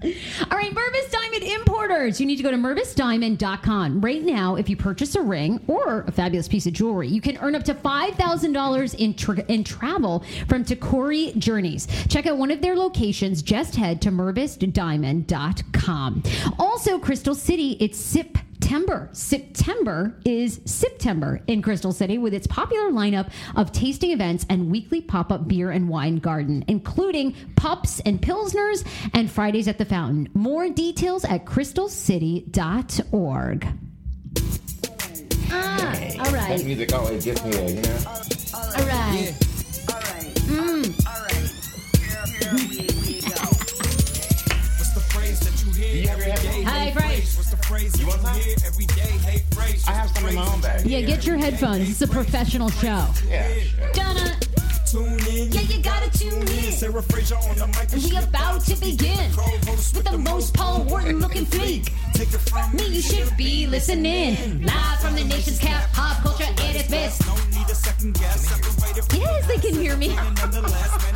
All 0.00 0.56
right, 0.56 0.72
Mervis 0.72 1.10
Diamond 1.10 1.42
Importers. 1.42 2.20
You 2.20 2.26
need 2.26 2.36
to 2.36 2.44
go 2.44 2.52
to 2.52 2.56
mervisdiamond.com. 2.56 4.00
Right 4.00 4.22
now, 4.22 4.54
if 4.54 4.68
you 4.68 4.76
purchase 4.76 5.16
a 5.16 5.22
ring 5.22 5.60
or 5.66 6.04
a 6.06 6.12
fabulous 6.12 6.46
piece 6.46 6.66
of 6.66 6.72
jewelry, 6.72 7.08
you 7.08 7.20
can 7.20 7.36
earn 7.38 7.56
up 7.56 7.64
to 7.64 7.74
$5,000 7.74 8.94
in, 8.94 9.14
tra- 9.14 9.44
in 9.48 9.64
travel 9.64 10.22
from 10.46 10.64
Takori 10.64 11.36
Journeys. 11.36 11.88
Check 12.08 12.26
out 12.26 12.38
one 12.38 12.52
of 12.52 12.62
their 12.62 12.76
locations. 12.76 13.42
Just 13.42 13.74
head 13.74 14.00
to 14.02 14.12
mervisdiamond.com. 14.12 16.22
Also, 16.60 16.98
Crystal 17.00 17.34
City, 17.34 17.76
it's 17.80 17.98
SIP 17.98 18.38
September. 18.60 19.08
September 19.12 20.16
is 20.24 20.60
September 20.64 21.40
in 21.46 21.62
Crystal 21.62 21.92
City 21.92 22.18
with 22.18 22.34
its 22.34 22.48
popular 22.48 22.90
lineup 22.90 23.30
of 23.54 23.70
tasting 23.70 24.10
events 24.10 24.44
and 24.50 24.68
weekly 24.70 25.00
pop 25.00 25.30
up 25.30 25.46
beer 25.46 25.70
and 25.70 25.88
wine 25.88 26.16
garden, 26.16 26.64
including 26.66 27.36
pups 27.54 28.00
and 28.00 28.20
pilsners 28.20 28.84
and 29.14 29.30
Fridays 29.30 29.68
at 29.68 29.78
the 29.78 29.84
Fountain. 29.84 30.28
More 30.34 30.68
details 30.68 31.24
at 31.24 31.44
crystalcity.org. 31.46 33.68
Ah, 35.50 36.00
all 36.18 36.32
right. 36.32 36.58
That 36.58 36.64
music 36.64 36.92
always 36.92 37.24
gets 37.24 37.42
me 37.44 37.52
there, 37.52 37.70
you 37.70 37.80
know? 37.80 37.98
All 38.54 38.72
right. 38.86 39.32
All 39.88 40.00
right. 40.00 40.34
Mm. 40.48 40.94
Hi, 45.70 46.90
Frank. 46.92 47.98
You 47.98 48.06
want 48.06 48.20
some? 48.22 48.36
I 49.86 49.92
have 49.92 50.10
some 50.10 50.28
in 50.28 50.34
my 50.34 50.46
own 50.52 50.60
bag. 50.60 50.86
Yeah, 50.86 51.02
get 51.02 51.26
your 51.26 51.36
headphones. 51.36 51.90
It's 51.90 52.00
a 52.00 52.08
professional 52.08 52.70
show. 52.70 53.06
Yeah, 53.28 53.60
sure. 53.60 53.92
Donna. 53.92 54.36
Tune 54.86 55.18
in. 55.28 55.52
Yeah, 55.52 55.60
you 55.60 55.82
gotta 55.82 56.10
tune 56.18 56.40
in. 56.40 56.72
Sarah 56.72 57.02
Fraser 57.02 57.36
on 57.36 57.56
the 57.58 57.66
mic. 57.66 57.92
And 57.92 58.02
we 58.02 58.16
about 58.16 58.62
to 58.62 58.76
begin 58.76 59.30
with 59.36 60.04
the 60.04 60.16
most 60.16 60.54
Paul 60.54 60.84
Wharton 60.84 61.20
looking 61.20 61.44
freak. 61.44 61.92
Take 62.14 62.32
it 62.32 62.38
from 62.38 62.74
Me, 62.74 62.86
you 62.86 63.02
should 63.02 63.36
be 63.36 63.66
listening. 63.66 64.62
Live 64.62 65.00
from 65.00 65.14
the 65.14 65.24
nation's 65.24 65.58
cap, 65.58 65.92
pop 65.92 66.22
culture 66.22 66.44
at 66.44 66.76
its 66.76 66.88
best. 66.88 67.20
Don't 67.26 67.50
need 67.50 67.68
a 67.68 67.74
second 67.74 68.14
guess. 68.14 68.48
Yes, 69.14 69.46
they 69.46 69.58
can 69.58 69.74
hear 69.74 69.96
me. 69.98 70.16
nonetheless. 70.16 71.08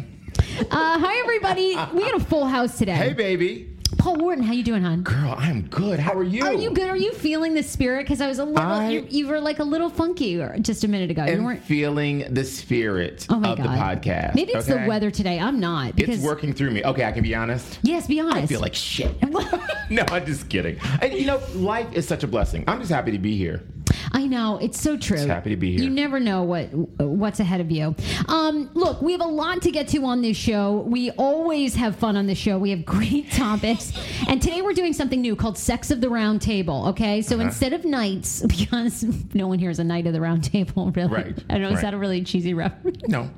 Uh, 0.62 1.00
hi, 1.00 1.20
everybody. 1.20 1.76
We 1.94 2.02
got 2.10 2.16
a 2.16 2.24
full 2.24 2.46
house 2.46 2.78
today. 2.78 2.94
Hey, 2.96 3.14
baby. 3.14 3.76
Paul 3.98 4.18
Wharton, 4.18 4.44
how 4.44 4.54
you 4.54 4.64
doing, 4.64 4.84
hon? 4.84 5.02
Girl, 5.02 5.36
I'm 5.38 5.64
good. 5.64 6.00
How 6.00 6.14
are 6.14 6.24
you? 6.24 6.46
Are 6.46 6.54
you 6.54 6.72
good? 6.72 6.88
Are 6.90 6.96
you 6.96 7.12
feeling 7.14 7.54
the 7.54 7.64
spirit? 7.64 8.04
Because 8.04 8.22
I 8.22 8.28
was 8.28 8.40
a 8.40 8.46
little, 8.46 8.62
I- 8.62 8.90
you, 8.90 9.08
you 9.10 9.28
were 9.28 9.40
like 9.42 9.60
a 9.60 9.64
little 9.64 9.90
funky 9.90 10.42
uh, 10.42 10.58
just 10.60 10.84
a 10.84 10.88
minute 10.88 11.10
ago. 11.12 11.26
You 11.26 11.34
I'm 11.34 11.44
weren't. 11.44 11.64
feeling 11.64 12.26
the 12.34 12.46
spirit 12.46 13.26
Oh 13.30 13.40
my 13.40 13.50
of 13.50 13.58
god. 13.58 13.66
the 13.66 13.70
podcast. 14.10 14.36
Maybe 14.36 14.54
it's 14.54 14.70
okay? 14.70 14.84
the 14.84 14.88
weather 14.88 15.10
today. 15.12 15.40
I'm 15.40 15.60
not 15.60 15.96
because 15.96 16.16
It's 16.16 16.24
working 16.24 16.54
through 16.54 16.72
me. 16.72 16.84
Okay, 16.84 17.04
I 17.04 17.12
can 17.12 17.24
be 17.24 17.34
honest. 17.36 17.80
Yes, 17.82 18.08
be 18.08 18.20
honest. 18.20 18.38
I 18.38 18.46
feel 18.46 18.62
like 18.62 18.76
shit. 18.76 19.16
no, 19.90 20.04
I'm 20.10 20.26
just 20.26 20.50
kidding. 20.50 20.78
And 21.02 21.14
you 21.14 21.26
know, 21.26 21.42
life 21.56 21.92
is 21.94 22.08
such 22.08 22.24
a 22.24 22.28
blessing. 22.28 22.64
I'm 22.68 22.80
just 22.80 22.92
happy 22.92 23.12
to 23.12 23.20
be 23.20 23.36
here. 23.38 23.64
I 24.12 24.26
know 24.28 24.58
it's 24.62 24.80
so 24.80 24.98
true. 24.98 25.18
happy 25.26 25.50
to 25.52 25.56
be 25.56 25.74
here. 25.74 25.84
You 25.84 25.90
never 25.90 26.20
know 26.20 26.44
what 26.44 26.66
what's 27.00 27.40
ahead 27.40 27.62
of 27.62 27.70
you. 27.72 27.96
Um, 28.28 28.70
look, 28.74 29.02
we 29.02 29.12
have 29.12 29.22
a 29.22 29.26
lot 29.26 29.62
to 29.64 29.72
get 29.72 29.88
to 29.90 30.04
on 30.06 30.22
this 30.22 30.38
show. 30.38 30.80
We 30.88 31.12
always 31.12 31.76
have 31.76 31.96
fun 31.96 32.16
on 32.18 32.28
this 32.28 32.38
show. 32.38 32.58
We 32.58 32.72
have 32.72 32.86
great 32.98 33.32
topics, 33.32 33.94
and 34.28 34.42
today 34.42 34.62
we're 34.62 34.74
doing 34.74 34.94
something 34.94 35.22
new 35.22 35.36
called 35.36 35.58
"Sex 35.58 35.92
of 35.92 36.02
the 36.02 36.10
Round 36.10 36.42
Table." 36.42 36.88
Okay, 36.88 37.22
so 37.22 37.36
Uh-huh. 37.36 37.46
instead 37.46 37.74
of 37.74 37.86
nights, 37.86 38.42
because 38.48 39.04
no 39.34 39.48
one 39.48 39.60
here 39.60 39.70
is 39.70 39.80
a 39.80 39.84
knight 39.84 40.08
of 40.08 40.14
the 40.14 40.22
round 40.22 40.44
table, 40.44 40.92
really. 40.96 41.10
Right, 41.14 41.44
I 41.50 41.54
don't 41.58 41.64
know. 41.64 41.70
Is 41.76 41.82
that 41.82 41.94
a 41.94 41.98
really 41.98 42.24
cheesy 42.24 42.54
reference? 42.54 43.02
No, 43.08 43.30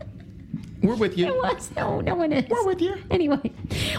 we're 0.82 0.96
with 0.96 1.18
you. 1.18 1.28
It 1.28 1.36
was. 1.36 1.70
No, 1.76 2.02
no 2.02 2.16
one 2.16 2.32
is. 2.32 2.50
We're 2.50 2.66
with 2.66 2.82
you. 2.82 2.96
Anyway, 3.12 3.52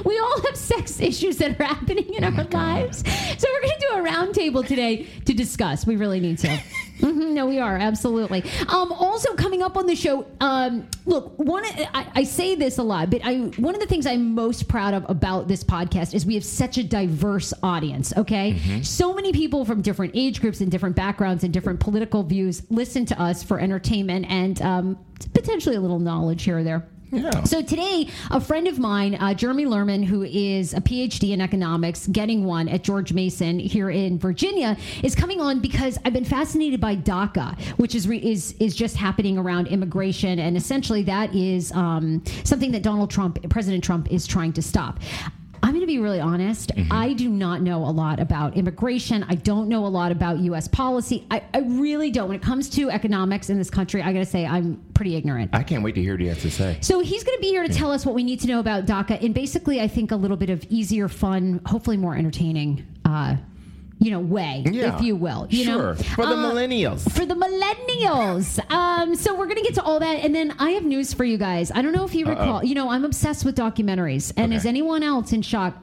we 0.05 0.19
all 0.19 0.43
have 0.43 0.56
sex 0.56 1.00
issues 1.00 1.37
that 1.38 1.61
are 1.61 1.64
happening 1.64 2.12
in 2.14 2.25
oh 2.25 2.29
our 2.29 2.44
lives. 2.44 2.99
So 3.38 3.49
we're 3.52 3.61
going 3.62 3.81
to 3.81 3.87
do 3.88 3.94
a 3.94 4.08
roundtable 4.08 4.67
today 4.67 5.06
to 5.25 5.32
discuss. 5.32 5.87
We 5.87 5.96
really 5.96 6.20
need 6.20 6.38
to. 6.38 6.58
Mhm, 7.03 7.33
no, 7.33 7.47
we 7.47 7.59
are 7.59 7.77
absolutely. 7.77 8.45
Um, 8.69 8.93
also 8.93 9.35
coming 9.35 9.61
up 9.63 9.77
on 9.77 9.87
the 9.87 9.97
show. 9.97 10.25
Um, 10.41 10.87
look, 11.05 11.37
one. 11.39 11.65
I, 11.65 12.07
I 12.15 12.23
say 12.25 12.55
this 12.55 12.79
a 12.79 12.83
lot, 12.83 13.11
but 13.11 13.21
I 13.25 13.39
one 13.57 13.75
of 13.75 13.81
the 13.81 13.87
things 13.87 14.07
I'm 14.07 14.35
most 14.35 14.69
proud 14.69 14.95
of 14.95 15.05
about 15.09 15.49
this 15.49 15.65
podcast 15.65 16.15
is 16.15 16.25
we 16.25 16.35
have 16.35 16.45
such 16.45 16.79
a 16.79 16.85
diverse 16.85 17.53
audience. 17.63 18.13
Okay, 18.17 18.81
so 18.83 19.13
many 19.13 19.33
people 19.33 19.65
from 19.65 19.83
different 19.83 20.13
age 20.15 20.41
groups 20.41 20.61
and 20.61 20.71
different 20.71 20.95
backgrounds 20.95 21.43
and 21.45 21.53
different 21.53 21.81
political 21.81 22.23
views 22.23 22.63
listen 22.71 23.05
to 23.07 23.21
us 23.21 23.43
for 23.43 23.59
entertainment 23.59 24.27
and 24.29 24.63
um, 24.63 24.99
potentially 25.35 25.77
a 25.77 25.81
little 25.81 25.99
knowledge 25.99 26.45
here 26.45 26.59
or 26.59 26.63
there. 26.65 26.87
Yeah. 27.12 27.44
So 27.44 27.61
today, 27.61 28.09
a 28.31 28.41
friend 28.41 28.67
of 28.67 28.79
mine, 28.79 29.17
uh, 29.17 29.35
Jeremy 29.35 29.67
Lerman, 29.67 30.03
who 30.03 30.23
is 30.23 30.73
a 30.73 30.81
PhD 30.81 31.32
in 31.32 31.43
economics, 31.43 32.06
getting 32.06 32.44
one 32.44 32.69
at 32.69 32.82
George 32.82 33.12
Mason 33.12 33.59
here 33.59 33.91
in 33.91 34.19
Virginia, 34.19 34.79
is 35.03 35.14
coming 35.14 35.38
on 35.38 35.61
because 35.61 35.99
I've 36.06 36.14
been 36.14 36.25
fascinated 36.25 36.81
by 36.81 36.97
DACA, 36.97 37.61
which 37.76 37.94
is 37.94 38.09
re- 38.09 38.17
is 38.17 38.55
is 38.61 38.75
just 38.75 38.97
happening 38.97 39.37
around 39.37 39.67
immigration, 39.69 40.38
and 40.38 40.56
essentially 40.56 41.03
that 41.03 41.35
is 41.35 41.70
um, 41.73 42.25
something 42.44 42.73
that 42.73 42.82
Donald 42.82 43.11
Trump, 43.11 43.38
President 43.50 43.85
Trump, 43.85 44.11
is 44.11 44.26
trying 44.26 44.55
to 44.55 44.62
stop. 44.62 44.99
I'm 45.62 45.70
going 45.70 45.81
to 45.81 45.87
be 45.87 45.99
really 45.99 46.19
honest. 46.20 46.73
I 46.91 47.12
do 47.12 47.29
not 47.29 47.62
know 47.62 47.79
a 47.79 47.91
lot 47.91 48.19
about 48.19 48.56
immigration. 48.56 49.25
I 49.29 49.37
don't 49.37 49.69
know 49.69 49.87
a 49.87 49.88
lot 49.88 50.11
about 50.11 50.38
U.S. 50.41 50.67
policy. 50.67 51.25
I, 51.31 51.43
I 51.55 51.61
really 51.61 52.11
don't. 52.11 52.29
When 52.29 52.37
it 52.37 52.43
comes 52.43 52.69
to 52.70 52.91
economics 52.91 53.49
in 53.49 53.59
this 53.59 53.70
country, 53.70 54.03
I 54.03 54.12
got 54.12 54.19
to 54.19 54.26
say 54.26 54.44
I'm 54.44 54.82
pretty 54.94 55.14
ignorant. 55.14 55.50
I 55.55 55.62
can't 55.62 55.85
wait 55.85 55.94
to 55.94 56.03
hear 56.03 56.14
what 56.14 56.20
he 56.20 56.26
has 56.26 56.43
to 56.43 56.50
say. 56.50 56.79
So 56.81 56.99
he's 57.00 57.23
going 57.23 57.38
to 57.38 57.41
be 57.41 57.49
here 57.49 57.67
to 57.67 57.73
tell 57.73 57.93
us 57.93 58.05
what 58.05 58.14
we 58.14 58.25
need 58.25 58.41
to 58.41 58.49
know 58.49 58.59
about 58.59 58.87
DACA 58.87 59.20
in 59.20 59.32
basically, 59.32 59.81
I 59.81 59.87
think, 59.88 60.11
a 60.11 60.17
little 60.17 60.37
bit 60.37 60.50
of 60.50 60.64
easier, 60.69 61.09
fun, 61.09 61.61
hopefully 61.65 61.97
more 61.97 62.17
entertaining, 62.17 62.85
uh, 63.05 63.37
you 64.03 64.11
know, 64.11 64.19
way, 64.21 64.65
Yeah. 64.71 64.97
if 64.97 65.03
you 65.03 65.15
will. 65.17 65.47
You 65.51 65.65
sure. 65.65 65.95
know, 65.95 65.95
For 65.95 66.27
the 66.27 66.33
Uh, 66.33 66.53
millennials. 66.53 67.11
for 67.13 67.25
the 67.25 67.35
millennials. 67.35 68.59
Um, 68.71 69.15
so 69.15 69.35
we're 69.35 69.47
gonna 69.47 69.63
get 69.63 69.75
to 69.77 69.83
all 69.83 70.01
that, 70.01 70.25
and 70.25 70.35
then 70.35 70.55
I 70.59 70.71
have 70.73 70.85
news 70.85 71.13
for 71.15 71.25
you 71.25 71.39
guys. 71.39 71.71
I 71.75 71.83
don't 71.83 71.93
know 71.93 72.05
if 72.05 72.15
you 72.15 72.27
recall. 72.27 72.65
You 72.65 72.75
know, 72.75 72.91
I'm 72.91 73.05
obsessed 73.05 73.45
with 73.45 73.55
documentaries, 73.57 74.33
and 74.37 74.47
Okay. 74.53 74.57
is 74.57 74.67
anyone 74.67 75.03
else 75.03 75.33
in 75.33 75.43
shock? 75.43 75.75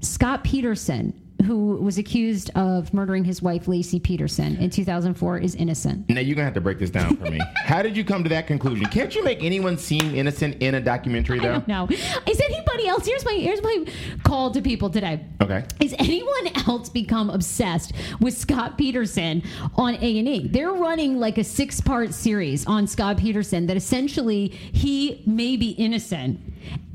Scott 0.00 0.42
Peterson, 0.42 1.12
who 1.42 1.76
was 1.76 1.98
accused 1.98 2.50
of 2.54 2.92
murdering 2.94 3.24
his 3.24 3.42
wife 3.42 3.66
Laci 3.66 4.02
Peterson 4.02 4.56
in 4.56 4.70
2004, 4.70 5.38
is 5.38 5.54
innocent. 5.54 6.08
Now 6.08 6.20
you're 6.20 6.34
gonna 6.34 6.44
have 6.44 6.54
to 6.54 6.60
break 6.60 6.78
this 6.78 6.90
down 6.90 7.16
for 7.16 7.30
me. 7.30 7.40
How 7.56 7.82
did 7.82 7.96
you 7.96 8.04
come 8.04 8.22
to 8.22 8.28
that 8.30 8.46
conclusion? 8.46 8.86
Can't 8.86 9.14
you 9.14 9.24
make 9.24 9.42
anyone 9.42 9.78
seem 9.78 10.14
innocent 10.14 10.62
in 10.62 10.74
a 10.74 10.80
documentary 10.80 11.38
though? 11.38 11.62
know. 11.66 11.88
Is 11.90 12.40
anybody 12.40 12.88
else? 12.88 13.06
Here's 13.06 13.24
my 13.24 13.32
here's 13.32 13.62
my 13.62 13.84
call 14.24 14.50
to 14.52 14.62
people 14.62 14.90
today. 14.90 15.24
Okay. 15.40 15.64
Is 15.80 15.94
anyone 15.98 16.48
else 16.66 16.88
become 16.88 17.30
obsessed 17.30 17.92
with 18.20 18.36
Scott 18.36 18.78
Peterson 18.78 19.42
on 19.76 19.94
A 19.96 20.18
and 20.18 20.28
E? 20.28 20.48
They're 20.48 20.72
running 20.72 21.18
like 21.18 21.38
a 21.38 21.44
six 21.44 21.80
part 21.80 22.14
series 22.14 22.66
on 22.66 22.86
Scott 22.86 23.16
Peterson 23.16 23.66
that 23.66 23.76
essentially 23.76 24.48
he 24.48 25.22
may 25.26 25.56
be 25.56 25.70
innocent 25.70 26.40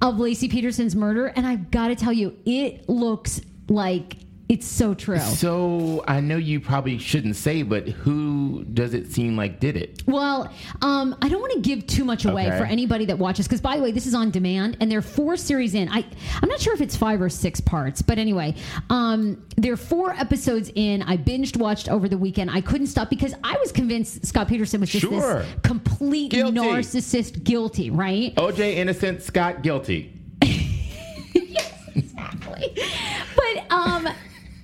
of 0.01 0.15
Laci 0.15 0.49
Peterson's 0.49 0.95
murder, 0.95 1.27
and 1.27 1.45
I've 1.45 1.71
got 1.71 1.87
to 1.89 1.95
tell 1.95 2.13
you, 2.13 2.37
it 2.45 2.87
looks 2.87 3.41
like 3.67 4.17
it's 4.49 4.65
so 4.65 4.93
true. 4.93 5.19
So 5.19 6.05
I 6.07 6.21
know 6.21 6.37
you 6.37 6.61
probably 6.61 6.97
shouldn't 6.99 7.35
say, 7.35 7.63
but 7.63 7.87
who 7.87 8.63
does 8.73 8.93
it 8.93 9.11
seem 9.11 9.35
like 9.35 9.59
did 9.59 9.75
it? 9.75 10.03
Well, 10.07 10.53
um, 10.81 11.15
I 11.21 11.27
don't 11.27 11.41
want 11.41 11.51
to 11.53 11.59
give 11.59 11.85
too 11.85 12.05
much 12.05 12.23
away 12.23 12.47
Okay. 12.47 12.57
for 12.57 12.63
anybody 12.63 13.03
that 13.05 13.17
watches 13.19 13.45
because, 13.45 13.59
by 13.59 13.75
the 13.75 13.83
way, 13.83 13.91
this 13.91 14.05
is 14.07 14.13
on 14.15 14.31
demand 14.31 14.77
and 14.79 14.89
there 14.89 14.99
are 14.99 15.01
four 15.01 15.35
series 15.35 15.73
in. 15.75 15.89
I 15.89 16.05
I'm 16.41 16.47
not 16.47 16.61
sure 16.61 16.73
if 16.73 16.79
it's 16.79 16.95
five 16.95 17.21
or 17.21 17.27
six 17.29 17.59
parts, 17.59 18.01
but 18.01 18.17
anyway, 18.17 18.55
um, 18.89 19.43
there 19.57 19.73
are 19.73 19.77
four 19.77 20.11
episodes 20.13 20.71
in. 20.75 21.01
I 21.01 21.17
binged 21.17 21.57
watched 21.57 21.89
over 21.89 22.07
the 22.07 22.17
weekend. 22.17 22.49
I 22.49 22.61
couldn't 22.61 22.87
stop 22.87 23.09
because 23.09 23.33
I 23.43 23.57
was 23.59 23.73
convinced 23.73 24.25
Scott 24.25 24.47
Peterson 24.47 24.79
was 24.79 24.89
just 24.89 25.01
Sure. 25.05 25.39
this 25.43 25.47
complete 25.63 26.31
Guilty. 26.31 26.57
narcissist, 26.57 27.43
guilty, 27.43 27.89
right? 27.89 28.33
OJ 28.35 28.75
innocent, 28.77 29.21
Scott 29.23 29.61
guilty. 29.61 30.13
Yes, 31.33 31.73
exactly. 31.95 32.75
but 33.35 33.71
um. 33.71 34.07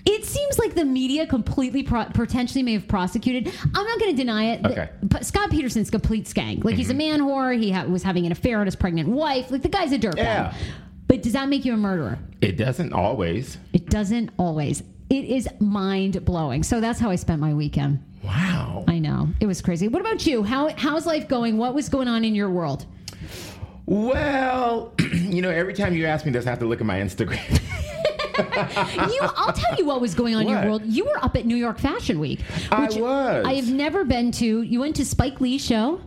It 0.06 0.26
seems 0.26 0.60
like 0.60 0.76
the 0.76 0.84
media 0.84 1.26
completely 1.26 1.82
pro- 1.84 2.06
potentially 2.06 2.62
may 2.62 2.74
have 2.74 2.88
prosecuted. 2.88 3.54
I'm 3.64 3.86
not 3.86 4.00
going 4.00 4.12
to 4.12 4.18
deny 4.18 4.52
it. 4.52 4.66
Okay. 4.66 4.76
Mm-hmm. 4.82 5.08
But 5.08 5.26
Scott 5.26 5.50
Peterson's 5.50 5.90
complete 5.90 6.26
skank. 6.26 6.66
Like 6.66 6.76
he's 6.76 6.90
a 6.90 6.94
man 6.94 7.22
whore. 7.22 7.58
He 7.58 7.72
ha- 7.72 7.86
was 7.86 8.04
having 8.04 8.26
an 8.26 8.32
affair 8.34 8.60
on 8.60 8.66
his 8.66 8.76
pregnant 8.76 9.08
wife. 9.10 9.50
Like 9.50 9.62
the 9.62 9.70
guy's 9.70 9.94
a 9.94 9.98
dirtbag. 10.00 10.18
Yeah. 10.18 10.54
But 11.08 11.22
does 11.24 11.34
that 11.34 11.48
make 11.48 11.64
you 11.64 11.74
a 11.74 11.78
murderer? 11.78 12.20
It 12.42 12.58
doesn't 12.58 12.92
always. 12.92 13.58
It 13.72 13.90
doesn't 13.90 14.32
always. 14.38 14.84
It 15.10 15.26
is 15.26 15.48
mind 15.60 16.26
blowing. 16.26 16.64
So 16.64 16.82
that's 16.82 17.00
how 17.00 17.10
I 17.10 17.16
spent 17.16 17.40
my 17.40 17.54
weekend. 17.54 18.04
Wow. 18.24 18.84
I 18.88 19.00
know 19.00 19.30
it 19.40 19.46
was 19.46 19.62
crazy. 19.62 19.88
What 19.88 20.02
about 20.02 20.26
you? 20.26 20.44
How 20.44 20.70
how's 20.76 21.06
life 21.06 21.28
going? 21.28 21.58
What 21.58 21.76
was 21.76 21.88
going 21.88 22.08
on 22.08 22.26
in 22.26 22.36
your 22.36 22.50
world? 22.50 22.86
Well, 23.86 24.94
you 25.14 25.42
know, 25.42 25.50
every 25.50 25.74
time 25.74 25.94
you 25.94 26.06
ask 26.06 26.26
me 26.26 26.32
this, 26.32 26.46
I 26.48 26.50
have 26.50 26.60
to 26.60 26.66
look 26.66 26.80
at 26.80 26.86
my 26.88 27.00
Instagram. 27.00 27.62
You, 29.14 29.20
I'll 29.22 29.54
tell 29.54 29.76
you 29.78 29.86
what 29.86 30.02
was 30.02 30.16
going 30.16 30.36
on 30.36 30.44
in 30.44 30.50
your 30.50 30.64
world. 30.66 30.84
You 30.86 31.06
were 31.06 31.24
up 31.24 31.36
at 31.36 31.46
New 31.46 31.56
York 31.56 31.80
Fashion 31.80 32.20
Week. 32.20 32.40
I 32.72 32.88
was. 32.88 33.46
I 33.46 33.54
have 33.56 33.72
never 33.72 34.04
been 34.04 34.32
to. 34.34 34.62
You 34.62 34.80
went 34.80 34.96
to 34.98 35.06
Spike 35.06 35.40
Lee's 35.42 35.64
show. 35.64 36.02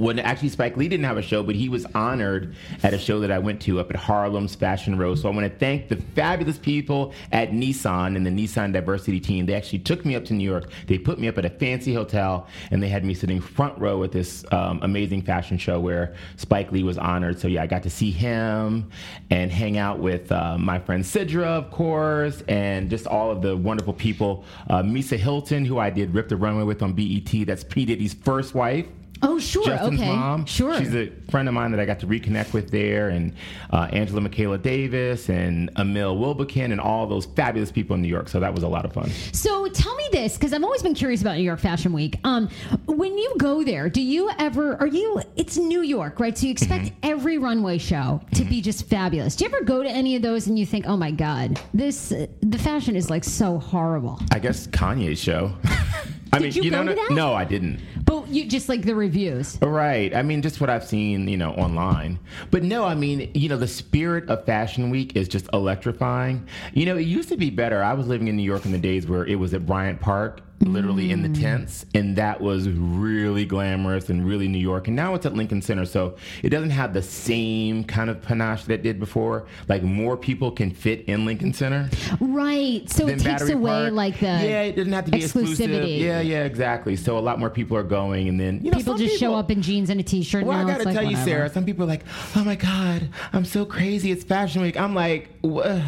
When 0.00 0.18
actually 0.18 0.48
Spike 0.48 0.76
Lee 0.78 0.88
didn't 0.88 1.04
have 1.04 1.18
a 1.18 1.22
show, 1.22 1.42
but 1.42 1.54
he 1.54 1.68
was 1.68 1.84
honored 1.94 2.54
at 2.82 2.94
a 2.94 2.98
show 2.98 3.20
that 3.20 3.30
I 3.30 3.38
went 3.38 3.60
to 3.62 3.80
up 3.80 3.90
at 3.90 3.96
Harlem's 3.96 4.54
Fashion 4.54 4.96
Row. 4.96 5.14
So 5.14 5.28
I 5.28 5.34
want 5.34 5.50
to 5.52 5.58
thank 5.58 5.88
the 5.88 5.96
fabulous 5.96 6.56
people 6.56 7.12
at 7.32 7.50
Nissan 7.50 8.16
and 8.16 8.26
the 8.26 8.30
Nissan 8.30 8.72
diversity 8.72 9.20
team. 9.20 9.44
They 9.44 9.54
actually 9.54 9.80
took 9.80 10.06
me 10.06 10.16
up 10.16 10.24
to 10.26 10.34
New 10.34 10.48
York. 10.48 10.70
They 10.86 10.96
put 10.96 11.18
me 11.18 11.28
up 11.28 11.36
at 11.36 11.44
a 11.44 11.50
fancy 11.50 11.92
hotel, 11.92 12.46
and 12.70 12.82
they 12.82 12.88
had 12.88 13.04
me 13.04 13.12
sitting 13.12 13.40
front 13.40 13.78
row 13.78 14.02
at 14.02 14.12
this 14.12 14.44
um, 14.52 14.80
amazing 14.82 15.22
fashion 15.22 15.58
show 15.58 15.78
where 15.78 16.14
Spike 16.36 16.72
Lee 16.72 16.82
was 16.82 16.96
honored. 16.96 17.38
So 17.38 17.46
yeah, 17.48 17.62
I 17.62 17.66
got 17.66 17.82
to 17.82 17.90
see 17.90 18.10
him 18.10 18.90
and 19.28 19.50
hang 19.50 19.76
out 19.76 19.98
with 19.98 20.32
uh, 20.32 20.56
my 20.56 20.78
friend 20.78 21.04
Sidra, 21.04 21.44
of 21.44 21.70
course, 21.70 22.42
and 22.48 22.88
just 22.88 23.06
all 23.06 23.30
of 23.30 23.42
the 23.42 23.56
wonderful 23.56 23.92
people. 23.92 24.44
Uh, 24.68 24.82
Misa 24.82 25.18
Hylton, 25.18 25.66
who 25.66 25.78
I 25.78 25.90
did 25.90 26.14
Rip 26.14 26.28
the 26.28 26.36
Runway 26.36 26.64
with 26.64 26.82
on 26.82 26.94
BET. 26.94 27.46
That's 27.46 27.64
P 27.64 27.84
Diddy's 27.84 28.14
first 28.14 28.54
wife. 28.54 28.86
Oh, 29.22 29.38
sure. 29.38 29.64
Justin's 29.66 30.00
okay. 30.00 30.14
mom. 30.16 30.46
Sure. 30.46 30.78
She's 30.78 30.94
a 30.94 31.10
friend 31.30 31.46
of 31.48 31.54
mine 31.54 31.70
that 31.72 31.80
I 31.80 31.84
got 31.84 32.00
to 32.00 32.06
reconnect 32.06 32.52
with 32.52 32.70
there, 32.70 33.10
and 33.10 33.34
uh, 33.70 33.88
Angela 33.92 34.20
Michaela 34.20 34.56
Davis 34.58 35.28
and 35.28 35.70
Emil 35.78 36.16
Wilbekin 36.16 36.72
and 36.72 36.80
all 36.80 37.06
those 37.06 37.26
fabulous 37.26 37.70
people 37.70 37.94
in 37.96 38.02
New 38.02 38.08
York. 38.08 38.28
So 38.28 38.40
that 38.40 38.54
was 38.54 38.62
a 38.62 38.68
lot 38.68 38.84
of 38.84 38.92
fun. 38.92 39.10
So 39.32 39.66
tell 39.68 39.94
me 39.96 40.04
this, 40.12 40.36
because 40.36 40.52
I've 40.52 40.64
always 40.64 40.82
been 40.82 40.94
curious 40.94 41.20
about 41.20 41.36
New 41.36 41.42
York 41.44 41.60
Fashion 41.60 41.92
Week. 41.92 42.18
Um, 42.24 42.48
when 42.86 43.18
you 43.18 43.34
go 43.38 43.62
there, 43.62 43.88
do 43.90 44.00
you 44.00 44.30
ever? 44.38 44.76
Are 44.76 44.86
you? 44.86 45.20
It's 45.36 45.56
New 45.58 45.82
York, 45.82 46.18
right? 46.18 46.36
So 46.36 46.46
you 46.46 46.52
expect 46.52 46.70
Mm-hmm. 46.80 46.94
every 47.02 47.36
runway 47.36 47.76
show 47.78 48.20
to 48.34 48.44
be 48.44 48.60
just 48.62 48.86
fabulous. 48.86 49.36
Do 49.36 49.44
you 49.44 49.50
ever 49.54 49.64
go 49.64 49.82
to 49.82 49.88
any 49.90 50.16
of 50.16 50.22
those 50.22 50.46
and 50.46 50.58
you 50.58 50.64
think, 50.64 50.86
oh 50.86 50.96
my 50.96 51.10
god, 51.10 51.60
this 51.74 52.10
uh, 52.12 52.26
the 52.42 52.58
fashion 52.58 52.96
is 52.96 53.10
like 53.10 53.24
so 53.24 53.58
horrible? 53.58 54.18
I 54.30 54.38
guess 54.38 54.66
Kanye's 54.68 55.18
show. 55.20 55.52
I 56.32 56.38
Did 56.38 56.54
you 56.56 56.62
you 56.62 56.70
go 56.70 56.84
know, 56.84 56.90
to 56.90 56.94
that? 56.94 57.10
no, 57.10 57.34
I 57.34 57.44
didn't. 57.44 57.80
But 58.10 58.26
you 58.26 58.46
just 58.46 58.68
like 58.68 58.82
the 58.82 58.96
reviews. 58.96 59.56
Right. 59.62 60.12
I 60.12 60.22
mean, 60.22 60.42
just 60.42 60.60
what 60.60 60.68
I've 60.68 60.84
seen, 60.84 61.28
you 61.28 61.36
know, 61.36 61.52
online. 61.52 62.18
But 62.50 62.64
no, 62.64 62.84
I 62.84 62.96
mean, 62.96 63.30
you 63.34 63.48
know, 63.48 63.56
the 63.56 63.68
spirit 63.68 64.28
of 64.28 64.44
Fashion 64.44 64.90
Week 64.90 65.14
is 65.14 65.28
just 65.28 65.48
electrifying. 65.52 66.44
You 66.74 66.86
know, 66.86 66.96
it 66.96 67.02
used 67.02 67.28
to 67.28 67.36
be 67.36 67.50
better. 67.50 67.84
I 67.84 67.92
was 67.92 68.08
living 68.08 68.26
in 68.26 68.36
New 68.36 68.42
York 68.42 68.64
in 68.64 68.72
the 68.72 68.78
days 68.78 69.06
where 69.06 69.24
it 69.26 69.36
was 69.36 69.54
at 69.54 69.64
Bryant 69.64 70.00
Park. 70.00 70.40
Literally 70.60 71.10
in 71.10 71.22
the 71.22 71.28
mm. 71.28 71.40
tents, 71.40 71.86
and 71.94 72.16
that 72.16 72.40
was 72.40 72.68
really 72.68 73.44
glamorous 73.44 74.10
and 74.10 74.26
really 74.26 74.48
New 74.48 74.58
York. 74.58 74.88
And 74.88 74.96
now 74.96 75.14
it's 75.14 75.24
at 75.24 75.34
Lincoln 75.34 75.62
Center, 75.62 75.86
so 75.86 76.16
it 76.42 76.50
doesn't 76.50 76.70
have 76.70 76.92
the 76.92 77.02
same 77.02 77.84
kind 77.84 78.10
of 78.10 78.20
panache 78.22 78.64
that 78.64 78.74
it 78.74 78.82
did 78.82 79.00
before. 79.00 79.46
Like 79.68 79.82
more 79.82 80.16
people 80.16 80.50
can 80.50 80.70
fit 80.70 81.04
in 81.06 81.24
Lincoln 81.24 81.52
Center. 81.52 81.88
Right. 82.20 82.88
So 82.90 83.06
it 83.06 83.12
takes 83.12 83.24
Battery 83.24 83.52
away 83.52 83.70
Park. 83.70 83.92
like 83.92 84.20
the 84.20 84.26
yeah, 84.26 84.62
it 84.62 84.76
doesn't 84.76 84.92
have 84.92 85.06
to 85.06 85.10
be 85.10 85.24
exclusive. 85.24 85.70
exclusivity. 85.70 86.00
Yeah, 86.00 86.20
yeah, 86.20 86.44
exactly. 86.44 86.96
So 86.96 87.18
a 87.18 87.20
lot 87.20 87.38
more 87.38 87.50
people 87.50 87.76
are 87.76 87.82
going, 87.82 88.28
and 88.28 88.38
then 88.38 88.60
you 88.62 88.70
know 88.70 88.76
people 88.76 88.96
just 88.96 89.18
show 89.18 89.34
up 89.34 89.50
in 89.50 89.62
jeans 89.62 89.90
and 89.90 90.00
a 90.00 90.02
t-shirt. 90.02 90.44
Well. 90.44 90.58
I 90.58 90.64
gotta 90.64 90.84
like, 90.84 90.94
tell 90.94 91.02
you, 91.02 91.16
whatever. 91.16 91.30
Sarah. 91.30 91.50
Some 91.50 91.64
people 91.64 91.84
are 91.84 91.88
like, 91.88 92.04
"Oh 92.36 92.44
my 92.44 92.56
God, 92.56 93.08
I'm 93.32 93.44
so 93.44 93.64
crazy. 93.64 94.10
It's 94.10 94.24
Fashion 94.24 94.60
Week." 94.62 94.78
I'm 94.78 94.94
like, 94.94 95.30
"Wha- 95.42 95.80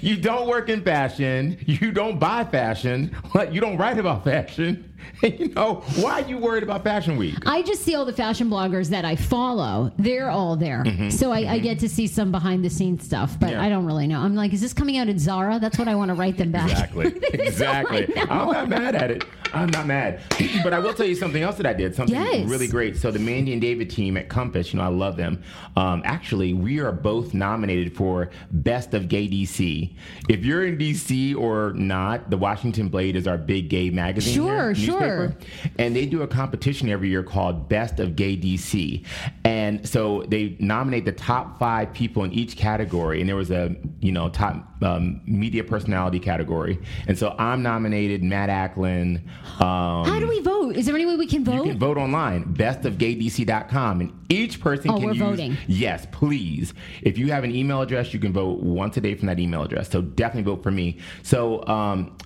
"You 0.00 0.16
don't 0.16 0.48
work 0.48 0.68
in 0.68 0.82
fashion. 0.82 1.58
You 1.66 1.92
don't 1.92 2.18
buy 2.18 2.44
fashion. 2.44 3.14
What? 3.32 3.52
You 3.52 3.60
don't 3.60 3.76
write 3.76 3.98
about 3.98 4.24
fashion. 4.24 4.92
You 5.22 5.48
know 5.48 5.76
why 5.96 6.22
are 6.22 6.28
you 6.28 6.38
worried 6.38 6.62
about 6.62 6.84
Fashion 6.84 7.16
Week?" 7.16 7.34
I 7.46 7.62
just 7.62 7.82
see 7.82 7.94
all 7.96 8.04
the 8.04 8.12
fashion 8.12 8.48
bloggers 8.48 8.88
that 8.90 9.04
I 9.04 9.16
follow. 9.16 9.92
They're 9.98 10.30
all 10.30 10.54
there. 10.56 10.84
So 11.10 11.32
I, 11.32 11.54
I 11.54 11.58
get 11.58 11.78
to 11.80 11.88
see 11.88 12.06
some 12.06 12.30
behind 12.30 12.64
the 12.64 12.70
scenes 12.70 13.04
stuff, 13.04 13.38
but 13.38 13.48
Mm-hmm. 13.48 13.56
Yeah. 13.60 13.64
I 13.64 13.68
don't 13.70 13.86
really 13.86 14.06
know. 14.06 14.20
I'm 14.20 14.34
like, 14.34 14.52
is 14.52 14.60
this 14.60 14.74
coming 14.74 14.98
out 14.98 15.08
at 15.08 15.18
Zara? 15.18 15.58
That's 15.58 15.78
what 15.78 15.88
I 15.88 15.94
want 15.94 16.10
to 16.10 16.14
write 16.14 16.36
them 16.36 16.52
back. 16.52 16.70
Exactly. 16.70 17.08
That's 17.32 17.60
all 17.62 17.68
I 17.68 17.80
exactly. 18.00 18.16
I'm 18.28 18.48
not 18.52 18.68
mad 18.68 18.94
at 18.94 19.10
it. 19.10 19.24
I'm 19.54 19.70
not 19.70 19.86
mad. 19.86 20.20
but 20.62 20.74
I 20.74 20.78
will 20.78 20.92
tell 20.92 21.06
you 21.06 21.14
something 21.14 21.42
else 21.42 21.56
that 21.56 21.64
I 21.64 21.72
did. 21.72 21.94
Something 21.94 22.14
Yes. 22.16 22.46
really 22.48 22.68
great. 22.68 22.98
So 22.98 23.10
the 23.10 23.18
Mandy 23.18 23.52
and 23.54 23.62
David 23.62 23.88
team 23.88 24.18
at 24.18 24.28
Compass, 24.28 24.72
you 24.74 24.78
know, 24.78 24.84
I 24.84 24.88
love 24.88 25.16
them. 25.16 25.42
Um, 25.76 26.02
actually, 26.04 26.52
we 26.52 26.80
are 26.80 26.92
both 26.92 27.32
nominated 27.32 27.96
for 27.96 28.28
Best 28.50 28.92
of 28.92 29.08
Gay 29.08 29.26
DC. 29.26 29.94
If 30.28 30.44
you're 30.44 30.66
in 30.66 30.76
DC 30.76 31.34
or 31.34 31.72
not, 31.74 32.28
the 32.28 32.36
Washington 32.36 32.88
Blade 32.90 33.16
is 33.16 33.26
our 33.26 33.38
big 33.38 33.70
gay 33.70 33.88
magazine. 33.88 34.34
Sure, 34.34 34.72
here, 34.72 34.86
sure. 34.92 35.34
And 35.78 35.94
they 35.94 36.06
do 36.06 36.22
a 36.22 36.26
competition 36.28 36.88
every 36.88 37.08
year 37.08 37.22
called 37.22 37.68
Best 37.68 38.00
of 38.00 38.16
Gay 38.16 38.36
DC. 38.36 39.04
And 39.44 39.86
so 39.88 40.24
they 40.28 40.56
nominate 40.60 41.04
the 41.04 41.12
top 41.12 41.58
five 41.58 41.92
people 41.92 42.24
in 42.24 42.32
each 42.32 42.56
category. 42.56 43.20
And 43.20 43.28
there 43.28 43.36
was 43.36 43.50
a, 43.50 43.74
you 44.00 44.12
know, 44.12 44.28
top 44.28 44.64
um, 44.82 45.20
media 45.26 45.64
personality 45.64 46.18
category. 46.20 46.78
And 47.06 47.18
so 47.18 47.34
I'm 47.38 47.62
nominated, 47.62 48.22
Matt 48.22 48.48
Ackland. 48.50 49.18
Um, 49.60 50.04
How 50.06 50.18
do 50.20 50.28
we 50.28 50.40
vote? 50.40 50.76
Is 50.76 50.86
there 50.86 50.94
any 50.94 51.06
way 51.06 51.16
we 51.16 51.26
can 51.26 51.44
vote? 51.44 51.64
you 51.64 51.70
can 51.72 51.78
vote 51.78 51.98
online, 51.98 52.44
bestofgaydc.com, 52.54 54.00
and 54.00 54.12
each 54.28 54.60
person 54.60 54.90
Oh, 54.90 54.96
can 54.96 55.04
we're 55.06 55.12
use. 55.12 55.18
voting. 55.22 55.56
Yes, 55.66 56.06
please. 56.12 56.74
If 57.02 57.18
you 57.18 57.30
have 57.32 57.44
an 57.44 57.54
email 57.54 57.80
address, 57.80 58.12
you 58.14 58.20
can 58.20 58.32
vote 58.32 58.60
once 58.60 58.96
a 58.96 59.00
day 59.00 59.14
from 59.14 59.26
that 59.26 59.38
email 59.38 59.62
address. 59.62 59.90
So 59.90 60.02
definitely 60.02 60.52
vote 60.54 60.62
for 60.62 60.70
me. 60.70 60.98
So, 61.22 61.66
um, 61.66 62.16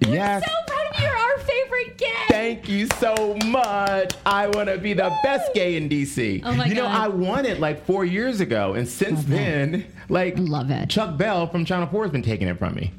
yes. 0.00 0.44
so 0.44 0.52
proud 0.66 0.86
of 0.92 1.00
you. 1.00 1.06
You're 1.06 1.16
our 1.16 1.38
favorite 1.38 1.98
gay. 1.98 2.12
Thank 2.28 2.68
you 2.68 2.86
so 2.98 3.36
much. 3.46 4.14
I 4.26 4.48
want 4.48 4.68
to 4.68 4.78
be 4.78 4.92
the 4.92 5.16
best 5.22 5.52
gay 5.54 5.76
in 5.76 5.88
DC. 5.88 6.42
Oh 6.44 6.52
my 6.52 6.66
you 6.66 6.74
know, 6.74 6.86
I 6.86 7.08
won 7.08 7.46
it 7.46 7.60
like 7.60 7.84
four 7.84 8.04
years 8.04 8.40
ago, 8.40 8.74
and 8.74 8.88
since 8.88 9.24
then, 9.24 9.86
like, 10.08 10.34
Love 10.38 10.70
it. 10.70 10.88
Chuck 10.88 11.16
Bell 11.16 11.46
from 11.46 11.64
Channel 11.64 11.88
Four 11.88 12.04
has 12.04 12.12
been 12.12 12.22
taking 12.22 12.48
it 12.48 12.58
from 12.58 12.74
me, 12.74 12.92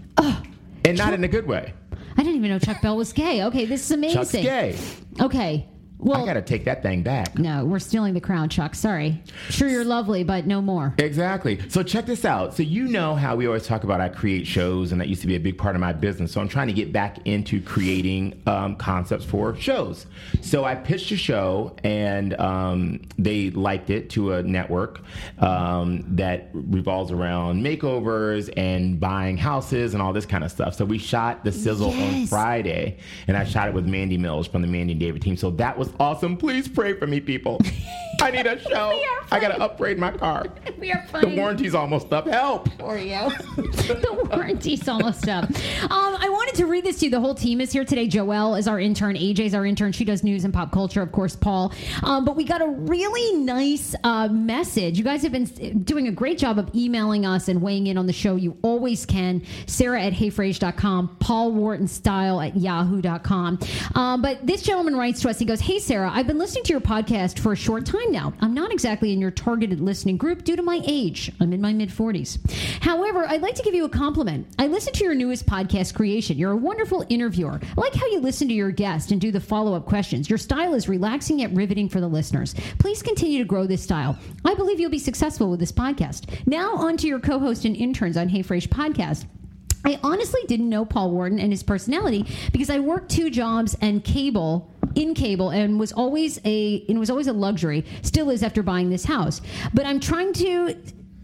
and 0.86 0.98
not 0.98 1.14
in 1.14 1.24
a 1.24 1.28
good 1.28 1.48
way. 1.48 1.74
I 2.18 2.24
didn't 2.24 2.36
even 2.36 2.50
know 2.50 2.60
Chuck 2.60 2.82
Bell 2.82 2.98
was 2.98 3.14
gay. 3.14 3.44
Okay, 3.46 3.66
this 3.66 3.82
is 3.84 3.92
amazing. 3.92 4.18
Chuck's 4.18 4.32
gay. 4.32 4.78
Okay. 5.22 5.68
Well, 6.02 6.24
I 6.24 6.26
got 6.26 6.34
to 6.34 6.42
take 6.42 6.64
that 6.64 6.82
thing 6.82 7.04
back. 7.04 7.38
no, 7.38 7.66
we're 7.66 7.80
stealing 7.80 8.14
the 8.14 8.22
crown, 8.22 8.48
Chuck. 8.48 8.74
Sorry. 8.74 9.22
Sure, 9.50 9.68
you're 9.68 9.84
lovely, 9.84 10.24
but 10.24 10.48
no 10.48 10.62
more. 10.62 10.94
Exactly. 10.98 11.60
So 11.70 11.84
check 11.84 12.06
this 12.06 12.24
out. 12.24 12.56
So 12.56 12.64
you 12.64 12.88
know 12.88 13.16
how 13.16 13.36
we 13.36 13.48
always 13.48 13.68
talk 13.68 13.84
about 13.84 14.00
I 14.00 14.08
create 14.08 14.48
shows, 14.48 14.94
and 14.94 15.02
that 15.02 15.10
used 15.10 15.22
to 15.22 15.28
be 15.28 15.36
a 15.36 15.40
big 15.40 15.58
part 15.58 15.76
of 15.76 15.82
my 15.82 15.92
business. 15.92 16.32
So 16.32 16.40
I'm 16.40 16.48
trying 16.48 16.68
to 16.68 16.74
get 16.74 16.94
back 16.94 17.28
into 17.28 17.62
creating 17.62 18.42
um, 18.48 18.78
concepts 18.78 19.26
for 19.26 19.56
shows. 19.58 20.06
So 20.42 20.64
I 20.64 20.74
pitched 20.76 21.12
a 21.12 21.18
show, 21.18 21.76
and 21.84 22.34
um, 22.40 23.02
they 23.18 23.50
liked 23.50 23.90
it 23.90 24.10
to 24.12 24.34
a 24.34 24.44
network 24.44 25.02
um, 25.40 26.06
that 26.16 26.50
revolves 26.54 27.12
around 27.12 27.62
makeovers 27.62 28.50
and 28.56 29.02
buying 29.02 29.36
houses 29.36 29.94
and 29.94 30.02
all 30.02 30.14
this 30.14 30.26
kind 30.26 30.46
of 30.46 30.52
stuff. 30.52 30.76
So 30.76 30.86
we 30.86 30.98
shot 30.98 31.44
the 31.44 31.52
sizzle 31.52 31.92
on 31.92 32.26
Friday, 32.28 33.00
and 33.28 33.36
I 33.36 33.44
shot 33.44 33.68
it 33.68 33.74
with 33.74 33.86
Mandy 33.86 34.18
Mills 34.18 34.48
from 34.48 34.62
the 34.62 34.68
Mandy 34.68 34.94
and 34.94 35.00
David 35.00 35.22
team. 35.22 35.36
So 35.36 35.52
that 35.52 35.78
was 35.78 35.89
awesome. 36.00 36.38
Please 36.38 36.68
pray 36.68 36.94
for 36.94 37.08
me, 37.08 37.20
people. 37.20 37.60
I 38.22 38.32
need 38.32 38.46
a 38.48 38.60
show. 38.70 39.02
I 39.32 39.40
got 39.40 39.50
to 39.50 39.62
upgrade 39.62 39.98
my 39.98 40.12
car. 40.12 40.46
We 40.80 40.94
are 40.94 41.06
The 41.12 41.28
warranty's 41.36 41.76
almost 41.76 42.14
up. 42.14 42.26
Help. 42.26 42.70
for 42.80 42.98
you. 42.98 43.10
the 43.58 44.28
warranty's 44.32 44.88
almost 44.88 45.28
up. 45.28 45.44
Um, 45.44 45.52
I 45.92 46.30
wanted 46.30 46.56
to 46.56 46.68
read 46.68 46.86
this 46.86 47.00
to 47.00 47.06
you. 47.06 47.12
The 47.12 47.20
whole 47.20 47.36
team 47.36 47.60
is 47.60 47.74
here 47.74 47.84
today. 47.84 48.08
Joelle 48.08 48.58
is 48.58 48.66
our 48.66 48.80
intern. 48.80 49.18
AJ's 49.18 49.54
our 49.54 49.66
intern. 49.66 49.92
She 49.92 50.06
does 50.06 50.24
news 50.24 50.46
and 50.46 50.54
pop 50.54 50.72
culture, 50.72 51.02
of 51.02 51.12
course, 51.12 51.36
Paul. 51.36 51.74
Um, 52.04 52.24
but 52.24 52.38
we 52.38 52.46
got 52.46 52.62
a 52.62 52.68
really 52.70 53.38
nice 53.44 53.94
uh, 54.06 54.30
message. 54.30 54.98
You 54.98 55.04
guys 55.04 55.22
have 55.24 55.34
been 55.34 55.84
doing 55.84 56.08
a 56.08 56.14
great 56.14 56.38
job 56.38 56.58
of 56.58 56.74
emailing 56.74 57.26
us 57.26 57.50
and 57.50 57.62
weighing 57.62 57.88
in 57.88 57.98
on 57.98 58.06
the 58.08 58.14
show. 58.14 58.38
You 58.38 58.58
always 58.62 59.06
can. 59.06 59.42
Sarah 59.68 60.02
at 60.02 60.14
heyfraser.com, 60.14 61.18
Paul 61.20 61.52
Wharton 61.52 61.90
Style 61.90 62.40
at 62.40 62.56
yahoo.com. 62.56 63.60
Um, 63.96 64.22
but 64.22 64.46
this 64.48 64.62
gentleman 64.62 64.96
writes 64.96 65.22
to 65.24 65.30
us. 65.30 65.40
He 65.40 65.46
goes, 65.46 65.60
Hey, 65.60 65.79
Sarah, 65.80 66.12
I've 66.14 66.28
been 66.28 66.38
listening 66.38 66.64
to 66.66 66.74
your 66.74 66.82
podcast 66.82 67.40
for 67.40 67.54
a 67.54 67.56
short 67.56 67.86
time 67.86 68.12
now. 68.12 68.34
I'm 68.42 68.54
not 68.54 68.72
exactly 68.72 69.14
in 69.14 69.22
your 69.22 69.32
targeted 69.32 69.80
listening 69.80 70.18
group 70.18 70.44
due 70.44 70.56
to 70.56 70.62
my 70.62 70.82
age. 70.86 71.32
I'm 71.40 71.54
in 71.54 71.62
my 71.62 71.74
mid 71.74 71.90
40s. 71.90 72.40
However, 72.82 73.26
I'd 73.28 73.42
like 73.42 73.56
to 73.56 73.64
give 73.64 73.74
you 73.74 73.86
a 73.86 73.90
compliment. 73.90 74.48
I 74.60 74.68
listened 74.68 74.96
to 74.98 75.04
your 75.04 75.16
newest 75.16 75.46
podcast 75.46 75.96
creation. 75.96 76.38
You're 76.38 76.52
a 76.52 76.58
wonderful 76.58 77.06
interviewer. 77.10 77.60
I 77.78 77.82
like 77.82 77.94
how 77.94 78.06
you 78.08 78.20
listen 78.20 78.48
to 78.50 78.54
your 78.54 78.72
guest 78.72 79.12
and 79.12 79.22
do 79.22 79.32
the 79.32 79.40
follow 79.40 79.74
up 79.74 79.86
questions. 79.86 80.30
Your 80.30 80.38
style 80.38 80.74
is 80.74 80.90
relaxing 80.90 81.40
yet 81.40 81.52
riveting 81.52 81.90
for 81.90 82.02
the 82.02 82.08
listeners. 82.08 82.54
Please 82.78 83.02
continue 83.02 83.40
to 83.40 83.46
grow 83.46 83.66
this 83.66 83.82
style. 83.82 84.18
I 84.44 84.54
believe 84.56 84.80
you'll 84.80 84.92
be 84.92 85.00
successful 85.00 85.50
with 85.50 85.60
this 85.60 85.72
podcast. 85.72 86.46
Now, 86.46 86.76
on 86.76 86.98
to 86.98 87.08
your 87.08 87.20
co 87.20 87.40
host 87.40 87.66
and 87.66 87.76
interns 87.76 88.18
on 88.18 88.30
Hey 88.30 88.42
Fraser 88.42 88.70
Podcast. 88.70 89.26
I 89.86 90.00
honestly 90.04 90.42
didn't 90.48 90.70
know 90.70 90.86
Paul 90.86 91.12
Wharton 91.12 91.40
and 91.40 91.52
his 91.52 91.64
personality 91.64 92.26
because 92.52 92.70
I 92.70 92.80
worked 92.80 93.12
two 93.12 93.30
jobs 93.30 93.78
and 93.82 94.04
cable 94.04 94.74
in 94.96 95.14
cable 95.14 95.50
and 95.50 95.80
was 95.80 95.92
always 95.92 96.40
a 96.46 96.76
it 96.88 96.98
was 96.98 97.10
always 97.10 97.28
a 97.28 97.34
luxury 97.34 97.86
still 98.02 98.30
is 98.30 98.44
after 98.44 98.64
buying 98.64 98.90
this 98.90 99.06
house. 99.06 99.42
But 99.74 99.86
i'm 99.86 100.00
trying 100.00 100.34
to 100.34 100.76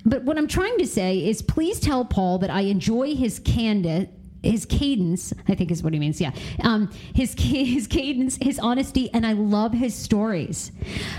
but 0.06 0.24
what 0.24 0.38
i'm 0.38 0.48
trying 0.48 0.78
to 0.78 0.88
say 0.88 1.26
is 1.26 1.42
please 1.42 1.80
tell 1.80 2.06
paul 2.06 2.38
that 2.40 2.50
i 2.50 2.62
enjoy 2.62 3.16
his 3.16 3.40
candid 3.40 4.10
his 4.46 4.66
cadence, 4.66 5.34
I 5.48 5.56
think 5.56 5.72
is 5.72 5.84
what 5.84 5.94
he 5.94 6.00
means. 6.00 6.22
Yeah, 6.22 6.32
um, 6.62 6.92
his 7.14 7.34
his 7.40 7.88
cadence, 7.88 8.38
his 8.42 8.60
honesty, 8.60 9.10
and 9.14 9.26
I 9.26 9.34
love 9.34 9.74
his 9.74 9.96
stories. 9.96 10.72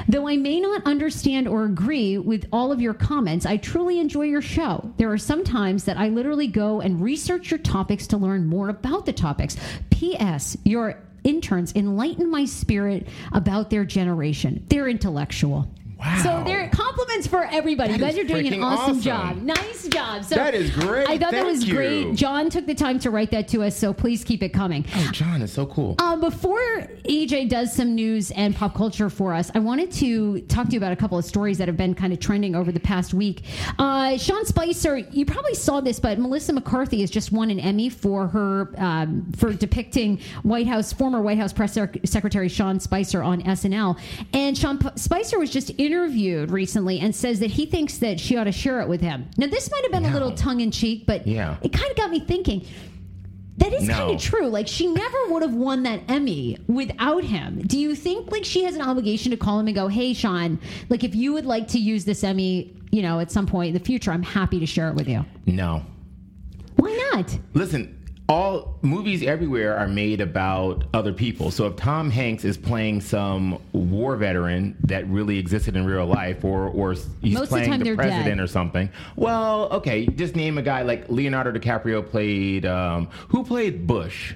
Though 0.09 0.29
I 0.29 0.37
may 0.37 0.61
not 0.61 0.83
understand 0.85 1.49
or 1.49 1.65
agree 1.65 2.19
with 2.19 2.47
all 2.53 2.73
of 2.73 2.81
your 2.81 2.95
comments, 2.95 3.47
I 3.47 3.57
truly 3.57 3.99
enjoy 3.99 4.23
your 4.23 4.43
show. 4.43 4.93
There 4.97 5.11
are 5.11 5.19
some 5.19 5.45
times 5.45 5.85
that 5.85 5.97
I 5.97 6.09
literally 6.09 6.47
go 6.47 6.81
and 6.81 7.01
research 7.01 7.51
your 7.51 7.59
topics 7.59 8.07
to 8.09 8.17
learn 8.17 8.47
more 8.47 8.69
about 8.69 9.07
the 9.07 9.13
topics. 9.13 9.57
P.S. 9.91 10.57
Your 10.65 11.03
interns 11.25 11.75
enlighten 11.75 12.31
my 12.31 12.45
spirit 12.45 13.09
about 13.33 13.71
their 13.71 13.85
generation. 13.85 14.65
They're 14.69 14.89
intellectual. 14.89 15.69
Wow. 15.99 16.21
So 16.23 16.43
they're 16.45 16.69
compliments 16.69 17.27
for 17.27 17.45
everybody. 17.45 17.93
That 17.97 17.99
you 17.99 18.05
guys 18.05 18.19
are 18.19 18.25
doing 18.25 18.53
an 18.53 18.63
awesome, 18.63 18.99
awesome. 18.99 19.01
job. 19.01 19.37
Nice 19.43 19.89
job. 19.89 20.25
So 20.25 20.35
That 20.35 20.55
is 20.55 20.71
great. 20.71 21.09
I 21.09 21.17
thought 21.17 21.31
that 21.33 21.47
was 21.47 21.67
you. 21.67 21.75
great. 21.75 22.15
John 22.15 22.51
took 22.51 22.67
the 22.67 22.75
time 22.75 22.99
to 23.01 23.11
write 23.11 23.31
that 23.31 23.49
to 23.49 23.63
us, 23.63 23.75
so 23.77 23.95
please 23.95 24.23
keep 24.23 24.43
it 24.43 24.51
coming. 24.51 24.85
Oh, 24.95 25.09
John 25.13 25.41
is 25.41 25.53
so 25.53 25.65
cool. 25.67 25.95
Um, 25.99 26.21
before 26.21 26.59
AJ 27.09 27.49
does 27.49 27.73
some 27.73 27.95
news 27.95 28.31
and 28.33 28.55
pop 28.55 28.75
culture 28.75 29.09
for 29.09 29.33
us, 29.33 29.51
I 29.55 29.59
wanted 29.59 29.91
to 29.93 30.41
talk 30.43 30.67
to 30.67 30.73
you 30.73 30.79
about 30.79 30.93
a 30.93 30.97
couple 30.97 31.17
of 31.17 31.25
stories 31.25 31.57
that 31.59 31.67
have 31.69 31.79
been 31.79 31.95
kind 31.95 32.13
of 32.13 32.21
trending 32.21 32.55
over 32.55 32.71
the 32.73 32.81
past 32.81 33.15
week. 33.15 33.45
Uh, 33.79 34.19
Sean 34.19 34.45
Spicer, 34.45 34.99
you 34.99 35.25
probably 35.25 35.55
saw 35.55 35.81
this, 35.81 35.99
but 35.99 36.19
Melissa 36.19 36.53
McCarthy 36.53 37.01
has 37.01 37.11
just 37.11 37.33
won 37.33 37.51
an 37.51 37.59
Emmy 37.59 37.89
for 37.89 38.27
her 38.29 38.71
um, 38.77 39.33
for 39.37 39.53
depicting 39.55 40.21
White 40.43 40.67
House 40.67 40.93
former 40.93 41.23
White 41.23 41.39
House 41.39 41.55
press 41.55 41.73
Sec- 41.73 41.99
secretary 42.05 42.49
Sean 42.51 42.79
Spicer 42.81 43.23
on 43.23 43.41
SNL. 43.43 43.99
And 44.35 44.57
Sean 44.59 44.79
P- 44.79 44.89
Spicer 44.97 45.39
was 45.39 45.51
just 45.51 45.71
interviewed 45.87 46.51
recently 46.51 47.01
and 47.01 47.15
says 47.15 47.41
that 47.41 47.51
he 47.51 47.67
thinks 47.67 47.99
that 47.99 48.21
she 48.21 48.37
ought 48.37 48.45
to 48.45 48.53
share 48.53 48.81
it 48.81 48.89
with 48.89 49.01
him. 49.01 49.29
Now, 49.39 49.47
this 49.47 49.71
might 49.71 49.83
have 49.85 49.93
been 49.93 50.05
a 50.05 50.13
little 50.13 50.33
tongue 50.33 50.61
in 50.61 50.71
cheek, 50.71 51.05
but 51.07 51.27
Yeah. 51.27 51.57
it 51.63 51.73
kind 51.73 51.91
of 51.91 51.97
got 51.97 52.11
me 52.11 52.21
thinking. 52.21 52.65
That 53.59 53.73
is 53.73 53.85
No. 53.89 53.95
kind 53.95 54.11
of 54.15 54.21
true. 54.21 54.49
Like 54.49 54.69
she 54.69 54.87
never 54.87 55.17
would 55.31 55.41
have 55.43 55.55
won 55.55 55.85
that 55.85 56.01
Emmy 56.09 56.59
without 56.67 57.25
him. 57.25 57.63
Do 57.67 57.79
you 57.79 57.95
think 57.95 58.31
like 58.31 58.45
she 58.45 58.65
has 58.65 58.75
an 58.75 58.83
obligation 58.83 59.31
to 59.31 59.37
call 59.39 59.59
him 59.59 59.67
and 59.67 59.75
go, 59.75 59.89
"Hey, 59.89 60.13
Sean, 60.13 60.59
like 60.91 61.05
if 61.05 61.15
you 61.15 61.33
would 61.33 61.47
like 61.47 61.69
to 61.69 61.79
use 61.79 62.05
this 62.05 62.23
Emmy, 62.23 62.75
you 62.93 63.01
know, 63.01 63.19
at 63.19 63.31
some 63.33 63.47
point 63.47 63.69
in 63.69 63.75
the 63.75 63.81
future, 63.85 64.13
I'm 64.13 64.23
happy 64.23 64.61
to 64.61 64.67
share 64.67 64.91
it 64.91 64.95
with 64.95 65.09
you." 65.09 65.25
No. 65.47 65.83
Why 66.77 67.11
not? 67.15 67.39
Listen, 67.55 67.97
all 68.29 68.77
movies 68.83 69.23
everywhere 69.23 69.77
are 69.77 69.87
made 69.87 70.21
about 70.21 70.85
other 70.93 71.13
people. 71.13 71.51
So 71.51 71.67
if 71.67 71.77
Tom 71.77 72.11
Hanks 72.11 72.45
is 72.45 72.57
playing 72.57 73.01
some 73.01 73.61
war 73.73 74.17
veteran 74.17 74.77
that 74.85 75.07
really 75.09 75.39
existed 75.39 75.77
in 75.77 75.87
real 75.87 76.07
life, 76.07 76.45
or 76.45 76.69
or 76.69 76.95
he's 77.23 77.35
Most 77.35 77.45
of 77.45 77.49
the 77.51 77.67
playing 77.67 77.83
the, 77.85 77.95
president 77.95 78.25
dead. 78.27 78.41
or 78.41 78.47
something, 78.47 78.91
well, 79.15 79.69
okay, 79.71 80.07
just 80.07 80.35
name 80.35 80.59
a 80.59 80.63
guy 80.63 80.83
like 80.83 81.09
Leonardo 81.09 81.53
DiCaprio 81.53 82.05
played. 82.05 82.67
Um, 82.67 83.09
who 83.29 83.45
played 83.45 83.87
Bush? 83.87 84.35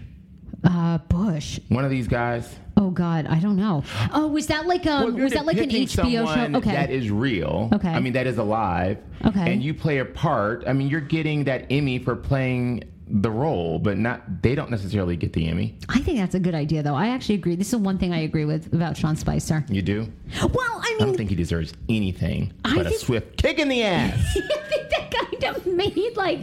Uh, 0.63 0.99
Bush. 0.99 1.59
One 1.69 1.85
of 1.85 1.91
these 1.91 2.07
guys. 2.07 2.55
Oh 2.77 2.91
God, 2.91 3.27
I 3.27 3.41
don't 3.41 3.57
know. 3.57 3.83
Oh, 4.13 4.29
was 4.29 4.47
that 4.47 4.67
like 4.67 4.87
um? 4.87 5.15
Well, 5.15 5.25
was 5.25 5.33
that 5.33 5.47
like 5.47 5.59
an 5.59 5.69
HBO 5.69 6.33
show? 6.35 6.59
Okay. 6.59 6.73
That 6.73 6.91
is 6.91 7.11
real. 7.11 7.71
Okay. 7.73 7.89
I 7.89 8.01
mean, 8.01 8.13
that 8.13 8.27
is 8.27 8.39
alive. 8.39 8.99
Okay. 9.27 9.53
And 9.53 9.63
you 9.63 9.75
play 9.75 9.99
a 9.99 10.05
part. 10.05 10.65
I 10.67 10.73
mean, 10.73 10.89
you're 10.89 11.01
getting 11.01 11.45
that 11.45 11.67
Emmy 11.71 11.99
for 11.99 12.15
playing 12.17 12.85
the 13.11 13.31
role, 13.31 13.79
but 13.79 13.99
not. 13.99 14.43
They 14.43 14.55
don't 14.55 14.71
necessarily 14.71 15.17
get 15.17 15.33
the 15.33 15.49
Emmy. 15.49 15.77
I 15.89 16.01
think 16.01 16.19
that's 16.19 16.35
a 16.35 16.41
good 16.41 16.55
idea, 16.55 16.83
though. 16.83 16.95
I 16.95 17.09
actually 17.09 17.37
agree. 17.37 17.57
This 17.57 17.73
is 17.73 17.77
one 17.77 17.99
thing 17.99 18.13
I 18.13 18.21
agree 18.21 18.45
with 18.45 18.73
about 18.73 18.97
Sean 18.97 19.17
Spicer. 19.17 19.65
You 19.69 19.83
do. 19.83 20.13
Well, 20.41 20.81
I 20.83 20.95
mean, 20.95 21.03
I 21.03 21.05
don't 21.07 21.17
think 21.17 21.31
he 21.31 21.37
deserves 21.37 21.75
anything 21.89 22.53
I 22.65 22.75
but 22.75 22.87
a 22.87 22.93
swift 22.93 23.37
kick 23.37 23.59
in 23.59 23.69
the 23.69 23.83
ass. 23.85 24.19
I 24.37 24.69
think 24.69 24.91
that 24.91 25.11
kind 25.11 25.57
of 25.57 25.67
made 25.67 26.17
like 26.17 26.41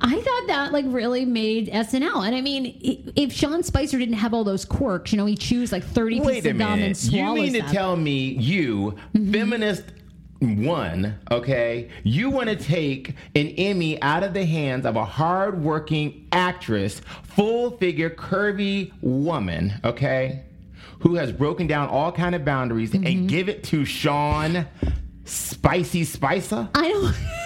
I 0.00 0.20
thought 0.20 0.46
that 0.48 0.72
like 0.72 0.84
really 0.88 1.24
made 1.24 1.68
SNL. 1.68 2.26
And 2.26 2.34
I 2.34 2.40
mean, 2.40 3.12
if 3.16 3.32
Sean 3.32 3.62
Spicer 3.62 3.98
didn't 3.98 4.16
have 4.16 4.34
all 4.34 4.44
those 4.44 4.64
quirks, 4.64 5.12
you 5.12 5.18
know, 5.18 5.26
he 5.26 5.36
chews 5.36 5.72
like 5.72 5.84
thirty 5.84 6.20
Wait 6.20 6.34
pieces 6.34 6.46
a 6.46 6.50
of 6.50 6.58
gum 6.58 6.72
and 6.72 6.80
minute. 6.80 7.04
You 7.04 7.10
swallows 7.10 7.40
mean 7.40 7.52
to 7.54 7.58
them. 7.60 7.70
tell 7.72 7.96
me 7.96 8.32
you, 8.34 8.96
mm-hmm. 9.14 9.32
feminist 9.32 9.84
one, 10.44 11.18
okay, 11.30 11.90
you 12.02 12.30
want 12.30 12.48
to 12.48 12.56
take 12.56 13.10
an 13.34 13.48
Emmy 13.48 14.00
out 14.02 14.22
of 14.22 14.34
the 14.34 14.44
hands 14.44 14.86
of 14.86 14.96
a 14.96 15.04
hardworking 15.04 16.28
actress, 16.32 17.00
full 17.22 17.76
figure, 17.78 18.10
curvy 18.10 18.92
woman, 19.00 19.74
okay, 19.84 20.42
who 21.00 21.14
has 21.16 21.32
broken 21.32 21.66
down 21.66 21.88
all 21.88 22.12
kind 22.12 22.34
of 22.34 22.44
boundaries 22.44 22.92
Mm-hmm. 22.92 23.06
and 23.06 23.28
give 23.28 23.48
it 23.48 23.64
to 23.64 23.84
Sean 23.84 24.66
Spicy 25.24 26.04
Spicer? 26.04 26.68
I 26.74 26.88
don't. 26.88 27.14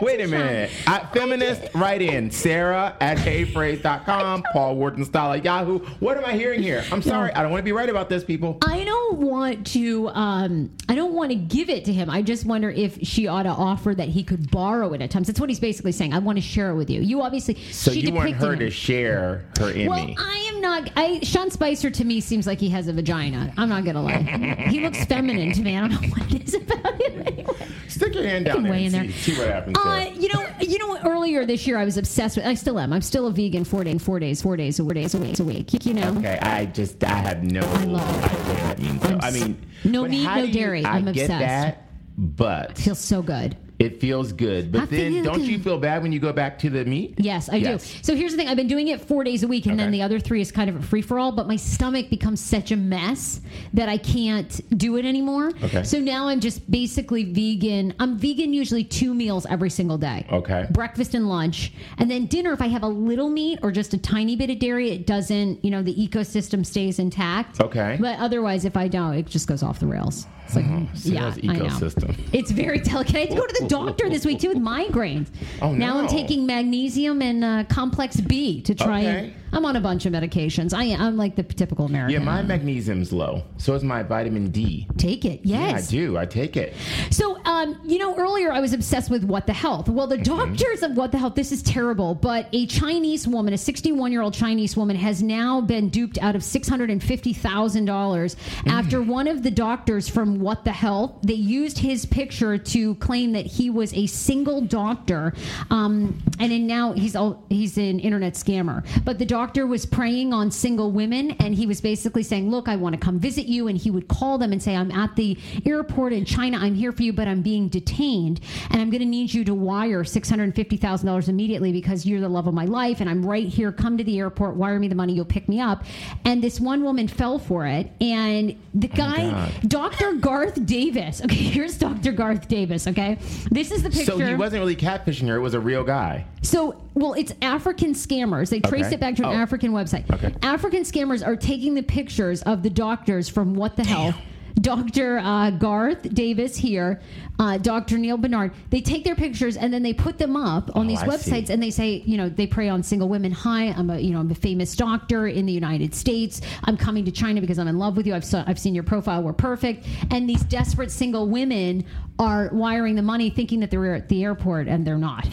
Wait 0.00 0.20
a 0.20 0.28
minute. 0.28 0.70
I, 0.86 1.00
feminist, 1.12 1.74
write 1.74 2.02
in. 2.02 2.30
Sarah 2.30 2.96
at 3.00 3.18
heyfraser.com. 3.18 4.44
Paul 4.52 4.76
Wharton 4.76 5.04
style 5.04 5.32
at 5.32 5.44
Yahoo. 5.44 5.80
What 5.98 6.16
am 6.16 6.24
I 6.24 6.32
hearing 6.34 6.62
here? 6.62 6.84
I'm 6.92 7.02
sorry. 7.02 7.32
I 7.32 7.42
don't 7.42 7.50
want 7.50 7.60
to 7.60 7.64
be 7.64 7.72
right 7.72 7.88
about 7.88 8.08
this, 8.08 8.22
people. 8.22 8.58
I 8.62 8.84
don't 8.84 9.18
want 9.18 9.66
to. 9.68 10.08
Um, 10.10 10.70
I 10.88 10.94
don't 10.94 11.14
want 11.14 11.30
to 11.30 11.36
give 11.36 11.68
it 11.68 11.84
to 11.86 11.92
him. 11.92 12.10
I 12.10 12.22
just 12.22 12.46
wonder 12.46 12.70
if 12.70 12.98
she 13.02 13.26
ought 13.26 13.42
to 13.42 13.48
offer 13.50 13.94
that 13.94 14.08
he 14.08 14.22
could 14.22 14.50
borrow 14.50 14.92
it 14.92 15.02
at 15.02 15.10
times. 15.10 15.26
That's 15.26 15.40
what 15.40 15.48
he's 15.48 15.60
basically 15.60 15.92
saying. 15.92 16.12
I 16.14 16.18
want 16.20 16.36
to 16.38 16.42
share 16.42 16.70
it 16.70 16.76
with 16.76 16.90
you. 16.90 17.00
You 17.00 17.22
obviously. 17.22 17.54
So 17.72 17.92
she 17.92 18.00
you 18.00 18.12
want 18.12 18.30
her 18.34 18.52
him. 18.52 18.60
to 18.60 18.70
share 18.70 19.46
her 19.58 19.70
Emmy? 19.70 19.88
Well, 19.88 20.14
I 20.16 20.50
am 20.52 20.60
not. 20.60 20.90
I 20.96 21.20
Sean 21.20 21.50
Spicer 21.50 21.90
to 21.90 22.04
me 22.04 22.20
seems 22.20 22.46
like 22.46 22.60
he 22.60 22.68
has 22.70 22.86
a 22.86 22.92
vagina. 22.92 23.52
I'm 23.56 23.68
not 23.68 23.84
gonna 23.84 24.02
lie. 24.02 24.22
he 24.68 24.80
looks 24.80 25.04
feminine 25.06 25.52
to 25.52 25.62
me. 25.62 25.76
I 25.76 25.80
don't 25.80 25.90
know 25.90 26.08
what 26.08 26.32
it 26.32 26.46
is 26.46 26.54
about 26.54 27.02
him. 27.02 27.22
Anyway. 27.26 27.67
Stick 27.88 28.14
your 28.14 28.24
hand 28.24 28.44
down 28.44 28.62
there 28.62 28.72
and 28.74 28.94
in 28.94 29.12
see, 29.12 29.32
see 29.32 29.38
what 29.38 29.48
happens. 29.48 29.76
Uh, 29.78 30.10
you 30.14 30.28
know, 30.32 30.46
you 30.60 30.78
know. 30.78 30.98
Earlier 31.04 31.46
this 31.46 31.66
year, 31.66 31.78
I 31.78 31.84
was 31.84 31.96
obsessed 31.96 32.36
with. 32.36 32.46
I 32.46 32.54
still 32.54 32.78
am. 32.78 32.92
I'm 32.92 33.02
still 33.02 33.26
a 33.26 33.30
vegan. 33.32 33.64
Four 33.64 33.84
days, 33.84 34.02
four 34.02 34.18
days, 34.18 34.42
four 34.42 34.56
days, 34.56 34.78
four 34.78 34.92
days 34.94 35.14
a 35.14 35.18
week, 35.18 35.38
a 35.38 35.44
week. 35.44 35.86
You 35.86 35.94
know. 35.94 36.16
Okay, 36.18 36.38
I 36.42 36.66
just 36.66 37.02
I 37.04 37.08
have 37.14 37.42
no 37.42 37.60
I 37.60 37.84
love 37.84 38.24
idea 38.24 38.38
what 38.38 38.56
that 38.56 38.78
means. 38.78 39.02
So, 39.02 39.18
I 39.22 39.30
mean, 39.30 39.66
no 39.84 40.04
meat, 40.04 40.24
no 40.24 40.36
you- 40.42 40.52
dairy. 40.52 40.84
I 40.84 40.96
I'm 40.96 41.04
get 41.06 41.30
obsessed. 41.30 41.40
that, 41.40 41.88
but 42.16 42.76
Feels 42.78 42.98
so 42.98 43.22
good. 43.22 43.56
It 43.78 44.00
feels 44.00 44.32
good. 44.32 44.66
I 44.74 44.80
But 44.80 44.90
then, 44.90 45.22
don't 45.22 45.42
you 45.42 45.58
feel 45.58 45.78
bad 45.78 46.02
when 46.02 46.10
you 46.12 46.18
go 46.18 46.32
back 46.32 46.58
to 46.60 46.70
the 46.70 46.84
meat? 46.84 47.14
Yes, 47.18 47.48
I 47.48 47.56
Yes. 47.56 47.92
do. 47.92 47.98
So 48.02 48.16
here's 48.16 48.32
the 48.32 48.38
thing: 48.38 48.48
I've 48.48 48.56
been 48.56 48.66
doing 48.68 48.88
it 48.88 49.00
four 49.00 49.22
days 49.24 49.42
a 49.42 49.48
week, 49.48 49.66
and 49.66 49.78
then 49.78 49.90
the 49.90 50.02
other 50.02 50.18
three 50.18 50.40
is 50.40 50.50
kind 50.50 50.68
of 50.68 50.76
a 50.76 50.82
free 50.82 51.02
for 51.02 51.18
all. 51.18 51.32
But 51.32 51.46
my 51.46 51.56
stomach 51.56 52.10
becomes 52.10 52.40
such 52.40 52.72
a 52.72 52.76
mess 52.76 53.40
that 53.74 53.88
I 53.88 53.96
can't 53.98 54.60
do 54.76 54.96
it 54.96 55.04
anymore. 55.04 55.52
Okay. 55.62 55.82
So 55.84 56.00
now 56.00 56.28
I'm 56.28 56.40
just 56.40 56.68
basically 56.70 57.24
vegan. 57.24 57.94
I'm 58.00 58.18
vegan 58.18 58.52
usually 58.52 58.84
two 58.84 59.14
meals 59.14 59.46
every 59.48 59.70
single 59.70 59.98
day. 59.98 60.26
Okay. 60.32 60.66
Breakfast 60.70 61.14
and 61.14 61.28
lunch, 61.28 61.72
and 61.98 62.10
then 62.10 62.26
dinner. 62.26 62.52
If 62.52 62.62
I 62.62 62.66
have 62.68 62.82
a 62.82 62.88
little 62.88 63.28
meat 63.28 63.60
or 63.62 63.70
just 63.70 63.94
a 63.94 63.98
tiny 63.98 64.34
bit 64.36 64.50
of 64.50 64.58
dairy, 64.58 64.90
it 64.90 65.06
doesn't. 65.06 65.64
You 65.64 65.70
know, 65.70 65.82
the 65.82 65.94
ecosystem 65.94 66.64
stays 66.66 66.98
intact. 66.98 67.60
Okay. 67.60 67.96
But 68.00 68.18
otherwise, 68.18 68.64
if 68.64 68.76
I 68.76 68.88
don't, 68.88 69.14
it 69.14 69.26
just 69.26 69.46
goes 69.46 69.62
off 69.62 69.78
the 69.78 69.86
rails. 69.86 70.26
It's 70.46 70.56
like, 70.56 70.64
oh, 70.66 70.88
yeah, 71.02 71.26
I 71.46 71.58
know. 71.58 71.64
ecosystem. 71.66 72.16
It's 72.32 72.50
very 72.50 72.78
delicate. 72.78 73.14
I 73.16 73.18
had 73.20 73.30
to 73.30 73.36
go 73.36 73.46
to 73.46 73.56
the 73.62 73.67
doctor 73.68 74.08
this 74.08 74.24
week 74.26 74.40
too 74.40 74.48
with 74.48 74.58
migraines. 74.58 75.28
Oh, 75.62 75.72
Now 75.72 75.98
I'm 75.98 76.08
taking 76.08 76.46
magnesium 76.46 77.22
and 77.22 77.44
uh, 77.44 77.64
complex 77.68 78.20
B 78.20 78.60
to 78.62 78.74
try 78.74 79.00
Okay. 79.00 79.18
and. 79.26 79.34
I'm 79.50 79.64
on 79.64 79.76
a 79.76 79.80
bunch 79.80 80.04
of 80.04 80.12
medications. 80.12 80.74
I, 80.74 80.94
I'm 80.94 81.16
like 81.16 81.34
the 81.34 81.42
typical 81.42 81.86
American. 81.86 82.12
Yeah, 82.12 82.18
my 82.18 82.42
magnesium's 82.42 83.14
low. 83.14 83.44
So 83.56 83.72
is 83.72 83.82
my 83.82 84.02
vitamin 84.02 84.50
D. 84.50 84.86
Take 84.98 85.24
it, 85.24 85.40
Yeah, 85.42 85.68
yes. 85.70 85.88
I 85.88 85.90
do. 85.90 86.18
I 86.18 86.26
take 86.26 86.58
it. 86.58 86.74
So, 87.10 87.42
um, 87.46 87.80
you 87.82 87.96
know, 87.96 88.14
earlier 88.18 88.52
I 88.52 88.60
was 88.60 88.74
obsessed 88.74 89.10
with 89.10 89.24
What 89.24 89.46
the 89.46 89.54
Health. 89.54 89.88
Well, 89.88 90.06
the 90.06 90.18
Mm-hmm. 90.18 90.52
doctors 90.54 90.82
of 90.82 90.98
What 90.98 91.12
the 91.12 91.18
Health, 91.18 91.34
this 91.34 91.50
is 91.50 91.62
terrible, 91.62 92.14
but 92.14 92.50
a 92.52 92.66
Chinese 92.66 93.26
woman, 93.26 93.54
a 93.54 93.58
61 93.58 94.12
year 94.12 94.20
old 94.20 94.34
Chinese 94.34 94.76
woman, 94.76 94.96
has 94.96 95.22
now 95.22 95.62
been 95.62 95.88
duped 95.88 96.18
out 96.18 96.36
of 96.36 96.42
$650,000 96.42 98.36
Mm. 98.58 98.70
after 98.70 99.00
one 99.00 99.28
of 99.28 99.42
the 99.42 99.50
doctors 99.50 100.10
from 100.10 100.40
What 100.40 100.64
the 100.66 100.72
Health, 100.72 101.12
they 101.22 101.32
used 101.32 101.78
his 101.78 102.04
picture 102.04 102.58
to 102.58 102.94
claim 102.96 103.32
that 103.32 103.46
he 103.46 103.57
was 103.66 103.92
a 103.94 104.06
single 104.06 104.60
doctor. 104.60 105.32
Um, 105.70 106.22
and 106.38 106.52
then 106.52 106.66
now 106.66 106.92
he's 106.92 107.16
all, 107.16 107.42
he's 107.48 107.76
an 107.76 107.98
internet 107.98 108.34
scammer. 108.34 108.86
But 109.04 109.18
the 109.18 109.26
doctor 109.26 109.66
was 109.66 109.84
preying 109.84 110.32
on 110.32 110.50
single 110.50 110.92
women 110.92 111.32
and 111.40 111.54
he 111.54 111.66
was 111.66 111.80
basically 111.80 112.22
saying, 112.22 112.50
Look, 112.50 112.68
I 112.68 112.76
want 112.76 112.94
to 112.94 113.00
come 113.00 113.18
visit 113.18 113.46
you. 113.46 113.68
And 113.68 113.76
he 113.76 113.90
would 113.90 114.08
call 114.08 114.38
them 114.38 114.52
and 114.52 114.62
say, 114.62 114.76
I'm 114.76 114.90
at 114.92 115.16
the 115.16 115.36
airport 115.66 116.12
in 116.12 116.24
China. 116.24 116.58
I'm 116.58 116.74
here 116.74 116.92
for 116.92 117.02
you, 117.02 117.12
but 117.12 117.26
I'm 117.26 117.42
being 117.42 117.68
detained. 117.68 118.40
And 118.70 118.80
I'm 118.80 118.90
going 118.90 119.00
to 119.00 119.06
need 119.06 119.34
you 119.34 119.44
to 119.44 119.54
wire 119.54 120.04
$650,000 120.04 121.28
immediately 121.28 121.72
because 121.72 122.06
you're 122.06 122.20
the 122.20 122.28
love 122.28 122.46
of 122.46 122.54
my 122.54 122.64
life. 122.64 123.00
And 123.00 123.10
I'm 123.10 123.24
right 123.24 123.46
here. 123.46 123.72
Come 123.72 123.98
to 123.98 124.04
the 124.04 124.18
airport, 124.18 124.56
wire 124.56 124.78
me 124.78 124.88
the 124.88 124.94
money. 124.94 125.14
You'll 125.14 125.24
pick 125.24 125.48
me 125.48 125.60
up. 125.60 125.84
And 126.24 126.42
this 126.42 126.60
one 126.60 126.84
woman 126.84 127.08
fell 127.08 127.38
for 127.38 127.66
it. 127.66 127.90
And 128.00 128.56
the 128.74 128.88
guy, 128.88 129.30
God. 129.30 129.68
Dr. 129.68 130.12
Garth 130.14 130.66
Davis. 130.66 131.22
Okay, 131.22 131.34
here's 131.36 131.78
Dr. 131.78 132.12
Garth 132.12 132.48
Davis. 132.48 132.86
Okay. 132.86 133.18
This 133.50 133.70
is 133.70 133.82
the 133.82 133.90
picture. 133.90 134.04
So 134.12 134.18
he 134.18 134.34
wasn't 134.34 134.60
really 134.60 134.76
catfishing 134.76 135.28
her. 135.28 135.36
It 135.36 135.40
was 135.40 135.54
a 135.54 135.60
real 135.60 135.84
guy. 135.84 136.26
So, 136.42 136.80
well, 136.94 137.14
it's 137.14 137.32
African 137.42 137.94
scammers. 137.94 138.50
They 138.50 138.60
traced 138.60 138.86
Okay. 138.86 138.94
it 138.96 139.00
back 139.00 139.16
to 139.16 139.22
an 139.28 139.30
Oh. 139.36 139.40
African 139.40 139.72
website. 139.72 140.10
Okay. 140.12 140.34
African 140.42 140.82
scammers 140.82 141.26
are 141.26 141.36
taking 141.36 141.74
the 141.74 141.82
pictures 141.82 142.42
of 142.42 142.62
the 142.62 142.70
doctors 142.70 143.28
from 143.28 143.54
What 143.54 143.76
the 143.76 143.84
Health. 143.84 144.14
Dr. 144.60 145.18
Uh, 145.18 145.50
Garth 145.50 146.12
Davis 146.14 146.56
here, 146.56 147.00
uh, 147.38 147.58
Dr. 147.58 147.98
Neal 147.98 148.16
Barnard. 148.16 148.52
They 148.70 148.80
take 148.80 149.04
their 149.04 149.14
pictures 149.14 149.56
and 149.56 149.72
then 149.72 149.82
they 149.82 149.92
put 149.92 150.18
them 150.18 150.36
up 150.36 150.70
on 150.74 150.86
Oh, 150.86 150.88
these 150.88 151.00
I 151.02 151.06
websites, 151.06 151.46
see. 151.46 151.52
and 151.52 151.62
they 151.62 151.70
say, 151.70 152.02
you 152.04 152.16
know, 152.16 152.28
they 152.28 152.46
prey 152.46 152.68
on 152.68 152.82
single 152.82 153.08
women. 153.08 153.30
Hi, 153.32 153.66
I'm 153.68 153.90
a, 153.90 153.98
you 153.98 154.10
know, 154.12 154.20
I'm 154.20 154.30
a 154.30 154.34
famous 154.34 154.74
doctor 154.74 155.26
in 155.28 155.46
the 155.46 155.52
United 155.52 155.94
States. 155.94 156.40
I'm 156.64 156.76
coming 156.76 157.04
to 157.04 157.12
China 157.12 157.40
because 157.40 157.58
I'm 157.58 157.68
in 157.68 157.78
love 157.78 157.96
with 157.96 158.06
you. 158.06 158.14
I've 158.14 158.24
saw, 158.24 158.42
I've 158.46 158.58
seen 158.58 158.74
your 158.74 158.84
profile. 158.84 159.22
We're 159.22 159.32
perfect. 159.32 159.86
And 160.10 160.28
these 160.28 160.42
desperate 160.42 160.90
single 160.90 161.28
women 161.28 161.84
are 162.18 162.50
wiring 162.52 162.96
the 162.96 163.02
money, 163.02 163.30
thinking 163.30 163.60
that 163.60 163.70
they're 163.70 163.94
at 163.94 164.08
the 164.08 164.24
airport, 164.24 164.66
and 164.66 164.86
they're 164.86 164.98
not. 164.98 165.28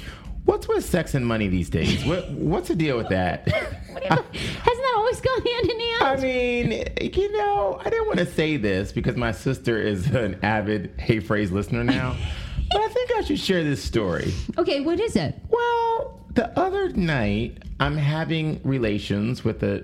What's 0.46 0.68
with 0.68 0.86
sex 0.86 1.16
and 1.16 1.26
money 1.26 1.48
these 1.48 1.70
days? 1.70 2.06
What 2.06 2.30
What's 2.32 2.68
the 2.68 2.76
deal 2.76 2.98
with 2.98 3.10
that? 3.10 3.48
Hasn't 3.48 4.10
that 4.10 4.94
always 4.96 5.20
gone 5.22 5.42
hand 5.42 5.72
in 5.72 5.80
hand? 5.80 6.04
I 6.04 6.16
mean, 6.22 7.14
you 7.14 7.32
know, 7.38 7.82
I 7.84 7.90
didn't 7.90 8.06
want 8.08 8.20
to 8.20 8.26
say 8.28 8.58
this 8.58 8.92
because 8.92 9.16
my 9.16 9.32
sister 9.32 9.82
is 9.82 10.08
an 10.08 10.40
avid 10.44 10.94
Hey 11.00 11.20
Fraser 11.20 11.54
listener 11.56 11.84
now, 11.84 12.16
but 12.72 12.82
I 12.82 12.88
think 12.90 13.12
I 13.18 13.22
should 13.22 13.40
share 13.40 13.64
this 13.64 13.84
story. 13.84 14.34
okay, 14.58 14.82
what 14.82 15.00
is 15.00 15.16
it? 15.16 15.36
Well, 15.50 16.24
the 16.36 16.58
other 16.60 16.90
night, 16.90 17.64
I'm 17.80 17.98
having 17.98 18.62
relations 18.64 19.44
with 19.44 19.64
a 19.64 19.84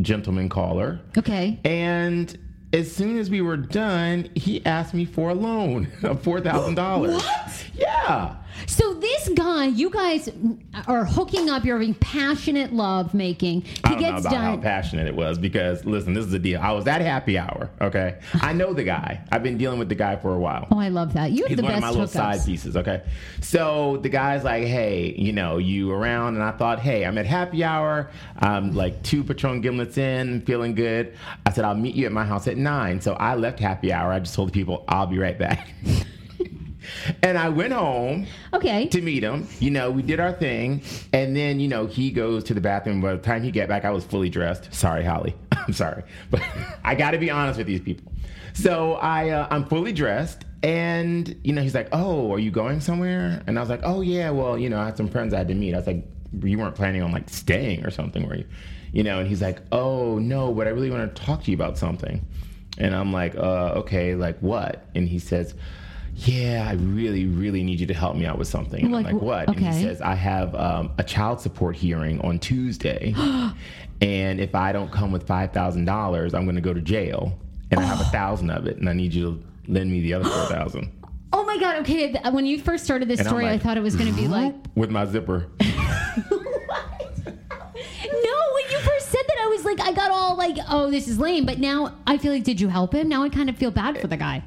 gentleman 0.00 0.48
caller, 0.48 1.00
Okay. 1.16 1.58
and 1.64 2.36
as 2.74 2.90
soon 2.94 3.18
as 3.18 3.30
we 3.30 3.40
were 3.40 3.56
done, 3.58 4.28
he 4.34 4.64
asked 4.66 4.92
me 4.94 5.04
for 5.04 5.30
a 5.30 5.34
loan 5.34 5.88
of 6.02 6.22
four 6.22 6.40
thousand 6.40 6.74
dollars. 6.74 7.14
What? 7.22 7.66
Yeah. 7.74 8.36
So 8.66 8.94
this 8.94 9.28
guy, 9.30 9.66
you 9.66 9.90
guys 9.90 10.30
are 10.86 11.04
hooking 11.04 11.50
up. 11.50 11.64
You're 11.64 11.78
having 11.78 11.94
passionate 11.94 12.72
love 12.72 13.14
making. 13.14 13.62
He 13.62 13.80
I 13.84 13.90
don't 13.90 14.02
know 14.02 14.10
gets 14.12 14.26
about 14.26 14.36
how 14.36 14.56
passionate 14.56 15.06
it 15.06 15.14
was 15.14 15.38
because 15.38 15.84
listen, 15.84 16.14
this 16.14 16.24
is 16.24 16.30
the 16.30 16.38
deal. 16.38 16.60
I 16.60 16.72
was 16.72 16.86
at 16.86 17.00
happy 17.00 17.38
hour. 17.38 17.70
Okay, 17.80 18.18
I 18.34 18.52
know 18.52 18.72
the 18.72 18.84
guy. 18.84 19.20
I've 19.30 19.42
been 19.42 19.58
dealing 19.58 19.78
with 19.78 19.88
the 19.88 19.94
guy 19.94 20.16
for 20.16 20.34
a 20.34 20.38
while. 20.38 20.68
Oh, 20.70 20.78
I 20.78 20.88
love 20.88 21.14
that. 21.14 21.32
You 21.32 21.42
have 21.44 21.48
He's 21.48 21.56
the 21.56 21.62
one 21.62 21.72
of 21.72 21.80
best 21.80 21.82
my 21.82 21.90
little 21.90 22.06
side 22.06 22.44
pieces. 22.44 22.76
Okay, 22.76 23.02
so 23.40 23.98
the 24.02 24.08
guy's 24.08 24.44
like, 24.44 24.64
"Hey, 24.64 25.14
you 25.16 25.32
know, 25.32 25.58
you 25.58 25.90
around?" 25.90 26.34
And 26.34 26.42
I 26.42 26.52
thought, 26.52 26.80
"Hey, 26.80 27.04
I'm 27.04 27.18
at 27.18 27.26
happy 27.26 27.64
hour. 27.64 28.10
I'm 28.38 28.72
like 28.74 29.02
two 29.02 29.24
Patron 29.24 29.62
gimlets 29.62 29.98
in, 29.98 30.42
feeling 30.42 30.74
good." 30.74 31.14
I 31.46 31.52
said, 31.52 31.64
"I'll 31.64 31.74
meet 31.74 31.94
you 31.94 32.06
at 32.06 32.12
my 32.12 32.24
house 32.24 32.48
at 32.48 32.56
9. 32.56 33.00
So 33.00 33.14
I 33.14 33.34
left 33.34 33.58
happy 33.60 33.92
hour. 33.92 34.12
I 34.12 34.18
just 34.20 34.34
told 34.34 34.48
the 34.48 34.52
people, 34.52 34.84
"I'll 34.88 35.06
be 35.06 35.18
right 35.18 35.38
back." 35.38 35.74
and 37.22 37.36
I 37.38 37.48
went 37.48 37.72
home 37.72 38.26
Okay. 38.52 38.86
to 38.88 39.00
meet 39.00 39.22
him. 39.22 39.46
You 39.60 39.70
know, 39.70 39.90
we 39.90 40.02
did 40.02 40.20
our 40.20 40.32
thing, 40.32 40.82
and 41.12 41.36
then 41.36 41.60
you 41.60 41.68
know 41.68 41.86
he 41.86 42.10
goes 42.10 42.44
to 42.44 42.54
the 42.54 42.60
bathroom. 42.60 43.00
By 43.00 43.12
the 43.12 43.18
time 43.22 43.42
he 43.42 43.50
get 43.50 43.68
back, 43.68 43.84
I 43.84 43.90
was 43.90 44.04
fully 44.04 44.28
dressed. 44.28 44.72
Sorry, 44.74 45.04
Holly. 45.04 45.34
I'm 45.52 45.72
sorry, 45.72 46.02
but 46.30 46.42
I 46.84 46.94
got 46.94 47.12
to 47.12 47.18
be 47.18 47.30
honest 47.30 47.58
with 47.58 47.66
these 47.66 47.80
people. 47.80 48.12
So 48.54 48.94
I 48.94 49.30
uh, 49.30 49.48
I'm 49.50 49.64
fully 49.66 49.92
dressed, 49.92 50.44
and 50.62 51.34
you 51.44 51.52
know 51.52 51.62
he's 51.62 51.74
like, 51.74 51.88
"Oh, 51.92 52.32
are 52.32 52.38
you 52.38 52.50
going 52.50 52.80
somewhere?" 52.80 53.42
And 53.46 53.58
I 53.58 53.60
was 53.62 53.70
like, 53.70 53.80
"Oh 53.84 54.00
yeah, 54.00 54.30
well 54.30 54.58
you 54.58 54.68
know 54.68 54.78
I 54.80 54.86
had 54.86 54.96
some 54.96 55.08
friends 55.08 55.32
I 55.34 55.38
had 55.38 55.48
to 55.48 55.54
meet." 55.54 55.74
I 55.74 55.78
was 55.78 55.86
like, 55.86 56.04
you 56.42 56.56
weren't 56.58 56.74
planning 56.74 57.02
on 57.02 57.12
like 57.12 57.28
staying 57.28 57.84
or 57.84 57.90
something, 57.90 58.26
were 58.26 58.36
you? 58.36 58.46
You 58.92 59.02
know, 59.02 59.18
and 59.20 59.28
he's 59.28 59.42
like, 59.42 59.60
oh 59.70 60.18
no, 60.18 60.52
but 60.52 60.66
I 60.66 60.70
really 60.70 60.90
want 60.90 61.14
to 61.14 61.22
talk 61.22 61.44
to 61.44 61.50
you 61.50 61.56
about 61.56 61.76
something. 61.76 62.24
And 62.78 62.94
I'm 62.94 63.12
like, 63.12 63.34
uh, 63.36 63.72
okay, 63.80 64.14
like 64.14 64.38
what? 64.40 64.86
And 64.94 65.06
he 65.06 65.18
says, 65.18 65.54
yeah, 66.14 66.66
I 66.68 66.74
really, 66.74 67.26
really 67.26 67.62
need 67.62 67.80
you 67.80 67.86
to 67.86 67.94
help 67.94 68.16
me 68.16 68.26
out 68.26 68.38
with 68.38 68.48
something. 68.48 68.84
And 68.84 68.92
Like, 68.92 69.06
I'm 69.06 69.14
like, 69.14 69.22
what? 69.22 69.48
And 69.48 69.58
he 69.58 69.72
says, 69.82 70.00
I 70.02 70.14
have 70.14 70.54
um, 70.54 70.92
a 70.98 71.04
child 71.04 71.40
support 71.40 71.74
hearing 71.76 72.20
on 72.20 72.38
Tuesday. 72.38 73.14
and 74.00 74.40
if 74.40 74.54
I 74.54 74.72
don't 74.72 74.92
come 74.92 75.10
with 75.12 75.26
$5,000, 75.26 76.34
I'm 76.34 76.44
going 76.44 76.54
to 76.54 76.60
go 76.60 76.74
to 76.74 76.80
jail. 76.80 77.38
And 77.70 77.80
I 77.80 77.84
have 77.84 78.00
a 78.00 78.04
thousand 78.10 78.50
of 78.50 78.66
it. 78.66 78.76
And 78.76 78.88
I 78.88 78.92
need 78.92 79.14
you 79.14 79.22
to 79.24 79.72
lend 79.72 79.90
me 79.90 80.00
the 80.00 80.14
other 80.14 80.24
4000 80.28 80.90
Oh 81.34 81.44
my 81.44 81.56
god. 81.58 81.76
Okay, 81.80 82.12
when 82.30 82.44
you 82.44 82.58
first 82.58 82.84
started 82.84 83.08
this 83.08 83.20
And 83.20 83.28
story, 83.28 83.48
I 83.48 83.56
thought 83.56 83.78
it 83.78 83.82
was 83.82 83.96
going 83.96 84.10
to 84.10 84.16
be 84.16 84.28
like. 84.28 84.54
with 84.74 84.90
my 84.90 85.06
zipper. 85.06 85.46
No, 88.04 88.38
when 88.54 88.70
you 88.70 88.78
first 88.80 89.08
said 89.08 89.22
that, 89.26 89.36
I 89.40 89.46
was 89.46 89.64
like, 89.64 89.80
I 89.80 89.92
got 89.92 90.10
all 90.10 90.36
like, 90.36 90.56
oh, 90.68 90.90
this 90.90 91.08
is 91.08 91.18
lame. 91.18 91.46
But 91.46 91.58
now 91.58 91.94
I 92.06 92.18
feel 92.18 92.32
like, 92.32 92.44
did 92.44 92.60
you 92.60 92.68
help 92.68 92.94
him? 92.94 93.08
Now 93.08 93.22
I 93.22 93.28
kind 93.28 93.48
of 93.48 93.56
feel 93.56 93.70
bad 93.70 94.00
for 94.00 94.06
the 94.06 94.16
guy. 94.16 94.42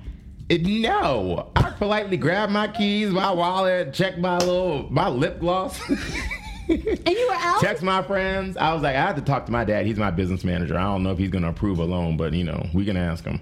It, 0.47 0.63
no, 0.65 1.51
I 1.55 1.71
politely 1.71 2.17
grabbed 2.17 2.51
my 2.51 2.67
keys, 2.67 3.09
my 3.09 3.31
wallet, 3.31 3.93
checked 3.93 4.19
my 4.19 4.37
little 4.37 4.87
my 4.91 5.07
lip 5.09 5.39
gloss, 5.39 5.79
And 6.69 7.09
you 7.09 7.27
were 7.29 7.35
out. 7.35 7.61
text 7.61 7.83
my 7.83 8.01
friends. 8.03 8.57
I 8.57 8.73
was 8.73 8.81
like, 8.83 8.95
I 8.95 9.01
have 9.01 9.15
to 9.15 9.21
talk 9.21 9.45
to 9.47 9.51
my 9.51 9.63
dad. 9.63 9.85
He's 9.85 9.97
my 9.97 10.11
business 10.11 10.43
manager. 10.43 10.77
I 10.77 10.83
don't 10.83 11.03
know 11.03 11.11
if 11.11 11.17
he's 11.19 11.29
going 11.29 11.43
to 11.43 11.49
approve 11.49 11.77
a 11.79 11.83
loan, 11.83 12.17
but 12.17 12.33
you 12.33 12.43
know, 12.43 12.67
we 12.73 12.85
can 12.85 12.97
ask 12.97 13.23
him. 13.23 13.39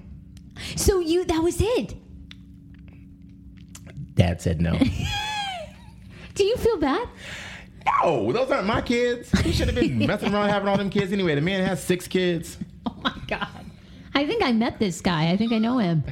So 0.76 1.00
you, 1.00 1.24
that 1.26 1.40
was 1.42 1.58
it. 1.60 1.96
Dad 4.16 4.42
said 4.42 4.62
no. 4.62 4.78
Do 6.36 6.44
you 6.44 6.56
feel 6.58 6.78
bad? 6.78 7.08
no, 8.02 8.32
those 8.32 8.50
aren't 8.50 8.68
my 8.68 8.82
kids. 8.82 9.30
He 9.42 9.52
should 9.52 9.68
have 9.68 9.76
been 9.76 9.98
messing 10.08 10.34
around 10.34 10.50
having 10.50 10.68
all 10.70 10.78
them 10.78 10.90
kids 10.90 11.12
anyway. 11.12 11.36
The 11.36 11.42
man 11.42 11.66
has 11.66 11.84
six 11.84 12.08
kids. 12.08 12.58
Oh 12.86 12.96
my 13.02 13.14
god. 13.28 13.63
I 14.16 14.26
think 14.28 14.44
I 14.44 14.52
met 14.52 14.80
this 14.80 15.02
guy. 15.02 15.32
I 15.32 15.38
think 15.38 15.52
I 15.52 15.58
know 15.58 15.80
him. 15.80 16.04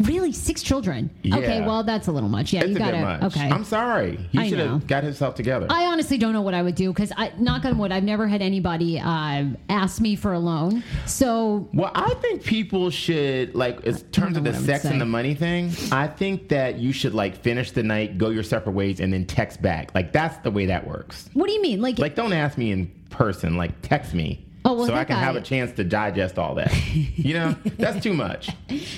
Really, 0.00 0.32
six 0.32 0.62
children? 0.62 1.10
Okay, 1.24 1.60
well 1.60 1.82
that's 1.82 2.08
a 2.08 2.12
little 2.12 2.28
much. 2.28 2.52
Yeah, 2.52 2.60
It's 2.60 2.70
you 2.70 2.74
bit 2.76 3.00
much. 3.00 3.22
Okay. 3.22 3.48
I'm 3.48 3.64
sorry. 3.64 4.16
He 4.32 4.48
should 4.48 4.58
have 4.58 4.86
got 4.86 5.02
himself 5.04 5.34
together. 5.34 5.66
I 5.70 5.86
honestly 5.86 6.18
don't 6.18 6.32
know 6.32 6.42
what 6.42 6.54
I 6.54 6.62
would 6.62 6.74
do 6.74 6.92
because 6.92 7.12
I, 7.16 7.32
knock 7.38 7.64
on 7.64 7.78
wood, 7.78 7.92
I've 7.92 8.04
never 8.04 8.26
had 8.28 8.42
anybody 8.42 8.98
uh, 9.00 9.44
ask 9.68 10.00
me 10.00 10.16
for 10.16 10.32
a 10.32 10.38
loan. 10.38 10.82
So 11.06 11.68
Well, 11.72 11.90
I 11.94 12.14
think 12.14 12.44
people 12.44 12.90
should 12.90 13.54
like 13.54 13.80
in 13.84 13.96
terms 14.10 14.36
of 14.36 14.44
the 14.44 14.50
what 14.50 14.56
I 14.56 14.60
would 14.60 14.66
sex 14.66 14.84
and 14.84 15.00
the 15.00 15.06
money 15.06 15.34
thing. 15.34 15.72
I 15.92 16.06
think 16.08 16.48
that 16.50 16.78
you 16.78 16.92
should 16.92 17.14
like 17.14 17.36
finish 17.42 17.70
the 17.70 17.82
night, 17.82 18.18
go 18.18 18.30
your 18.30 18.42
separate 18.42 18.72
ways, 18.72 19.00
and 19.00 19.12
then 19.12 19.24
text 19.26 19.62
back. 19.62 19.94
Like 19.94 20.12
that's 20.12 20.36
the 20.38 20.50
way 20.50 20.66
that 20.66 20.86
works. 20.86 21.30
what 21.32 21.46
do 21.46 21.52
you 21.52 21.62
mean? 21.62 21.80
Like, 21.80 21.98
Like 21.98 22.14
don't 22.14 22.32
ask 22.32 22.58
me 22.58 22.72
in 22.72 22.88
person. 23.10 23.56
Like 23.56 23.80
text 23.82 24.14
me. 24.14 24.45
Oh, 24.66 24.74
well, 24.74 24.86
so 24.86 24.94
I 24.94 25.04
can 25.04 25.16
guy- 25.16 25.22
have 25.22 25.36
a 25.36 25.40
chance 25.40 25.72
to 25.72 25.84
digest 25.84 26.38
all 26.38 26.54
that. 26.56 26.72
You 26.94 27.34
know, 27.34 27.56
that's 27.78 28.02
too 28.02 28.12
much. 28.14 28.50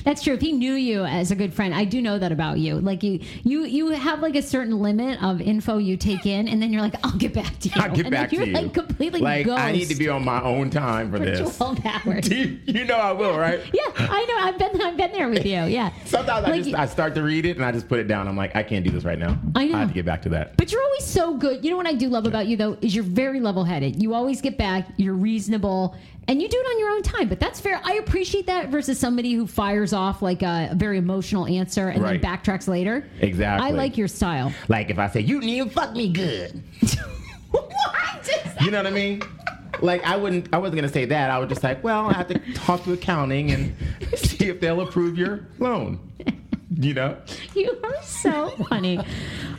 That's 0.04 0.22
true. 0.22 0.35
If 0.35 0.40
he 0.40 0.52
knew 0.52 0.72
you 0.74 1.04
as 1.04 1.31
a 1.31 1.37
good 1.37 1.52
friend, 1.52 1.74
I 1.74 1.85
do 1.85 2.00
know 2.00 2.18
that 2.18 2.33
about 2.33 2.59
you. 2.59 2.81
Like 2.81 3.02
you, 3.02 3.20
you, 3.44 3.64
you 3.64 3.90
have 3.90 4.20
like 4.20 4.35
a 4.35 4.42
certain 4.42 4.81
limit 4.81 5.22
of 5.22 5.40
info 5.40 5.78
you 5.78 5.96
take 5.96 6.24
in, 6.26 6.48
and 6.48 6.62
then 6.62 6.72
you're 6.72 6.83
like, 6.83 6.94
"I'll 7.04 7.16
get 7.18 7.35
back 7.35 7.59
to 7.61 7.68
you." 7.68 7.74
I'll 7.81 7.94
get 7.94 8.07
and 8.07 8.11
back 8.12 8.31
to 8.31 8.37
you're 8.37 8.46
you. 8.46 8.52
like 8.54 8.72
completely 8.74 9.20
like 9.20 9.46
ghost 9.46 9.61
I 9.61 9.72
need 9.72 9.88
to 9.88 9.94
be 9.94 10.09
on 10.09 10.24
my 10.24 10.42
own 10.42 10.70
time 10.70 11.11
for 11.11 11.18
for 11.18 11.24
this. 11.24 11.57
twelve 11.57 11.78
hours. 11.85 12.28
You, 12.28 12.59
you 12.64 12.85
know 12.85 12.96
I 12.96 13.12
will, 13.12 13.37
right? 13.38 13.61
yeah, 13.72 13.83
I 13.98 14.24
know. 14.24 14.37
I've 14.48 14.59
been, 14.59 14.81
I've 14.83 14.96
been 14.96 15.12
there 15.12 15.28
with 15.28 15.44
you. 15.44 15.64
Yeah. 15.64 15.92
Sometimes 16.07 16.46
I 16.46 16.59
just 16.62 16.74
I 16.74 16.87
start 16.87 17.14
to 17.16 17.22
read 17.22 17.44
it 17.44 17.57
and 17.57 17.64
I 17.64 17.72
just 17.72 17.88
put 17.88 17.98
it 17.98 18.09
down. 18.09 18.26
I'm 18.28 18.37
like, 18.37 18.57
I 18.57 18.62
can't 18.62 18.85
do 18.85 18.90
this 18.90 19.04
right 19.04 19.18
now. 19.18 19.38
I 19.54 19.66
know. 19.66 19.76
I 19.76 19.81
have 19.81 19.88
to 19.88 19.94
get 19.94 20.07
back 20.07 20.22
to 20.22 20.28
that. 20.31 20.57
But 20.57 20.72
you're 20.72 20.83
always 20.83 21.04
so 21.04 21.35
good. 21.35 21.64
You 21.64 21.70
know 21.72 21.76
what 21.76 21.87
I 21.87 21.94
do 21.94 22.09
love 22.09 22.26
about 22.26 22.46
you 22.46 22.57
though 22.57 22.78
is 22.81 22.94
you're 22.94 23.04
very 23.04 23.40
level-headed. 23.40 24.02
You 24.02 24.14
always 24.14 24.40
get 24.40 24.57
back. 24.57 24.88
You're 24.96 25.14
reasonable, 25.14 25.58
and 26.29 26.42
you 26.42 26.49
do 26.49 26.57
it 26.59 26.66
on 26.66 26.79
your 26.79 26.90
own 26.90 27.03
time. 27.03 27.29
But 27.29 27.40
that's 27.40 27.59
fair. 27.61 27.81
I 27.85 27.94
appreciate 27.94 28.47
that 28.47 28.68
versus 28.68 28.99
somebody 28.99 29.33
who 29.33 29.47
fires 29.47 29.92
off 29.92 30.21
like 30.23 30.42
a, 30.42 30.71
very 30.75 30.99
emotional 30.99 31.47
answer 31.47 31.88
and 31.88 32.03
Right. 32.03 32.21
then 32.21 32.37
backtracks 32.37 32.68
later. 32.68 33.09
Exactly. 33.21 33.66
I 33.66 33.71
like 33.71 33.97
your 33.97 34.09
style. 34.09 34.53
Like 34.68 34.90
if 34.90 34.99
I 34.99 35.09
say 35.09 35.21
you 35.21 35.40
didn't 35.40 35.51
even 35.55 35.71
fuck 35.71 35.92
me 35.94 36.09
good. 36.12 36.62
what? 37.51 38.29
You 38.61 38.71
know 38.71 38.79
what 38.79 38.87
I 38.87 38.90
mean? 38.90 39.23
Like 39.81 40.05
I 40.05 40.16
wouldn't 40.16 40.49
I 40.53 40.59
wasn't 40.59 40.77
gonna 40.77 40.92
say 40.92 41.05
that. 41.07 41.31
I 41.31 41.38
would 41.38 41.49
just 41.49 41.62
like, 41.62 41.83
well, 41.85 42.07
I 42.09 42.12
have 42.14 42.29
to 42.29 42.38
talk 42.55 42.83
to 42.85 42.92
accounting 42.92 43.53
and 43.53 43.75
see 44.16 44.49
if 44.49 44.61
they'll 44.61 44.81
approve 44.81 45.16
your 45.16 45.47
loan. 45.59 45.99
You 46.79 46.95
know? 46.95 47.17
You 47.57 47.77
are 47.83 48.03
so 48.03 48.51
funny. 48.69 49.01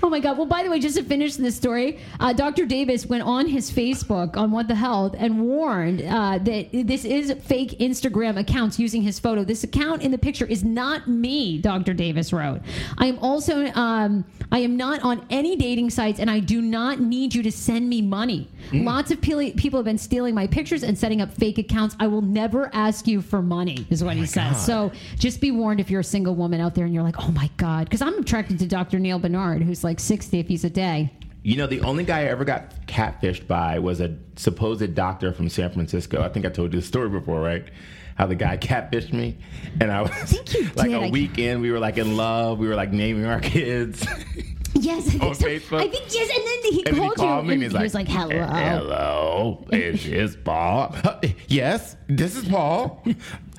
Oh 0.01 0.09
my 0.09 0.21
God. 0.21 0.37
Well, 0.37 0.47
by 0.47 0.63
the 0.63 0.69
way, 0.69 0.79
just 0.79 0.95
to 0.95 1.03
finish 1.03 1.35
this 1.35 1.55
story, 1.55 1.99
uh, 2.21 2.31
Dr. 2.31 2.65
Davis 2.65 3.05
went 3.05 3.23
on 3.23 3.45
his 3.45 3.69
Facebook 3.69 4.37
on 4.37 4.51
What 4.51 4.69
the 4.69 4.75
Health 4.75 5.15
and 5.17 5.41
warned 5.41 6.01
uh, 6.01 6.37
that 6.37 6.69
this 6.71 7.03
is 7.03 7.33
fake 7.43 7.77
Instagram 7.79 8.39
accounts 8.39 8.79
using 8.79 9.01
his 9.01 9.19
photo. 9.19 9.43
This 9.43 9.65
account 9.65 10.01
in 10.01 10.11
the 10.11 10.17
picture 10.17 10.45
is 10.45 10.63
not 10.63 11.09
me, 11.09 11.57
Dr. 11.57 11.93
Davis 11.93 12.31
wrote. 12.31 12.61
I 12.97 13.07
am 13.07 13.19
also, 13.19 13.65
um, 13.73 14.23
I 14.53 14.59
am 14.59 14.77
not 14.77 15.01
on 15.01 15.25
any 15.29 15.57
dating 15.57 15.89
sites 15.89 16.21
and 16.21 16.31
I 16.31 16.39
do 16.39 16.61
not 16.61 17.01
need 17.01 17.35
you 17.35 17.43
to 17.43 17.51
send 17.51 17.89
me 17.89 18.01
money. 18.01 18.49
Lots 18.71 19.11
of 19.11 19.19
people 19.19 19.77
have 19.77 19.85
been 19.85 19.97
stealing 19.97 20.33
my 20.33 20.47
pictures 20.47 20.83
and 20.83 20.97
setting 20.97 21.21
up 21.21 21.33
fake 21.33 21.57
accounts. 21.57 21.97
I 21.99 22.07
will 22.07 22.21
never 22.21 22.69
ask 22.73 23.07
you 23.07 23.21
for 23.21 23.41
money, 23.41 23.85
is 23.89 24.03
what 24.05 24.15
he 24.15 24.25
says. 24.25 24.63
So 24.65 24.91
just 25.17 25.41
be 25.41 25.51
warned 25.51 25.81
if 25.81 25.89
you're 25.89 26.01
a 26.01 26.03
single 26.03 26.35
woman 26.35 26.61
out 26.61 26.75
there 26.75 26.85
and 26.85 26.93
you're 26.93 27.03
like, 27.03 27.08
oh 27.19 27.31
my 27.31 27.49
God. 27.57 27.85
Because 27.85 28.01
I'm 28.01 28.17
attracted 28.19 28.59
to 28.59 28.67
Dr. 28.67 28.99
Neal 28.99 29.19
Barnard, 29.19 29.61
who's 29.63 29.83
like 29.83 29.99
60 29.99 30.39
if 30.39 30.47
he's 30.47 30.63
a 30.63 30.69
day. 30.69 31.13
You 31.43 31.55
know, 31.55 31.67
the 31.67 31.81
only 31.81 32.03
guy 32.03 32.19
I 32.19 32.23
ever 32.25 32.43
got 32.43 32.85
catfished 32.87 33.47
by 33.47 33.79
was 33.79 34.01
a 34.01 34.15
supposed 34.35 34.93
doctor 34.93 35.31
from 35.33 35.47
San 35.49 35.71
Francisco. 35.71 36.21
I 36.21 36.29
think 36.29 36.45
I 36.45 36.49
told 36.49 36.73
you 36.73 36.81
the 36.81 36.85
story 36.85 37.07
before, 37.09 37.39
right? 37.41 37.65
How 38.15 38.25
the 38.27 38.35
guy 38.35 38.57
catfished 38.61 39.13
me, 39.13 39.37
and 39.79 39.89
I 39.89 40.01
was 40.01 40.33
you 40.33 40.63
like 40.75 40.89
did. 40.89 41.01
a 41.01 41.05
I- 41.05 41.09
weekend. 41.09 41.61
We 41.61 41.71
were 41.71 41.79
like 41.79 41.97
in 41.97 42.17
love. 42.17 42.59
We 42.59 42.67
were 42.67 42.75
like 42.75 42.91
naming 42.91 43.25
our 43.25 43.39
kids. 43.39 44.05
Yes, 44.75 45.07
I 45.07 45.09
think 45.09 45.23
On 45.23 45.35
so. 45.35 45.47
Facebook? 45.47 45.79
I 45.81 45.87
think 45.89 46.05
yes, 46.13 46.29
and 46.29 46.47
then 46.47 46.71
he 46.71 46.85
And 46.85 46.95
then 46.95 47.03
he 47.03 47.07
called 47.09 47.15
called 47.17 47.43
you 47.45 47.49
me 47.49 47.53
and 47.55 47.63
and 47.63 47.77
he 47.77 47.83
was 47.83 47.95
like, 47.95 48.07
like, 48.07 48.15
"Hello." 48.15 48.45
Hello, 48.45 49.65
is 49.71 50.05
this 50.05 50.37
Paul? 50.41 50.95
Yes, 51.47 51.95
this 52.07 52.35
is 52.37 52.47
Paul. 52.47 53.03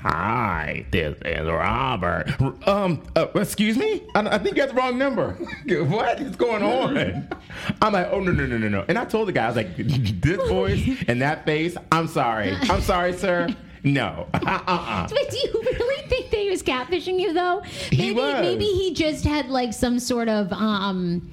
Hi, 0.02 0.86
this 0.90 1.18
is 1.26 1.46
Robert. 1.46 2.26
Um, 2.66 3.02
uh, 3.14 3.26
excuse 3.34 3.76
me? 3.76 4.02
I, 4.14 4.36
I 4.36 4.38
think 4.38 4.56
you 4.56 4.62
have 4.62 4.70
the 4.70 4.76
wrong 4.76 4.96
number. 4.96 5.32
what 5.88 6.18
is 6.20 6.36
going 6.36 6.62
on? 6.62 7.28
I'm 7.82 7.92
like, 7.92 8.08
oh 8.10 8.20
no 8.20 8.32
no 8.32 8.46
no 8.46 8.56
no 8.56 8.68
no. 8.68 8.84
And 8.88 8.96
I 8.96 9.04
told 9.04 9.28
the 9.28 9.32
guy, 9.32 9.44
I 9.44 9.48
was 9.48 9.56
like, 9.56 9.76
this 9.76 10.38
voice 10.48 11.04
and 11.06 11.20
that 11.20 11.44
face. 11.44 11.76
I'm 11.92 12.08
sorry. 12.08 12.54
I'm 12.54 12.80
sorry, 12.80 13.12
sir. 13.12 13.54
No. 13.84 14.26
Uh-uh. 14.34 15.08
But 15.08 15.30
do 15.30 15.36
you 15.36 15.52
really 15.62 16.08
think 16.08 16.30
that 16.30 16.40
he 16.40 16.48
was 16.48 16.62
catfishing 16.62 17.20
you 17.20 17.34
though? 17.34 17.60
He 17.60 18.14
maybe 18.14 18.14
was. 18.14 18.40
maybe 18.40 18.64
he 18.64 18.94
just 18.94 19.24
had 19.24 19.50
like 19.50 19.74
some 19.74 19.98
sort 19.98 20.30
of 20.30 20.50
um 20.54 21.30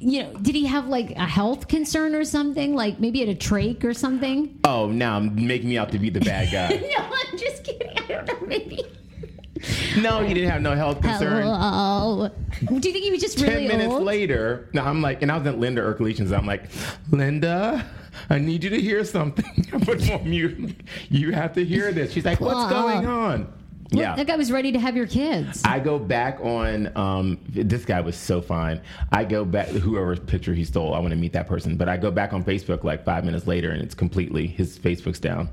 you 0.00 0.22
know, 0.22 0.32
did 0.34 0.54
he 0.54 0.66
have 0.66 0.88
like 0.88 1.10
a 1.12 1.26
health 1.26 1.68
concern 1.68 2.14
or 2.14 2.24
something? 2.24 2.74
Like 2.74 3.00
maybe 3.00 3.22
at 3.22 3.28
a 3.28 3.34
trach 3.34 3.84
or 3.84 3.94
something? 3.94 4.58
Oh, 4.64 4.88
now 4.88 5.18
making 5.20 5.68
me 5.68 5.78
out 5.78 5.90
to 5.92 5.98
be 5.98 6.10
the 6.10 6.20
bad 6.20 6.50
guy. 6.52 6.76
No, 6.96 7.04
I'm 7.04 7.38
just 7.38 7.64
kidding. 7.64 7.96
I 7.98 8.02
don't 8.06 8.26
know, 8.26 8.46
maybe. 8.46 8.82
No, 10.00 10.22
he 10.22 10.34
didn't 10.34 10.50
have 10.50 10.60
no 10.62 10.74
health 10.74 11.00
concern. 11.00 11.42
Hello. 11.42 12.28
Do 12.60 12.74
you 12.74 12.80
think 12.80 13.04
he 13.04 13.10
was 13.10 13.20
just 13.20 13.40
really 13.40 13.66
Ten 13.66 13.68
minutes 13.68 13.92
old? 13.94 14.02
later, 14.04 14.68
no, 14.74 14.82
I'm 14.82 15.00
like, 15.00 15.22
and 15.22 15.32
I 15.32 15.38
was 15.38 15.46
at 15.46 15.58
Linda 15.58 15.80
Erkleach's. 15.82 16.30
I'm 16.32 16.46
like, 16.46 16.64
Linda, 17.10 17.84
I 18.28 18.38
need 18.38 18.62
you 18.64 18.70
to 18.70 18.80
hear 18.80 19.02
something. 19.04 19.66
I 19.72 19.78
put 19.78 20.08
on 20.10 20.28
mute. 20.28 20.76
You 21.08 21.32
have 21.32 21.54
to 21.54 21.64
hear 21.64 21.90
this. 21.92 22.12
She's 22.12 22.24
like, 22.26 22.40
what's 22.40 22.70
going 22.70 23.06
on? 23.06 23.52
Yeah. 23.90 24.16
That 24.16 24.26
guy 24.26 24.36
was 24.36 24.50
ready 24.50 24.72
to 24.72 24.78
have 24.78 24.96
your 24.96 25.06
kids. 25.06 25.62
I 25.64 25.78
go 25.80 25.98
back 25.98 26.40
on. 26.40 26.96
Um, 26.96 27.38
this 27.48 27.84
guy 27.84 28.00
was 28.00 28.16
so 28.16 28.40
fine. 28.40 28.80
I 29.12 29.24
go 29.24 29.44
back. 29.44 29.68
Whoever's 29.68 30.20
picture 30.20 30.54
he 30.54 30.64
stole, 30.64 30.94
I 30.94 30.98
want 30.98 31.10
to 31.10 31.16
meet 31.16 31.32
that 31.32 31.46
person. 31.46 31.76
But 31.76 31.88
I 31.88 31.96
go 31.96 32.10
back 32.10 32.32
on 32.32 32.44
Facebook 32.44 32.84
like 32.84 33.04
five 33.04 33.24
minutes 33.24 33.46
later, 33.46 33.70
and 33.70 33.82
it's 33.82 33.94
completely 33.94 34.46
his 34.46 34.78
Facebook's 34.78 35.20
down. 35.20 35.48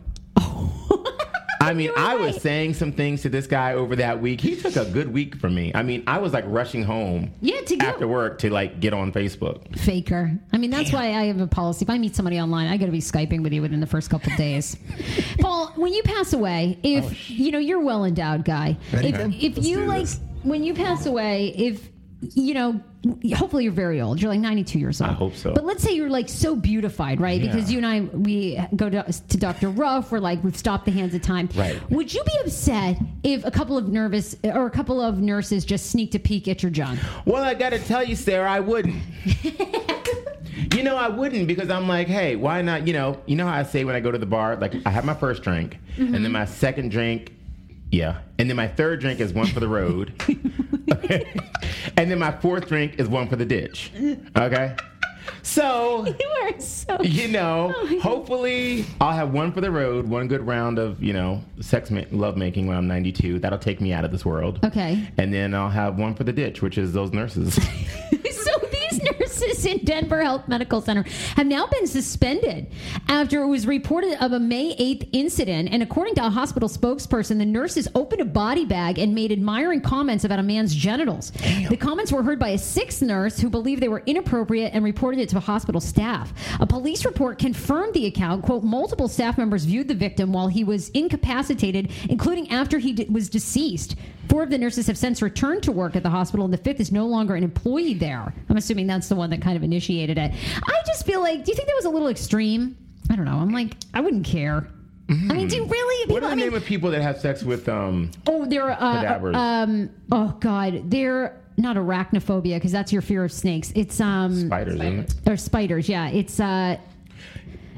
I 1.63 1.73
mean, 1.73 1.91
I 1.95 2.15
was 2.15 2.41
saying 2.41 2.73
some 2.73 2.91
things 2.91 3.21
to 3.21 3.29
this 3.29 3.47
guy 3.47 3.73
over 3.73 3.95
that 3.95 4.21
week. 4.21 4.41
He 4.41 4.55
took 4.55 4.75
a 4.75 4.85
good 4.85 5.11
week 5.13 5.35
from 5.37 5.55
me. 5.55 5.71
I 5.73 5.81
mean, 5.83 6.03
I 6.07 6.19
was 6.19 6.33
like 6.33 6.43
rushing 6.47 6.83
home 6.83 7.31
Yeah, 7.41 7.61
to 7.61 7.75
go. 7.77 7.85
after 7.87 8.07
work 8.07 8.39
to 8.39 8.49
like 8.49 8.79
get 8.79 8.93
on 8.93 9.11
Facebook. 9.13 9.77
Faker. 9.79 10.37
I 10.51 10.57
mean, 10.57 10.69
that's 10.71 10.91
why 10.91 11.13
I 11.13 11.23
have 11.25 11.39
a 11.39 11.47
policy. 11.47 11.83
If 11.85 11.89
I 11.89 11.97
meet 11.97 12.15
somebody 12.15 12.39
online, 12.39 12.67
I 12.67 12.77
got 12.77 12.87
to 12.87 12.91
be 12.91 12.99
skyping 12.99 13.43
with 13.43 13.53
you 13.53 13.61
within 13.61 13.79
the 13.79 13.87
first 13.87 14.09
couple 14.09 14.31
of 14.31 14.37
days. 14.37 14.75
Paul, 15.39 15.67
when 15.75 15.93
you 15.93 16.03
pass 16.03 16.33
away, 16.33 16.77
if 16.83 17.29
you 17.29 17.51
know 17.51 17.59
you're 17.59 17.79
well 17.81 18.03
endowed 18.05 18.43
guy, 18.45 18.77
if 18.91 19.33
if 19.57 19.65
you 19.65 19.85
like 19.85 20.01
this. 20.01 20.19
when 20.43 20.63
you 20.63 20.73
pass 20.73 21.05
away, 21.05 21.53
if 21.55 21.87
you 22.35 22.53
know, 22.53 22.81
hopefully 23.35 23.63
you're 23.63 23.73
very 23.73 24.01
old. 24.01 24.21
You're 24.21 24.31
like 24.31 24.39
92 24.39 24.79
years 24.79 25.01
old. 25.01 25.11
I 25.11 25.13
hope 25.13 25.35
so. 25.35 25.53
But 25.53 25.65
let's 25.65 25.83
say 25.83 25.91
you're 25.93 26.09
like 26.09 26.29
so 26.29 26.55
beautified, 26.55 27.19
right? 27.19 27.41
Yeah. 27.41 27.51
Because 27.51 27.71
you 27.71 27.77
and 27.77 27.85
I, 27.85 28.01
we 28.01 28.59
go 28.75 28.89
to, 28.89 29.03
to 29.03 29.37
Dr. 29.37 29.69
Ruff. 29.69 30.11
We're 30.11 30.19
like, 30.19 30.43
we've 30.43 30.57
stopped 30.57 30.85
the 30.85 30.91
hands 30.91 31.13
of 31.13 31.21
time. 31.21 31.49
Right. 31.55 31.79
Would 31.91 32.13
you 32.13 32.23
be 32.23 32.37
upset 32.43 32.97
if 33.23 33.43
a 33.45 33.51
couple 33.51 33.77
of 33.77 33.87
nervous 33.87 34.35
or 34.43 34.65
a 34.65 34.71
couple 34.71 35.01
of 35.01 35.19
nurses 35.19 35.65
just 35.65 35.91
sneaked 35.91 36.15
a 36.15 36.19
peek 36.19 36.47
at 36.47 36.63
your 36.63 36.71
junk? 36.71 36.99
Well, 37.25 37.43
I 37.43 37.53
got 37.53 37.71
to 37.71 37.79
tell 37.79 38.03
you, 38.03 38.15
Sarah, 38.15 38.51
I 38.51 38.59
wouldn't. 38.59 39.01
You 40.75 40.83
know, 40.83 40.95
I 40.95 41.07
wouldn't 41.07 41.47
because 41.47 41.69
I'm 41.69 41.87
like, 41.87 42.07
hey, 42.07 42.35
why 42.35 42.61
not? 42.61 42.87
You 42.87 42.93
know, 42.93 43.21
you 43.25 43.35
know 43.35 43.45
how 43.45 43.53
I 43.53 43.63
say 43.63 43.85
when 43.85 43.95
I 43.95 43.99
go 43.99 44.11
to 44.11 44.17
the 44.17 44.25
bar, 44.25 44.55
like 44.55 44.73
I 44.85 44.89
have 44.89 45.05
my 45.05 45.13
first 45.13 45.43
drink, 45.43 45.77
and 45.97 46.13
then 46.13 46.23
mm-hmm. 46.23 46.31
my 46.31 46.45
second 46.45 46.89
drink, 46.91 47.33
yeah, 47.91 48.19
and 48.39 48.49
then 48.49 48.57
my 48.57 48.67
third 48.67 48.99
drink 48.99 49.19
is 49.19 49.33
one 49.33 49.47
for 49.47 49.59
the 49.59 49.67
road, 49.67 50.13
okay, 50.91 51.33
and 51.97 52.09
then 52.11 52.19
my 52.19 52.31
fourth 52.31 52.67
drink 52.67 52.95
is 52.99 53.07
one 53.07 53.27
for 53.27 53.35
the 53.35 53.45
ditch, 53.45 53.91
okay. 54.37 54.75
So 55.41 56.05
You 56.19 56.29
are 56.41 56.59
so. 56.59 57.01
you 57.01 57.27
know, 57.29 57.73
Oh 57.77 57.99
hopefully 58.01 58.85
I'll 58.99 59.13
have 59.13 59.31
one 59.33 59.51
for 59.53 59.61
the 59.61 59.71
road, 59.71 60.05
one 60.07 60.27
good 60.27 60.45
round 60.45 60.79
of 60.79 61.01
you 61.01 61.13
know 61.13 61.41
sex 61.61 61.89
ma- 61.91 62.01
love 62.11 62.35
making 62.37 62.67
when 62.67 62.75
I'm 62.77 62.87
92. 62.87 63.39
That'll 63.39 63.57
take 63.59 63.79
me 63.81 63.93
out 63.93 64.03
of 64.05 64.11
this 64.11 64.25
world. 64.25 64.59
Okay. 64.65 65.05
And 65.17 65.33
then 65.33 65.53
I'll 65.53 65.69
have 65.69 65.97
one 65.97 66.13
for 66.15 66.23
the 66.23 66.33
ditch, 66.33 66.61
which 66.61 66.77
is 66.77 66.91
those 66.93 67.11
nurses. 67.13 67.57
In 69.65 69.79
Denver 69.83 70.21
Health 70.21 70.47
Medical 70.47 70.81
Center 70.81 71.03
have 71.35 71.47
now 71.47 71.67
been 71.67 71.87
suspended 71.87 72.67
after 73.07 73.41
it 73.43 73.47
was 73.47 73.65
reported 73.65 74.21
of 74.23 74.33
a 74.33 74.39
May 74.39 74.75
8th 74.75 75.09
incident. 75.13 75.69
And 75.71 75.81
according 75.81 76.15
to 76.15 76.25
a 76.25 76.29
hospital 76.29 76.67
spokesperson, 76.67 77.37
the 77.37 77.45
nurses 77.45 77.87
opened 77.95 78.21
a 78.21 78.25
body 78.25 78.65
bag 78.65 78.99
and 78.99 79.15
made 79.15 79.31
admiring 79.31 79.81
comments 79.81 80.23
about 80.25 80.39
a 80.39 80.43
man's 80.43 80.75
genitals. 80.75 81.31
The 81.69 81.77
comments 81.77 82.11
were 82.11 82.23
heard 82.23 82.39
by 82.39 82.49
a 82.49 82.57
sixth 82.57 83.01
nurse 83.01 83.39
who 83.39 83.49
believed 83.49 83.81
they 83.81 83.87
were 83.87 84.03
inappropriate 84.05 84.73
and 84.73 84.83
reported 84.83 85.19
it 85.19 85.29
to 85.29 85.39
hospital 85.39 85.81
staff. 85.81 86.33
A 86.59 86.65
police 86.65 87.05
report 87.05 87.37
confirmed 87.37 87.93
the 87.93 88.05
account. 88.05 88.43
Quote, 88.43 88.63
multiple 88.63 89.07
staff 89.07 89.37
members 89.37 89.65
viewed 89.65 89.87
the 89.87 89.95
victim 89.95 90.33
while 90.33 90.47
he 90.47 90.63
was 90.63 90.89
incapacitated, 90.89 91.91
including 92.09 92.49
after 92.49 92.79
he 92.79 92.93
d- 92.93 93.05
was 93.09 93.29
deceased. 93.29 93.95
Four 94.29 94.43
of 94.43 94.49
the 94.49 94.57
nurses 94.57 94.87
have 94.87 94.97
since 94.97 95.21
returned 95.21 95.63
to 95.63 95.71
work 95.71 95.95
at 95.95 96.03
the 96.03 96.09
hospital, 96.09 96.45
and 96.45 96.53
the 96.53 96.57
fifth 96.57 96.79
is 96.79 96.91
no 96.91 97.05
longer 97.05 97.35
an 97.35 97.43
employee 97.43 97.93
there. 97.93 98.33
I'm 98.49 98.57
assuming 98.57 98.87
that's 98.87 99.07
the 99.09 99.15
one 99.15 99.29
that 99.31 99.41
kind 99.41 99.55
of 99.57 99.63
initiated 99.63 100.17
it. 100.17 100.31
I 100.67 100.81
just 100.87 101.05
feel 101.05 101.19
like, 101.21 101.43
do 101.43 101.51
you 101.51 101.55
think 101.55 101.67
that 101.67 101.75
was 101.75 101.85
a 101.85 101.89
little 101.89 102.07
extreme? 102.07 102.75
I 103.09 103.15
don't 103.15 103.25
know. 103.25 103.37
I'm 103.37 103.51
like, 103.51 103.75
I 103.93 104.01
wouldn't 104.01 104.25
care. 104.25 104.67
I 105.09 105.13
mean, 105.13 105.47
do 105.47 105.57
you 105.57 105.65
really? 105.65 106.09
what 106.11 106.15
People, 106.15 106.27
are 106.27 106.27
I 106.27 106.29
the 106.31 106.35
mean, 106.37 106.45
name 106.47 106.53
of 106.55 106.65
people 106.65 106.89
that 106.91 107.01
have 107.01 107.19
sex 107.19 107.43
with 107.43 107.67
um? 107.69 108.09
oh, 108.25 108.45
they're 108.45 108.71
uh, 108.71 108.75
Cadavers. 109.01 109.35
um, 109.35 109.89
oh 110.11 110.35
god, 110.39 110.89
they're 110.89 111.39
not 111.57 111.75
arachnophobia 111.75 112.55
because 112.55 112.71
that's 112.71 112.91
your 112.91 113.01
fear 113.03 113.23
of 113.23 113.31
snakes. 113.31 113.71
It's 113.75 113.99
um, 113.99 114.47
Spiders, 114.47 114.75
isn't 114.75 114.99
it? 114.99 115.29
or 115.29 115.37
spiders. 115.37 115.87
Yeah, 115.89 116.07
it's 116.09 116.39
uh. 116.39 116.77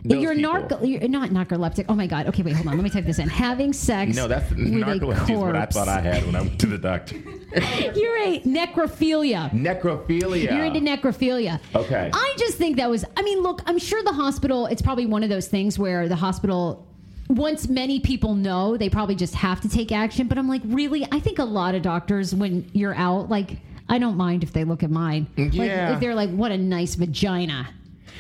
Those 0.08 0.22
you're 0.22 0.36
people. 0.36 0.52
narco, 0.54 0.84
you're 0.84 1.08
not 1.10 1.32
narcoleptic. 1.32 1.86
Oh 1.90 1.96
my 1.96 2.06
god. 2.08 2.28
Okay, 2.28 2.44
wait, 2.44 2.56
hold 2.56 2.68
on. 2.68 2.76
Let 2.78 2.84
me 2.84 2.90
type 2.90 3.06
this 3.06 3.18
in. 3.20 3.28
Having 3.28 3.74
sex. 3.74 4.16
No, 4.16 4.28
that's 4.28 4.50
narcolepsy 4.52 5.32
is 5.32 5.40
what 5.40 5.56
I 5.56 5.66
thought 5.66 5.88
I 5.88 6.00
had 6.00 6.26
when 6.26 6.36
I 6.36 6.42
went 6.42 6.60
to 6.60 6.68
the 6.68 6.78
doctor. 6.78 7.16
You're 7.96 8.18
a 8.18 8.40
necrophilia. 8.42 9.50
Necrophilia. 9.52 10.44
You're 10.56 10.66
into 10.66 10.80
necrophilia. 10.80 11.60
Okay. 11.74 12.12
I 12.14 12.36
just 12.38 12.58
think 12.58 12.78
that 12.78 12.90
was. 12.90 13.04
I 13.18 13.22
mean, 13.24 13.42
look, 13.42 13.62
I'm 13.66 13.80
sure 13.80 14.04
the 14.04 14.14
hospital. 14.14 14.68
It's 14.68 14.82
probably 14.82 15.06
one 15.06 15.24
of 15.24 15.30
those 15.30 15.48
things 15.48 15.80
where 15.80 16.08
the 16.08 16.16
hospital. 16.16 16.88
Once 17.28 17.68
many 17.68 18.00
people 18.00 18.36
know, 18.36 18.78
they 18.78 18.88
probably 18.88 19.16
just 19.16 19.34
have 19.34 19.60
to 19.62 19.68
take 19.68 19.92
action. 19.92 20.28
But 20.28 20.38
I'm 20.38 20.48
like, 20.48 20.62
really? 20.66 21.08
I 21.12 21.20
think 21.20 21.40
a 21.40 21.44
lot 21.44 21.74
of 21.74 21.82
doctors, 21.82 22.36
when 22.36 22.70
you're 22.74 22.94
out, 22.94 23.30
like, 23.30 23.58
I 23.90 23.98
don't 23.98 24.16
mind 24.16 24.44
if 24.44 24.54
they 24.54 24.64
look 24.64 24.84
at 24.84 24.92
mine. 24.92 25.26
Like, 25.36 25.52
Yeah. 25.54 25.96
if 25.96 26.00
they're 26.00 26.14
like, 26.14 26.30
what 26.30 26.52
a 26.52 26.58
nice 26.60 26.94
vagina. 26.94 27.68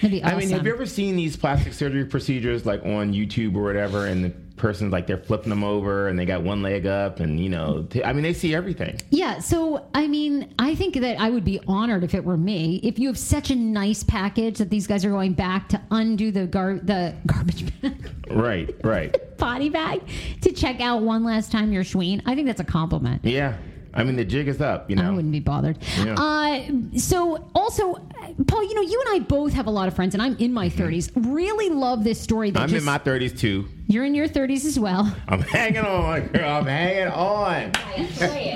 Awesome. 0.03 0.21
I 0.23 0.35
mean, 0.35 0.49
have 0.49 0.65
you 0.65 0.73
ever 0.73 0.85
seen 0.85 1.15
these 1.15 1.35
plastic 1.37 1.73
surgery 1.73 2.05
procedures 2.05 2.65
like 2.65 2.83
on 2.85 3.13
YouTube 3.13 3.55
or 3.55 3.63
whatever, 3.63 4.05
and 4.07 4.23
the 4.25 4.29
person's 4.57 4.91
like 4.93 5.05
they're 5.05 5.17
flipping 5.17 5.49
them 5.49 5.63
over 5.63 6.07
and 6.07 6.17
they 6.17 6.25
got 6.25 6.41
one 6.43 6.61
leg 6.61 6.85
up, 6.85 7.19
and 7.19 7.39
you 7.39 7.49
know, 7.49 7.83
t- 7.89 8.03
I 8.03 8.13
mean, 8.13 8.23
they 8.23 8.33
see 8.33 8.53
everything. 8.55 8.99
Yeah, 9.09 9.39
so 9.39 9.85
I 9.93 10.07
mean, 10.07 10.53
I 10.59 10.75
think 10.75 10.95
that 10.95 11.19
I 11.19 11.29
would 11.29 11.45
be 11.45 11.59
honored 11.67 12.03
if 12.03 12.13
it 12.13 12.23
were 12.23 12.37
me. 12.37 12.79
If 12.83 12.99
you 12.99 13.07
have 13.07 13.17
such 13.17 13.51
a 13.51 13.55
nice 13.55 14.03
package 14.03 14.57
that 14.57 14.69
these 14.69 14.85
guys 14.87 15.05
are 15.05 15.09
going 15.11 15.33
back 15.33 15.69
to 15.69 15.81
undo 15.91 16.31
the 16.31 16.45
gar- 16.47 16.79
the 16.81 17.15
garbage 17.25 17.81
bag, 17.81 18.09
Right, 18.29 18.75
right. 18.83 19.37
body 19.37 19.69
bag 19.69 20.01
to 20.41 20.51
check 20.51 20.81
out 20.81 21.03
one 21.03 21.23
last 21.23 21.51
time 21.51 21.71
your 21.71 21.83
Schween, 21.83 22.21
I 22.25 22.35
think 22.35 22.47
that's 22.47 22.61
a 22.61 22.65
compliment. 22.65 23.23
Yeah. 23.23 23.55
I 23.95 24.03
mean, 24.03 24.15
the 24.15 24.25
jig 24.25 24.47
is 24.47 24.61
up, 24.61 24.89
you 24.89 24.95
know. 24.95 25.07
I 25.07 25.09
wouldn't 25.11 25.31
be 25.31 25.39
bothered. 25.39 25.77
Yeah. 26.03 26.15
Uh, 26.15 26.97
so, 26.97 27.49
also, 27.55 27.95
Paul, 28.47 28.63
you 28.63 28.75
know, 28.75 28.81
you 28.81 29.01
and 29.07 29.15
I 29.15 29.25
both 29.25 29.53
have 29.53 29.67
a 29.67 29.71
lot 29.71 29.87
of 29.87 29.95
friends, 29.95 30.13
and 30.15 30.21
I'm 30.21 30.35
in 30.37 30.51
my 30.53 30.69
30s. 30.69 31.11
Really 31.15 31.69
love 31.69 32.03
this 32.03 32.19
story. 32.19 32.51
That 32.51 32.55
Mm-hmm. 32.59 32.63
I'm 32.63 32.69
just, 32.69 32.79
in 32.79 32.85
my 32.85 32.97
30s 32.99 33.37
too. 33.39 33.67
You're 33.87 34.03
in 34.03 34.15
your 34.15 34.27
30s 34.27 34.65
as 34.65 34.79
well. 34.79 35.15
I'm 35.27 35.41
hanging 35.41 35.85
on, 35.85 36.27
girl. 36.27 36.49
I'm 36.57 36.65
hanging 36.65 37.07
on. 37.07 37.71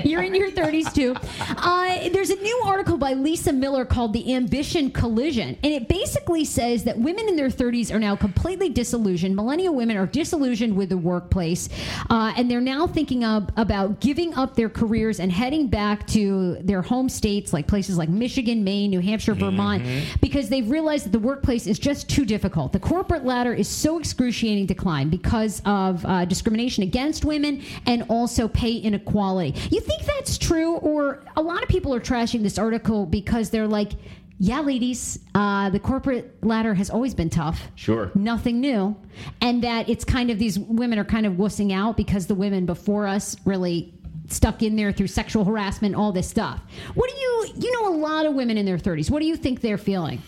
You're 0.04 0.22
in 0.22 0.34
your 0.34 0.50
30s 0.50 0.92
too. 0.92 1.14
Uh, 1.56 2.08
there's 2.08 2.30
a 2.30 2.36
new 2.36 2.62
article 2.66 2.98
by 2.98 3.12
Lisa 3.12 3.52
Miller 3.52 3.84
called 3.84 4.12
The 4.12 4.34
Ambition 4.34 4.90
Collision. 4.90 5.56
And 5.62 5.72
it 5.72 5.88
basically 5.88 6.44
says 6.44 6.82
that 6.84 6.98
women 6.98 7.28
in 7.28 7.36
their 7.36 7.48
30s 7.48 7.94
are 7.94 8.00
now 8.00 8.16
completely 8.16 8.68
disillusioned. 8.70 9.36
Millennial 9.36 9.72
women 9.74 9.96
are 9.96 10.06
disillusioned 10.06 10.76
with 10.76 10.88
the 10.88 10.98
workplace. 10.98 11.68
Uh, 12.10 12.32
and 12.36 12.50
they're 12.50 12.60
now 12.60 12.88
thinking 12.88 13.24
of, 13.24 13.48
about 13.56 14.00
giving 14.00 14.34
up 14.34 14.56
their 14.56 14.68
careers 14.68 15.20
and 15.20 15.29
heading 15.30 15.68
back 15.68 16.06
to 16.08 16.56
their 16.62 16.82
home 16.82 17.08
states, 17.08 17.52
like 17.52 17.66
places 17.66 17.96
like 17.96 18.08
Michigan, 18.08 18.64
Maine, 18.64 18.90
New 18.90 19.00
Hampshire, 19.00 19.34
Vermont, 19.34 19.82
because 20.20 20.48
they've 20.48 20.68
realized 20.68 21.06
that 21.06 21.12
the 21.12 21.18
workplace 21.18 21.66
is 21.66 21.78
just 21.78 22.08
too 22.08 22.24
difficult. 22.24 22.72
The 22.72 22.80
corporate 22.80 23.24
ladder 23.24 23.54
is 23.54 23.68
so 23.68 23.98
excruciating 23.98 24.66
to 24.66 24.74
climb 24.74 25.10
because 25.10 25.62
of 25.64 26.04
uh, 26.04 26.24
discrimination 26.24 26.82
against 26.82 27.24
women 27.24 27.62
and 27.86 28.04
also 28.08 28.48
pay 28.48 28.74
inequality. 28.74 29.58
You 29.70 29.80
think 29.80 30.02
that's 30.04 30.36
true, 30.38 30.74
or 30.76 31.22
a 31.36 31.42
lot 31.42 31.62
of 31.62 31.68
people 31.68 31.94
are 31.94 32.00
trashing 32.00 32.42
this 32.42 32.58
article 32.58 33.06
because 33.06 33.50
they're 33.50 33.68
like, 33.68 33.92
"Yeah, 34.38 34.60
ladies, 34.60 35.18
uh, 35.34 35.70
the 35.70 35.78
corporate 35.78 36.44
ladder 36.44 36.74
has 36.74 36.90
always 36.90 37.14
been 37.14 37.30
tough. 37.30 37.68
Sure. 37.74 38.10
Nothing 38.14 38.60
new, 38.60 38.96
and 39.40 39.62
that 39.62 39.88
it's 39.88 40.04
kind 40.04 40.30
of 40.30 40.38
these 40.38 40.58
women 40.58 40.98
are 40.98 41.04
kind 41.04 41.26
of 41.26 41.34
wussing 41.34 41.72
out 41.72 41.96
because 41.96 42.26
the 42.26 42.34
women 42.34 42.66
before 42.66 43.06
us 43.06 43.36
really." 43.44 43.94
Stuck 44.30 44.62
in 44.62 44.76
there 44.76 44.92
through 44.92 45.08
sexual 45.08 45.44
harassment, 45.44 45.94
all 45.94 46.12
this 46.12 46.28
stuff. 46.28 46.60
What 46.94 47.10
do 47.10 47.16
you, 47.16 47.46
you 47.58 47.72
know, 47.72 47.94
a 47.94 47.96
lot 47.96 48.26
of 48.26 48.34
women 48.34 48.56
in 48.56 48.64
their 48.64 48.78
30s. 48.78 49.10
What 49.10 49.20
do 49.20 49.26
you 49.26 49.36
think 49.36 49.60
they're 49.60 49.78
feeling? 49.78 50.22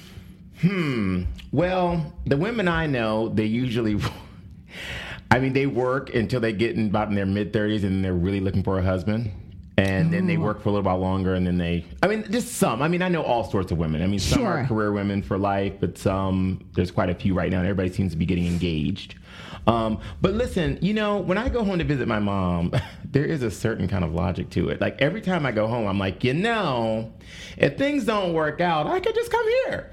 Hmm. 0.60 1.22
Well, 1.52 2.12
the 2.26 2.36
women 2.36 2.68
I 2.68 2.86
know, 2.86 3.28
they 3.28 3.44
usually, 3.44 4.00
I 5.30 5.38
mean, 5.38 5.52
they 5.52 5.66
work 5.66 6.14
until 6.14 6.40
they 6.40 6.52
get 6.52 6.76
in 6.76 6.86
about 6.86 7.08
in 7.08 7.14
their 7.14 7.26
mid 7.26 7.52
30s 7.52 7.84
and 7.84 8.04
they're 8.04 8.12
really 8.12 8.40
looking 8.40 8.62
for 8.62 8.78
a 8.78 8.82
husband. 8.82 9.30
And 9.78 10.12
then 10.12 10.26
they 10.26 10.36
work 10.36 10.62
for 10.62 10.68
a 10.68 10.72
little 10.72 10.84
while 10.84 10.98
longer 10.98 11.34
and 11.34 11.46
then 11.46 11.56
they, 11.56 11.86
I 12.02 12.06
mean, 12.06 12.30
just 12.30 12.54
some. 12.54 12.82
I 12.82 12.88
mean, 12.88 13.02
I 13.02 13.08
know 13.08 13.22
all 13.22 13.50
sorts 13.50 13.72
of 13.72 13.78
women. 13.78 14.02
I 14.02 14.06
mean, 14.06 14.18
some 14.18 14.44
are 14.44 14.66
career 14.66 14.92
women 14.92 15.22
for 15.22 15.38
life, 15.38 15.74
but 15.80 15.96
some, 15.96 16.60
there's 16.74 16.90
quite 16.90 17.08
a 17.08 17.14
few 17.14 17.34
right 17.34 17.50
now. 17.50 17.58
And 17.58 17.66
everybody 17.66 17.90
seems 17.90 18.12
to 18.12 18.18
be 18.18 18.26
getting 18.26 18.46
engaged. 18.46 19.14
Um, 19.66 20.00
but 20.20 20.34
listen, 20.34 20.78
you 20.82 20.92
know, 20.92 21.18
when 21.18 21.38
I 21.38 21.48
go 21.48 21.62
home 21.64 21.78
to 21.78 21.84
visit 21.84 22.08
my 22.08 22.18
mom, 22.18 22.72
there 23.04 23.24
is 23.24 23.42
a 23.42 23.50
certain 23.50 23.86
kind 23.88 24.04
of 24.04 24.12
logic 24.14 24.50
to 24.50 24.68
it. 24.70 24.80
Like 24.80 25.00
every 25.00 25.20
time 25.20 25.46
I 25.46 25.52
go 25.52 25.66
home, 25.66 25.86
I'm 25.86 25.98
like, 25.98 26.24
you 26.24 26.34
know, 26.34 27.12
if 27.56 27.78
things 27.78 28.04
don't 28.04 28.32
work 28.32 28.60
out, 28.60 28.86
I 28.86 28.98
could 29.00 29.14
just 29.14 29.30
come 29.30 29.46
here. 29.66 29.90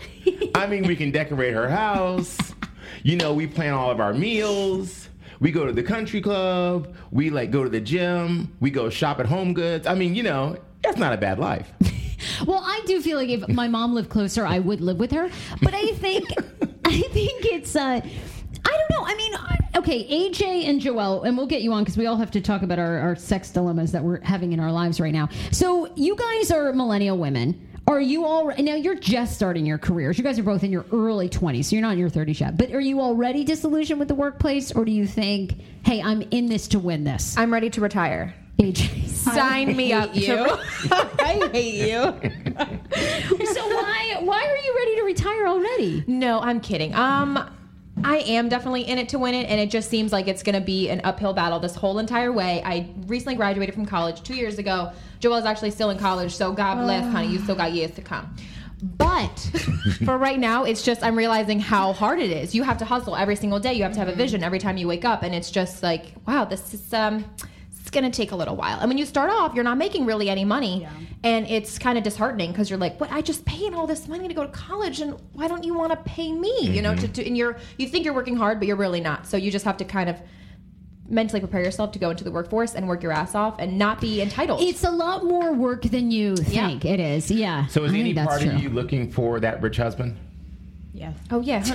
I 0.56 0.66
mean, 0.68 0.88
we 0.88 0.96
can 0.96 1.12
decorate 1.12 1.54
her 1.54 1.70
house. 1.70 2.38
You 3.04 3.16
know, 3.18 3.34
we 3.34 3.48
plan 3.48 3.74
all 3.74 3.92
of 3.92 4.00
our 4.00 4.14
meals. 4.14 5.10
We 5.40 5.52
go 5.52 5.66
to 5.66 5.72
the 5.72 5.84
country 5.84 6.20
club. 6.20 6.96
We 7.12 7.30
like 7.30 7.52
go 7.52 7.64
to 7.64 7.70
the 7.70 7.80
gym. 7.80 8.54
We 8.60 8.72
go 8.72 8.90
shop 8.90 9.20
at 9.20 9.26
Home 9.28 9.54
Goods. 9.54 9.88
I 9.88 9.96
mean, 9.96 10.16
you 10.16 10.24
know, 10.24 10.58
that's 10.84 10.98
not 10.98 11.14
a 11.14 11.18
bad 11.18 11.40
life. 11.40 11.72
Well, 12.46 12.62
I 12.64 12.82
do 12.86 13.02
feel 13.02 13.18
like 13.18 13.30
if 13.30 13.48
my 13.48 13.68
mom 13.70 13.94
lived 13.94 14.10
closer, 14.10 14.46
I 14.46 14.60
would 14.60 14.82
live 14.82 14.98
with 14.98 15.12
her. 15.12 15.30
But 15.62 15.74
I 15.74 15.92
think, 15.94 16.30
I 16.86 17.00
think 17.02 17.46
it's. 17.46 17.76
Uh, 17.76 18.02
I 18.02 18.02
don't 18.70 18.90
know. 18.92 19.06
I 19.06 19.16
mean, 19.16 19.36
I- 19.36 19.59
okay, 19.76 20.30
AJ 20.30 20.66
and 20.68 20.82
Joelle, 20.82 21.26
and 21.26 21.38
we'll 21.38 21.48
get 21.48 21.62
you 21.62 21.74
on 21.74 21.84
because 21.84 21.98
we 21.98 22.06
all 22.06 22.18
have 22.18 22.32
to 22.32 22.42
talk 22.42 22.62
about 22.62 22.80
our, 22.80 23.00
our 23.00 23.16
sex 23.16 23.52
dilemmas 23.52 23.92
that 23.92 24.04
we're 24.04 24.22
having 24.22 24.54
in 24.54 24.60
our 24.60 24.72
lives 24.72 25.00
right 25.00 25.14
now. 25.14 25.30
So, 25.52 25.92
you 25.96 26.16
guys 26.16 26.52
are 26.52 26.72
millennial 26.74 27.18
women. 27.18 27.66
Are 27.88 28.00
you 28.00 28.24
all 28.24 28.48
now? 28.60 28.76
You're 28.76 28.94
just 28.94 29.34
starting 29.34 29.66
your 29.66 29.80
careers. 29.80 30.18
You 30.20 30.24
guys 30.24 30.38
are 30.38 30.44
both 30.44 30.64
in 30.64 30.72
your 30.72 30.86
early 30.92 31.28
20s, 31.28 31.66
so 31.66 31.76
you're 31.76 31.82
not 31.82 31.94
in 31.94 31.98
your 32.00 32.10
30s 32.12 32.40
yet. 32.40 32.56
But 32.56 32.72
are 32.72 32.80
you 32.80 33.02
already 33.02 33.44
disillusioned 33.44 33.98
with 33.98 34.08
the 34.10 34.14
workplace, 34.16 34.72
or 34.72 34.86
do 34.86 34.92
you 34.92 35.08
think, 35.08 35.56
"Hey, 35.84 36.00
I'm 36.00 36.22
in 36.30 36.46
this 36.46 36.68
to 36.68 36.78
win 36.80 37.04
this"? 37.04 37.36
I'm 37.36 37.52
ready 37.52 37.70
to 37.72 37.82
retire. 37.82 38.36
AJ, 38.60 39.08
Sign 39.08 39.76
me 39.76 39.92
up. 39.92 40.14
you. 40.16 40.28
To, 40.28 40.60
I 41.20 41.50
hate 41.52 41.90
you. 41.90 42.02
so 43.46 43.68
why 43.68 44.18
why 44.20 44.46
are 44.46 44.58
you 44.58 44.76
ready 44.78 44.96
to 44.98 45.04
retire 45.04 45.48
already? 45.48 46.04
no, 46.06 46.40
I'm 46.42 46.60
kidding. 46.60 46.94
Um, 46.94 47.40
I 48.04 48.18
am 48.20 48.50
definitely 48.50 48.82
in 48.82 48.98
it 48.98 49.10
to 49.10 49.20
win 49.20 49.34
it, 49.34 49.50
and 49.50 49.60
it 49.60 49.70
just 49.70 49.90
seems 49.90 50.12
like 50.12 50.28
it's 50.28 50.44
going 50.44 50.56
to 50.56 50.62
be 50.62 50.90
an 50.90 51.02
uphill 51.04 51.34
battle 51.34 51.60
this 51.60 51.76
whole 51.76 52.00
entire 52.00 52.32
way. 52.32 52.62
I 52.64 52.90
recently 53.08 53.36
graduated 53.36 53.76
from 53.76 53.86
college 53.86 54.24
two 54.24 54.36
years 54.36 54.58
ago. 54.58 54.92
Joelle's 55.20 55.46
actually 55.46 55.72
still 55.72 55.90
in 55.90 55.98
college, 55.98 56.34
so 56.34 56.52
God 56.52 56.76
bless, 56.84 57.12
honey. 57.12 57.28
You 57.28 57.40
still 57.40 57.56
got 57.56 57.74
years 57.74 57.92
to 57.92 58.02
come. 58.02 58.36
But 58.82 59.38
for 60.06 60.18
right 60.18 60.40
now, 60.40 60.64
it's 60.64 60.84
just 60.84 61.04
I'm 61.04 61.18
realizing 61.18 61.60
how 61.60 61.92
hard 61.94 62.20
it 62.20 62.32
is. 62.32 62.56
You 62.56 62.64
have 62.64 62.78
to 62.78 62.86
hustle 62.86 63.16
every 63.16 63.36
single 63.36 63.60
day. 63.60 63.74
You 63.74 63.84
have 63.84 63.94
to 63.94 64.00
have 64.00 64.08
a 64.08 64.16
vision 64.16 64.44
every 64.44 64.60
time 64.60 64.78
you 64.78 64.88
wake 64.88 65.04
up, 65.06 65.24
and 65.24 65.36
it's 65.36 65.52
just 65.52 65.84
like, 65.84 66.14
wow, 66.26 66.46
this 66.46 66.74
is 66.74 66.94
um, 66.94 67.26
it's 67.90 67.98
it's 67.98 68.00
going 68.00 68.12
to 68.12 68.16
take 68.16 68.32
a 68.32 68.36
little 68.36 68.56
while. 68.56 68.80
And 68.80 68.88
when 68.88 69.00
you 69.00 69.06
start 69.06 69.32
off, 69.32 69.56
you're 69.56 69.64
not 69.64 69.80
making 69.80 70.06
really 70.06 70.30
any 70.30 70.46
money. 70.46 70.88
And 71.24 71.48
it's 71.48 71.80
kind 71.80 71.98
of 71.98 72.04
disheartening 72.04 72.52
because 72.52 72.70
you're 72.70 72.78
like, 72.78 73.00
what? 73.00 73.12
I 73.12 73.22
just 73.22 73.44
paid 73.46 73.74
all 73.74 73.88
this 73.88 74.08
money 74.08 74.28
to 74.28 74.34
go 74.34 74.44
to 74.44 74.52
college. 74.52 75.02
And 75.02 75.20
why 75.34 75.48
don't 75.48 75.64
you 75.64 75.74
want 75.74 75.92
to 75.92 75.98
pay 76.10 76.32
me? 76.32 76.56
You 76.62 76.84
know, 76.84 76.94
to, 76.96 77.02
mm-hmm. 77.02 77.12
to, 77.14 77.26
and 77.26 77.36
you're, 77.36 77.58
you 77.78 77.88
think 77.88 78.06
you're 78.06 78.14
working 78.14 78.38
hard, 78.38 78.60
but 78.60 78.68
you're 78.68 78.78
really 78.78 79.02
not. 79.02 79.26
So 79.26 79.38
you 79.38 79.50
just 79.50 79.66
have 79.66 79.78
to 79.78 79.86
kind 79.86 80.08
of 80.08 80.22
mentally 81.10 81.40
prepare 81.40 81.64
yourself 81.64 81.92
to 81.94 82.00
go 82.00 82.12
into 82.12 82.24
the 82.24 82.32
workforce 82.32 82.76
and 82.76 82.88
work 82.88 83.02
your 83.02 83.12
ass 83.12 83.34
off 83.34 83.56
and 83.58 83.80
not 83.80 84.00
be 84.00 84.22
entitled. 84.22 84.62
It's 84.62 84.84
a 84.84 84.92
lot 84.92 85.26
more 85.26 85.52
work 85.52 85.82
than 85.82 86.12
you 86.12 86.36
think 86.36 86.86
it 86.86 87.00
is. 87.00 87.32
Yeah. 87.32 87.66
So 87.66 87.84
is 87.86 87.94
I 87.94 87.98
any 87.98 88.14
part 88.14 88.42
true. 88.42 88.52
of 88.52 88.62
you 88.62 88.70
looking 88.70 89.12
for 89.12 89.40
that 89.40 89.64
rich 89.64 89.78
husband? 89.78 90.16
Yes. 91.00 91.16
oh, 91.32 91.40
yeah. 91.40 91.64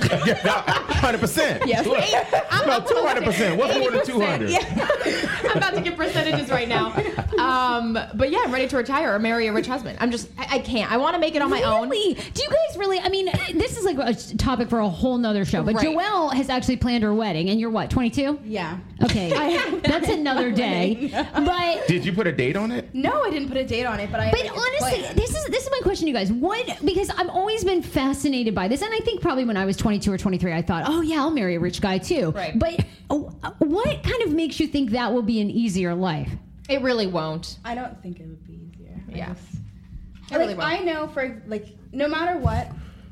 Hundred 1.01 1.19
percent. 1.19 1.65
Yes. 1.65 1.83
About 1.87 2.87
two 2.87 3.03
hundred 3.03 3.23
percent. 3.23 3.57
What's 3.57 3.75
more 3.79 3.89
than 3.89 4.05
two 4.05 4.21
hundred? 4.21 4.51
I'm 5.49 5.57
about 5.57 5.73
to 5.73 5.81
give 5.81 5.95
percentages 5.95 6.51
right 6.51 6.69
now. 6.69 6.91
Um, 7.39 7.93
but 8.15 8.31
yeah, 8.31 8.39
I'm 8.43 8.51
ready 8.51 8.67
to 8.67 8.77
retire 8.77 9.13
or 9.13 9.19
marry 9.19 9.47
a 9.47 9.53
rich 9.53 9.67
husband. 9.67 9.97
I'm 10.01 10.11
just, 10.11 10.29
I, 10.37 10.55
I 10.55 10.59
can't. 10.59 10.91
I 10.91 10.97
want 10.97 11.15
to 11.15 11.19
make 11.19 11.35
it 11.35 11.41
on 11.41 11.49
my 11.49 11.61
own. 11.63 11.89
Really? 11.89 12.13
Do 12.13 12.43
you 12.43 12.49
guys 12.49 12.77
really? 12.77 12.99
I 12.99 13.09
mean, 13.09 13.25
this 13.53 13.77
is 13.77 13.85
like 13.85 13.97
a 13.97 14.13
topic 14.37 14.69
for 14.69 14.79
a 14.79 14.89
whole 14.89 15.17
nother 15.17 15.45
show. 15.45 15.63
But 15.63 15.75
Right. 15.75 15.87
Joelle 15.87 16.33
has 16.33 16.49
actually 16.49 16.77
planned 16.77 17.03
her 17.03 17.13
wedding, 17.13 17.49
and 17.49 17.59
you're 17.59 17.69
what, 17.69 17.89
22? 17.89 18.39
Yeah. 18.45 18.77
Okay, 19.03 19.29
that's 19.83 20.09
another 20.09 20.51
day. 20.51 21.09
But 21.33 21.87
Did 21.87 22.05
you 22.05 22.13
put 22.13 22.27
a 22.27 22.31
date 22.31 22.55
on 22.55 22.71
it? 22.71 22.93
No, 22.93 23.23
I 23.23 23.29
didn't 23.29 23.49
put 23.49 23.57
a 23.57 23.65
date 23.65 23.85
on 23.85 23.99
it, 23.99 24.09
but 24.11 24.19
I. 24.19 24.31
But 24.31 24.41
like, 24.41 24.51
honestly, 24.51 24.99
planned. 25.01 25.17
this 25.17 25.35
is 25.35 25.45
this 25.45 25.63
is 25.65 25.71
my 25.71 25.79
question, 25.83 26.05
to 26.05 26.11
you 26.11 26.15
guys. 26.17 26.31
What? 26.31 26.79
Because 26.85 27.09
I've 27.09 27.29
always 27.29 27.63
been 27.63 27.81
fascinated 27.81 28.55
by 28.55 28.67
this, 28.67 28.81
and 28.81 28.93
I 28.93 28.99
think 28.99 29.21
probably 29.21 29.45
when 29.45 29.57
I 29.57 29.65
was 29.65 29.75
22 29.77 30.11
or 30.11 30.17
23, 30.17 30.53
I 30.53 30.61
thought, 30.61 30.85
oh 30.87 31.01
yeah, 31.01 31.17
I'll 31.17 31.31
marry 31.31 31.55
a 31.55 31.59
rich 31.59 31.81
guy 31.81 31.97
too. 31.97 32.31
Right. 32.31 32.57
But 32.57 32.85
uh, 33.09 33.51
what 33.59 34.03
kind 34.03 34.21
of 34.23 34.31
makes 34.33 34.59
you 34.59 34.67
think 34.67 34.91
that 34.91 35.13
will 35.13 35.21
be 35.21 35.41
an 35.41 35.49
easier 35.49 35.93
life? 35.93 36.31
It 36.69 36.81
really 36.81 37.07
won't. 37.07 37.57
I 37.63 37.75
don't 37.75 38.01
think 38.01 38.19
it 38.19 38.27
would 38.27 38.45
be 38.45 38.53
easier. 38.71 39.01
I 39.13 39.17
Yeah. 39.17 39.33
just- 39.33 39.61
It 40.31 40.37
really 40.37 40.55
like 40.55 40.81
I 40.81 40.83
know 40.83 41.07
for 41.07 41.41
like 41.47 41.67
no 41.91 42.07
matter 42.07 42.37
what, 42.39 42.67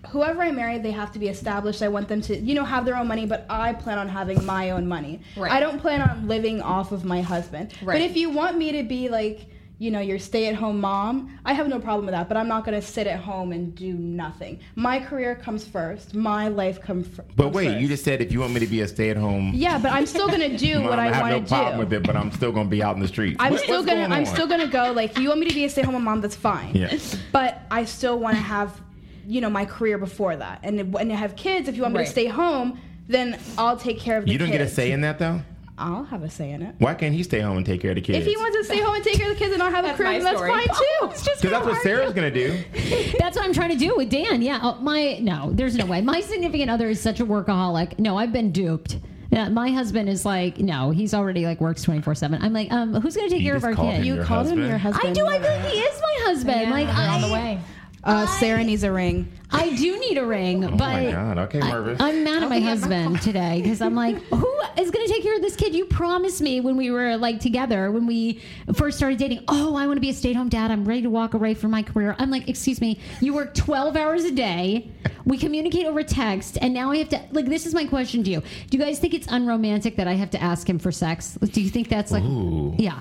whoever 0.09 0.41
I 0.41 0.51
marry, 0.51 0.79
they 0.79 0.91
have 0.91 1.11
to 1.13 1.19
be 1.19 1.27
established. 1.27 1.81
I 1.83 1.87
want 1.87 2.07
them 2.07 2.21
to 2.21 2.35
you 2.37 2.55
know 2.55 2.63
have 2.65 2.85
their 2.85 2.97
own 2.97 3.07
money, 3.07 3.25
but 3.27 3.45
I 3.49 3.73
plan 3.73 3.97
on 3.99 4.09
having 4.09 4.43
my 4.45 4.71
own 4.71 4.87
money. 4.87 5.21
Right. 5.37 5.51
I 5.51 5.59
don't 5.59 5.79
plan 5.79 6.01
on 6.01 6.27
living 6.27 6.61
off 6.61 6.91
of 6.91 7.05
my 7.05 7.21
husband. 7.21 7.73
Right. 7.83 7.95
But 7.99 8.01
if 8.01 8.17
you 8.17 8.31
want 8.31 8.57
me 8.57 8.71
to 8.73 8.83
be 8.83 9.09
like 9.09 9.45
you 9.83 9.91
know 9.91 9.99
your 9.99 10.17
stay-at-home 10.17 10.79
mom, 10.79 11.37
I 11.43 11.51
have 11.53 11.67
no 11.67 11.77
problem 11.77 12.05
with 12.05 12.13
that. 12.13 12.29
But 12.29 12.37
I'm 12.37 12.47
not 12.47 12.63
going 12.65 12.79
to 12.79 12.85
sit 12.87 13.05
at 13.05 13.19
home 13.19 13.51
and 13.51 13.75
do 13.75 13.93
nothing. 13.93 14.59
My 14.75 14.97
career 14.97 15.35
comes 15.35 15.67
first. 15.67 16.15
My 16.15 16.47
life 16.47 16.81
comes 16.81 17.05
first. 17.07 17.35
But 17.35 17.49
wait, 17.49 17.77
you 17.81 17.89
just 17.89 18.05
said 18.05 18.21
if 18.21 18.31
you 18.31 18.39
want 18.39 18.53
me 18.53 18.61
to 18.61 18.67
be 18.67 18.79
a 18.79 18.87
stay-at-home 18.87 19.51
yeah, 19.53 19.77
but 19.77 19.91
I'm 19.91 20.05
still 20.05 20.27
going 20.29 20.39
to 20.51 20.57
do 20.57 20.75
mom, 20.79 20.85
what 20.85 20.99
I, 20.99 21.07
have 21.11 21.21
want 21.21 21.33
no 21.33 21.39
to 21.41 21.45
problem 21.47 21.73
do. 21.73 21.79
with 21.79 21.93
it, 21.93 22.03
but 22.07 22.15
I'm 22.15 22.31
still 22.31 22.53
going 22.53 22.67
to 22.67 22.71
be 22.71 22.81
out 22.81 22.95
in 22.95 23.01
the 23.01 23.07
street. 23.09 23.35
I'm 23.39 23.51
What- 23.51 23.61
still 23.61 23.77
what's 23.79 23.87
gonna 23.87 24.01
going 24.07 24.13
I'm 24.13 24.19
on? 24.27 24.33
still 24.33 24.47
gonna 24.47 24.67
go 24.67 24.93
like 24.93 25.17
you 25.17 25.27
want 25.27 25.41
me 25.41 25.47
to 25.49 25.53
be 25.53 25.65
a 25.65 25.69
stay 25.69 25.81
at 25.81 25.87
home 25.87 26.01
mom 26.03 26.21
that's 26.21 26.35
fine. 26.35 26.73
Yeah. 26.75 26.97
But 27.33 27.61
I 27.69 27.83
still 27.83 28.17
want 28.19 28.37
to 28.37 28.41
have 28.41 28.79
you 29.27 29.41
know 29.41 29.49
my 29.49 29.65
career 29.65 29.97
before 29.97 30.35
that 30.35 30.59
and 30.63 30.93
when 30.93 31.11
I 31.11 31.15
have 31.15 31.35
kids 31.35 31.67
if 31.69 31.75
you 31.75 31.81
want 31.81 31.93
me 31.93 31.99
Right. 31.99 32.05
to 32.05 32.11
stay 32.11 32.27
home 32.27 32.77
then 33.07 33.37
I'll 33.57 33.77
take 33.77 33.99
care 33.99 34.17
of 34.17 34.25
the 34.25 34.31
You 34.31 34.37
don't 34.37 34.51
get 34.51 34.61
a 34.61 34.67
say 34.67 34.91
in 34.91 35.01
that 35.01 35.17
though. 35.19 35.41
I'll 35.77 36.03
have 36.03 36.23
a 36.23 36.29
say 36.29 36.51
in 36.51 36.61
it. 36.61 36.75
Why 36.77 36.93
can't 36.93 37.15
he 37.15 37.23
stay 37.23 37.39
home 37.39 37.57
and 37.57 37.65
take 37.65 37.81
care 37.81 37.91
of 37.91 37.95
the 37.95 38.01
kids? 38.01 38.19
If 38.19 38.25
he 38.25 38.37
wants 38.37 38.55
to 38.57 38.63
stay 38.63 38.79
home 38.79 38.93
and 38.93 39.03
take 39.03 39.15
care 39.15 39.31
of 39.31 39.33
the 39.33 39.39
kids 39.39 39.53
and 39.53 39.59
not 39.59 39.71
have 39.71 39.85
a 39.85 39.87
That's 39.89 39.97
career, 39.97 40.21
that's 40.21 40.39
fine 40.39 40.67
too. 40.67 41.09
It's 41.13 41.25
just 41.25 41.41
because 41.41 41.51
that's 41.51 41.65
what 41.65 41.81
Sarah's 41.81 42.13
gonna 42.13 42.31
do. 42.31 42.63
That's 43.19 43.37
what 43.37 43.45
I'm 43.45 43.53
trying 43.53 43.71
to 43.71 43.77
do 43.77 43.95
with 43.95 44.09
Dan. 44.09 44.41
Yeah, 44.41 44.59
oh, 44.61 44.75
my 44.81 45.17
no, 45.19 45.51
there's 45.53 45.75
no 45.75 45.85
way. 45.85 46.01
My 46.01 46.21
significant 46.21 46.69
other 46.69 46.89
is 46.89 46.99
such 47.01 47.19
a 47.19 47.25
workaholic. 47.25 47.97
No, 47.99 48.17
I've 48.17 48.31
been 48.33 48.51
duped. 48.51 48.97
Yeah, 49.31 49.49
my 49.49 49.71
husband 49.71 50.09
is 50.09 50.25
like, 50.25 50.59
no, 50.59 50.91
he's 50.91 51.13
already 51.13 51.45
like 51.45 51.59
works 51.59 51.81
24 51.81 52.15
seven. 52.15 52.41
I'm 52.41 52.53
like, 52.53 52.71
um, 52.71 52.93
who's 53.01 53.15
gonna 53.15 53.29
take 53.29 53.41
You 53.41 53.49
care 53.49 53.55
of 53.55 53.63
our 53.63 53.73
called 53.73 53.95
kid? 53.95 54.05
You 54.05 54.15
your 54.15 54.25
called 54.25 54.47
him 54.47 54.63
your 54.63 54.77
husband. 54.77 55.09
I 55.09 55.13
do. 55.13 55.25
I 55.25 55.39
think 55.39 55.63
he 55.73 55.79
is 55.79 56.01
my 56.01 56.17
husband. 56.25 56.69
like, 56.71 56.87
they're 56.87 56.95
I, 56.95 57.15
on 57.15 57.21
the 57.21 57.33
way. 57.33 57.59
Uh, 58.03 58.27
Sarah 58.37 58.63
needs 58.63 58.83
a 58.83 58.91
ring. 58.91 59.31
I 59.49 59.73
do 59.75 59.97
need 59.99 60.17
a 60.17 60.25
ring, 60.25 60.61
but 60.61 60.71
Oh 60.71 61.03
my 61.03 61.11
God. 61.11 61.37
Okay, 61.37 61.59
Mervis. 61.61 62.01
I, 62.01 62.09
am 62.09 62.23
mad 62.23 62.43
at 62.43 62.49
my 62.49 62.59
husband 62.59 63.21
today 63.21 63.61
because 63.61 63.81
I'm 63.81 63.95
like, 63.95 64.17
who 64.29 64.61
is 64.77 64.91
going 64.91 65.05
to 65.05 65.13
take 65.13 65.23
care 65.23 65.35
of 65.35 65.41
this 65.41 65.55
kid? 65.55 65.73
You 65.73 65.85
promised 65.85 66.41
me 66.41 66.59
when 66.59 66.75
we 66.75 66.91
were 66.91 67.15
like 67.15 67.39
together, 67.39 67.91
when 67.91 68.05
we 68.05 68.41
first 68.73 68.97
started 68.97 69.19
dating. 69.19 69.45
Oh, 69.47 69.75
I 69.75 69.85
want 69.87 69.97
to 69.97 70.01
be 70.01 70.09
a 70.09 70.13
stay-at-home 70.13 70.49
dad. 70.49 70.69
I'm 70.71 70.83
ready 70.83 71.03
to 71.03 71.09
walk 71.09 71.33
away 71.33 71.53
from 71.53 71.71
my 71.71 71.83
career. 71.83 72.15
I'm 72.19 72.29
like, 72.29 72.49
excuse 72.49 72.81
me, 72.81 72.99
you 73.21 73.33
work 73.33 73.53
12 73.53 73.95
hours 73.95 74.25
a 74.25 74.31
day. 74.31 74.91
We 75.25 75.37
communicate 75.37 75.85
over 75.85 76.03
text, 76.03 76.57
and 76.61 76.73
now 76.73 76.91
I 76.91 76.97
have 76.97 77.09
to 77.09 77.21
like. 77.31 77.45
This 77.45 77.65
is 77.65 77.73
my 77.73 77.85
question 77.85 78.25
to 78.25 78.29
you: 78.29 78.41
Do 78.41 78.77
you 78.77 78.83
guys 78.83 78.99
think 78.99 79.13
it's 79.13 79.27
unromantic 79.29 79.95
that 79.95 80.05
I 80.05 80.15
have 80.15 80.29
to 80.31 80.41
ask 80.41 80.69
him 80.69 80.79
for 80.79 80.91
sex? 80.91 81.37
Do 81.41 81.61
you 81.61 81.69
think 81.69 81.87
that's 81.87 82.11
like, 82.11 82.23
Ooh. 82.23 82.75
yeah? 82.77 82.99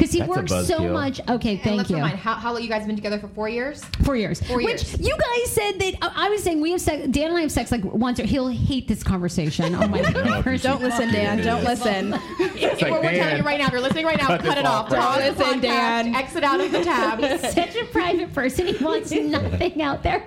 Because 0.00 0.14
he 0.14 0.20
That's 0.20 0.30
a 0.30 0.34
works 0.40 0.50
so 0.66 0.78
buzzkill. 0.80 0.92
much. 0.94 1.20
Okay, 1.28 1.52
And 1.56 1.60
thank 1.62 1.76
let's 1.76 1.90
you. 1.90 1.96
remind, 1.96 2.18
how, 2.18 2.32
how 2.34 2.54
long 2.54 2.62
you 2.62 2.70
guys 2.70 2.86
been 2.86 2.96
together 2.96 3.18
for 3.18 3.28
four 3.28 3.50
years? 3.50 3.84
Four 4.02 4.16
years. 4.16 4.40
Four 4.40 4.56
Which 4.56 4.82
years. 4.82 4.98
you 4.98 5.14
guys 5.14 5.52
said 5.52 5.72
that 5.78 5.94
I 6.00 6.26
I 6.26 6.28
was 6.30 6.42
saying 6.42 6.62
we 6.62 6.70
have 6.72 6.80
sex. 6.80 7.06
Dan 7.08 7.28
and 7.28 7.36
I 7.36 7.42
have 7.42 7.52
sex 7.52 7.70
like 7.70 7.84
once. 7.84 8.18
Or 8.18 8.24
he'll 8.24 8.48
hate 8.48 8.88
this 8.88 9.02
conversation. 9.02 9.74
Oh 9.74 9.86
my 9.88 10.00
god! 10.12 10.62
Don't 10.62 10.80
listen, 10.80 11.12
Dan. 11.12 11.42
Don't 11.44 11.64
listen. 11.64 12.14
It's 12.38 12.80
like, 12.80 12.90
we're, 12.92 12.98
we're 12.98 13.02
telling 13.02 13.16
Dan, 13.18 13.36
you 13.38 13.42
right 13.42 13.58
now. 13.58 13.66
If 13.66 13.72
you're 13.72 13.80
listening 13.82 14.06
right 14.06 14.16
now, 14.16 14.28
cut 14.28 14.40
cut, 14.40 14.48
this 14.54 14.58
it 14.60 14.64
off. 14.66 14.86
off 14.86 14.92
right 14.92 15.00
Pause 15.00 15.18
now. 15.18 15.30
the 15.32 15.38
Listen, 15.38 15.58
podcast, 15.58 15.62
Dan. 15.62 16.14
Exit 16.14 16.44
out 16.44 16.60
of 16.60 16.72
the 16.72 16.82
tab. 16.84 17.18
He's 17.18 17.52
such 17.54 17.76
a 17.76 17.84
private 17.86 18.32
person. 18.32 18.68
He 18.68 18.82
wants 18.82 19.10
nothing 19.12 19.82
out 19.82 20.02
there. 20.02 20.20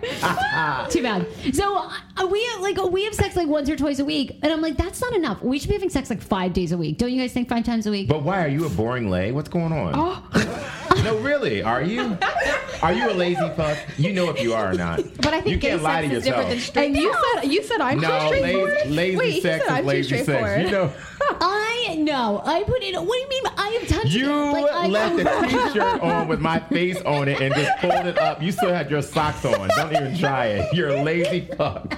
Too 0.90 1.02
bad. 1.02 1.26
So 1.54 1.78
uh, 1.78 2.28
we 2.30 2.44
have, 2.46 2.62
like 2.62 2.78
we 2.92 3.06
have 3.06 3.16
sex 3.16 3.36
like 3.36 3.48
once 3.48 3.70
or 3.70 3.76
twice 3.76 4.00
a 4.00 4.06
week, 4.06 4.38
and 4.44 4.52
I'm 4.52 4.62
like, 4.62 4.78
that's 4.78 5.02
not 5.02 5.14
enough. 5.16 5.42
We 5.42 5.58
should 5.58 5.70
be 5.70 5.76
having 5.76 5.90
sex 5.90 6.10
like 6.10 6.22
five 6.22 6.54
days 6.54 6.72
a 6.74 6.78
week. 6.78 6.98
Don't 6.98 7.12
you 7.12 7.20
guys 7.22 7.32
think 7.34 7.48
five 7.50 7.64
times 7.64 7.88
a 7.88 7.92
week? 7.92 8.08
But 8.10 8.24
why 8.24 8.44
are 8.44 8.48
you 8.50 8.66
a 8.66 8.70
boring 8.70 9.10
lay? 9.10 9.32
What's 9.32 9.50
going 9.50 9.62
on? 9.71 9.93
Oh. 9.95 11.02
no, 11.04 11.17
really, 11.19 11.62
are 11.63 11.82
you? 11.82 12.17
Are 12.82 12.91
you 12.91 13.10
a 13.10 13.13
lazy 13.13 13.49
fuck? 13.56 13.78
You 13.97 14.12
know 14.12 14.30
if 14.30 14.41
you 14.41 14.54
are 14.54 14.71
or 14.71 14.73
not. 14.73 14.97
But 15.17 15.28
I 15.28 15.39
think 15.41 15.47
you 15.47 15.58
gay 15.58 15.69
can't 15.69 15.84
lie 15.84 16.02
to 16.02 16.08
sex 16.10 16.17
is 16.17 16.26
yourself. 16.26 16.26
different 16.26 16.49
than 16.49 16.60
straight. 16.60 16.86
And 16.88 16.95
you 16.97 17.13
said 17.36 17.43
you 17.54 17.63
said 17.63 17.82
I'm 17.82 17.99
no, 18.02 18.19
too 18.19 18.28
straightforward. 18.28 18.73
lazy, 18.73 18.89
lazy 18.89 19.17
Wait, 19.17 19.32
he 19.34 19.41
sex 19.41 19.65
said 19.65 19.71
is 19.71 19.78
I'm 19.78 19.84
too 19.84 19.88
lazy 19.88 20.23
sex. 20.23 20.63
You 20.65 20.71
know, 20.71 20.93
I 21.39 21.95
know. 21.99 22.41
I 22.43 22.63
put 22.63 22.84
in. 22.84 22.95
What 22.95 23.13
do 23.15 23.19
you 23.19 23.30
mean? 23.30 23.43
I 23.58 23.67
have 23.80 23.88
touched 23.88 24.13
you 24.13 24.30
it. 24.30 24.52
Like, 24.52 24.71
I 24.71 24.88
left 24.88 25.15
the 25.15 25.47
t-shirt 25.47 26.02
on 26.02 26.28
with 26.28 26.41
my 26.41 26.60
face 26.60 27.02
on 27.04 27.30
it 27.30 27.39
and 27.41 27.54
just 27.56 27.71
pulled 27.80 28.06
it 28.06 28.17
up. 28.17 28.41
You 28.41 28.52
still 28.52 28.73
had 28.73 28.91
your 28.91 29.02
socks 29.02 29.45
on. 29.45 29.69
Don't 29.69 29.91
even 29.95 30.17
try 30.17 30.47
it. 30.47 30.73
You're 30.73 30.89
a 30.89 31.04
lazy 31.04 31.47
fuck. 31.58 31.97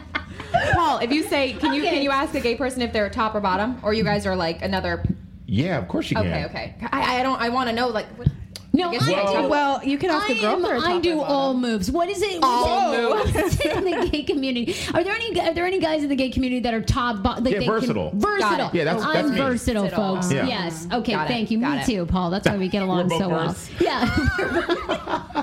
Paul, 0.73 0.99
if 0.99 1.11
you 1.11 1.23
say, 1.23 1.53
can 1.53 1.73
you 1.73 1.81
Okay. 1.81 1.95
can 1.95 2.03
you 2.03 2.11
ask 2.11 2.33
a 2.35 2.39
gay 2.39 2.55
person 2.55 2.81
if 2.83 2.93
they're 2.93 3.09
top 3.09 3.33
or 3.35 3.39
bottom, 3.41 3.77
or 3.83 3.93
you 3.93 4.03
guys 4.03 4.25
are 4.27 4.35
like 4.35 4.61
another? 4.61 5.03
Yeah, 5.47 5.77
of 5.77 5.87
course 5.87 6.09
you 6.09 6.17
can. 6.17 6.27
Okay, 6.27 6.45
okay. 6.45 6.75
I, 6.91 7.19
I 7.19 7.23
don't. 7.23 7.39
I 7.39 7.49
want 7.49 7.69
to 7.69 7.75
know 7.75 7.87
like. 7.89 8.07
What, 8.17 8.27
No, 8.73 8.89
I 8.89 8.93
guess 8.93 9.03
I, 9.03 9.09
you 9.09 9.15
Well- 9.15 9.43
do. 9.43 9.47
Well, 9.49 9.83
you 9.85 9.97
can 9.97 10.09
ask 10.09 10.29
I 10.29 10.33
a 10.33 10.41
girl 10.41 10.55
am- 10.55 10.65
for 10.65 10.75
a 10.75 10.79
top 10.81 10.89
I 10.89 10.99
do 10.99 11.15
bottom. 11.17 11.31
all 11.35 11.53
moves. 11.53 11.89
What 11.91 12.09
is 12.09 12.21
it? 12.21 12.39
All 12.43 12.91
what 13.09 13.27
is 13.35 13.59
it 13.59 13.65
in 13.77 13.83
the 13.85 14.09
gay 14.09 14.23
community? 14.23 14.75
Are 14.93 15.01
there 15.03 15.13
any? 15.15 15.39
Are 15.39 15.53
there 15.53 15.65
any 15.65 15.79
guys 15.79 16.03
in 16.03 16.09
the 16.09 16.15
gay 16.15 16.29
community 16.29 16.59
that 16.61 16.73
are 16.73 16.81
top? 16.81 17.23
Like 17.23 17.45
Yeah, 17.53 17.59
they 17.59 17.65
versatile. 17.67 18.09
Can, 18.09 18.19
versatile. 18.19 18.57
Got 18.57 18.73
it. 18.75 18.77
Yeah, 18.77 18.83
that's- 18.85 19.03
I'm 19.05 19.31
me. 19.31 19.37
versatile, 19.37 19.83
Versatile. 19.83 20.15
folks. 20.15 20.31
Yeah. 20.31 20.45
Yes. 20.47 20.87
Okay. 20.91 21.13
Thank 21.13 21.51
you. 21.51 21.59
Got 21.61 21.75
Me 21.77 21.81
it. 21.83 21.85
too, 21.85 22.05
Paul. 22.05 22.29
That's 22.31 22.47
why 22.49 22.57
we 22.57 22.67
get 22.67 22.81
along 22.87 23.09
so 23.11 23.29
well. 23.29 23.55
Yeah. 23.79 24.09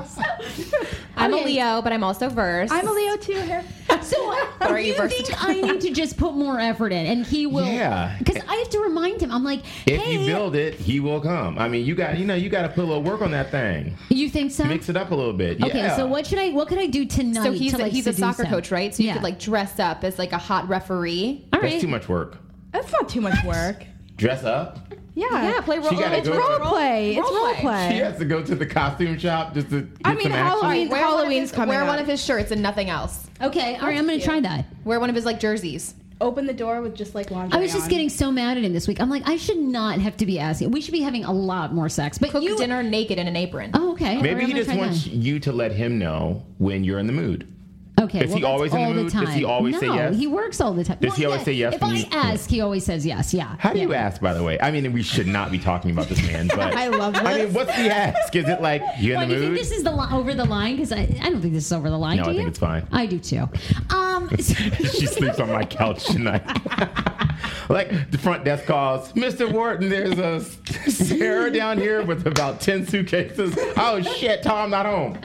I'm 1.17 1.33
Okay. 1.35 1.43
a 1.43 1.47
Leo, 1.47 1.83
but 1.83 1.93
I'm 1.93 2.03
also 2.05 2.29
verse. 2.29 2.71
I'm 2.71 2.87
a 2.89 2.91
Leo 2.93 3.17
too. 3.17 3.41
Here. 3.41 3.65
so 4.03 4.33
are 4.61 4.77
do 4.77 4.83
you 4.83 4.95
you 4.95 5.09
think? 5.09 5.45
I 5.45 5.61
need 5.61 5.81
to 5.83 5.91
just 5.91 6.17
put 6.17 6.35
more 6.35 6.59
effort 6.59 6.93
in, 6.93 7.07
and 7.07 7.27
he 7.27 7.47
will? 7.47 7.67
Yeah. 7.67 8.17
Because 8.19 8.43
I 8.49 8.57
have 8.57 8.71
to 8.71 8.81
remind 8.81 9.21
him. 9.21 9.31
I'm 9.31 9.45
like, 9.45 9.61
If 9.87 10.01
hey, 10.01 10.13
you 10.19 10.27
build 10.27 10.57
it, 10.57 10.75
he 10.75 11.01
will 11.01 11.21
come. 11.21 11.59
I 11.59 11.69
mean, 11.69 11.85
you 11.85 11.95
got 11.95 12.19
you 12.19 12.25
know 12.25 12.35
you 12.35 12.49
got 12.49 12.63
to 12.63 12.69
put 12.69 12.85
a 12.85 12.87
little 12.87 13.03
work 13.03 13.21
on 13.21 13.31
that 13.33 13.51
thing. 13.51 13.97
You 14.09 14.29
think 14.29 14.51
so? 14.53 14.65
Mix 14.65 14.89
it 14.89 14.97
up 14.97 15.11
a 15.11 15.15
little 15.15 15.33
bit. 15.33 15.63
Okay. 15.63 15.79
yeah. 15.79 15.97
So 15.97 16.07
what 16.07 16.27
should 16.27 16.39
I? 16.39 16.51
What 16.51 16.69
could 16.69 16.79
I 16.79 16.87
do 16.87 17.05
tonight? 17.05 17.43
So 17.45 17.53
he's 17.53 17.73
to, 17.73 17.79
a, 17.79 17.83
like, 17.83 17.93
he's 17.93 18.07
a 18.07 18.13
soccer 18.13 18.45
him? 18.45 18.51
coach, 18.51 18.71
right? 18.71 18.95
So 18.95 19.03
you 19.03 19.09
Yeah. 19.09 19.15
could 19.15 19.23
like 19.23 19.39
dress 19.39 19.79
up 19.79 20.05
as 20.05 20.19
like 20.19 20.33
a 20.33 20.39
hot 20.39 20.69
referee. 20.69 21.47
All 21.53 21.61
That's 21.61 21.81
too 21.81 21.89
much 21.89 22.09
work. 22.09 22.39
That's 22.73 22.91
not 22.93 23.09
too 23.09 23.21
much 23.21 23.43
work. 23.45 23.85
Dress 24.17 24.45
up. 24.45 24.79
Yeah. 25.15 25.27
Yeah, 25.31 25.61
play 25.61 25.79
role. 25.79 25.91
She 25.91 25.97
it's 25.97 26.29
role 26.29 26.37
to- 26.39 26.59
Role 26.59 26.71
play. 26.71 27.17
It's 27.17 27.21
Role 27.21 27.35
role 27.37 27.53
play. 27.55 27.61
play. 27.61 27.89
She 27.93 27.99
has 27.99 28.19
to 28.19 28.25
go 28.25 28.43
to 28.43 28.55
the 28.55 28.65
costume 28.67 29.19
shop 29.19 29.53
just 29.55 29.69
to 29.71 29.83
get 29.83 29.99
I 30.05 30.15
mean, 30.15 30.23
some 30.25 30.33
action. 30.33 30.47
Halloween- 30.61 30.89
Wear 30.89 31.01
Halloween's 31.01 31.51
his- 31.51 31.53
coming 31.53 31.69
Wear 31.75 31.83
up. 31.83 31.89
one 31.89 31.99
of 31.99 32.07
his 32.07 32.25
shirts 32.25 32.51
and 32.51 32.63
nothing 32.63 32.89
else. 32.89 33.27
Okay. 33.43 33.77
All 33.77 33.87
right. 33.89 33.99
I'm 33.99 34.07
going 34.07 34.19
to 34.19 34.25
try 34.25 34.41
that. 34.41 34.65
Wear 34.85 35.01
one 35.01 35.11
of 35.11 35.15
his 35.17 35.25
like 35.27 35.39
jerseys. 35.41 35.95
Open 36.21 36.47
the 36.47 36.53
door 36.55 36.81
with 36.83 36.95
just 36.95 37.15
like 37.17 37.31
lingerie. 37.33 37.59
I 37.59 37.61
was 37.63 37.73
just 37.73 37.85
on. 37.85 37.91
getting 37.91 38.09
so 38.09 38.31
mad 38.31 38.57
at 38.57 38.63
him 38.63 38.73
this 38.73 38.87
week. 38.87 39.01
I'm 39.01 39.11
like, 39.11 39.29
I 39.29 39.37
should 39.37 39.59
not 39.59 39.99
have 39.99 40.17
to 40.19 40.27
be 40.27 40.39
asking. 40.39 40.71
We 40.71 40.81
should 40.81 40.93
be 40.93 41.01
having 41.01 41.25
a 41.25 41.33
lot 41.33 41.75
more 41.75 41.89
sex. 41.89 42.17
But 42.17 42.31
Cook 42.31 42.45
you, 42.45 42.57
dinner 42.57 42.81
naked 42.83 43.19
in 43.19 43.27
an 43.27 43.35
apron. 43.35 43.73
Oh, 43.75 43.93
okay. 43.93 44.23
Maybe 44.23 44.45
he 44.45 44.53
just 44.53 44.73
wants 44.73 45.03
that. 45.05 45.11
you 45.13 45.41
to 45.41 45.51
let 45.53 45.73
him 45.73 45.99
know 45.99 46.45
when 46.59 46.85
you're 46.85 47.01
in 47.01 47.09
the 47.09 47.13
mood. 47.13 47.52
Okay. 48.03 48.21
Does 48.21 48.31
well, 48.31 48.39
he 48.39 48.45
always 48.45 48.73
in 48.75 48.83
the 48.97 49.03
mood? 49.03 49.13
time. 49.13 49.25
Does 49.27 49.35
he 49.35 49.45
always 49.45 49.75
no, 49.75 49.81
say 49.81 49.87
yes? 49.87 50.17
he 50.17 50.27
works 50.27 50.61
all 50.61 50.73
the 50.73 50.85
time. 50.85 50.99
Does 51.01 51.15
he 51.15 51.25
always 51.25 51.43
say 51.43 51.53
yes 51.53 51.75
If 51.75 51.83
I 51.83 51.93
you- 51.95 52.07
ask, 52.13 52.49
he 52.51 52.61
always 52.61 52.85
says 52.85 53.07
yes. 53.07 53.33
Yeah. 53.33 53.55
How 53.59 53.73
do 53.73 53.79
you 53.81 53.95
ask, 53.95 54.21
by 54.21 54.35
the 54.35 54.43
way? 54.43 54.59
I 54.61 54.71
mean, 54.71 54.93
we 54.93 55.03
should 55.03 55.27
not 55.27 55.51
be 55.51 55.59
talking 55.59 55.91
about 55.91 56.09
this 56.09 56.23
man, 56.27 56.49
but 56.55 56.75
I 56.75 56.89
love 56.89 57.15
it. 57.17 57.23
I 57.23 57.45
mean, 57.45 57.53
what's 57.55 57.75
the 57.77 57.95
ask? 57.95 58.35
Is 58.35 58.49
it 58.49 58.61
like 58.61 58.83
you 58.99 59.13
in 59.13 59.19
Why, 59.21 59.25
the 59.27 59.29
do 59.29 59.35
you 59.35 59.41
think 59.41 59.51
mood? 59.53 59.61
this 59.61 59.71
is 59.73 59.83
the 59.85 59.93
li- 59.93 60.09
over 60.13 60.35
the 60.35 60.45
line? 60.45 60.77
Because 60.77 60.93
I, 60.93 61.01
I 61.23 61.31
don't 61.31 61.41
think 61.41 61.55
this 61.55 61.67
is 61.67 61.73
over 61.73 61.89
the 61.91 61.99
line. 61.99 62.17
No, 62.19 62.25
do 62.25 62.31
I 62.31 62.33
you? 62.33 62.39
think 62.41 62.49
it's 62.51 62.59
fine. 62.59 62.87
I 62.93 63.07
do 63.07 63.19
too. 63.19 63.49
Um, 63.91 64.29
she 64.37 65.07
sleeps 65.07 65.39
on 65.41 65.51
my 65.51 65.65
couch 65.65 66.05
tonight. 66.07 66.43
like 67.69 68.11
the 68.11 68.19
front 68.19 68.45
desk 68.45 68.65
calls, 68.67 69.13
Mr. 69.13 69.51
Wharton, 69.53 69.89
there's 69.89 70.19
a 70.19 70.41
Sarah 70.91 71.51
down 71.51 71.79
here 71.79 72.03
with 72.05 72.27
about 72.27 72.61
10 72.61 72.87
suitcases. 72.87 73.55
Oh 73.77 74.01
shit, 74.03 74.43
Tom 74.43 74.71
not 74.71 74.87
home. 74.87 75.19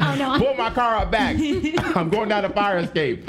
Oh 0.00 0.14
no, 0.18 0.38
Pull 0.38 0.54
my 0.54 0.70
car 0.70 0.96
out 0.96 1.10
back. 1.10 1.36
I'm 1.96 2.08
going 2.10 2.28
down 2.28 2.42
the 2.42 2.48
fire 2.50 2.78
escape. 2.78 3.28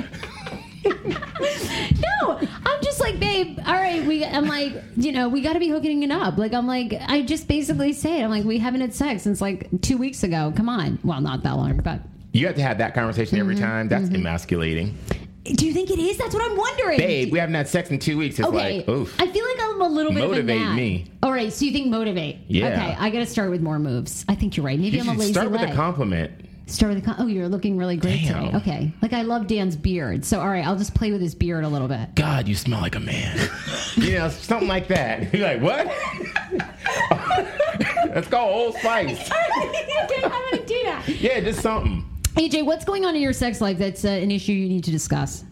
no, 0.83 2.39
I'm 2.65 2.81
just 2.83 2.99
like, 2.99 3.19
babe. 3.19 3.59
All 3.65 3.73
right, 3.73 4.03
we. 4.05 4.25
I'm 4.25 4.47
like, 4.47 4.73
you 4.95 5.11
know, 5.11 5.29
we 5.29 5.41
got 5.41 5.53
to 5.53 5.59
be 5.59 5.67
hooking 5.69 6.03
it 6.03 6.11
up. 6.11 6.37
Like, 6.37 6.53
I'm 6.53 6.67
like, 6.67 6.93
I 7.07 7.21
just 7.21 7.47
basically 7.47 7.93
say 7.93 8.19
it. 8.19 8.23
I'm 8.23 8.29
like, 8.29 8.45
we 8.45 8.57
haven't 8.57 8.81
had 8.81 8.93
sex 8.93 9.23
since 9.23 9.41
like 9.41 9.67
two 9.81 9.97
weeks 9.97 10.23
ago. 10.23 10.53
Come 10.55 10.69
on. 10.69 10.99
Well, 11.03 11.21
not 11.21 11.43
that 11.43 11.53
long, 11.53 11.77
but. 11.77 12.01
You 12.33 12.47
have 12.47 12.55
to 12.55 12.61
have 12.63 12.77
that 12.77 12.93
conversation 12.93 13.37
every 13.39 13.55
Mm-hmm, 13.55 13.63
time. 13.63 13.87
That's 13.89 14.09
emasculating. 14.09 14.97
Do 15.43 15.65
you 15.65 15.73
think 15.73 15.89
it 15.89 15.99
is? 15.99 16.17
That's 16.17 16.33
what 16.33 16.49
I'm 16.49 16.55
wondering. 16.55 16.97
Babe, 16.97 17.31
we 17.33 17.39
haven't 17.39 17.55
had 17.55 17.67
sex 17.67 17.89
in 17.89 17.99
two 17.99 18.17
weeks. 18.17 18.39
It's 18.39 18.47
Okay. 18.47 18.77
like, 18.77 18.87
oof. 18.89 19.13
I 19.19 19.27
feel 19.29 19.43
like 19.45 19.57
I'm 19.59 19.81
a 19.81 19.87
little 19.89 20.13
bit 20.13 20.19
Motivate 20.25 20.55
of 20.55 20.61
a 20.61 20.65
gnat. 20.67 20.75
me. 20.77 21.11
All 21.23 21.31
right, 21.31 21.51
so 21.51 21.65
you 21.65 21.71
think 21.73 21.87
motivate? 21.87 22.37
Yeah. 22.47 22.67
Okay, 22.67 22.95
I 22.97 23.09
got 23.09 23.19
to 23.19 23.25
start 23.25 23.49
with 23.49 23.59
more 23.61 23.79
moves. 23.79 24.23
I 24.29 24.35
think 24.35 24.55
you're 24.55 24.65
right. 24.65 24.79
Maybe 24.79 24.95
You 24.97 25.03
I'm 25.03 25.09
a 25.09 25.13
lazy 25.19 25.33
start 25.33 25.51
with 25.51 25.59
leg. 25.61 25.71
a 25.71 25.75
compliment. 25.75 26.31
Start 26.67 26.93
with 26.93 27.03
the 27.03 27.05
con- 27.05 27.15
oh, 27.19 27.27
you're 27.27 27.49
looking 27.49 27.77
really 27.77 27.97
great 27.97 28.21
Damn. 28.21 28.45
today. 28.45 28.57
Okay, 28.57 28.93
like 29.01 29.11
I 29.13 29.23
love 29.23 29.47
Dan's 29.47 29.75
beard. 29.75 30.23
So 30.23 30.39
all 30.39 30.47
right, 30.47 30.65
I'll 30.65 30.77
just 30.77 30.93
play 30.95 31.11
with 31.11 31.19
his 31.19 31.35
beard 31.35 31.65
a 31.65 31.67
little 31.67 31.87
bit. 31.87 32.15
God, 32.15 32.47
you 32.47 32.55
smell 32.55 32.79
like 32.79 32.95
a 32.95 32.99
man. 32.99 33.49
you 33.95 34.13
know, 34.17 34.29
something 34.29 34.69
like 34.69 34.87
that. 34.87 35.33
You're 35.33 35.47
like, 35.47 35.61
what? 35.61 35.87
Let's 38.15 38.27
go, 38.27 38.39
Old 38.39 38.75
Spice. 38.75 39.29
okay, 39.29 40.23
I'm 40.23 40.29
gonna 40.29 40.65
do 40.65 40.79
that. 40.83 41.03
Yeah, 41.07 41.39
just 41.41 41.61
something. 41.61 42.05
AJ, 42.35 42.65
what's 42.65 42.85
going 42.85 43.05
on 43.05 43.15
in 43.15 43.21
your 43.21 43.33
sex 43.33 43.59
life 43.59 43.77
that's 43.77 44.05
uh, 44.05 44.09
an 44.09 44.31
issue 44.31 44.53
you 44.53 44.69
need 44.69 44.83
to 44.85 44.91
discuss? 44.91 45.43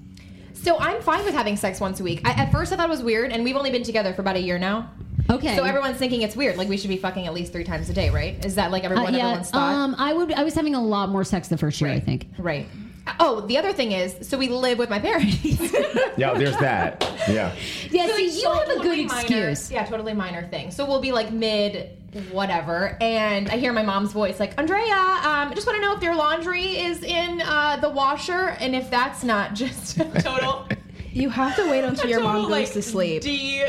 So 0.54 0.78
I'm 0.78 1.02
fine 1.02 1.26
with 1.26 1.34
having 1.34 1.58
sex 1.58 1.82
once 1.82 2.00
a 2.00 2.04
week. 2.04 2.22
I, 2.26 2.32
at 2.32 2.52
first, 2.52 2.72
I 2.72 2.78
thought 2.78 2.88
it 2.88 2.90
was 2.90 3.04
weird, 3.04 3.32
and 3.32 3.44
we've 3.44 3.56
only 3.56 3.72
been 3.72 3.84
together 3.84 4.14
for 4.14 4.22
about 4.22 4.36
a 4.38 4.42
year 4.42 4.58
now. 4.60 4.90
Okay. 5.30 5.56
So 5.56 5.64
everyone's 5.64 5.98
thinking 5.98 6.22
it's 6.24 6.36
weird. 6.36 6.58
Like 6.58 6.68
we 6.70 6.78
should 6.78 6.90
be 6.90 6.98
fucking 6.98 7.28
at 7.28 7.34
least 7.34 7.52
three 7.54 7.64
times 7.64 7.90
a 7.90 7.94
day, 7.94 8.10
right? 8.10 8.44
Is 8.46 8.56
that 8.56 8.72
like 8.72 8.84
Uh, 8.84 8.88
everyone 8.88 9.14
yeah, 9.14 9.20
everyone's 9.26 9.52
thought? 9.52 9.74
um, 9.74 9.96
I 9.98 10.14
would. 10.14 10.32
I 10.34 10.44
was 10.44 10.54
having 10.56 10.76
a 10.76 10.82
lot 10.84 11.10
more 11.10 11.24
sex 11.24 11.48
the 11.50 11.58
first 11.58 11.80
year. 11.82 11.92
I 11.92 12.00
think. 12.00 12.28
Right. 12.38 12.68
Oh, 13.20 13.42
the 13.42 13.58
other 13.58 13.74
thing 13.74 13.92
is, 13.92 14.28
so 14.28 14.38
we 14.38 14.50
live 14.50 14.78
with 14.78 14.90
my 14.90 15.00
parents. 15.00 15.38
Yeah, 16.18 16.34
there's 16.34 16.58
that. 16.58 17.02
Yeah. 17.30 17.56
Yeah, 17.92 18.08
So 18.08 18.16
see, 18.18 18.26
it's 18.26 18.36
you 18.36 18.42
so 18.42 18.54
have 18.54 18.64
a 18.64 18.74
good 18.74 18.76
totally 18.84 19.06
minor- 19.06 19.50
excuse. 19.52 19.72
yeah, 19.72 19.86
totally 19.86 20.14
minor 20.14 20.46
thing. 20.50 20.70
So 20.70 20.86
we'll 20.86 21.00
be 21.00 21.14
like 21.14 21.32
mid 21.32 21.92
whatever, 22.32 22.98
and 23.00 23.48
I 23.50 23.56
hear 23.58 23.72
my 23.72 23.84
mom's 23.84 24.12
voice 24.12 24.38
like, 24.40 24.54
Andrea, 24.58 24.92
um, 24.94 25.50
I 25.50 25.52
just 25.56 25.66
want 25.66 25.78
to 25.78 25.82
know 25.82 25.96
if 25.96 26.04
your 26.04 26.16
laundry 26.16 26.78
is 26.78 27.04
in 27.04 27.40
uh, 27.42 27.78
the 27.78 27.90
washer, 27.90 28.50
and 28.60 28.76
if 28.76 28.90
that's 28.90 29.24
not 29.24 29.54
just 29.54 29.98
total. 30.20 30.68
You 31.12 31.30
have 31.30 31.56
to 31.56 31.68
wait 31.70 31.84
until 31.84 32.08
your 32.10 32.20
mom 32.22 32.44
goes 32.44 32.52
like, 32.52 32.72
to 32.74 32.82
sleep. 32.84 33.24
D, 33.24 33.64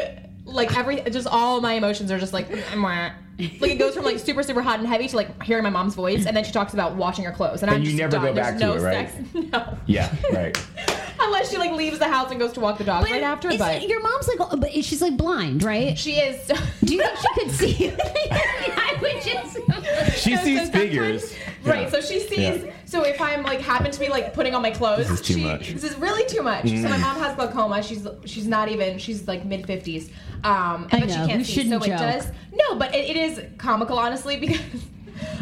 like 0.52 0.76
every, 0.76 1.00
just 1.02 1.26
all 1.26 1.60
my 1.60 1.74
emotions 1.74 2.10
are 2.10 2.18
just 2.18 2.32
like, 2.32 2.48
mwah. 2.72 3.12
like 3.60 3.70
it 3.70 3.78
goes 3.78 3.94
from 3.94 4.04
like 4.04 4.18
super 4.18 4.42
super 4.42 4.60
hot 4.62 4.78
and 4.80 4.86
heavy 4.88 5.08
to 5.08 5.16
like 5.16 5.42
hearing 5.42 5.62
my 5.64 5.70
mom's 5.70 5.94
voice, 5.94 6.26
and 6.26 6.36
then 6.36 6.44
she 6.44 6.52
talks 6.52 6.74
about 6.74 6.94
washing 6.96 7.24
her 7.24 7.32
clothes, 7.32 7.62
and, 7.62 7.70
I'm 7.70 7.80
you 7.80 7.86
just 7.86 7.96
never 7.98 8.10
done. 8.12 8.22
go 8.26 8.32
There's 8.34 8.46
back 8.46 8.58
to 8.58 8.66
no 8.66 8.74
it, 8.74 8.80
right? 8.80 9.10
sex. 9.10 9.28
No. 9.52 9.78
Yeah, 9.86 10.14
right. 10.32 10.56
Unless 11.22 11.50
she 11.50 11.58
like 11.58 11.72
leaves 11.72 11.98
the 11.98 12.08
house 12.08 12.30
and 12.30 12.40
goes 12.40 12.52
to 12.54 12.60
walk 12.60 12.78
the 12.78 12.84
dog 12.84 13.04
right 13.04 13.22
after, 13.22 13.50
Is 13.50 13.58
but 13.58 13.82
it- 13.82 13.88
your 13.88 14.02
mom's 14.02 14.28
like, 14.28 14.60
but 14.60 14.72
she's 14.84 15.02
like 15.02 15.16
blind, 15.16 15.62
right? 15.62 15.98
she 15.98 16.12
is. 16.14 16.46
Do 16.84 16.94
you 16.94 17.02
think 17.02 17.18
she 17.18 17.40
could 17.40 17.50
see? 17.52 17.92
I 18.30 18.96
would 19.00 19.22
just. 19.22 20.22
She 20.22 20.36
So 20.36 20.42
sees 20.44 20.60
sometimes- 20.62 20.70
figures. 20.70 21.34
Right, 21.62 21.90
so 21.90 22.00
she 22.00 22.20
sees. 22.20 22.64
Yeah. 22.64 22.72
So 22.90 23.04
if 23.04 23.20
I'm 23.20 23.44
like 23.44 23.60
happen 23.60 23.92
to 23.92 24.00
be 24.00 24.08
like 24.08 24.34
putting 24.34 24.52
on 24.52 24.62
my 24.62 24.72
clothes, 24.72 25.06
This 25.06 25.20
is 25.20 25.22
too 25.24 25.34
she, 25.34 25.44
much. 25.44 25.68
Mm. 25.68 25.74
This 25.74 25.84
is 25.84 25.96
really 25.98 26.26
too 26.26 26.42
much. 26.42 26.68
So 26.68 26.88
my 26.88 26.96
mom 26.96 27.20
has 27.20 27.36
glaucoma. 27.36 27.84
She's 27.84 28.04
she's 28.24 28.48
not 28.48 28.68
even. 28.68 28.98
She's 28.98 29.28
like 29.28 29.44
mid 29.44 29.64
fifties. 29.64 30.08
Um, 30.42 30.88
I 30.90 30.98
but 30.98 31.00
know, 31.00 31.06
she 31.06 31.14
can't 31.14 31.46
see. 31.46 31.52
So 31.52 31.60
shouldn't 31.62 31.86
it 31.86 31.88
joke. 31.90 31.98
does. 31.98 32.26
No, 32.52 32.74
but 32.74 32.92
it, 32.92 33.10
it 33.10 33.16
is 33.16 33.42
comical, 33.58 33.96
honestly, 33.96 34.36
because. 34.40 34.60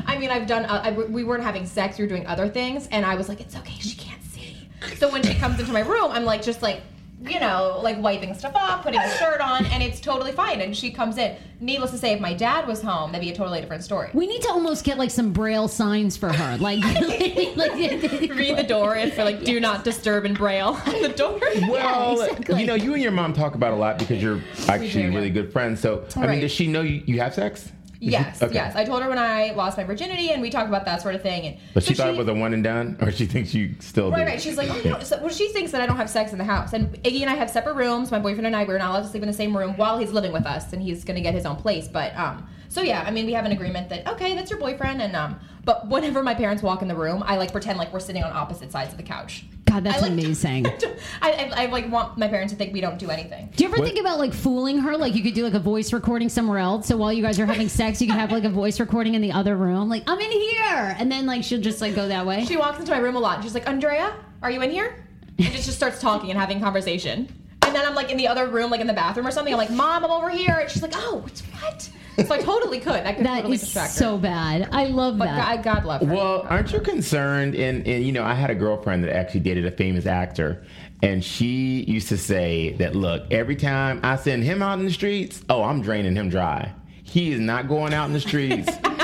I 0.07 0.19
mean, 0.19 0.29
I've 0.31 0.47
done. 0.47 0.67
Uh, 0.67 0.83
I, 0.85 0.91
we 0.91 1.25
weren't 1.25 1.45
having 1.45 1.65
sex. 1.65 1.99
We 1.99 2.05
were 2.05 2.09
doing 2.09 2.27
other 2.27 2.49
things, 2.49 2.87
and 2.89 3.07
I 3.07 3.15
was 3.15 3.29
like, 3.29 3.41
"It's 3.41 3.57
okay. 3.57 3.79
She 3.79 3.97
can't 3.97 4.23
see." 4.25 4.69
So 4.97 5.11
when 5.11 5.23
she 5.23 5.35
comes 5.35 5.59
into 5.59 5.73
my 5.73 5.81
room, 5.81 6.11
I'm 6.11 6.25
like, 6.25 6.43
just 6.43 6.61
like, 6.63 6.83
you 7.21 7.41
know, 7.41 7.81
like 7.83 8.01
wiping 8.01 8.33
stuff 8.35 8.55
off, 8.55 8.83
putting 8.83 9.01
a 9.01 9.11
shirt 9.17 9.41
on, 9.41 9.67
and 9.67 9.83
it's 9.83 10.01
totally 10.01 10.33
fine. 10.33 10.61
And 10.61 10.77
she 10.77 10.91
comes 10.91 11.19
in. 11.19 11.37
Needless 11.61 11.91
to 11.91 11.99
say, 11.99 12.13
if 12.13 12.21
my 12.21 12.35
dad 12.35 12.69
was 12.69 12.81
home, 12.81 13.11
that'd 13.11 13.27
be 13.27 13.33
a 13.33 13.35
totally 13.35 13.61
different 13.61 13.83
story. 13.83 14.11
We 14.15 14.29
need 14.29 14.43
to 14.43 14.51
almost 14.51 14.85
get 14.85 14.97
like 14.97 15.11
some 15.11 15.33
braille 15.33 15.67
signs 15.67 16.17
for 16.17 16.33
her, 16.33 16.57
like, 16.59 16.85
like 17.57 17.73
read 17.77 18.57
the 18.57 18.65
door 18.67 18.95
and 18.95 19.13
for 19.13 19.25
like 19.25 19.43
do 19.43 19.59
not 19.59 19.83
disturb 19.83 20.25
in 20.25 20.35
braille 20.35 20.79
on 20.87 21.03
the 21.03 21.09
door. 21.09 21.41
Well, 21.69 22.21
exactly. 22.21 22.61
you 22.61 22.67
know, 22.67 22.75
you 22.75 22.95
and 22.95 23.03
your 23.03 23.13
mom 23.13 23.33
talk 23.33 23.57
about 23.57 23.73
a 23.73 23.77
lot 23.77 23.99
because 23.99 24.23
you're 24.23 24.41
actually 24.69 24.89
do, 24.91 25.01
yeah. 25.01 25.15
really 25.15 25.31
good 25.31 25.53
friends. 25.53 25.81
So, 25.81 26.07
I 26.15 26.27
mean, 26.29 26.41
does 26.41 26.53
she 26.53 26.69
know 26.69 26.83
you, 26.83 27.03
you 27.07 27.21
have 27.21 27.35
sex? 27.35 27.73
Yes, 28.01 28.41
Okay. 28.43 28.55
yes. 28.55 28.77
I 28.77 28.85
told 28.85 29.03
her 29.03 29.09
when 29.09 29.19
I 29.19 29.51
lost 29.53 29.77
my 29.77 29.83
virginity, 29.85 30.31
and 30.31 30.41
we 30.41 30.51
talked 30.51 30.69
about 30.69 30.85
that 30.85 31.03
sort 31.03 31.15
of 31.17 31.23
thing. 31.23 31.47
And 31.47 31.57
But 31.75 31.83
she 31.83 31.95
thought 31.95 32.11
it 32.11 32.17
was 32.17 32.29
a 32.29 32.35
one 32.35 32.55
and 32.55 32.63
done, 32.63 32.97
or 33.01 33.11
she 33.11 33.27
thinks 33.27 33.53
you 33.53 33.75
still 33.81 34.11
Right, 34.13 34.19
do? 34.25 34.31
right. 34.31 34.41
She's 34.41 34.57
like, 34.57 34.71
oh, 34.71 34.81
don't, 34.83 35.03
so, 35.05 35.19
well, 35.21 35.31
she 35.31 35.49
thinks 35.49 35.73
that 35.73 35.81
I 35.81 35.87
don't 35.87 35.97
have 35.97 36.09
sex 36.09 36.31
in 36.33 36.39
the 36.39 36.45
house. 36.45 36.73
And 36.73 36.93
Iggy 37.03 37.23
and 37.23 37.31
I 37.31 37.35
have 37.35 37.51
separate 37.51 37.75
rooms. 37.75 38.11
My 38.13 38.21
boyfriend 38.21 38.47
and 38.47 38.55
I, 38.55 38.63
we're 38.65 38.79
not 38.79 38.91
allowed 38.91 39.03
to 39.03 39.09
sleep 39.09 39.23
in 39.25 39.27
the 39.27 39.33
same 39.33 39.57
room 39.57 39.77
while 39.77 39.99
he's 39.99 40.13
living 40.13 40.33
with 40.33 40.47
us, 40.47 40.73
and 40.73 40.81
he's 40.81 41.03
going 41.03 41.17
to 41.17 41.21
get 41.23 41.35
his 41.35 41.45
own 41.45 41.57
place. 41.57 41.89
But, 41.89 42.17
um, 42.17 42.47
so 42.69 42.83
yeah, 42.83 43.03
I 43.07 43.11
mean, 43.11 43.27
we 43.27 43.33
have 43.33 43.45
an 43.45 43.53
agreement 43.53 43.89
that, 43.91 44.07
okay, 44.09 44.35
that's 44.35 44.51
your 44.51 44.59
boyfriend. 44.61 45.01
And, 45.03 45.17
um, 45.17 45.39
but 45.65 45.89
whenever 45.89 46.23
my 46.23 46.35
parents 46.35 46.63
walk 46.63 46.83
in 46.83 46.89
the 46.89 46.95
room, 46.95 47.23
I 47.27 47.37
like 47.37 47.53
pretend 47.53 47.79
like 47.79 47.93
we're 47.93 48.01
sitting 48.01 48.23
on 48.23 48.33
opposite 48.33 48.71
sides 48.73 48.91
of 48.93 48.97
the 48.97 49.03
couch. 49.03 49.45
God, 49.67 49.85
that's 49.85 49.99
I 49.99 50.01
like- 50.03 50.13
amazing. 50.13 50.67
I, 51.23 51.33
I, 51.53 51.65
I 51.65 51.67
like 51.67 51.91
want 51.91 52.17
my 52.17 52.27
parents 52.29 52.53
to 52.53 52.59
think 52.59 52.73
we 52.73 52.81
don't 52.81 52.99
do 52.99 53.11
anything. 53.11 53.51
Do 53.55 53.65
you 53.65 53.69
ever 53.69 53.79
What- 53.79 53.87
think 53.87 54.01
about 54.01 54.19
like 54.19 54.33
fooling 54.33 54.79
her? 54.79 54.97
Like 54.97 55.15
you 55.15 55.23
could 55.23 55.35
do 55.35 55.45
like 55.45 55.55
a 55.55 55.59
voice 55.61 55.93
recording 55.93 56.29
somewhere 56.31 56.59
else. 56.59 56.87
So 56.87 56.97
while 56.97 57.13
you 57.13 57.23
guys 57.23 57.39
are 57.39 57.45
having 57.47 57.69
sex, 57.69 58.01
you 58.01 58.07
can 58.07 58.19
have 58.19 58.33
like 58.33 58.45
a 58.45 58.51
voice 58.51 58.81
recording 58.81 59.15
in 59.15 59.21
the 59.23 59.33
other 59.33 59.57
room. 59.57 59.89
Like 59.91 60.05
I'm 60.07 60.19
in 60.19 60.31
here, 60.31 60.97
and 60.99 61.13
then 61.13 61.27
like 61.27 61.45
she'll 61.45 61.61
just 61.61 61.81
like 61.83 61.95
go 61.95 62.09
that 62.09 62.25
way. 62.25 62.45
She 62.47 62.57
walks 62.57 62.79
into 62.79 62.93
my 62.93 62.99
room 62.99 63.17
a 63.17 63.21
lot. 63.21 63.37
And 63.37 63.45
she's 63.45 63.55
like, 63.55 63.69
Andrea, 63.69 64.15
are 64.43 64.51
you 64.51 64.63
in 64.63 64.71
here? 64.71 65.05
And 65.39 65.47
just, 65.53 65.67
just 65.67 65.77
starts 65.77 66.01
talking 66.01 66.31
and 66.31 66.39
having 66.39 66.61
conversation. 66.61 67.29
And 67.63 67.75
then 67.77 67.85
I'm 67.87 67.95
like 67.95 68.11
in 68.11 68.17
the 68.17 68.27
other 68.27 68.47
room, 68.49 68.71
like 68.71 68.81
in 68.81 68.87
the 68.87 68.95
bathroom 68.95 69.27
or 69.27 69.31
something. 69.31 69.53
I'm 69.53 69.59
like, 69.59 69.71
Mom, 69.71 70.03
I'm 70.05 70.11
over 70.11 70.31
here. 70.31 70.57
And 70.63 70.71
she's 70.71 70.83
like, 70.83 70.95
Oh, 70.97 71.17
what's 71.23 71.43
what? 71.43 71.91
So 72.27 72.35
I 72.35 72.39
totally 72.39 72.81
could. 72.81 73.07
I 73.07 73.13
could 73.13 73.25
That 73.27 73.37
totally 73.37 73.55
is 73.55 73.61
distract 73.61 73.93
her. 73.95 73.99
so 73.99 74.19
bad. 74.19 74.69
I 74.73 74.87
love 74.87 75.19
But 75.19 75.27
that. 75.27 75.63
God, 75.63 75.77
God 75.77 75.85
love 75.85 76.01
her. 76.03 76.15
Well, 76.15 76.47
aren't 76.49 76.73
you 76.73 76.81
concerned? 76.81 77.55
And, 77.55 77.87
and 77.87 78.05
you 78.05 78.13
know, 78.13 78.25
I 78.25 78.35
had 78.35 78.51
a 78.51 78.55
girlfriend 78.55 79.05
that 79.05 79.15
actually 79.15 79.41
dated 79.41 79.67
a 79.67 79.71
famous 79.71 80.05
actor, 80.07 80.65
and 81.03 81.23
she 81.25 81.85
used 81.85 82.09
to 82.09 82.19
say 82.19 82.73
that, 82.75 82.97
look, 82.97 83.25
every 83.31 83.55
time 83.57 84.01
I 84.03 84.17
send 84.17 84.43
him 84.45 84.63
out 84.63 84.79
in 84.81 84.85
the 84.85 84.91
streets, 84.93 85.43
oh, 85.49 85.63
I'm 85.63 85.81
draining 85.81 86.17
him 86.17 86.29
dry. 86.29 86.73
He 87.05 87.33
is 87.33 87.41
not 87.41 87.69
going 87.69 87.95
out 87.95 88.07
in 88.07 88.13
the 88.13 88.21
streets. 88.21 88.69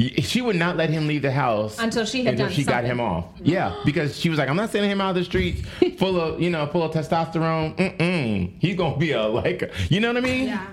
Y- 0.00 0.22
she 0.22 0.40
would 0.40 0.56
not 0.56 0.76
let 0.78 0.88
him 0.88 1.06
leave 1.06 1.20
the 1.22 1.30
house 1.30 1.78
Until 1.78 2.06
she 2.06 2.24
had 2.24 2.32
until 2.34 2.46
done 2.46 2.54
she 2.54 2.64
got 2.64 2.84
him 2.84 3.00
off. 3.00 3.26
Yeah, 3.42 3.74
because 3.84 4.18
she 4.18 4.30
was 4.30 4.38
like, 4.38 4.48
I'm 4.48 4.56
not 4.56 4.70
sending 4.70 4.90
him 4.90 5.00
out 5.00 5.10
of 5.10 5.16
the 5.16 5.24
streets 5.24 5.60
full 5.98 6.18
of 6.18 6.40
you 6.40 6.48
know 6.48 6.66
full 6.68 6.82
of 6.82 6.92
testosterone. 6.92 7.76
Mm-mm. 7.76 8.52
He's 8.58 8.76
gonna 8.76 8.96
be 8.96 9.12
a 9.12 9.22
like, 9.26 9.70
you 9.90 10.00
know 10.00 10.08
what 10.08 10.16
I 10.16 10.20
mean? 10.20 10.46
Yeah. 10.46 10.66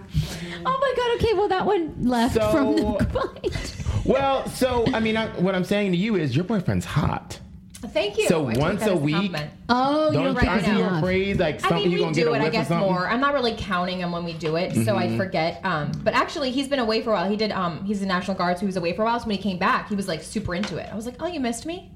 oh 0.66 0.78
my 0.80 0.94
god. 0.96 1.18
Okay, 1.18 1.34
well 1.34 1.50
that 1.50 1.66
one 1.66 1.94
left 2.08 2.36
So- 2.36 2.52
from 2.52 2.76
the 2.78 3.06
client. 3.12 3.74
Well, 4.06 4.48
so 4.48 4.86
I 4.94 5.02
mean, 5.02 5.18
I, 5.18 5.28
what 5.42 5.54
I'm 5.54 5.66
saying 5.66 5.92
to 5.92 5.98
you 5.98 6.16
is 6.16 6.34
your 6.34 6.46
boyfriend's 6.46 6.86
hot. 6.86 7.40
Thank 7.80 8.18
you. 8.18 8.28
So 8.28 8.48
I 8.48 8.58
once 8.58 8.80
that 8.80 8.90
a 8.92 8.96
week- 8.96 9.14
compliment. 9.16 9.52
Oh, 9.70 10.08
you 10.08 10.14
Don't 10.14 10.24
don't 10.26 10.36
right 10.36 10.48
aren't 10.48 10.68
you 10.68 10.80
enough. 10.80 11.02
afraid 11.04 11.40
like 11.40 11.56
I 11.56 11.58
something 11.60 11.78
mean, 11.78 11.92
you're 11.92 11.98
we 12.00 12.04
gonna 12.06 12.16
get 12.16 12.24
do 12.24 12.30
a 12.30 12.34
it, 12.34 12.36
I 12.38 12.40
whiff 12.40 12.48
or 12.48 12.52
guess, 12.52 12.68
something? 12.70 12.92
more. 12.92 13.08
I'm 13.08 13.20
not 13.20 13.34
really 13.34 13.56
counting 13.58 14.00
them 14.00 14.12
when 14.12 14.26
we 14.26 14.34
do 14.34 14.56
it, 14.56 14.74
so 14.84 14.96
I 14.96 15.16
forget. 15.16 15.62
Um, 15.64 15.92
but 16.04 16.14
actually, 16.16 16.50
he's 16.52 16.68
been 16.68 16.80
away 16.80 17.02
for 17.02 17.12
a 17.12 17.14
while. 17.14 17.30
He 17.30 17.36
did. 17.36 17.52
Um, 17.52 17.86
he's 17.86 18.02
in 18.02 18.08
the 18.08 18.14
National 18.14 18.36
Guard, 18.36 18.58
so 18.58 18.62
he 18.62 18.66
was 18.66 18.78
away 18.78 18.94
for 18.96 19.04
a 19.04 19.06
while. 19.06 19.20
So 19.20 19.28
when 19.28 19.36
he 19.38 19.42
came 19.42 19.58
back, 19.60 19.90
he 19.90 19.96
was 19.96 20.08
like 20.08 20.24
super 20.24 20.56
into 20.56 20.78
it. 20.78 20.90
I 20.92 20.96
was 20.96 21.06
like, 21.06 21.16
"Oh, 21.22 21.28
you 21.28 21.40
missed 21.40 21.66
me." 21.66 21.92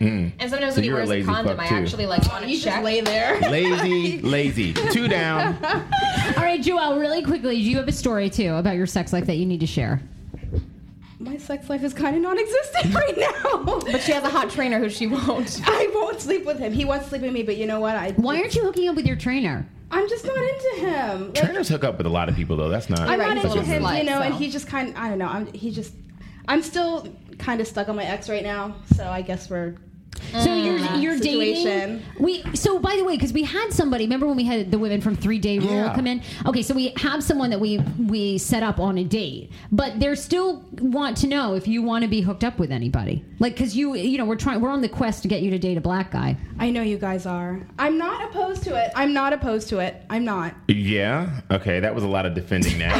And 0.00 0.32
sometimes 0.40 0.72
So 0.72 0.76
when 0.76 0.84
he 0.84 0.88
you're 0.88 0.96
a 0.96 1.00
wears 1.00 1.08
a 1.10 1.12
lazy 1.12 1.26
condom, 1.26 1.60
I 1.60 1.66
too. 1.68 1.74
actually 1.74 2.06
like 2.06 2.26
want 2.32 2.44
to 2.44 2.50
You 2.50 2.56
check. 2.58 2.72
just 2.72 2.84
lay 2.84 3.02
there. 3.02 3.38
Lazy, 3.50 4.18
lazy. 4.22 4.72
Two 4.72 5.08
down. 5.08 5.54
All 5.62 6.42
right, 6.42 6.58
Joelle, 6.62 6.98
really 6.98 7.22
quickly, 7.22 7.56
do 7.56 7.60
you 7.70 7.76
have 7.76 7.86
a 7.86 7.92
story 7.92 8.30
too 8.30 8.54
about 8.54 8.76
your 8.76 8.86
sex 8.86 9.12
life 9.12 9.26
that 9.26 9.36
you 9.36 9.44
need 9.44 9.60
to 9.60 9.66
share? 9.66 10.00
My 11.20 11.36
sex 11.36 11.68
life 11.68 11.84
is 11.84 11.92
kind 11.92 12.16
of 12.16 12.22
non-existent 12.22 12.94
right 12.94 13.16
now. 13.16 13.62
But 13.62 14.00
she 14.00 14.12
has 14.12 14.24
a 14.24 14.30
hot 14.30 14.48
trainer 14.48 14.78
who 14.78 14.88
she 14.88 15.06
won't. 15.06 15.60
I 15.66 15.90
won't 15.94 16.18
sleep 16.18 16.46
with 16.46 16.58
him. 16.58 16.72
He 16.72 16.86
won't 16.86 17.04
sleep 17.04 17.20
with 17.20 17.32
me, 17.32 17.42
but 17.42 17.58
you 17.58 17.66
know 17.66 17.78
what? 17.78 17.94
I 17.94 18.12
Why 18.12 18.38
aren't 18.38 18.54
you 18.54 18.62
hooking 18.62 18.88
up 18.88 18.96
with 18.96 19.06
your 19.06 19.16
trainer? 19.16 19.68
I'm 19.90 20.08
just 20.08 20.24
not 20.24 20.38
into 20.38 20.86
him. 20.86 21.24
Like, 21.26 21.34
Trainers 21.34 21.68
hook 21.68 21.84
up 21.84 21.98
with 21.98 22.06
a 22.06 22.10
lot 22.10 22.30
of 22.30 22.36
people 22.36 22.56
though. 22.56 22.70
That's 22.70 22.88
not. 22.88 23.00
I'm 23.00 23.20
right, 23.20 23.34
not 23.34 23.44
into 23.44 23.62
him, 23.62 23.82
slut, 23.82 23.98
you 23.98 24.04
know, 24.04 24.22
and 24.22 24.32
so. 24.32 24.38
he 24.38 24.50
just 24.50 24.66
kind. 24.66 24.88
of, 24.88 24.96
I 24.96 25.08
don't 25.08 25.18
know. 25.18 25.26
I'm. 25.26 25.52
He 25.52 25.70
just. 25.70 25.92
I'm 26.48 26.62
still 26.62 27.06
kind 27.38 27.60
of 27.60 27.66
stuck 27.66 27.88
on 27.88 27.96
my 27.96 28.04
ex 28.04 28.30
right 28.30 28.42
now, 28.42 28.76
so 28.94 29.06
I 29.06 29.20
guess 29.20 29.50
we're. 29.50 29.74
So 30.32 30.48
mm. 30.48 30.64
you're 30.64 30.78
you're 31.12 31.18
dating. 31.18 31.56
Situation. 31.56 32.02
We 32.18 32.42
so 32.54 32.78
by 32.78 32.96
the 32.96 33.04
way, 33.04 33.16
because 33.16 33.32
we 33.32 33.42
had 33.42 33.72
somebody. 33.72 34.04
Remember 34.04 34.26
when 34.26 34.36
we 34.36 34.44
had 34.44 34.70
the 34.70 34.78
women 34.78 35.00
from 35.00 35.16
Three 35.16 35.38
Day 35.38 35.58
Rule 35.58 35.70
Yeah. 35.70 35.94
come 35.94 36.06
in? 36.06 36.22
Okay, 36.46 36.62
so 36.62 36.74
we 36.74 36.92
have 36.96 37.22
someone 37.22 37.50
that 37.50 37.60
we 37.60 37.78
we 37.98 38.38
set 38.38 38.62
up 38.62 38.78
on 38.78 38.98
a 38.98 39.04
date, 39.04 39.50
but 39.72 39.98
they're 40.00 40.16
still 40.16 40.64
want 40.80 41.16
to 41.18 41.26
know 41.26 41.54
if 41.54 41.66
you 41.66 41.82
want 41.82 42.02
to 42.04 42.08
be 42.08 42.20
hooked 42.20 42.44
up 42.44 42.58
with 42.58 42.70
anybody. 42.70 43.24
Like, 43.38 43.54
because 43.54 43.76
you 43.76 43.94
you 43.94 44.18
know 44.18 44.24
we're 44.24 44.36
trying 44.36 44.60
we're 44.60 44.70
on 44.70 44.80
the 44.82 44.88
quest 44.88 45.22
to 45.22 45.28
get 45.28 45.42
you 45.42 45.50
to 45.50 45.58
date 45.58 45.76
a 45.76 45.80
black 45.80 46.10
guy. 46.10 46.36
I 46.58 46.70
know 46.70 46.82
you 46.82 46.98
guys 46.98 47.26
are. 47.26 47.60
I'm 47.78 47.98
not 47.98 48.22
opposed 48.30 48.62
to 48.64 48.76
it. 48.76 48.92
I'm 48.94 49.12
not 49.12 49.32
opposed 49.32 49.68
to 49.70 49.78
it. 49.78 50.02
I'm 50.10 50.24
not. 50.24 50.54
Yeah. 50.68 51.40
Okay, 51.50 51.80
that 51.80 51.94
was 51.94 52.04
a 52.04 52.08
lot 52.08 52.26
of 52.26 52.34
defending 52.34 52.78
Now 52.78 52.94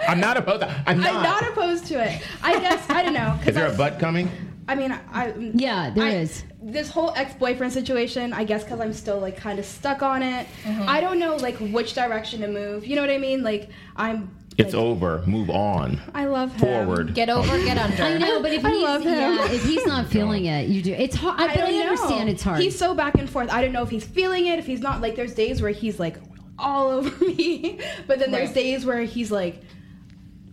I'm 0.08 0.20
not 0.20 0.36
opposed. 0.36 0.62
I'm 0.86 0.98
not. 1.00 1.14
I'm 1.14 1.22
not 1.22 1.48
opposed 1.48 1.86
to 1.86 2.02
it. 2.02 2.22
I 2.42 2.58
guess 2.60 2.88
I 2.88 3.02
don't 3.02 3.12
know. 3.14 3.36
'cause 3.38 3.48
Is 3.48 3.54
there 3.54 3.66
a 3.66 3.72
I- 3.72 3.76
butt 3.76 3.98
coming? 3.98 4.30
I 4.70 4.74
mean, 4.76 4.92
I 5.12 5.32
Yeah, 5.54 5.90
there 5.90 6.04
there 6.10 6.20
is. 6.20 6.30
is 6.30 6.44
This 6.62 6.88
whole 6.90 7.12
ex-boyfriend 7.16 7.72
situation, 7.72 8.32
I 8.32 8.44
guess, 8.44 8.62
because 8.62 8.78
I'm 8.80 8.92
still 8.92 9.18
like 9.18 9.36
kind 9.36 9.58
of 9.58 9.64
stuck 9.64 10.02
on 10.02 10.22
it. 10.22 10.46
Mm-hmm. 10.64 10.88
I 10.88 11.00
don't 11.00 11.18
know 11.18 11.34
like 11.36 11.56
which 11.58 11.94
direction 11.94 12.40
to 12.42 12.48
move. 12.48 12.86
You 12.86 12.94
know 12.96 13.02
what 13.02 13.10
I 13.10 13.18
mean? 13.18 13.42
Like 13.42 13.68
I'm. 13.96 14.30
It's 14.58 14.74
like, 14.74 14.82
over. 14.82 15.22
Move 15.26 15.50
on. 15.50 16.00
I 16.14 16.26
love 16.26 16.52
him. 16.52 16.60
Forward. 16.60 17.14
Get 17.14 17.30
over, 17.30 17.48
oh, 17.52 17.64
get 17.64 17.78
under. 17.78 18.02
I 18.02 18.18
know, 18.18 18.42
but 18.42 18.52
if 18.52 18.64
I 18.70 18.70
he's 18.70 18.82
love 18.82 19.02
him. 19.02 19.12
yeah, 19.14 19.50
if 19.50 19.62
he's 19.64 19.86
not 19.86 20.06
feeling 20.16 20.44
it, 20.44 20.68
you 20.68 20.82
do. 20.82 20.92
It's 20.92 21.16
hard. 21.16 21.40
I, 21.40 21.46
but 21.48 21.56
I 21.56 21.70
don't 21.70 21.72
know. 21.78 21.90
understand 21.90 22.28
it's 22.28 22.42
hard. 22.42 22.60
He's 22.60 22.78
so 22.78 22.94
back 22.94 23.14
and 23.16 23.28
forth. 23.28 23.50
I 23.50 23.62
don't 23.62 23.72
know 23.72 23.82
if 23.82 23.90
he's 23.90 24.04
feeling 24.04 24.46
it, 24.46 24.58
if 24.58 24.66
he's 24.66 24.80
not. 24.80 25.00
Like 25.00 25.16
there's 25.16 25.34
days 25.34 25.60
where 25.62 25.72
he's 25.72 25.98
like 25.98 26.16
all 26.58 26.90
over 26.98 27.24
me, 27.24 27.80
but 28.06 28.18
then 28.20 28.30
there's 28.30 28.48
Right. 28.50 28.54
days 28.54 28.84
where 28.86 29.02
he's 29.02 29.30
like, 29.32 29.62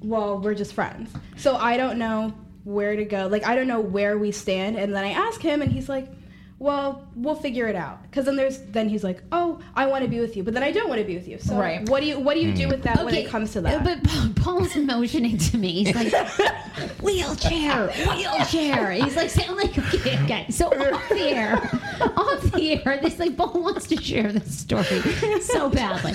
well, 0.01 0.39
we're 0.39 0.55
just 0.55 0.73
friends. 0.73 1.11
So 1.35 1.55
I 1.55 1.75
don't 1.77 1.97
know 1.99 2.33
where 2.67 2.97
to 2.97 3.05
go. 3.05 3.27
Like 3.27 3.45
I 3.45 3.55
don't 3.55 3.67
know 3.67 3.79
where 3.79 4.17
we 4.17 4.31
stand. 4.31 4.75
And 4.75 4.93
then 4.93 5.03
I 5.03 5.11
ask 5.11 5.41
him, 5.41 5.61
and 5.61 5.71
he's 5.71 5.87
like, 5.87 6.07
well, 6.59 7.07
we'll 7.15 7.35
figure 7.35 7.67
it 7.67 7.75
out. 7.75 8.01
Because 8.03 8.25
then 8.25 8.35
there's 8.35 8.59
then 8.59 8.89
he's 8.89 9.03
like, 9.03 9.23
oh, 9.31 9.59
I 9.75 9.85
want 9.85 10.03
to 10.03 10.09
be 10.09 10.19
with 10.19 10.35
you, 10.35 10.43
but 10.43 10.53
then 10.53 10.63
I 10.63 10.71
don't 10.71 10.89
want 10.89 10.99
to 10.99 11.07
be 11.07 11.15
with 11.15 11.27
you. 11.27 11.39
So 11.39 11.55
Right. 11.55 11.87
what 11.87 12.01
do 12.01 12.07
you 12.07 12.19
what 12.19 12.33
do 12.33 12.41
you 12.41 12.53
do 12.53 12.63
hmm. 12.63 12.71
with 12.71 12.83
that 12.83 13.05
when 13.05 13.13
it 13.13 13.27
comes 13.27 13.53
to 13.53 13.61
that? 13.61 13.83
But 13.83 14.03
Pa- 14.03 14.31
Paul's 14.35 14.75
motioning 14.75 15.37
to 15.37 15.57
me. 15.57 15.83
He's 15.83 15.95
like, 15.95 16.13
wheelchair, 17.01 17.87
wheelchair. 17.87 18.91
He's 18.91 19.15
like, 19.15 19.29
sound 19.29 19.55
like, 19.55 19.77
okay, 19.77 20.23
okay. 20.23 20.45
So 20.49 20.67
off 20.67 21.09
the 21.09 21.29
air, 21.29 21.55
off 22.17 22.51
the 22.51 22.81
air, 22.85 22.99
this 23.01 23.17
like, 23.19 23.37
Paul 23.37 23.61
wants 23.61 23.87
to 23.87 24.01
share 24.01 24.33
this 24.33 24.59
story 24.59 24.83
so 25.41 25.69
badly. 25.69 26.13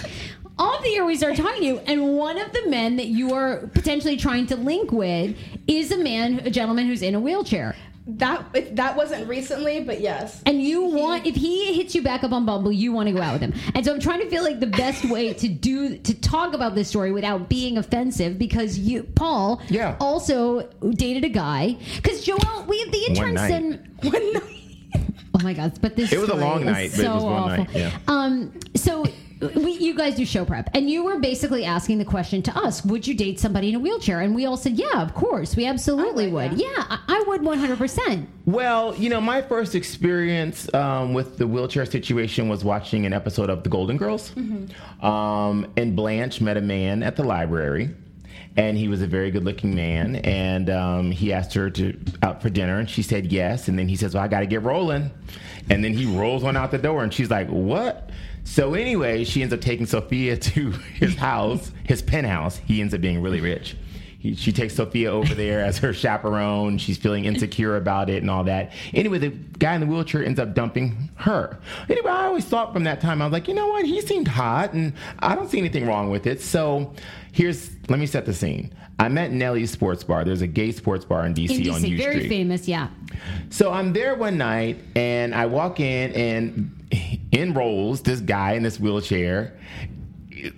Off 0.58 0.82
the 0.82 0.94
air, 0.96 1.04
we 1.04 1.16
start 1.16 1.36
talking 1.36 1.60
to 1.60 1.66
you, 1.66 1.78
and 1.86 2.16
one 2.16 2.38
of 2.38 2.52
the 2.52 2.68
men 2.68 2.96
that 2.96 3.06
you 3.06 3.32
are 3.32 3.68
potentially 3.74 4.16
trying 4.16 4.46
to 4.46 4.56
link 4.56 4.92
with 4.92 5.36
is 5.66 5.90
a 5.92 5.98
man, 5.98 6.40
a 6.44 6.50
gentleman 6.50 6.86
who's 6.86 7.02
in 7.02 7.14
a 7.14 7.20
wheelchair. 7.20 7.74
that 8.06 8.44
it, 8.52 8.76
that 8.76 8.94
wasn't 8.96 9.26
recently, 9.28 9.80
but 9.82 10.00
yes. 10.00 10.42
And 10.44 10.60
you 10.62 10.82
want 10.82 11.24
if 11.26 11.34
he 11.36 11.72
hits 11.72 11.94
you 11.94 12.02
back 12.02 12.22
up 12.24 12.32
on 12.32 12.44
Bumble, 12.44 12.70
you 12.72 12.92
want 12.92 13.06
to 13.08 13.12
go 13.14 13.22
out 13.22 13.32
with 13.32 13.42
him. 13.42 13.54
And 13.74 13.84
so 13.84 13.94
I'm 13.94 14.00
trying 14.00 14.20
to 14.20 14.28
feel 14.28 14.42
like 14.42 14.60
the 14.60 14.66
best 14.66 15.04
way 15.08 15.32
to 15.32 15.48
do 15.48 15.96
to 15.98 16.14
talk 16.20 16.52
about 16.52 16.74
this 16.74 16.88
story 16.88 17.12
without 17.12 17.48
being 17.48 17.78
offensive 17.78 18.38
because 18.38 18.76
you 18.78 19.04
Paul 19.04 19.62
Yeah. 19.68 19.96
also 20.00 20.62
dated 20.90 21.24
a 21.24 21.28
guy 21.28 21.76
because 21.96 22.24
Joel 22.24 22.64
we 22.68 22.78
have 22.80 22.90
the 22.92 22.98
One 22.98 23.10
interns 23.10 23.34
night. 23.36 23.48
send 23.48 23.88
One 24.12 24.32
night. 24.32 24.42
Oh 25.34 25.42
my 25.42 25.54
god, 25.54 25.78
but 25.80 25.94
this 25.96 26.12
It 26.12 26.18
was 26.18 26.28
a 26.28 26.34
long 26.34 26.64
night, 26.66 26.90
but 26.90 27.00
it 27.00 27.02
so 27.04 27.14
was 27.14 27.22
one 27.24 27.32
awful. 27.34 27.56
night, 27.64 27.70
yeah. 27.72 27.98
Um 28.08 28.52
so 28.74 29.04
we, 29.56 29.72
you 29.72 29.94
guys 29.94 30.14
do 30.14 30.24
show 30.24 30.44
prep, 30.44 30.70
and 30.74 30.88
you 30.88 31.04
were 31.04 31.18
basically 31.18 31.64
asking 31.64 31.98
the 31.98 32.04
question 32.04 32.42
to 32.42 32.56
us: 32.56 32.84
Would 32.84 33.06
you 33.06 33.14
date 33.14 33.40
somebody 33.40 33.68
in 33.70 33.74
a 33.74 33.78
wheelchair? 33.78 34.20
And 34.20 34.34
we 34.34 34.46
all 34.46 34.56
said, 34.56 34.72
"Yeah, 34.78 35.02
of 35.02 35.14
course, 35.14 35.56
we 35.56 35.66
absolutely 35.66 36.30
like 36.30 36.50
would. 36.50 36.58
that. 36.58 36.64
Yeah, 36.64 36.84
I, 36.88 36.98
I 37.08 37.24
would, 37.26 37.42
one 37.42 37.58
hundred 37.58 37.78
percent." 37.78 38.28
Well, 38.46 38.94
you 38.96 39.08
know, 39.10 39.20
my 39.20 39.42
first 39.42 39.74
experience 39.74 40.72
um, 40.74 41.14
with 41.14 41.38
the 41.38 41.46
wheelchair 41.46 41.84
situation 41.86 42.48
was 42.48 42.64
watching 42.64 43.06
an 43.06 43.12
episode 43.12 43.50
of 43.50 43.62
The 43.62 43.68
Golden 43.68 43.96
Girls. 43.96 44.32
Um, 45.00 45.72
and 45.76 45.94
Blanche 45.96 46.40
met 46.40 46.56
a 46.56 46.60
man 46.60 47.02
at 47.02 47.16
the 47.16 47.24
library. 47.24 47.90
And 48.54 48.76
he 48.76 48.86
was 48.86 49.00
a 49.00 49.06
very 49.06 49.30
good 49.30 49.44
looking 49.44 49.74
man. 49.74 50.16
And 50.16 50.68
um, 50.68 51.10
he 51.10 51.32
asked 51.32 51.54
her 51.54 51.70
to 51.70 51.98
out 52.22 52.42
for 52.42 52.50
dinner, 52.50 52.78
and 52.80 52.90
she 52.90 53.02
said 53.02 53.32
yes. 53.32 53.68
And 53.68 53.78
then 53.78 53.88
he 53.88 53.96
says, 53.96 54.12
Well, 54.14 54.22
I 54.22 54.28
got 54.28 54.40
to 54.40 54.46
get 54.46 54.62
rolling. 54.62 55.10
And 55.70 55.82
then 55.82 55.94
he 55.94 56.04
rolls 56.04 56.44
on 56.44 56.54
out 56.54 56.70
the 56.70 56.76
door, 56.78 57.02
and 57.02 57.14
she's 57.14 57.30
like, 57.30 57.48
What? 57.48 58.10
So, 58.44 58.74
anyway, 58.74 59.24
she 59.24 59.42
ends 59.42 59.54
up 59.54 59.60
taking 59.60 59.86
Sophia 59.86 60.36
to 60.36 60.70
his 60.94 61.14
house, 61.14 61.70
his 61.84 62.02
penthouse. 62.02 62.56
He 62.58 62.80
ends 62.80 62.92
up 62.94 63.00
being 63.00 63.22
really 63.22 63.40
rich. 63.40 63.76
He, 64.18 64.36
she 64.36 64.52
takes 64.52 64.76
Sophia 64.76 65.10
over 65.10 65.34
there 65.34 65.64
as 65.64 65.78
her 65.78 65.92
chaperone. 65.92 66.78
She's 66.78 66.96
feeling 66.96 67.24
insecure 67.24 67.76
about 67.76 68.08
it 68.08 68.22
and 68.22 68.30
all 68.30 68.44
that. 68.44 68.70
Anyway, 68.94 69.18
the 69.18 69.30
guy 69.30 69.74
in 69.74 69.80
the 69.80 69.86
wheelchair 69.88 70.24
ends 70.24 70.38
up 70.38 70.54
dumping 70.54 71.10
her. 71.16 71.58
Anyway, 71.88 72.08
I 72.08 72.26
always 72.26 72.44
thought 72.44 72.72
from 72.72 72.84
that 72.84 73.00
time, 73.00 73.20
I 73.20 73.24
was 73.26 73.32
like, 73.32 73.48
you 73.48 73.54
know 73.54 73.66
what? 73.66 73.84
He 73.84 74.00
seemed 74.00 74.28
hot 74.28 74.74
and 74.74 74.92
I 75.18 75.34
don't 75.34 75.50
see 75.50 75.58
anything 75.58 75.86
wrong 75.88 76.08
with 76.10 76.28
it. 76.28 76.40
So 76.40 76.94
here's, 77.32 77.70
let 77.88 77.98
me 77.98 78.06
set 78.06 78.24
the 78.24 78.32
scene. 78.32 78.72
I'm 79.00 79.18
at 79.18 79.32
Nellie's 79.32 79.72
Sports 79.72 80.04
Bar. 80.04 80.22
There's 80.24 80.42
a 80.42 80.46
gay 80.46 80.70
sports 80.70 81.04
bar 81.04 81.26
in 81.26 81.34
DC, 81.34 81.64
In 81.64 81.70
on 81.72 81.80
DC, 81.82 81.88
U 81.88 81.98
very 81.98 82.14
Street. 82.18 82.28
famous, 82.28 82.68
yeah. 82.68 82.88
So 83.50 83.72
I'm 83.72 83.92
there 83.92 84.14
one 84.14 84.38
night 84.38 84.78
and 84.94 85.34
I 85.34 85.46
walk 85.46 85.80
in 85.80 86.12
and 86.12 86.81
in 87.32 87.54
rolls 87.54 88.02
this 88.02 88.20
guy 88.20 88.52
in 88.52 88.62
this 88.62 88.78
wheelchair. 88.78 89.58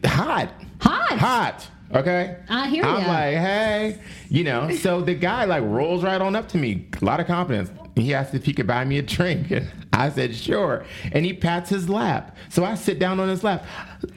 Hot. 0.05 0.53
Hot. 0.81 1.19
Hot. 1.19 1.69
Okay. 1.95 2.37
I 2.49 2.69
hear 2.69 2.85
you. 2.85 2.91
I'm 2.91 3.03
ya. 3.03 3.09
like, 3.09 3.37
hey, 3.37 3.99
you 4.29 4.45
know. 4.45 4.71
So 4.71 5.01
the 5.01 5.15
guy 5.15 5.45
like 5.45 5.63
rolls 5.65 6.03
right 6.03 6.21
on 6.21 6.35
up 6.35 6.49
to 6.49 6.59
me, 6.59 6.87
a 7.01 7.05
lot 7.05 7.21
of 7.21 7.27
confidence. 7.27 7.71
He 7.95 8.13
asked 8.13 8.35
if 8.35 8.45
he 8.45 8.53
could 8.53 8.67
buy 8.67 8.85
me 8.85 8.99
a 8.99 9.03
drink, 9.03 9.53
and 9.53 9.71
I 9.93 10.11
said 10.11 10.35
sure. 10.35 10.85
And 11.13 11.25
he 11.25 11.33
pats 11.33 11.71
his 11.71 11.89
lap, 11.89 12.37
so 12.49 12.65
I 12.65 12.75
sit 12.75 12.99
down 12.99 13.21
on 13.21 13.29
his 13.29 13.45
lap. 13.45 13.65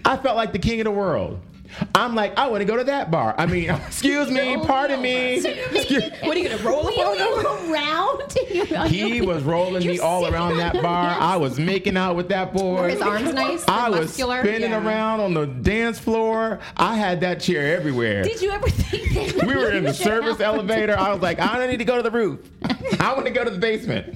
I 0.04 0.18
felt 0.18 0.36
like 0.36 0.54
the 0.54 0.60
king 0.60 0.80
of 0.80 0.86
the 0.86 0.92
world. 0.92 1.40
I'm 1.96 2.16
like, 2.16 2.38
I 2.38 2.48
want 2.48 2.62
to 2.62 2.66
go 2.66 2.78
to 2.78 2.84
that 2.86 3.12
bar. 3.12 3.36
I 3.38 3.46
mean, 3.46 3.70
excuse 3.88 4.30
me, 4.30 4.56
oh, 4.56 4.66
pardon 4.66 5.02
me. 5.02 5.36
Excuse- 5.38 6.04
What 6.22 6.36
are 6.36 6.40
you 6.40 6.50
gonna 6.50 6.64
roll 6.64 6.88
up 6.88 6.98
on 6.98 7.18
him? 7.18 7.72
around? 7.72 8.32
he 8.92 9.22
was 9.22 9.44
rolling 9.44 9.86
me 9.88 9.96
You're 9.96 10.04
all 10.04 10.26
around 10.28 10.58
that 10.58 10.74
bar. 10.74 11.10
that- 11.10 11.22
I 11.22 11.38
was 11.38 11.60
making 11.60 11.98
out 11.98 12.16
with 12.16 12.30
that 12.30 12.54
boy. 12.54 12.90
His 12.92 13.02
arms 13.02 13.34
nice, 13.34 13.66
I 13.68 13.90
was 13.90 14.00
muscular. 14.02 14.42
spinning 14.44 14.72
Yeah. 14.72 14.86
around 14.86 15.20
on 15.22 15.34
the 15.34 15.46
dance 15.46 16.00
floor. 16.00 16.60
I 16.76 16.96
had 16.98 17.22
that 17.22 17.40
chair 17.40 17.76
everywhere. 17.78 18.24
Did 18.24 18.42
you 18.42 18.52
ever 18.52 18.70
think 18.70 19.36
that 19.36 19.46
we 19.48 19.56
were 19.56 19.72
in 19.72 19.84
the 19.84 19.94
service 19.94 20.40
elevator. 20.40 20.98
I 20.98 21.12
was 21.12 21.22
like, 21.22 21.40
I 21.40 21.58
don't 21.58 21.70
need 21.70 21.78
to 21.78 21.86
go 21.86 21.98
to 21.98 22.04
the 22.04 22.12
roof. 22.12 22.40
I 23.00 23.14
want 23.14 23.26
to 23.26 23.32
go 23.32 23.44
to 23.44 23.50
the 23.50 23.60
basement. 23.60 24.16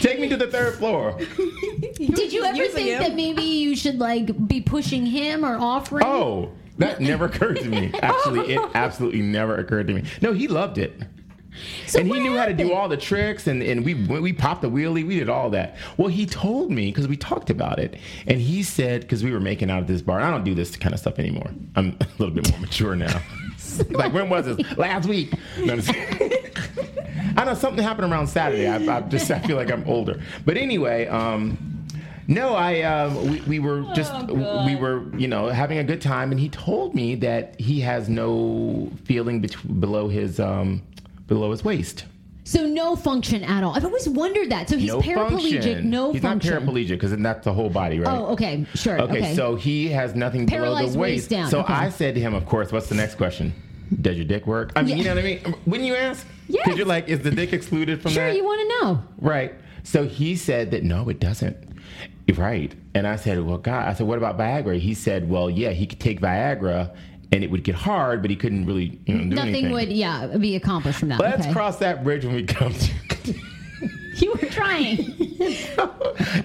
Take 0.00 0.20
me 0.20 0.28
to 0.28 0.36
the 0.36 0.46
third 0.46 0.74
floor. 0.76 1.18
Did 1.18 2.32
you 2.32 2.44
ever 2.44 2.64
think 2.68 2.88
him. 2.88 3.02
that 3.02 3.14
maybe 3.14 3.42
you 3.42 3.76
should 3.76 3.98
like 3.98 4.48
be 4.48 4.60
pushing 4.60 5.04
him 5.04 5.44
or 5.44 5.56
offering? 5.58 6.04
Oh, 6.06 6.50
that 6.78 7.00
never 7.00 7.26
occurred 7.26 7.58
to 7.58 7.68
me. 7.68 7.92
Actually, 8.02 8.54
it 8.54 8.70
absolutely 8.74 9.22
never 9.22 9.56
occurred 9.56 9.86
to 9.88 9.94
me. 9.94 10.04
No, 10.20 10.32
he 10.32 10.48
loved 10.48 10.78
it. 10.78 11.00
So 11.86 12.00
and 12.00 12.08
he 12.08 12.20
knew 12.20 12.36
how 12.36 12.46
to 12.46 12.52
do 12.52 12.72
all 12.72 12.88
the 12.88 12.96
tricks 12.96 13.46
and, 13.46 13.62
and 13.62 13.84
we 13.84 13.94
we 13.94 14.32
popped 14.32 14.62
the 14.62 14.70
wheelie. 14.70 15.06
We 15.06 15.18
did 15.18 15.28
all 15.28 15.50
that. 15.50 15.76
Well 15.96 16.08
he 16.08 16.26
told 16.26 16.70
me 16.70 16.86
because 16.86 17.08
we 17.08 17.16
talked 17.16 17.50
about 17.50 17.78
it 17.78 17.98
and 18.26 18.40
he 18.40 18.62
said 18.62 19.02
because 19.02 19.24
we 19.24 19.32
were 19.32 19.40
making 19.40 19.70
out 19.70 19.80
at 19.80 19.86
this 19.86 20.02
bar 20.02 20.20
i 20.20 20.30
don't 20.30 20.44
do 20.44 20.54
this 20.54 20.76
kind 20.76 20.92
of 20.92 21.00
stuff 21.00 21.18
anymore. 21.18 21.50
I'm 21.74 21.96
a 22.00 22.06
little 22.18 22.34
bit 22.34 22.50
more 22.50 22.60
mature 22.60 22.96
now. 22.96 23.20
Like 23.90 24.14
when 24.14 24.30
was 24.30 24.46
this? 24.46 24.78
Last 24.78 25.06
week. 25.06 25.34
No, 25.58 25.74
i 27.36 27.44
know 27.44 27.52
something 27.52 27.82
happened 27.84 28.10
around 28.10 28.26
saturday. 28.28 28.66
I, 28.68 28.76
I 28.76 29.00
just 29.02 29.30
i 29.30 29.38
feel 29.40 29.56
like 29.56 29.70
i'm 29.70 29.86
older. 29.86 30.22
But 30.46 30.56
anyway 30.56 31.06
um 31.08 31.75
no, 32.28 32.54
I 32.54 32.82
um, 32.82 33.30
we, 33.30 33.40
we 33.42 33.58
were 33.58 33.82
just 33.94 34.12
we 34.28 34.76
were 34.76 35.04
you 35.16 35.28
know 35.28 35.48
having 35.48 35.78
a 35.78 35.84
good 35.84 36.00
time, 36.00 36.30
and 36.32 36.40
he 36.40 36.48
told 36.48 36.94
me 36.94 37.14
that 37.16 37.58
he 37.60 37.80
has 37.80 38.08
no 38.08 38.90
feeling 39.04 39.40
bet- 39.40 39.80
below 39.80 40.08
his 40.08 40.40
um, 40.40 40.82
below 41.28 41.50
his 41.50 41.64
waist. 41.64 42.04
So 42.44 42.64
no 42.64 42.94
function 42.94 43.42
at 43.42 43.64
all. 43.64 43.74
I've 43.74 43.84
always 43.84 44.08
wondered 44.08 44.50
that. 44.50 44.68
So 44.68 44.76
he's 44.76 44.90
paraplegic, 44.92 45.04
no 45.16 45.24
paraplegic, 45.26 45.52
function. 45.62 45.90
no 45.90 46.12
He's 46.12 46.22
function. 46.22 46.52
not 46.54 46.62
paraplegic 46.62 46.88
because 46.90 47.16
that's 47.16 47.44
the 47.44 47.52
whole 47.52 47.68
body, 47.70 47.98
right? 47.98 48.16
Oh, 48.16 48.26
okay, 48.34 48.64
sure. 48.74 49.00
Okay, 49.00 49.18
Okay, 49.18 49.34
so 49.34 49.56
he 49.56 49.88
has 49.88 50.14
nothing 50.14 50.46
below 50.46 50.76
the 50.76 50.84
waist 50.84 50.96
waist. 50.96 51.30
down, 51.30 51.50
So 51.50 51.60
okay. 51.62 51.72
I 51.72 51.88
said 51.90 52.14
to 52.14 52.20
him, 52.20 52.34
of 52.34 52.46
course, 52.46 52.70
what's 52.70 52.88
the 52.88 52.94
next 52.94 53.16
question? 53.16 53.52
Does 54.00 54.14
your 54.16 54.26
dick 54.26 54.46
work? 54.46 54.70
I 54.76 54.82
mean, 54.82 54.90
Yeah. 54.90 54.96
you 54.96 55.04
know 55.08 55.14
what 55.16 55.24
I 55.24 55.26
mean? 55.26 55.54
Wouldn't 55.66 55.88
you 55.88 55.96
ask? 55.96 56.24
Yeah. 56.46 56.60
Because 56.62 56.78
you're 56.78 56.86
like, 56.86 57.08
is 57.08 57.18
the 57.20 57.32
dick 57.32 57.52
excluded 57.52 58.00
from 58.00 58.12
sure, 58.12 58.28
that? 58.28 58.36
you 58.36 58.44
want 58.44 58.60
to 58.60 58.84
know. 58.86 59.02
Right. 59.18 59.52
So 59.82 60.06
he 60.06 60.36
said 60.36 60.70
that 60.70 60.84
no, 60.84 61.08
it 61.08 61.18
doesn't. 61.18 61.56
Right. 62.34 62.74
And 62.94 63.06
I 63.06 63.16
said, 63.16 63.40
well, 63.44 63.58
God, 63.58 63.86
I 63.88 63.94
said, 63.94 64.06
what 64.06 64.18
about 64.18 64.36
Viagra? 64.36 64.78
He 64.78 64.94
said, 64.94 65.28
well, 65.30 65.48
yeah, 65.48 65.70
he 65.70 65.86
could 65.86 66.00
take 66.00 66.20
Viagra 66.20 66.94
and 67.32 67.44
it 67.44 67.50
would 67.50 67.62
get 67.64 67.74
hard, 67.76 68.20
but 68.22 68.30
he 68.30 68.36
couldn't 68.36 68.66
really 68.66 69.00
you 69.06 69.14
know, 69.14 69.20
do 69.20 69.26
Nothing 69.26 69.54
anything. 69.54 69.72
would, 69.72 69.88
yeah, 69.90 70.36
be 70.36 70.56
accomplished 70.56 70.98
from 70.98 71.08
that. 71.10 71.20
Let's 71.20 71.42
okay. 71.42 71.52
cross 71.52 71.78
that 71.78 72.02
bridge 72.04 72.24
when 72.24 72.34
we 72.34 72.44
come 72.44 72.72
to. 72.74 73.34
You 74.16 74.32
were 74.32 74.48
trying. 74.48 75.14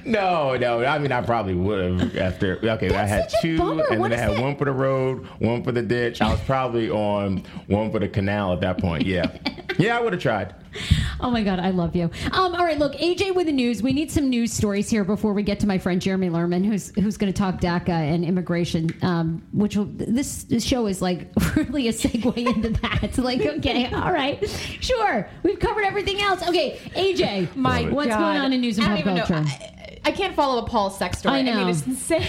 No, 0.06 0.58
no. 0.58 0.84
I 0.84 1.00
mean, 1.00 1.14
I 1.14 1.22
probably 1.22 1.56
would 1.56 2.02
have 2.02 2.18
after. 2.18 2.58
Okay, 2.62 2.94
I 2.94 3.06
had 3.06 3.32
two, 3.42 3.58
bummer. 3.58 3.86
and 3.90 4.02
What 4.02 4.10
then 4.12 4.20
I 4.20 4.34
had 4.34 4.42
one 4.42 4.58
for 4.58 4.66
the 4.66 4.72
road, 4.74 5.26
one 5.40 5.64
for 5.64 5.72
the 5.72 5.82
ditch. 5.82 6.22
I 6.22 6.30
was 6.30 6.42
probably 6.42 6.90
on 6.90 7.44
one 7.68 7.90
for 7.92 8.00
the 8.00 8.10
canal 8.10 8.52
at 8.52 8.60
that 8.62 8.78
point. 8.80 9.06
Yeah, 9.06 9.32
yeah, 9.80 9.98
I 9.98 10.02
would 10.02 10.12
have 10.12 10.22
tried. 10.22 10.54
Oh 11.24 11.30
my 11.30 11.44
God, 11.44 11.60
I 11.60 11.70
love 11.70 11.96
you. 11.96 12.10
Um, 12.32 12.56
all 12.56 12.66
right, 12.66 12.80
look, 12.80 12.94
AJ 12.94 13.36
with 13.36 13.46
the 13.46 13.52
news. 13.52 13.84
We 13.84 13.94
need 13.94 14.10
some 14.10 14.28
news 14.28 14.52
stories 14.52 14.90
here 14.90 15.04
before 15.04 15.34
we 15.34 15.44
get 15.44 15.60
to 15.60 15.68
my 15.68 15.78
friend 15.78 16.02
Jeremy 16.02 16.30
Lerman, 16.30 16.66
who's 16.66 16.90
who's 16.96 17.16
going 17.16 17.32
to 17.32 17.38
talk 17.38 17.62
DACA 17.62 17.90
and 17.90 18.26
immigration. 18.26 18.90
Um, 19.04 19.44
which 19.54 19.78
will, 19.78 19.86
this, 19.86 20.46
this 20.46 20.64
show 20.64 20.88
is 20.88 21.00
like 21.00 21.28
really 21.56 21.90
a 21.90 21.94
segue 21.94 22.36
into 22.38 22.70
that. 22.82 23.16
like, 23.20 23.42
okay, 23.42 23.92
all 23.94 24.12
right, 24.12 24.50
sure, 24.80 25.30
we've 25.44 25.60
covered 25.60 25.84
everything 25.84 26.22
else. 26.22 26.42
Okay, 26.48 26.80
AJ, 26.96 27.56
My 27.56 27.84
what's 27.84 28.10
God. 28.10 28.20
going 28.20 28.38
on 28.40 28.52
in 28.54 28.62
news 28.62 28.80
and 28.80 28.88
I 28.88 28.90
don't 28.90 28.98
pop 28.98 29.06
even 29.06 29.16
know. 29.18 29.26
culture? 29.26 29.46
I, 29.48 30.00
I 30.06 30.12
can't 30.12 30.34
follow 30.36 30.64
a 30.64 30.68
Paul 30.68 30.90
sex 30.90 31.20
story. 31.20 31.36
I 31.36 31.42
know. 31.44 31.56
mean, 31.58 31.70
it's 31.70 31.86
insane. 31.86 32.26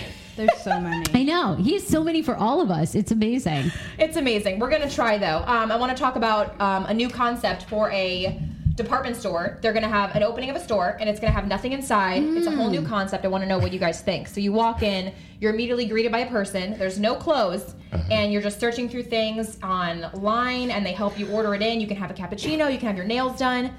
There's 0.46 0.60
so 0.60 0.80
many. 0.80 1.04
I 1.14 1.22
know 1.22 1.54
he 1.54 1.74
has 1.74 1.86
so 1.86 2.02
many 2.02 2.20
for 2.20 2.34
all 2.34 2.60
of 2.60 2.70
us. 2.70 2.94
It's 2.96 3.12
amazing. 3.12 3.70
It's 3.98 4.16
amazing. 4.16 4.58
We're 4.58 4.70
gonna 4.70 4.90
try 4.90 5.18
though. 5.18 5.44
Um, 5.46 5.70
I 5.70 5.76
want 5.76 5.96
to 5.96 6.00
talk 6.00 6.16
about 6.16 6.60
um, 6.60 6.84
a 6.86 6.94
new 6.94 7.08
concept 7.08 7.64
for 7.64 7.90
a 7.92 8.40
department 8.74 9.14
store. 9.16 9.58
They're 9.62 9.72
gonna 9.72 9.88
have 9.88 10.16
an 10.16 10.24
opening 10.24 10.50
of 10.50 10.56
a 10.56 10.60
store, 10.60 10.96
and 10.98 11.08
it's 11.08 11.20
gonna 11.20 11.32
have 11.32 11.46
nothing 11.46 11.72
inside. 11.72 12.24
It's 12.24 12.46
a 12.46 12.50
whole 12.50 12.70
new 12.70 12.82
concept. 12.82 13.24
I 13.24 13.28
want 13.28 13.42
to 13.44 13.48
know 13.48 13.58
what 13.58 13.72
you 13.72 13.78
guys 13.78 14.00
think. 14.00 14.26
So 14.26 14.40
you 14.40 14.52
walk 14.52 14.82
in, 14.82 15.12
you're 15.40 15.52
immediately 15.52 15.84
greeted 15.86 16.10
by 16.10 16.20
a 16.20 16.30
person. 16.30 16.76
There's 16.76 16.98
no 16.98 17.14
clothes, 17.14 17.74
and 18.10 18.32
you're 18.32 18.42
just 18.42 18.58
searching 18.58 18.88
through 18.88 19.04
things 19.04 19.58
online, 19.62 20.70
and 20.70 20.84
they 20.84 20.92
help 20.92 21.18
you 21.18 21.28
order 21.28 21.54
it 21.54 21.62
in. 21.62 21.80
You 21.80 21.86
can 21.86 21.98
have 21.98 22.10
a 22.10 22.14
cappuccino. 22.14 22.72
You 22.72 22.78
can 22.78 22.88
have 22.88 22.96
your 22.96 23.06
nails 23.06 23.38
done. 23.38 23.72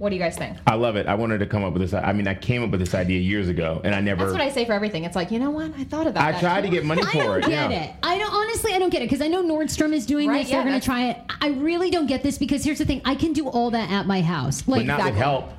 What 0.00 0.08
do 0.08 0.16
you 0.16 0.22
guys 0.22 0.34
think? 0.34 0.56
I 0.66 0.76
love 0.76 0.96
it. 0.96 1.06
I 1.06 1.14
wanted 1.14 1.40
to 1.40 1.46
come 1.46 1.62
up 1.62 1.74
with 1.74 1.82
this. 1.82 1.92
I 1.92 2.14
mean, 2.14 2.26
I 2.26 2.32
came 2.32 2.62
up 2.62 2.70
with 2.70 2.80
this 2.80 2.94
idea 2.94 3.20
years 3.20 3.50
ago, 3.50 3.82
and 3.84 3.94
I 3.94 4.00
never. 4.00 4.22
That's 4.24 4.32
what 4.32 4.40
I 4.40 4.48
say 4.48 4.64
for 4.64 4.72
everything. 4.72 5.04
It's 5.04 5.14
like 5.14 5.30
you 5.30 5.38
know 5.38 5.50
what? 5.50 5.74
I 5.76 5.84
thought 5.84 6.06
about 6.06 6.14
that. 6.14 6.24
I 6.24 6.32
that. 6.32 6.40
tried 6.40 6.60
to 6.62 6.70
get 6.70 6.86
money 6.86 7.02
for 7.02 7.08
I 7.08 7.12
don't 7.20 7.36
it. 7.36 7.40
get 7.42 7.70
yeah. 7.70 7.82
it. 7.82 7.94
I 8.02 8.16
don't 8.16 8.32
honestly. 8.32 8.72
I 8.72 8.78
don't 8.78 8.88
get 8.88 9.02
it 9.02 9.10
because 9.10 9.20
I 9.20 9.28
know 9.28 9.42
Nordstrom 9.42 9.92
is 9.92 10.06
doing 10.06 10.30
Right, 10.30 10.40
this. 10.40 10.50
They're 10.50 10.64
going 10.64 10.80
to 10.80 10.82
try 10.82 11.08
it. 11.10 11.18
I 11.42 11.48
really 11.48 11.90
don't 11.90 12.06
get 12.06 12.22
this 12.22 12.38
because 12.38 12.64
here's 12.64 12.78
the 12.78 12.86
thing: 12.86 13.02
I 13.04 13.14
can 13.14 13.34
do 13.34 13.46
all 13.50 13.70
that 13.72 13.90
at 13.90 14.06
my 14.06 14.22
house. 14.22 14.66
Like 14.66 14.86
But 14.86 14.86
not 14.86 15.04
with 15.04 15.16
help. 15.16 15.52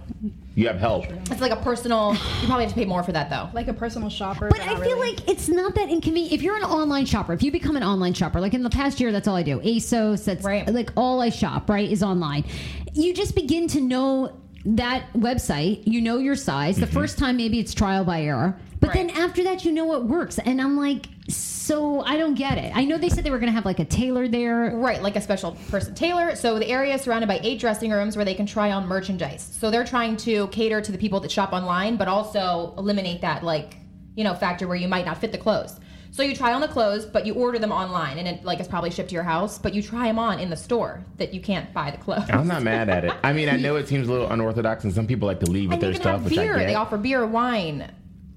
You 0.61 0.67
have 0.67 0.77
help. 0.77 1.05
It's 1.31 1.41
like 1.41 1.51
a 1.51 1.55
personal. 1.55 2.13
You 2.13 2.45
probably 2.45 2.65
have 2.65 2.73
to 2.73 2.79
pay 2.79 2.85
more 2.85 3.01
for 3.01 3.11
that 3.13 3.31
though. 3.31 3.49
like 3.51 3.67
a 3.67 3.73
personal 3.73 4.09
shopper. 4.09 4.47
But 4.47 4.59
but 4.59 4.67
I 4.67 4.75
feel 4.75 4.95
really. 4.95 5.15
like 5.15 5.27
it's 5.27 5.49
not 5.49 5.73
that 5.73 5.89
inconvenient. 5.89 6.33
If 6.33 6.43
you're 6.43 6.55
an 6.55 6.61
online 6.61 7.07
shopper, 7.07 7.33
if 7.33 7.41
you 7.41 7.51
become 7.51 7.75
an 7.77 7.83
online 7.83 8.13
shopper, 8.13 8.39
like 8.39 8.53
in 8.53 8.61
the 8.61 8.69
past 8.69 8.99
year, 8.99 9.11
that's 9.11 9.27
all 9.27 9.35
I 9.35 9.41
do. 9.41 9.59
ASOS, 9.61 10.23
that's 10.23 10.45
Right. 10.45 10.71
like 10.71 10.91
all 10.95 11.19
I 11.19 11.29
shop, 11.29 11.67
right, 11.67 11.89
is 11.89 12.03
online. 12.03 12.45
You 12.93 13.11
just 13.11 13.33
begin 13.33 13.67
to 13.69 13.81
know 13.81 14.37
that 14.65 15.11
website. 15.13 15.81
You 15.87 15.99
know 15.99 16.19
your 16.19 16.35
size. 16.35 16.75
The 16.75 16.85
mm-hmm. 16.85 16.93
first 16.93 17.17
time, 17.17 17.37
maybe 17.37 17.57
it's 17.57 17.73
trial 17.73 18.03
by 18.03 18.21
error. 18.21 18.55
But 18.79 18.89
Right. 18.89 19.07
then 19.07 19.09
after 19.17 19.43
that, 19.45 19.65
you 19.65 19.71
know 19.71 19.85
what 19.85 20.05
works. 20.05 20.37
And 20.37 20.61
I'm 20.61 20.77
like, 20.77 21.07
so 21.61 22.01
I 22.01 22.17
don't 22.17 22.33
get 22.33 22.57
it. 22.57 22.75
I 22.75 22.85
know 22.85 22.97
they 22.97 23.09
said 23.09 23.23
they 23.23 23.29
were 23.29 23.37
going 23.39 23.51
to 23.51 23.53
have 23.53 23.65
like 23.65 23.79
a 23.79 23.85
tailor 23.85 24.27
there. 24.27 24.71
Right, 24.75 25.01
like 25.01 25.15
a 25.15 25.21
special 25.21 25.51
person 25.69 25.93
tailor. 25.93 26.35
So 26.35 26.57
the 26.57 26.67
area 26.67 26.95
is 26.95 27.01
surrounded 27.01 27.27
by 27.27 27.39
eight 27.43 27.59
dressing 27.59 27.91
rooms 27.91 28.15
where 28.15 28.25
they 28.25 28.33
can 28.33 28.45
try 28.47 28.71
on 28.71 28.87
merchandise. 28.87 29.55
So 29.59 29.69
they're 29.69 29.85
trying 29.85 30.17
to 30.17 30.47
cater 30.47 30.81
to 30.81 30.91
the 30.91 30.97
people 30.97 31.19
that 31.19 31.31
shop 31.31 31.53
online, 31.53 31.97
but 31.97 32.07
also 32.07 32.73
eliminate 32.77 33.21
that 33.21 33.43
like 33.43 33.75
you 34.15 34.23
know 34.23 34.33
factor 34.33 34.67
where 34.67 34.75
you 34.77 34.87
might 34.87 35.05
not 35.05 35.19
fit 35.19 35.31
the 35.31 35.37
clothes. 35.37 35.79
So 36.13 36.23
you 36.23 36.35
try 36.35 36.51
on 36.51 36.59
the 36.59 36.67
clothes, 36.67 37.05
but 37.05 37.25
you 37.25 37.35
order 37.35 37.57
them 37.57 37.71
online, 37.71 38.17
and 38.17 38.27
it 38.27 38.43
like 38.43 38.59
is 38.59 38.67
probably 38.67 38.91
shipped 38.91 39.09
to 39.09 39.13
your 39.15 39.23
house. 39.23 39.57
But 39.57 39.73
you 39.73 39.81
try 39.81 40.07
them 40.07 40.19
on 40.19 40.39
in 40.39 40.49
the 40.49 40.57
store 40.57 41.05
that 41.17 41.33
you 41.33 41.39
can't 41.39 41.71
buy 41.73 41.91
the 41.91 41.97
clothes. 41.97 42.29
I'm 42.29 42.47
not 42.47 42.63
mad 42.63 42.89
at 42.89 43.05
it. 43.05 43.13
I 43.23 43.31
mean, 43.31 43.47
I 43.47 43.55
know 43.55 43.77
it 43.77 43.87
seems 43.87 44.09
a 44.09 44.11
little 44.11 44.29
unorthodox, 44.29 44.83
and 44.83 44.93
some 44.93 45.07
people 45.07 45.27
like 45.27 45.39
to 45.39 45.49
leave 45.49 45.69
with 45.69 45.75
And 45.75 45.83
you 45.83 45.87
their 45.87 45.93
can 45.93 46.01
stuff, 46.01 46.13
have 46.13 46.23
which 46.25 46.35
beer. 46.35 46.55
I 46.55 46.59
get. 46.59 46.67
They 46.67 46.75
offer 46.75 46.97
beer, 46.97 47.25
wine. 47.25 47.89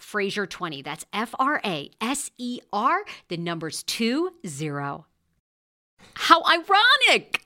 Fraser20. 0.00 0.84
That's 0.84 1.04
F 1.12 1.34
R 1.38 1.60
A 1.64 1.90
S 2.00 2.30
E 2.38 2.60
R, 2.72 3.04
the 3.28 3.36
numbers 3.36 3.82
20. 3.82 5.04
How 6.14 6.42
ironic! 6.44 7.45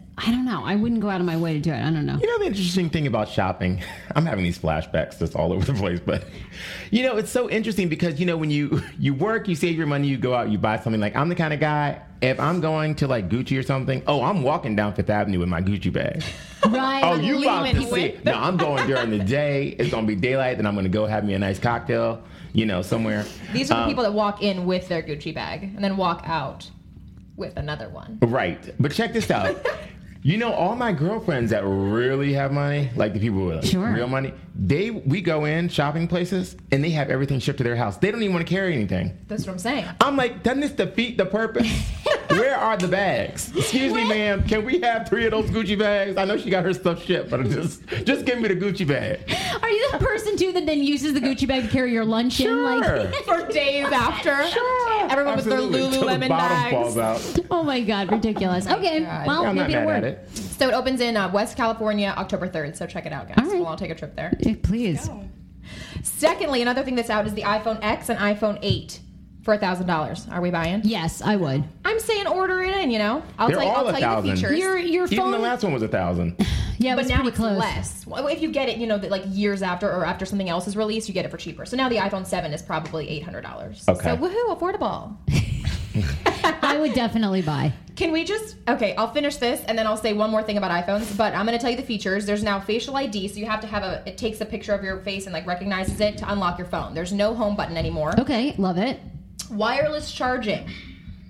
I 0.17 0.29
don't 0.29 0.45
know. 0.45 0.63
I 0.63 0.75
wouldn't 0.75 1.01
go 1.01 1.09
out 1.09 1.19
of 1.19 1.25
my 1.25 1.37
way 1.37 1.53
to 1.53 1.59
do 1.59 1.71
it. 1.71 1.77
I 1.81 1.89
don't 1.89 2.05
know. 2.05 2.17
You 2.21 2.27
know 2.27 2.39
the 2.39 2.45
interesting 2.45 2.89
thing 2.89 3.07
about 3.07 3.29
shopping? 3.29 3.81
I'm 4.15 4.25
having 4.25 4.43
these 4.43 4.59
flashbacks 4.59 5.17
that's 5.17 5.35
all 5.35 5.51
over 5.53 5.65
the 5.65 5.73
place, 5.73 5.99
but 5.99 6.25
you 6.91 7.03
know, 7.03 7.17
it's 7.17 7.31
so 7.31 7.49
interesting 7.49 7.89
because 7.89 8.19
you 8.19 8.25
know 8.25 8.37
when 8.37 8.51
you 8.51 8.81
you 8.99 9.13
work, 9.13 9.47
you 9.47 9.55
save 9.55 9.77
your 9.77 9.87
money, 9.87 10.07
you 10.07 10.17
go 10.17 10.33
out, 10.35 10.49
you 10.49 10.57
buy 10.57 10.79
something 10.79 11.01
like 11.01 11.15
I'm 11.15 11.29
the 11.29 11.35
kind 11.35 11.53
of 11.53 11.59
guy 11.59 12.01
if 12.21 12.39
I'm 12.39 12.61
going 12.61 12.95
to 12.95 13.07
like 13.07 13.29
Gucci 13.29 13.57
or 13.57 13.63
something, 13.63 14.03
oh, 14.07 14.21
I'm 14.21 14.43
walking 14.43 14.75
down 14.75 14.93
Fifth 14.93 15.09
Avenue 15.09 15.39
with 15.39 15.49
my 15.49 15.61
Gucci 15.61 15.91
bag. 15.91 16.23
Right. 16.69 17.01
Oh, 17.03 17.15
you 17.15 17.41
about 17.41 17.65
to 17.71 17.79
leaving 17.79 18.17
see? 18.17 18.19
No, 18.23 18.33
I'm 18.33 18.55
going 18.55 18.85
during 18.85 19.09
the 19.09 19.17
day. 19.17 19.69
It's 19.79 19.89
gonna 19.89 20.05
be 20.05 20.13
daylight, 20.15 20.57
then 20.57 20.67
I'm 20.67 20.75
gonna 20.75 20.89
go 20.89 21.07
have 21.07 21.25
me 21.25 21.33
a 21.33 21.39
nice 21.39 21.57
cocktail, 21.57 22.21
you 22.53 22.67
know, 22.67 22.83
somewhere. 22.83 23.25
These 23.51 23.71
are 23.71 23.77
the 23.77 23.81
Um, 23.81 23.89
people 23.89 24.03
that 24.03 24.13
walk 24.13 24.43
in 24.43 24.65
with 24.67 24.87
their 24.87 25.01
Gucci 25.01 25.33
bag 25.33 25.63
and 25.63 25.83
then 25.83 25.97
walk 25.97 26.21
out 26.23 26.69
with 27.35 27.57
another 27.57 27.89
one. 27.89 28.19
Right. 28.21 28.75
But 28.79 28.91
check 28.91 29.11
this 29.11 29.31
out. 29.31 29.57
You 30.23 30.37
know, 30.37 30.53
all 30.53 30.75
my 30.75 30.91
girlfriends 30.91 31.49
that 31.49 31.63
really 31.65 32.33
have 32.33 32.51
money, 32.51 32.91
like 32.95 33.13
the 33.13 33.19
people 33.19 33.43
with 33.45 33.65
Sure. 33.65 33.91
real 33.91 34.07
money, 34.07 34.33
they 34.53 34.91
we 34.91 35.21
go 35.21 35.45
in 35.45 35.69
shopping 35.69 36.07
places 36.07 36.55
and 36.71 36.83
they 36.83 36.89
have 36.91 37.09
everything 37.09 37.39
shipped 37.39 37.57
to 37.59 37.63
their 37.63 37.75
house. 37.75 37.97
They 37.97 38.11
don't 38.11 38.21
even 38.21 38.33
want 38.35 38.45
to 38.45 38.53
carry 38.53 38.73
anything. 38.75 39.17
That's 39.27 39.45
what 39.45 39.53
I'm 39.53 39.59
saying. 39.59 39.85
I'm 40.01 40.17
like, 40.17 40.43
doesn't 40.43 40.59
this 40.61 40.71
defeat 40.71 41.17
the 41.17 41.25
purpose? 41.25 41.67
Where 42.29 42.55
are 42.55 42.77
the 42.77 42.87
bags? 42.87 43.55
Excuse 43.55 43.93
me, 43.93 44.07
ma'am. 44.07 44.47
Can 44.47 44.63
we 44.65 44.79
have 44.79 45.07
three 45.09 45.25
of 45.25 45.31
those 45.31 45.49
Gucci 45.49 45.77
bags? 45.77 46.15
I 46.17 46.23
know 46.25 46.37
she 46.37 46.49
got 46.49 46.63
her 46.63 46.73
stuff 46.73 47.03
shipped, 47.03 47.29
but 47.29 47.43
just 47.49 47.85
just 48.05 48.25
give 48.25 48.39
me 48.39 48.47
the 48.47 48.55
Gucci 48.55 48.87
bag. 48.87 49.19
Are 49.61 49.69
you 49.69 49.89
the 49.91 49.97
person 49.97 50.37
too 50.37 50.51
that 50.53 50.65
then 50.65 50.81
uses 50.83 51.13
the 51.13 51.19
Gucci 51.21 51.47
bag 51.47 51.63
to 51.63 51.69
carry 51.69 51.91
your 51.91 52.05
lunch 52.05 52.39
in? 52.39 52.63
Like, 52.63 53.13
For 53.25 53.47
days 53.47 53.85
after. 53.87 54.47
Sure. 54.47 55.09
Everyone 55.09 55.35
with 55.35 55.45
their 55.45 55.55
Absolutely, 55.55 55.79
till 55.97 56.05
the 56.05 56.07
Lululemon 56.07 56.29
bottom 56.29 56.93
bags. 56.95 57.39
oh 57.49 57.63
my 57.63 57.81
god, 57.81 58.11
ridiculous. 58.11 58.65
Okay, 58.67 59.01
God. 59.01 59.27
well, 59.27 59.43
Yeah, 59.43 59.51
maybe 59.53 59.73
mad 59.73 59.81
it'll 59.81 59.91
at 59.91 60.03
it. 60.03 60.29
So 60.61 60.69
it 60.69 60.75
opens 60.75 61.01
in 61.01 61.17
uh, 61.17 61.27
West 61.31 61.57
California 61.57 62.13
October 62.15 62.47
3rd. 62.47 62.75
So 62.75 62.85
check 62.85 63.07
it 63.07 63.11
out, 63.11 63.27
guys. 63.27 63.37
All 63.39 63.45
right. 63.45 63.57
We'll 63.57 63.65
all 63.65 63.75
take 63.75 63.89
a 63.89 63.95
trip 63.95 64.15
there. 64.15 64.31
Eh, 64.45 64.53
Please. 64.61 65.09
Secondly, 66.03 66.61
another 66.61 66.83
thing 66.83 66.93
that's 66.93 67.09
out 67.09 67.25
is 67.25 67.33
the 67.33 67.41
iPhone 67.41 67.79
X 67.81 68.09
and 68.09 68.19
iPhone 68.19 68.59
8 68.61 68.99
for 69.41 69.55
a 69.55 69.57
$1,000. 69.57 70.31
Are 70.31 70.39
we 70.39 70.51
buying? 70.51 70.81
Yes, 70.83 71.19
I 71.23 71.35
would. 71.35 71.63
I'm 71.83 71.99
saying 71.99 72.27
order 72.27 72.61
it 72.61 72.77
in, 72.77 72.91
you 72.91 72.99
know? 72.99 73.23
I'll 73.39 73.47
They're 73.47 73.55
tell 73.57 73.65
you, 73.65 73.71
all 73.71 73.87
I'll 73.87 73.95
a 73.95 73.99
tell 73.99 74.17
you 74.17 74.29
the 74.29 74.35
thousand. 74.35 74.35
features. 74.35 74.59
Your 74.59 74.77
your 74.77 75.05
Even 75.05 75.17
phone. 75.17 75.31
the 75.31 75.39
last 75.39 75.63
one 75.63 75.73
was 75.73 75.81
a 75.81 75.87
thousand. 75.87 76.35
yeah, 76.77 76.93
it 76.93 76.97
but 76.97 77.07
now 77.07 77.25
it's 77.25 77.37
close. 77.37 77.57
less. 77.57 78.05
Well, 78.05 78.27
If 78.27 78.43
you 78.43 78.51
get 78.51 78.69
it, 78.69 78.77
you 78.77 78.85
know, 78.85 78.99
that 78.99 79.09
like 79.09 79.23
years 79.29 79.63
after 79.63 79.89
or 79.91 80.05
after 80.05 80.27
something 80.27 80.47
else 80.47 80.67
is 80.67 80.77
released, 80.77 81.07
you 81.07 81.15
get 81.15 81.25
it 81.25 81.31
for 81.31 81.37
cheaper. 81.37 81.65
So 81.65 81.75
now 81.75 81.89
the 81.89 81.95
iPhone 81.95 82.23
7 82.27 82.53
is 82.53 82.61
probably 82.61 83.07
$800. 83.25 83.89
Okay. 83.89 84.03
So 84.03 84.15
woohoo, 84.15 84.55
affordable. 84.59 85.17
I 86.61 86.77
would 86.79 86.93
definitely 86.93 87.41
buy. 87.41 87.73
Can 87.95 88.11
we 88.11 88.23
just 88.23 88.55
okay? 88.67 88.95
I'll 88.95 89.11
finish 89.11 89.35
this 89.37 89.63
and 89.65 89.77
then 89.77 89.85
I'll 89.85 89.97
say 89.97 90.13
one 90.13 90.31
more 90.31 90.41
thing 90.41 90.57
about 90.57 90.71
iPhones. 90.71 91.15
But 91.17 91.35
I'm 91.35 91.45
going 91.45 91.57
to 91.57 91.61
tell 91.61 91.69
you 91.71 91.77
the 91.77 91.83
features. 91.83 92.25
There's 92.25 92.43
now 92.43 92.59
facial 92.59 92.95
ID, 92.97 93.27
so 93.27 93.35
you 93.37 93.45
have 93.45 93.59
to 93.61 93.67
have 93.67 93.83
a. 93.83 94.01
It 94.07 94.17
takes 94.17 94.41
a 94.41 94.45
picture 94.45 94.73
of 94.73 94.83
your 94.83 94.99
face 95.01 95.25
and 95.25 95.33
like 95.33 95.45
recognizes 95.45 95.99
it 95.99 96.17
to 96.19 96.31
unlock 96.31 96.57
your 96.57 96.67
phone. 96.67 96.93
There's 96.93 97.13
no 97.13 97.33
home 97.35 97.55
button 97.55 97.77
anymore. 97.77 98.19
Okay, 98.19 98.55
love 98.57 98.77
it. 98.77 98.99
Wireless 99.51 100.11
charging. 100.11 100.69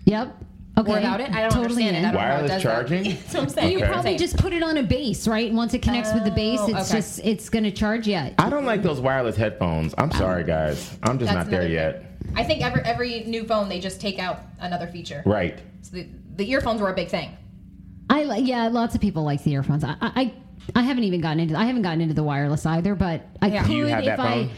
Yep. 0.05 0.36
Okay. 0.78 0.88
More 0.89 0.99
about 0.99 1.20
it? 1.20 1.30
I 1.32 1.41
don't 1.41 1.51
totally 1.51 1.88
understand 1.88 1.95
in. 1.97 2.05
it. 2.05 2.07
I 2.07 2.12
don't 2.12 2.14
know 2.14 2.20
it 2.20 2.32
Wireless 2.32 2.51
that. 2.51 2.62
charging? 2.62 3.03
That's 3.03 3.34
what 3.34 3.43
I'm 3.43 3.49
saying. 3.49 3.72
You 3.74 3.78
Okay. 3.80 3.88
probably 3.91 4.18
just 4.18 4.38
put 4.38 4.53
it 4.53 4.64
on 4.64 4.78
a 4.78 4.84
base, 4.84 5.28
right? 5.28 5.51
Once 5.51 5.74
it 5.74 5.82
connects 5.82 6.14
with 6.14 6.24
the 6.24 6.32
base, 6.32 6.59
Oh, 6.62 6.68
it's 6.70 6.89
okay. 6.89 6.99
just 6.99 7.20
it's 7.26 7.49
gonna 7.49 7.72
charge 7.72 8.07
you. 8.07 8.16
I 8.16 8.49
don't 8.49 8.66
like 8.66 8.82
those 8.82 9.01
wireless 9.01 9.36
headphones. 9.36 9.93
I'm 9.97 10.12
sorry, 10.12 10.43
guys. 10.45 10.97
I'm 11.03 11.20
just 11.20 11.32
That's 11.34 11.45
not 11.47 11.51
there 11.51 11.62
another 11.62 11.74
yet. 11.74 12.05
Thing. 12.34 12.44
I 12.44 12.48
think 12.48 12.62
every 12.64 12.82
every 12.82 13.24
new 13.26 13.44
phone 13.46 13.70
they 13.70 13.80
just 13.80 14.02
take 14.02 14.20
out 14.20 14.40
another 14.60 14.88
feature. 14.88 15.24
Right. 15.26 15.60
So 15.82 15.96
the, 15.98 16.08
the 16.36 16.50
earphones 16.52 16.82
were 16.82 16.90
a 16.90 16.96
big 16.96 17.10
thing. 17.10 17.36
I 18.10 18.24
like 18.24 18.46
yeah, 18.46 18.68
lots 18.68 18.96
of 18.96 19.02
people 19.02 19.24
like 19.24 19.44
the 19.44 19.54
earphones. 19.54 19.84
I 19.84 19.96
I, 20.00 20.34
I 20.76 20.82
haven't 20.84 21.04
even 21.06 21.22
gotten 21.22 21.40
into 21.40 21.56
I 21.58 21.66
haven't 21.66 21.82
gotten 21.84 22.02
into 22.02 22.14
the 22.14 22.24
wireless 22.24 22.66
either, 22.66 22.96
but 22.96 23.22
I 23.42 23.48
Yeah. 23.48 23.62
could 23.64 23.68
Do 23.70 23.74
you 23.78 23.86
have 23.86 24.00
if 24.00 24.06
that 24.06 24.20
I 24.20 24.44
phone? 24.46 24.50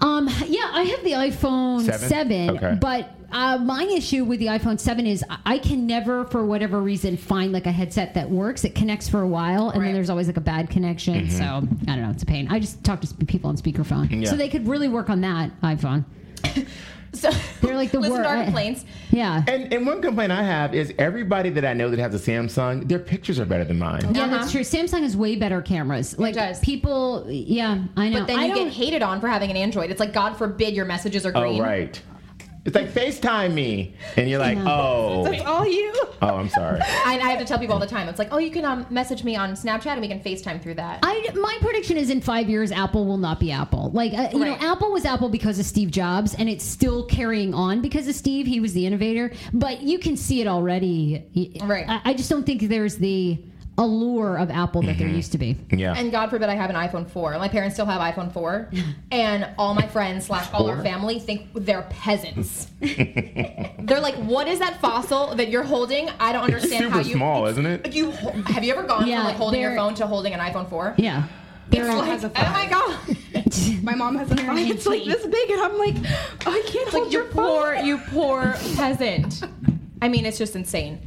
um 0.00 0.28
yeah, 0.46 0.70
I 0.72 0.82
have 0.84 1.04
the 1.04 1.12
iPhone 1.12 1.84
Seven? 1.84 2.08
7, 2.08 2.50
Okay. 2.56 2.78
but 2.80 3.10
uh, 3.30 3.56
my 3.56 3.84
issue 3.84 4.24
with 4.24 4.40
the 4.40 4.46
iPhone 4.46 4.78
7 4.78 5.06
is 5.06 5.24
I- 5.30 5.38
I 5.46 5.58
can 5.58 5.86
never, 5.86 6.26
for 6.26 6.44
whatever 6.44 6.82
reason, 6.82 7.16
find 7.16 7.50
like 7.50 7.64
a 7.64 7.72
headset 7.72 8.12
that 8.12 8.28
works. 8.28 8.62
It 8.64 8.74
connects 8.74 9.08
for 9.08 9.22
a 9.22 9.26
while, 9.26 9.70
and 9.70 9.80
Right. 9.80 9.86
then 9.86 9.94
there's 9.94 10.10
always 10.10 10.26
like 10.26 10.36
a 10.36 10.40
bad 10.42 10.68
connection. 10.68 11.30
So 11.30 11.42
I 11.44 11.60
don't 11.96 12.02
know. 12.02 12.10
It's 12.10 12.22
a 12.22 12.26
pain. 12.26 12.48
I 12.50 12.58
just 12.60 12.84
talk 12.84 13.00
to 13.00 13.14
people 13.24 13.48
on 13.48 13.56
speakerphone, 13.56 14.10
Yeah. 14.22 14.28
so 14.28 14.36
they 14.36 14.50
could 14.50 14.66
really 14.68 14.88
work 14.88 15.08
on 15.08 15.22
that 15.22 15.50
iPhone. 15.62 16.04
So 17.22 17.30
They're 17.60 17.76
like 17.76 17.90
the 17.90 18.00
listen 18.00 18.14
wor- 18.14 18.22
to 18.22 18.28
our 18.28 18.38
I- 18.38 18.44
complaints. 18.44 18.86
Yeah. 19.10 19.44
And, 19.46 19.70
and 19.72 19.86
one 19.86 20.00
complaint 20.00 20.32
I 20.32 20.42
have 20.42 20.74
is 20.74 20.94
everybody 20.98 21.50
that 21.50 21.64
I 21.64 21.74
know 21.74 21.90
that 21.90 21.98
has 21.98 22.14
a 22.14 22.18
Samsung, 22.18 22.88
their 22.88 22.98
pictures 22.98 23.38
are 23.38 23.44
better 23.44 23.64
than 23.64 23.78
mine. 23.78 24.14
Yeah, 24.14 24.22
Uh-huh. 24.24 24.38
that's 24.38 24.50
true. 24.50 24.62
Samsung 24.62 25.02
has 25.02 25.14
way 25.14 25.36
better 25.36 25.60
cameras. 25.60 26.18
Like 26.18 26.34
does. 26.34 26.58
people, 26.60 27.26
yeah, 27.28 27.84
I 27.98 28.08
know. 28.08 28.20
But 28.20 28.28
then 28.28 28.38
I 28.38 28.46
you 28.46 28.54
don't- 28.54 28.64
get 28.64 28.72
hated 28.72 29.02
on 29.02 29.20
for 29.20 29.28
having 29.28 29.50
an 29.50 29.58
Android. 29.58 29.90
It's 29.90 30.00
like 30.00 30.14
God 30.14 30.36
forbid 30.38 30.74
your 30.74 30.86
messages 30.86 31.26
are 31.26 31.32
green. 31.32 31.60
Oh, 31.60 31.64
right. 31.64 32.00
It's 32.64 32.76
like 32.76 32.90
FaceTime 32.92 33.54
me. 33.54 33.94
And 34.16 34.30
you're 34.30 34.38
like, 34.38 34.56
oh. 34.58 35.24
That's 35.24 35.42
all 35.42 35.66
you. 35.66 35.92
Oh, 36.22 36.36
I'm 36.36 36.48
sorry. 36.48 36.80
I, 37.04 37.18
I 37.20 37.30
have 37.30 37.40
to 37.40 37.44
tell 37.44 37.58
people 37.58 37.74
all 37.74 37.80
the 37.80 37.86
time. 37.88 38.08
It's 38.08 38.20
like, 38.20 38.28
oh, 38.30 38.38
you 38.38 38.52
can 38.52 38.64
um, 38.64 38.86
message 38.88 39.24
me 39.24 39.34
on 39.34 39.54
Snapchat 39.54 39.86
and 39.86 40.00
we 40.00 40.06
can 40.06 40.20
FaceTime 40.20 40.62
through 40.62 40.74
that. 40.74 41.00
I, 41.02 41.26
my 41.34 41.58
prediction 41.60 41.96
is 41.96 42.08
in 42.08 42.20
five 42.20 42.48
years, 42.48 42.70
Apple 42.70 43.04
will 43.04 43.16
not 43.16 43.40
be 43.40 43.50
Apple. 43.50 43.90
Like, 43.92 44.12
uh, 44.14 44.28
you 44.32 44.40
Right. 44.40 44.60
know, 44.60 44.66
Apple 44.72 44.92
was 44.92 45.04
Apple 45.04 45.28
because 45.28 45.58
of 45.58 45.66
Steve 45.66 45.90
Jobs, 45.90 46.34
and 46.34 46.48
it's 46.48 46.64
still 46.64 47.04
carrying 47.06 47.52
on 47.52 47.80
because 47.80 48.06
of 48.06 48.14
Steve. 48.14 48.46
He 48.46 48.60
was 48.60 48.72
the 48.74 48.86
innovator, 48.86 49.32
but 49.52 49.82
you 49.82 49.98
can 49.98 50.16
see 50.16 50.40
it 50.40 50.46
already. 50.46 51.58
Right. 51.64 51.84
I, 51.88 52.00
I 52.04 52.14
just 52.14 52.30
don't 52.30 52.46
think 52.46 52.62
there's 52.68 52.96
the 52.96 53.42
allure 53.78 54.36
of 54.36 54.50
Apple 54.50 54.82
that 54.82 54.98
there 54.98 55.06
mm-hmm. 55.06 55.16
used 55.16 55.32
to 55.32 55.38
be. 55.38 55.56
Yeah. 55.70 55.94
And 55.96 56.12
God 56.12 56.28
forbid 56.30 56.48
I 56.48 56.54
have 56.54 56.68
an 56.70 56.76
iPhone 56.76 57.08
4. 57.08 57.38
My 57.38 57.48
parents 57.48 57.74
still 57.74 57.86
have 57.86 58.00
iPhone 58.00 58.32
4. 58.32 58.70
And 59.10 59.48
all 59.58 59.74
my 59.74 59.86
friends 59.86 60.26
slash 60.26 60.52
all 60.52 60.68
our 60.68 60.82
family 60.82 61.18
think 61.18 61.48
they're 61.54 61.82
peasants. 61.90 62.66
they're 62.80 64.00
like, 64.00 64.14
what 64.16 64.46
is 64.46 64.58
that 64.58 64.80
fossil 64.80 65.34
that 65.36 65.48
you're 65.48 65.62
holding? 65.62 66.10
I 66.20 66.32
don't 66.32 66.44
it's 66.44 66.54
understand 66.54 66.84
super 66.84 66.94
how 66.96 67.00
you. 67.00 67.14
small, 67.14 67.46
isn't 67.46 67.64
it? 67.66 67.94
You 67.94 68.10
have 68.10 68.62
you 68.62 68.72
ever 68.72 68.82
gone 68.82 69.06
Yeah, 69.06 69.18
from 69.18 69.24
like 69.26 69.36
holding 69.36 69.60
your 69.60 69.70
they're- 69.70 69.78
phone 69.78 69.94
to 69.94 70.06
holding 70.06 70.34
an 70.34 70.40
iPhone 70.40 70.68
4? 70.68 70.94
Yeah. 70.98 71.24
It's 71.70 71.80
They're- 71.80 71.94
like, 71.94 72.08
has 72.10 72.24
a 72.24 72.30
oh 72.34 72.52
my 72.52 72.66
god! 72.66 73.82
My 73.82 73.94
mom 73.94 74.16
has 74.16 74.30
a 74.30 74.36
phone. 74.36 74.58
It's 74.58 74.84
like 74.86 75.04
this 75.04 75.24
big, 75.26 75.50
and 75.50 75.60
I'm 75.62 75.78
like, 75.78 75.96
I 76.46 76.62
can't 76.66 76.74
It's 76.74 76.92
hold 76.92 77.04
like 77.04 77.12
you 77.12 77.18
your 77.20 77.28
phone. 77.28 77.62
poor, 77.62 77.74
you 77.76 77.98
poor 78.10 78.54
peasant. 78.76 79.42
I 80.02 80.08
mean, 80.08 80.26
it's 80.26 80.36
just 80.36 80.54
insane. 80.54 81.00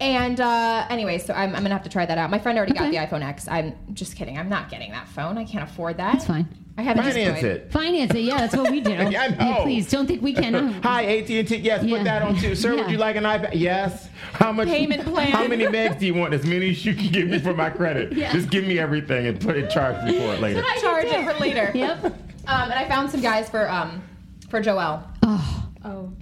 And 0.00 0.40
uh, 0.40 0.86
anyway, 0.90 1.18
so 1.18 1.34
I'm, 1.34 1.54
I'm 1.56 1.62
gonna 1.62 1.74
have 1.74 1.82
to 1.82 1.88
try 1.90 2.06
that 2.06 2.18
out. 2.18 2.30
My 2.30 2.38
friend 2.38 2.56
already 2.56 2.72
got 2.72 2.90
the 2.90 2.98
iPhone 2.98 3.22
X. 3.22 3.48
I'm 3.48 3.74
just 3.94 4.14
kidding. 4.16 4.38
I'm 4.38 4.48
not 4.48 4.70
getting 4.70 4.92
that 4.92 5.08
phone. 5.08 5.36
I 5.38 5.44
can't 5.44 5.68
afford 5.68 5.96
that. 5.96 6.12
That's 6.12 6.26
fine. 6.26 6.46
I 6.76 6.82
haven't 6.82 7.02
Finance 7.02 7.40
destroyed. 7.40 7.56
it. 7.56 7.72
Finance 7.72 8.14
it. 8.14 8.20
Yeah, 8.20 8.36
that's 8.38 8.56
what 8.56 8.70
we 8.70 8.80
do. 8.80 8.90
Yeah, 9.10 9.22
I 9.22 9.28
know. 9.56 9.62
please 9.62 9.90
don't 9.90 10.06
think 10.06 10.22
we 10.22 10.32
can. 10.32 10.54
Hi, 10.84 11.04
AT&T. 11.04 11.56
Yes, 11.56 11.82
Yeah. 11.82 11.96
put 11.96 12.04
that 12.04 12.22
on 12.22 12.36
too. 12.36 12.54
Sir, 12.54 12.74
Yeah. 12.74 12.82
would 12.82 12.90
you 12.92 12.98
like 12.98 13.16
an 13.16 13.24
iPad? 13.24 13.50
Yes. 13.54 14.08
How 14.34 14.52
much? 14.52 14.68
Payment 14.68 15.02
plan. 15.04 15.32
How 15.32 15.48
many 15.48 15.64
megs 15.64 15.98
do 15.98 16.06
you 16.06 16.14
want? 16.14 16.32
As 16.34 16.46
many 16.46 16.70
as 16.70 16.86
you 16.86 16.94
can 16.94 17.10
give 17.10 17.26
me 17.26 17.40
for 17.40 17.52
my 17.52 17.68
credit. 17.70 18.12
Yeah. 18.18 18.32
Just 18.32 18.50
give 18.50 18.64
me 18.64 18.78
everything 18.78 19.26
and 19.26 19.40
put 19.40 19.56
it 19.56 19.68
charge 19.70 20.04
me 20.04 20.16
for 20.20 20.34
it 20.34 20.40
later. 20.40 20.62
Charge 20.80 21.06
it 21.06 21.24
for 21.24 21.40
later. 21.40 21.72
Yep. 21.74 22.04
Um, 22.04 22.12
and 22.46 22.72
I 22.74 22.86
found 22.88 23.10
some 23.10 23.20
guys 23.20 23.50
for 23.50 23.68
um 23.68 24.00
for 24.48 24.62
Joelle. 24.62 25.02
Oh. 25.24 25.67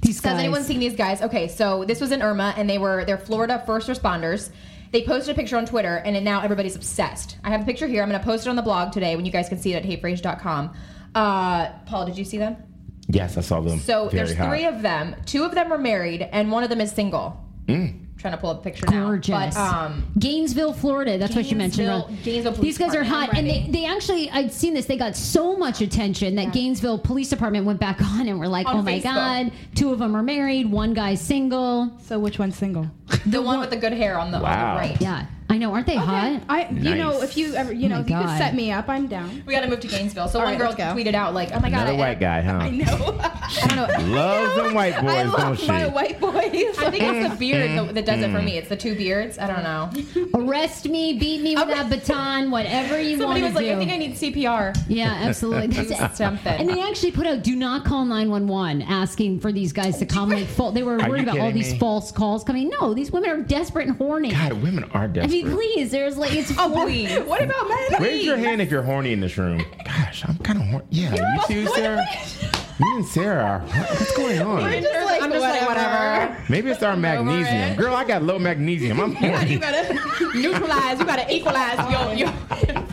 These 0.03 0.23
Has 0.23 0.39
anyone 0.39 0.63
seen 0.65 0.81
these 0.81 0.95
guys? 0.95 1.23
Okay, 1.23 1.49
so 1.49 1.85
this 1.85 2.01
was 2.01 2.13
in 2.13 2.23
Irma, 2.23 2.55
and 2.57 2.69
they 2.69 2.79
were 2.79 3.05
they're 3.05 3.19
Florida 3.19 3.63
first 3.67 3.89
responders. 3.89 4.51
They 4.93 5.03
posted 5.03 5.35
a 5.35 5.39
picture 5.39 5.57
on 5.57 5.67
Twitter, 5.67 5.97
and 5.97 6.25
now 6.25 6.41
everybody's 6.43 6.77
obsessed. 6.77 7.39
I 7.45 7.51
have 7.51 7.63
a 7.63 7.65
picture 7.65 7.87
here. 7.87 8.03
I'm 8.03 8.09
going 8.09 8.21
to 8.21 8.25
post 8.25 8.47
it 8.47 8.51
on 8.51 8.57
the 8.57 8.63
blog 8.63 8.93
today 8.93 9.17
when 9.17 9.25
you 9.25 9.33
guys 9.33 9.49
can 9.49 9.59
see 9.59 9.75
it 9.75 9.77
at 9.77 9.85
heyfraser.com. 9.85 10.75
Uh, 11.15 11.71
Paul, 11.87 12.07
did 12.07 12.17
you 12.17 12.25
see 12.25 12.39
them? 12.39 12.57
Yes, 13.09 13.37
I 13.37 13.41
saw 13.41 13.61
them. 13.61 13.79
So 13.81 14.09
Very 14.09 14.27
there's 14.27 14.37
hot. 14.37 14.49
three 14.49 14.65
of 14.67 14.83
them. 14.83 15.17
Two 15.27 15.45
of 15.45 15.55
them 15.55 15.73
are 15.73 15.79
married, 15.79 16.23
and 16.23 16.51
one 16.51 16.63
of 16.63 16.71
them 16.71 16.81
is 16.81 16.93
single. 16.93 17.45
Trying 18.27 18.33
to 18.39 18.41
pull 18.41 18.51
up 18.51 18.59
a 18.59 18.63
picture 18.63 18.87
Gorgeous. 18.87 19.29
now. 19.29 19.51
But 19.51 19.57
um, 19.57 20.05
Gainesville, 20.19 20.73
Florida. 20.73 21.17
That's 21.17 21.37
what 21.37 21.47
you 21.49 21.57
mentioned. 21.57 21.87
Gainesville- 21.87 22.09
Ron. 22.09 22.19
Gainesville 22.25 22.53
Police 22.55 22.77
These 22.77 22.87
guys 22.89 22.97
are 22.97 23.05
hot, 23.05 23.37
and 23.39 23.49
they, 23.49 23.67
they 23.71 23.85
actually 23.85 24.29
I'd 24.31 24.53
seen 24.53 24.75
this. 24.75 24.87
They 24.87 24.97
got 24.97 25.15
so 25.15 25.57
much 25.57 25.81
attention 25.81 26.35
that 26.35 26.53
Gainesville 26.53 26.99
Police 26.99 27.29
Department 27.29 27.67
went 27.67 27.79
back 27.79 28.01
on 28.03 28.27
and 28.27 28.41
were 28.41 28.49
like, 28.49 28.67
On 28.67 28.79
"Oh 28.79 28.83
my 28.83 28.99
Facebook. 28.99 29.03
god, 29.05 29.53
two 29.77 29.93
of 29.93 30.01
them 30.01 30.17
are 30.17 30.23
married, 30.25 30.69
one 30.71 30.93
guy's 30.93 31.21
single." 31.21 31.97
So 32.03 32.19
which 32.19 32.39
one's 32.41 32.57
single? 32.57 32.91
the 33.27 33.41
one 33.41 33.61
with 33.61 33.71
the 33.71 33.77
good 33.77 33.93
hair 33.93 34.19
on 34.19 34.33
the, 34.33 34.41
Wow. 34.41 34.75
on 34.77 34.83
the 34.83 34.89
right. 34.89 35.01
Yeah, 35.01 35.27
I 35.49 35.59
know. 35.59 35.73
Aren't 35.73 35.87
they 35.87 35.95
hot? 35.97 36.43
I, 36.49 36.69
you 36.71 36.97
know, 36.97 37.23
if 37.23 37.37
you 37.37 37.55
ever, 37.55 37.73
you 37.73 37.89
know, 37.89 37.97
my 37.97 38.01
if 38.03 38.11
you 38.11 38.17
could 38.17 38.37
set 38.39 38.55
me 38.55 38.73
up, 38.73 38.89
I'm 38.89 39.07
down. 39.07 39.43
We 39.47 39.53
got 39.55 39.61
to 39.61 39.69
move 39.69 39.81
to 39.81 39.87
Gainesville. 39.89 40.29
So 40.29 40.39
All 40.41 40.45
one 40.45 40.59
right, 40.59 40.77
girl 40.77 40.95
tweeted 40.95 41.15
out 41.15 41.35
like, 41.35 41.51
"Oh 41.53 41.61
my 41.61 41.71
god, 41.71 41.83
Another 41.83 41.93
I, 41.93 41.99
white 41.99 42.21
guy, 42.21 42.41
huh? 42.41 42.53
I 42.55 42.71
know. 42.71 43.19
I 43.23 43.67
don't 43.75 44.09
know. 44.11 44.17
Loves 44.17 44.57
them 44.57 44.75
white 44.75 45.01
boys, 45.01 45.11
I 45.11 45.23
don't 45.23 45.33
love 45.33 45.59
she? 45.61 45.67
my 45.69 45.87
white 45.87 46.21
boys. 46.21 46.35
I 46.79 46.91
think 46.91 47.03
it's 47.05 47.33
the 47.33 47.37
beard 47.39 47.71
that, 47.79 47.95
that 47.95 48.07
does 48.07 48.21
it 48.21 48.27
Mm. 48.31 48.37
for 48.37 48.43
me. 48.43 48.57
It's 48.59 48.69
the 48.69 48.77
two 48.77 48.97
beards. 48.97 49.39
I 49.39 49.47
don't 49.47 49.63
know. 49.63 49.91
Arrest 50.35 50.89
me, 50.89 51.17
beat 51.19 51.43
me 51.43 51.55
with 51.55 51.69
that 51.69 51.89
baton, 51.91 52.51
whatever 52.51 53.01
you 53.01 53.11
want 53.19 53.39
Somebody 53.39 53.41
to 53.43 53.47
was 53.47 53.55
like, 53.55 53.67
"I 53.67 53.77
think 53.79 53.91
I 53.93 53.97
need 53.99 54.15
CPR." 54.15 54.77
yeah, 54.89 55.13
absolutely. 55.23 55.69
That's 55.69 55.91
it. 56.15 56.17
Something. 56.17 56.55
And 56.61 56.69
they 56.69 56.83
actually 56.83 57.13
put 57.13 57.27
out 57.27 57.43
"Do 57.45 57.55
not 57.55 57.85
call 57.85 58.05
911," 58.05 58.83
asking 58.83 59.41
for 59.41 59.53
these 59.53 59.73
guys 59.73 59.99
to 59.99 60.07
come. 60.07 60.31
Like, 60.31 60.47
fa- 60.47 60.73
they 60.75 60.83
were 60.83 60.99
worried 60.99 61.23
about 61.23 61.39
all 61.39 61.53
these 61.53 61.77
false 61.79 62.11
calls 62.11 62.43
coming. 62.43 62.69
No, 62.81 62.95
these 62.95 63.13
women 63.13 63.31
are 63.31 63.41
desperate 63.43 63.87
and 63.87 63.97
horny. 63.97 64.33
God, 64.33 64.53
women 64.55 64.85
are 64.93 65.07
desperate. 65.07 65.36
Mean, 65.45 65.53
please, 65.55 65.91
there's 65.91 66.17
like 66.17 66.35
it's 66.35 66.51
Oh, 66.59 66.73
four- 66.73 66.85
please. 66.87 67.19
what 67.21 67.43
about 67.43 67.69
men? 67.69 68.03
Raise 68.03 68.25
your 68.25 68.37
hand 68.37 68.61
if 68.61 68.71
you're 68.71 68.83
horny 68.83 69.13
in 69.13 69.21
this 69.21 69.37
room. 69.39 69.65
Gosh, 69.85 70.25
I'm 70.27 70.37
kind 70.39 70.61
of 70.61 70.67
horny. 70.69 70.87
Yeah, 70.91 71.15
you 71.15 71.41
too, 71.47 71.67
Sarah. 71.75 72.05
You 72.79 72.97
and 72.97 73.07
Sarah 73.07 73.43
are. 73.43 73.61
What's 73.61 74.15
going 74.17 74.41
on? 74.43 74.63
We're 74.65 74.81
just 74.83 75.07
like, 75.07 75.23
I'm 75.23 75.31
just 75.33 75.43
like, 75.43 75.67
whatever. 75.67 76.45
Maybe 76.51 76.71
it's 76.71 76.83
our 76.83 76.95
magnesium. 76.97 77.47
it. 77.57 77.77
Girl, 77.79 77.95
I 77.95 78.05
got 78.05 78.23
low 78.23 78.39
magnesium. 78.39 79.01
I'm 79.01 79.15
horny. 79.15 79.53
You 79.55 79.59
horny. 79.61 79.95
gotta 79.95 80.39
neutralize. 80.39 80.99
You 80.99 81.07
gotta 81.07 81.35
equalize 81.35 81.79
your. 81.91 82.27
your 82.29 82.35
oh, 82.51 82.87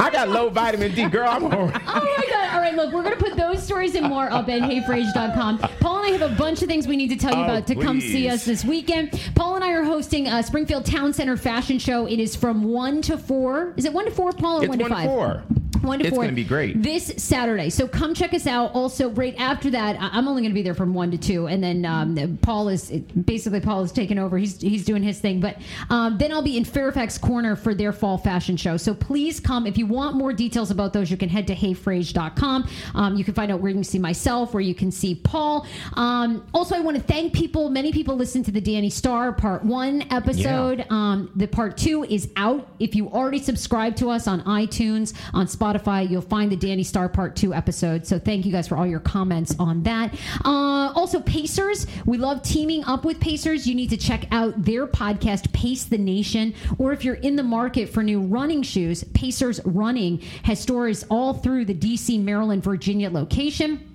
I 0.00 0.10
got 0.10 0.28
low 0.28 0.48
vitamin 0.48 0.94
D. 0.94 1.08
Girl, 1.08 1.28
I'm 1.28 1.42
horny. 1.50 1.72
Oh 1.86 2.14
my 2.16 2.24
god! 2.30 2.54
All 2.54 2.60
right, 2.60 2.74
look, 2.74 2.92
we're 2.92 3.02
gonna 3.02 3.16
put 3.16 3.36
those 3.36 3.62
stories 3.62 3.94
and 3.94 4.06
more 4.06 4.30
up 4.30 4.48
at 4.48 4.62
HeyFraser.com. 4.62 5.58
Paul 5.80 5.98
and 6.04 6.06
I 6.06 6.18
have 6.18 6.32
a 6.32 6.34
bunch 6.36 6.62
of 6.62 6.68
things 6.68 6.86
we 6.86 6.96
need 6.96 7.08
to 7.08 7.16
tell 7.16 7.32
you 7.34 7.40
Oh, 7.40 7.44
about 7.44 7.66
to 7.66 7.74
come 7.74 8.00
see 8.00 8.28
us 8.28 8.44
this 8.44 8.64
weekend. 8.64 9.20
Paul 9.34 9.56
and 9.56 9.64
I 9.64 9.72
are 9.72 9.82
hosting 9.84 10.28
a 10.28 10.42
Springfield 10.42 10.86
Town 10.86 11.12
Center 11.12 11.36
fashion 11.36 11.78
show. 11.78 12.06
It 12.06 12.20
is 12.20 12.36
from 12.36 12.64
one 12.64 13.02
to 13.02 13.18
four. 13.18 13.74
Is 13.76 13.84
it 13.84 13.92
one 13.92 14.04
to 14.04 14.10
four, 14.10 14.32
Paul, 14.32 14.60
or 14.60 14.62
It's 14.64 14.68
one 14.68 14.78
to 14.78 14.84
one 14.84 14.90
to 14.90 14.96
five? 14.96 15.06
four. 15.06 15.42
One 15.82 15.98
to 16.00 16.06
It's 16.06 16.14
four. 16.14 16.24
gonna 16.24 16.34
be 16.34 16.44
great. 16.44 16.82
This 16.82 17.12
Saturday. 17.16 17.70
So 17.70 17.86
come 17.86 18.14
check 18.14 18.34
us 18.34 18.46
out. 18.46 18.72
Also, 18.74 19.10
right 19.10 19.34
after 19.38 19.70
that, 19.70 19.96
I'm 20.00 20.26
only 20.28 20.42
going 20.42 20.50
to 20.50 20.54
be 20.54 20.62
there 20.62 20.74
from 20.74 20.94
one 20.94 21.10
to 21.10 21.18
two, 21.18 21.46
and 21.46 21.62
then 21.62 21.84
um, 21.84 22.38
Paul 22.42 22.68
is 22.68 22.90
basically 22.90 23.60
Paul 23.60 23.82
is 23.82 23.92
taking 23.92 24.18
over. 24.18 24.38
He's 24.38 24.60
he's 24.60 24.84
doing 24.84 25.02
his 25.02 25.20
thing, 25.20 25.40
but 25.40 25.56
um, 25.90 26.18
then 26.18 26.32
I'll 26.32 26.42
be 26.42 26.56
in 26.56 26.64
Fairfax 26.64 27.18
Corner 27.18 27.56
for 27.56 27.74
their 27.74 27.92
fall 27.92 28.18
fashion 28.18 28.56
show. 28.56 28.76
So 28.76 28.94
please 28.94 29.40
come. 29.40 29.66
If 29.66 29.78
you 29.78 29.86
want 29.86 30.16
more 30.16 30.32
details 30.32 30.70
about 30.70 30.92
those, 30.92 31.10
you 31.10 31.16
can 31.16 31.28
head 31.28 31.46
to 31.48 31.54
heyfraser.com. 31.54 32.68
Um, 32.94 33.16
you 33.16 33.24
can 33.24 33.34
find 33.34 33.52
out 33.52 33.60
where 33.60 33.70
you 33.70 33.76
can 33.76 33.84
see 33.84 33.98
myself, 33.98 34.54
where 34.54 34.62
you 34.62 34.74
can 34.74 34.90
see 34.90 35.14
Paul. 35.14 35.66
Um, 35.94 36.46
also, 36.54 36.74
I 36.74 36.80
want 36.80 36.96
to 36.96 37.02
thank 37.02 37.32
people. 37.32 37.70
Many 37.70 37.92
people 37.92 38.16
listen 38.16 38.42
to 38.44 38.50
the 38.50 38.60
Danny 38.60 38.90
Star 38.90 39.32
Part 39.32 39.64
One 39.64 40.04
episode. 40.10 40.84
Um, 40.90 41.30
the 41.36 41.46
Part 41.46 41.76
Two 41.76 42.04
is 42.04 42.30
out. 42.36 42.68
If 42.78 42.94
you 42.94 43.08
already 43.08 43.38
subscribe 43.38 43.96
to 43.96 44.10
us 44.10 44.26
on 44.26 44.42
iTunes, 44.42 45.14
on 45.34 45.46
Spotify, 45.46 45.67
you'll 46.10 46.20
find 46.22 46.50
the 46.50 46.56
Danny 46.56 46.82
Star 46.82 47.08
Part 47.08 47.36
Two 47.36 47.54
episode. 47.54 48.06
So 48.06 48.18
thank 48.18 48.46
you 48.46 48.52
guys 48.52 48.68
for 48.68 48.76
all 48.76 48.86
your 48.86 49.00
comments 49.00 49.54
on 49.58 49.82
that. 49.84 50.14
Uh, 50.44 50.92
also, 50.94 51.20
Pacers. 51.20 51.86
We 52.06 52.18
love 52.18 52.42
teaming 52.42 52.84
up 52.84 53.04
with 53.04 53.20
Pacers. 53.20 53.66
You 53.66 53.74
need 53.74 53.90
to 53.90 53.96
check 53.96 54.26
out 54.30 54.64
their 54.64 54.86
podcast, 54.86 55.52
Pace 55.52 55.84
the 55.84 55.98
Nation. 55.98 56.54
Or 56.78 56.92
if 56.92 57.04
you're 57.04 57.14
in 57.16 57.36
the 57.36 57.42
market 57.42 57.88
for 57.88 58.02
new 58.02 58.20
running 58.20 58.62
shoes, 58.62 59.04
Pacers 59.14 59.60
Running 59.64 60.20
has 60.44 60.60
stores 60.60 61.04
all 61.10 61.34
through 61.34 61.64
the 61.66 61.74
DC, 61.74 62.22
Maryland, 62.22 62.62
Virginia 62.62 63.10
location. 63.10 63.87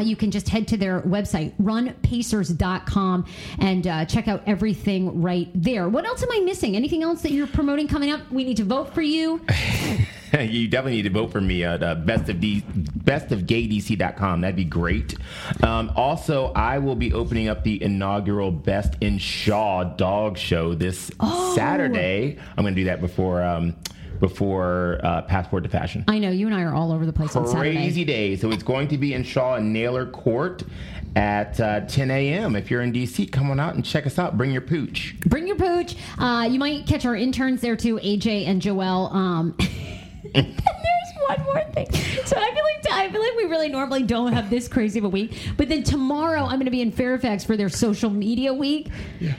Uh, 0.00 0.02
you 0.02 0.16
can 0.16 0.30
just 0.30 0.48
head 0.48 0.66
to 0.68 0.78
their 0.78 1.02
website, 1.02 1.52
runpacers.com, 1.60 3.26
and 3.58 3.86
uh, 3.86 4.04
check 4.06 4.28
out 4.28 4.42
everything 4.46 5.20
right 5.20 5.50
there. 5.54 5.88
What 5.90 6.06
else 6.06 6.22
am 6.22 6.30
I 6.32 6.40
missing? 6.40 6.74
Anything 6.74 7.02
else 7.02 7.20
that 7.22 7.32
you're 7.32 7.46
promoting 7.46 7.86
coming 7.86 8.10
up? 8.10 8.22
We 8.32 8.44
need 8.44 8.56
to 8.56 8.64
vote 8.64 8.94
for 8.94 9.02
you. 9.02 9.42
you 10.40 10.68
definitely 10.68 10.96
need 10.96 11.02
to 11.02 11.10
vote 11.10 11.30
for 11.32 11.40
me 11.42 11.64
at 11.64 11.82
uh, 11.82 11.96
best 11.96 12.30
of 12.30 12.40
D- 12.40 12.62
bestofgaydc.com. 12.62 14.40
That'd 14.40 14.56
be 14.56 14.64
great. 14.64 15.16
Um, 15.62 15.92
also, 15.94 16.52
I 16.54 16.78
will 16.78 16.96
be 16.96 17.12
opening 17.12 17.48
up 17.48 17.62
the 17.62 17.82
inaugural 17.82 18.50
Best 18.50 18.94
in 19.02 19.18
Shaw 19.18 19.84
Dog 19.84 20.38
Show 20.38 20.72
this 20.74 21.10
Oh. 21.20 21.54
Saturday. 21.54 22.38
I'm 22.56 22.64
going 22.64 22.74
to 22.74 22.80
do 22.80 22.86
that 22.86 23.02
before 23.02 23.42
um, 23.42 23.76
before 24.20 25.00
uh, 25.02 25.22
Passport 25.22 25.64
to 25.64 25.70
Fashion. 25.70 26.04
I 26.06 26.18
know 26.18 26.30
you 26.30 26.46
and 26.46 26.54
I 26.54 26.62
are 26.62 26.74
all 26.74 26.92
over 26.92 27.06
the 27.06 27.12
place 27.12 27.34
on 27.34 27.46
Saturday. 27.46 27.74
Crazy 27.74 28.04
day. 28.04 28.36
So 28.36 28.50
it's 28.50 28.62
going 28.62 28.88
to 28.88 28.98
be 28.98 29.14
in 29.14 29.24
Shaw 29.24 29.54
and 29.56 29.72
Naylor 29.72 30.06
Court 30.06 30.62
at 31.16 31.58
uh, 31.60 31.80
10 31.80 32.10
a.m. 32.10 32.54
If 32.54 32.70
you're 32.70 32.82
in 32.82 32.92
DC, 32.92 33.32
come 33.32 33.50
on 33.50 33.58
out 33.58 33.74
and 33.74 33.84
check 33.84 34.06
us 34.06 34.18
out. 34.18 34.36
Bring 34.36 34.52
your 34.52 34.60
pooch. 34.60 35.18
Bring 35.26 35.46
your 35.46 35.56
pooch. 35.56 35.96
Uh, 36.18 36.46
you 36.50 36.58
might 36.58 36.86
catch 36.86 37.04
our 37.04 37.16
interns 37.16 37.60
there 37.60 37.76
too, 37.76 37.96
AJ 37.96 38.46
and 38.46 38.62
Joelle. 38.62 39.12
Um, 39.12 39.56
and 40.34 40.46
there's 40.56 41.38
one 41.38 41.44
more 41.44 41.64
thing. 41.72 41.90
So 42.26 42.36
I 42.36 42.54
feel 42.54 42.64
like 42.64 42.79
I 42.90 43.10
feel 43.10 43.20
like 43.20 43.36
we 43.36 43.44
really 43.44 43.68
normally 43.68 44.02
don't 44.02 44.32
have 44.32 44.50
this 44.50 44.68
crazy 44.68 44.98
of 44.98 45.04
a 45.04 45.08
week, 45.08 45.36
but 45.56 45.68
then 45.68 45.82
tomorrow 45.82 46.42
I'm 46.42 46.56
going 46.56 46.64
to 46.64 46.70
be 46.70 46.80
in 46.80 46.92
Fairfax 46.92 47.44
for 47.44 47.56
their 47.56 47.68
social 47.68 48.10
media 48.10 48.52
week. 48.52 48.88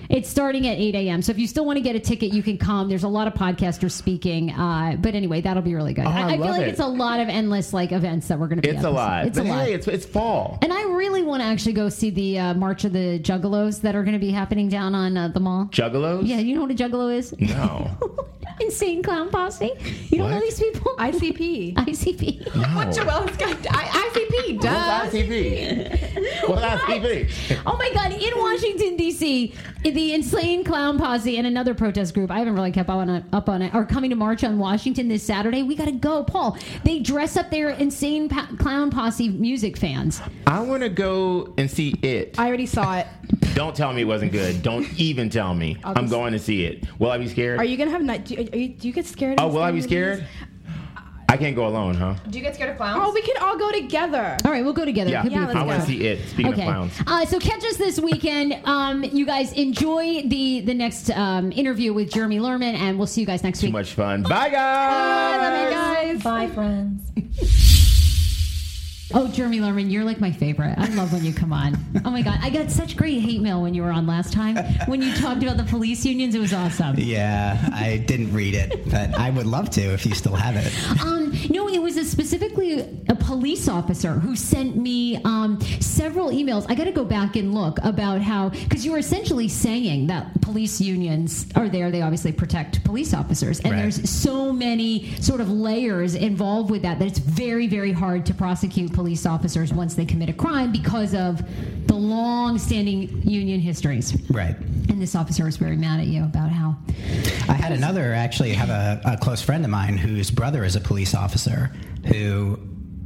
It's 0.09 0.29
starting 0.29 0.67
at 0.67 0.77
8 0.77 0.95
a.m. 0.95 1.21
So 1.21 1.31
if 1.31 1.39
you 1.39 1.47
still 1.47 1.65
want 1.65 1.77
to 1.77 1.81
get 1.81 1.95
a 1.95 1.99
ticket, 1.99 2.33
you 2.33 2.43
can 2.43 2.57
come. 2.57 2.89
There's 2.89 3.03
a 3.03 3.07
lot 3.07 3.27
of 3.27 3.33
podcasters 3.33 3.91
speaking, 3.91 4.51
uh, 4.51 4.97
but 4.99 5.15
anyway, 5.15 5.41
that'll 5.41 5.63
be 5.63 5.75
really 5.75 5.93
good. 5.93 6.05
I 6.05 6.29
I, 6.33 6.37
feel 6.37 6.45
like 6.47 6.61
it. 6.61 6.67
it's 6.69 6.79
a 6.79 6.87
lot 6.87 7.19
of 7.19 7.29
endless 7.29 7.73
like 7.73 7.91
events 7.91 8.27
that 8.27 8.39
we're 8.39 8.47
going 8.47 8.61
to 8.61 8.67
be. 8.67 8.75
It's 8.75 8.83
a 8.83 8.89
lot. 8.89 9.25
It's 9.25 9.37
but 9.37 9.45
a 9.45 9.49
lot. 9.49 9.65
hey, 9.65 9.73
it's, 9.73 9.87
it's 9.87 10.05
fall. 10.05 10.57
and 10.61 10.71
I 10.71 10.83
really 10.83 11.23
want 11.23 11.41
to 11.41 11.45
actually 11.45 11.73
go 11.73 11.89
see 11.89 12.09
the 12.09 12.39
uh, 12.39 12.53
March 12.53 12.85
of 12.85 12.93
the 12.93 13.19
Juggalos 13.19 13.81
that 13.81 13.95
are 13.95 14.03
going 14.03 14.13
to 14.13 14.19
be 14.19 14.31
happening 14.31 14.69
down 14.69 14.95
on 14.95 15.17
uh, 15.17 15.27
the 15.27 15.39
mall. 15.39 15.65
Juggalos? 15.71 16.21
Yeah, 16.25 16.37
you 16.37 16.55
know 16.55 16.61
what 16.61 16.71
a 16.71 16.75
juggalo 16.75 17.13
is? 17.15 17.37
No. 17.39 17.89
Insane 18.59 19.01
clown 19.01 19.29
posse. 19.29 19.71
You 20.09 20.19
don't 20.19 20.29
know 20.31 20.39
these 20.39 20.59
people? 20.59 20.95
ICP. 20.97 21.73
ICP. 21.75 22.55
no. 22.55 22.91
Joelle's 22.91 23.35
got 23.37 23.40
I, 23.40 23.40
ICP. 23.41 24.59
Duh. 24.61 25.01
What's 25.03 25.15
ICP? 25.15 26.47
What's 26.49 26.61
ICP? 26.61 27.61
Oh 27.65 27.77
my 27.77 27.91
God! 27.93 28.11
In 28.13 28.37
Washington 28.37 28.95
D.C., 28.97 29.53
the 29.83 30.13
Insane 30.13 30.63
Clown 30.63 30.97
Posse 30.97 31.37
and 31.37 31.47
another 31.47 31.73
protest 31.73 32.13
group. 32.13 32.29
I 32.31 32.39
haven't 32.39 32.55
really 32.55 32.71
kept 32.71 32.89
up 32.89 32.95
on 32.97 33.09
it. 33.09 33.23
Up 33.33 33.49
on 33.49 33.61
it. 33.61 33.73
Are 33.73 33.85
coming 33.85 34.09
to 34.11 34.15
march 34.15 34.43
on 34.43 34.57
Washington 34.59 35.07
this 35.07 35.23
Saturday. 35.23 35.63
We 35.63 35.75
got 35.75 35.85
to 35.85 35.91
go, 35.91 36.23
Paul. 36.23 36.57
They 36.83 36.99
dress 36.99 37.37
up 37.37 37.49
their 37.49 37.69
Insane 37.69 38.29
pa- 38.29 38.49
Clown 38.59 38.91
Posse 38.91 39.29
music 39.29 39.77
fans. 39.77 40.21
I 40.47 40.61
want 40.61 40.83
to 40.83 40.89
go 40.89 41.53
and 41.57 41.69
see 41.69 41.91
it. 42.01 42.37
I 42.39 42.47
already 42.47 42.65
saw 42.65 42.97
it. 42.97 43.07
Don't 43.53 43.75
tell 43.75 43.91
me 43.93 44.01
it 44.01 44.05
wasn't 44.05 44.31
good. 44.31 44.61
Don't 44.63 44.87
even 44.99 45.29
tell 45.29 45.53
me. 45.53 45.77
I'll 45.83 45.97
I'm 45.97 46.07
going 46.07 46.33
to 46.33 46.39
see 46.39 46.65
it. 46.65 46.85
Will 46.99 47.11
I 47.11 47.17
be 47.17 47.27
scared? 47.27 47.59
Are 47.59 47.65
you 47.65 47.77
gonna 47.77 47.91
have 47.91 48.01
night? 48.01 48.25
Do, 48.25 48.35
are 48.35 48.57
you, 48.57 48.69
do 48.69 48.87
you 48.87 48.93
get 48.93 49.05
scared? 49.05 49.39
oh, 49.39 49.47
will 49.47 49.61
I 49.61 49.71
be 49.71 49.75
movies? 49.77 49.85
scared? 49.89 50.27
I 51.31 51.37
can't 51.37 51.55
go 51.55 51.65
alone, 51.65 51.95
huh? 51.95 52.15
Do 52.29 52.37
you 52.37 52.43
get 52.43 52.55
scared 52.55 52.71
of 52.71 52.77
clowns? 52.77 53.01
Oh, 53.01 53.13
we 53.13 53.21
can 53.21 53.37
all 53.41 53.57
go 53.57 53.71
together. 53.71 54.35
All 54.43 54.51
right, 54.51 54.65
we'll 54.65 54.73
go 54.73 54.83
together. 54.83 55.09
Yeah, 55.11 55.23
Yeah, 55.25 55.45
let's 55.45 55.55
I 55.55 55.63
want 55.63 55.79
to 55.79 55.87
see 55.87 56.05
it. 56.05 56.27
Speaking 56.27 56.51
Okay. 56.51 56.63
of 56.63 56.67
clowns. 56.67 56.93
Uh, 57.07 57.25
so 57.25 57.39
catch 57.39 57.63
us 57.63 57.77
this 57.77 57.99
weekend. 58.01 58.59
Um, 58.65 59.05
you 59.05 59.25
guys 59.25 59.53
enjoy 59.53 60.23
the 60.27 60.59
the 60.61 60.73
next 60.73 61.09
um, 61.11 61.53
interview 61.53 61.93
with 61.93 62.11
Jeremy 62.11 62.39
Lerman, 62.39 62.73
and 62.73 62.97
we'll 62.97 63.07
see 63.07 63.21
you 63.21 63.27
guys 63.27 63.43
next 63.43 63.61
Too 63.61 63.67
week. 63.67 63.73
much 63.73 63.93
fun. 63.93 64.23
Bye, 64.23 64.49
guys. 64.49 65.39
Bye, 65.39 65.47
love 65.49 65.63
you 65.63 65.69
guys. 66.17 66.21
Bye, 66.23 66.47
friends. 66.53 67.67
Oh, 69.13 69.27
Jeremy 69.27 69.59
Lerman, 69.59 69.91
you're 69.91 70.03
like 70.05 70.19
my 70.19 70.31
favorite. 70.31 70.75
I 70.77 70.87
love 70.89 71.11
when 71.11 71.25
you 71.25 71.33
come 71.33 71.51
on. 71.51 71.75
Oh 72.05 72.09
my 72.11 72.21
god, 72.21 72.39
I 72.41 72.49
got 72.49 72.71
such 72.71 72.95
great 72.95 73.19
hate 73.19 73.41
mail 73.41 73.61
when 73.61 73.73
you 73.73 73.83
were 73.83 73.91
on 73.91 74.07
last 74.07 74.31
time. 74.31 74.55
When 74.85 75.01
you 75.01 75.13
talked 75.15 75.43
about 75.43 75.57
the 75.57 75.63
police 75.63 76.05
unions, 76.05 76.33
it 76.35 76.39
was 76.39 76.53
awesome. 76.53 76.95
Yeah, 76.97 77.57
I 77.73 77.97
didn't 77.97 78.33
read 78.33 78.53
it, 78.55 78.89
but 78.89 79.17
I 79.17 79.29
would 79.29 79.45
love 79.45 79.69
to 79.71 79.81
if 79.81 80.05
you 80.05 80.13
still 80.15 80.35
have 80.35 80.55
it. 80.55 80.71
Um, 81.11 81.33
no, 81.49 81.67
it 81.67 81.81
was 81.81 81.97
a 81.97 82.05
specifically 82.05 82.81
a 83.09 83.15
police 83.15 83.67
officer 83.67 84.13
who 84.13 84.35
sent 84.35 84.75
me 84.77 85.17
um, 85.23 85.59
several 85.79 86.29
emails. 86.29 86.65
I 86.69 86.75
got 86.75 86.83
to 86.85 86.91
go 86.91 87.03
back 87.05 87.35
and 87.35 87.53
look 87.53 87.79
about 87.83 88.21
how 88.21 88.49
because 88.49 88.85
you 88.85 88.91
were 88.91 88.97
essentially 88.99 89.47
saying 89.47 90.07
that 90.07 90.41
police 90.41 90.79
unions 90.81 91.47
are 91.55 91.69
there. 91.69 91.89
They 91.91 92.01
obviously 92.01 92.31
protect 92.33 92.83
police 92.83 93.13
officers, 93.13 93.59
and 93.61 93.71
Right. 93.73 93.81
there's 93.81 94.09
so 94.09 94.51
many 94.53 95.11
sort 95.21 95.41
of 95.41 95.49
layers 95.49 96.13
involved 96.15 96.69
with 96.69 96.81
that 96.83 96.99
that 96.99 97.07
it's 97.07 97.19
very, 97.19 97.67
very 97.67 97.91
hard 97.93 98.25
to 98.27 98.33
prosecute 98.33 98.91
police 99.01 99.25
officers 99.25 99.73
once 99.73 99.95
they 99.95 100.05
commit 100.05 100.29
a 100.29 100.33
crime 100.33 100.71
because 100.71 101.15
of 101.15 101.41
the 101.87 101.95
long-standing 101.95 103.23
union 103.27 103.59
histories. 103.59 104.15
Right. 104.29 104.55
And 104.89 105.01
this 105.01 105.15
officer 105.15 105.43
was 105.43 105.57
very 105.57 105.75
mad 105.75 105.99
at 105.99 106.05
you 106.05 106.23
about 106.23 106.51
how 106.51 106.77
I 107.49 107.53
had 107.53 107.71
another 107.71 108.13
actually 108.13 108.53
have 108.53 108.69
a, 108.69 109.01
a 109.03 109.17
close 109.17 109.41
friend 109.41 109.65
of 109.65 109.71
mine 109.71 109.97
whose 109.97 110.29
brother 110.29 110.63
is 110.63 110.75
a 110.75 110.79
police 110.79 111.15
officer 111.15 111.71
who 112.05 112.59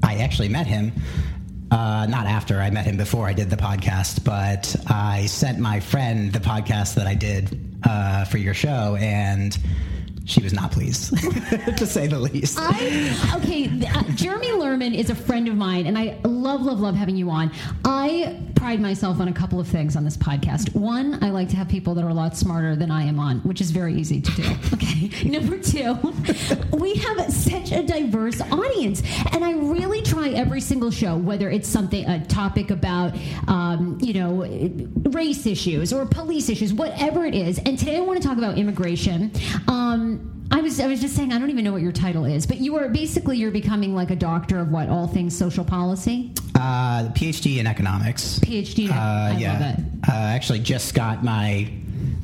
I 0.03 0.15
actually 0.15 0.49
met 0.49 0.67
him. 0.67 0.91
Uh, 1.71 2.05
not 2.07 2.25
after 2.25 2.59
I 2.59 2.69
met 2.71 2.83
him 2.83 2.97
before 2.97 3.25
I 3.25 3.31
did 3.31 3.49
the 3.49 3.55
podcast, 3.55 4.25
but 4.25 4.75
I 4.87 5.27
sent 5.27 5.59
my 5.59 5.79
friend 5.79 6.33
the 6.33 6.39
podcast 6.39 6.95
that 6.95 7.07
I 7.07 7.15
did 7.15 7.77
uh, 7.85 8.25
for 8.25 8.37
your 8.37 8.53
show, 8.53 8.97
and 8.99 9.57
she 10.25 10.41
was 10.41 10.53
not 10.53 10.71
pleased, 10.71 11.15
to 11.77 11.85
say 11.85 12.07
the 12.07 12.19
least. 12.19 12.57
I 12.59 13.37
okay. 13.37 13.65
Uh, 13.87 14.03
Jeremy 14.15 14.47
Lerman 14.49 14.95
is 14.95 15.09
a 15.09 15.15
friend 15.15 15.47
of 15.47 15.55
mine, 15.55 15.85
and 15.85 15.97
I 15.97 16.19
love, 16.23 16.61
love, 16.61 16.79
love 16.79 16.95
having 16.95 17.15
you 17.15 17.29
on. 17.29 17.51
I 17.85 18.41
pride 18.65 18.81
myself 18.81 19.19
on 19.19 19.27
a 19.27 19.31
couple 19.31 19.59
of 19.59 19.67
things 19.67 19.95
on 19.95 20.03
this 20.03 20.17
podcast. 20.17 20.73
One, 20.73 21.23
I 21.23 21.29
like 21.29 21.49
to 21.49 21.55
have 21.55 21.69
people 21.69 21.93
that 21.93 22.03
are 22.03 22.09
a 22.09 22.15
lot 22.15 22.35
smarter 22.35 22.75
than 22.75 22.89
I 22.89 23.03
am 23.03 23.19
on, 23.19 23.41
which 23.41 23.61
is 23.61 23.69
very 23.69 23.93
easy 23.93 24.21
to 24.21 24.31
do. 24.31 24.43
Okay. 24.73 25.23
Number 25.29 25.57
two, 25.59 25.93
we 26.75 26.95
have 26.95 27.31
such 27.31 27.71
a 27.71 27.83
diverse 27.83 28.41
audience, 28.41 29.03
and 29.31 29.45
I 29.45 29.53
really 29.53 30.01
try 30.01 30.29
every 30.29 30.61
single 30.61 30.89
show, 30.89 31.15
whether 31.15 31.49
it's 31.49 31.69
something 31.69 32.05
a 32.09 32.25
topic 32.25 32.71
about, 32.71 33.15
um, 33.47 33.99
you 34.01 34.13
know, 34.13 34.43
race 35.11 35.45
issues 35.45 35.93
or 35.93 36.05
police 36.07 36.49
issues, 36.49 36.73
whatever 36.73 37.23
it 37.23 37.35
is. 37.35 37.59
And 37.59 37.77
today 37.77 37.97
I 37.97 38.01
want 38.01 38.21
to 38.21 38.27
talk 38.27 38.37
about 38.37 38.57
immigration. 38.57 39.31
Um, 39.67 40.34
I 40.51 40.61
was 40.61 40.79
I 40.79 40.87
was 40.87 41.01
just 41.01 41.15
saying 41.15 41.33
I 41.33 41.39
don't 41.39 41.49
even 41.49 41.63
know 41.65 41.71
what 41.73 41.81
your 41.81 41.91
title 41.91 42.25
is, 42.25 42.45
but 42.45 42.57
you 42.57 42.75
are 42.77 42.87
basically 42.89 43.37
you're 43.37 43.51
becoming 43.51 43.95
like 43.95 44.11
a 44.11 44.15
doctor 44.15 44.59
of 44.59 44.71
what 44.71 44.89
all 44.89 45.07
things 45.07 45.35
social 45.37 45.65
policy, 45.65 46.31
Uh, 46.55 47.09
PhD 47.09 47.57
in 47.57 47.67
economics. 47.67 48.39
PhD. 48.39 48.89
Uh, 48.89 48.93
I 48.93 49.37
yeah. 49.39 49.53
love 49.53 49.61
it. 49.61 49.85
Uh, 50.07 50.11
actually, 50.13 50.59
just 50.59 50.93
got 50.93 51.23
my 51.23 51.69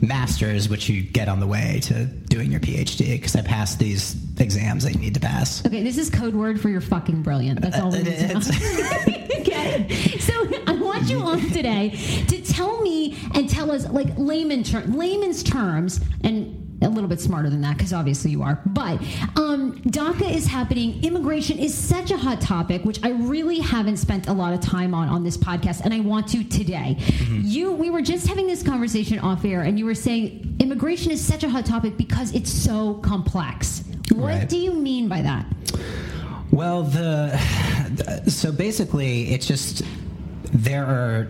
master's, 0.01 0.69
which 0.69 0.87
you 0.89 1.01
get 1.03 1.29
on 1.29 1.39
the 1.39 1.47
way 1.47 1.79
to 1.83 2.05
doing 2.05 2.51
your 2.51 2.59
PhD, 2.59 3.11
because 3.11 3.35
I 3.35 3.41
passed 3.41 3.79
these 3.79 4.15
exams 4.39 4.83
that 4.83 4.93
you 4.93 4.99
need 4.99 5.13
to 5.15 5.19
pass. 5.19 5.65
Okay, 5.65 5.83
this 5.83 5.97
is 5.97 6.09
code 6.09 6.35
word 6.35 6.59
for 6.61 6.69
you're 6.69 6.81
fucking 6.81 7.21
brilliant. 7.23 7.61
That's 7.61 7.79
all 7.79 7.91
we 7.91 8.03
need 8.03 8.17
to 8.17 8.27
know. 8.33 8.39
okay. 9.39 9.87
So 10.19 10.33
I 10.67 10.73
want 10.81 11.09
you 11.09 11.19
on 11.19 11.41
today 11.51 11.89
to 12.27 12.41
tell 12.41 12.81
me 12.81 13.17
and 13.33 13.49
tell 13.49 13.71
us 13.71 13.87
like 13.89 14.07
layman 14.17 14.63
ter- 14.63 14.85
layman's 14.85 15.43
terms 15.43 15.99
and 16.23 16.60
a 16.81 16.89
little 16.89 17.07
bit 17.09 17.19
smarter 17.21 17.49
than 17.49 17.61
that 17.61 17.77
because 17.77 17.93
obviously 17.93 18.31
you 18.31 18.41
are. 18.43 18.59
But 18.65 18.99
um, 19.35 19.79
DACA 19.83 20.33
is 20.33 20.47
happening. 20.47 21.03
Immigration 21.03 21.59
is 21.59 21.73
such 21.73 22.11
a 22.11 22.17
hot 22.17 22.41
topic, 22.41 22.83
which 22.83 22.99
I 23.03 23.09
really 23.11 23.59
haven't 23.59 23.97
spent 23.97 24.27
a 24.27 24.33
lot 24.33 24.53
of 24.53 24.61
time 24.61 24.93
on 24.93 25.07
on 25.09 25.23
this 25.23 25.37
podcast, 25.37 25.81
and 25.81 25.93
I 25.93 25.99
want 25.99 26.27
to 26.29 26.43
today. 26.43 26.97
You, 27.29 27.71
we 27.73 27.89
were 27.89 28.01
just 28.01 28.27
having 28.27 28.47
this 28.47 28.63
conversation 28.63 29.19
off 29.19 29.45
air, 29.45 29.61
and 29.61 29.77
you 29.77 29.85
were 29.85 29.95
saying 29.95 30.55
immigration 30.59 31.11
is 31.11 31.23
such 31.23 31.43
a 31.43 31.49
hot 31.49 31.65
topic 31.65 31.97
because 31.97 32.33
it's 32.33 32.51
so 32.51 32.95
complex. 32.95 33.83
What 34.11 34.25
Right. 34.25 34.49
do 34.49 34.57
you 34.57 34.73
mean 34.73 35.07
by 35.07 35.21
that? 35.21 35.45
Well, 36.51 36.83
the 36.83 37.37
so 38.27 38.51
basically, 38.51 39.29
it's 39.33 39.45
just 39.47 39.83
there 40.53 40.85
are 40.85 41.27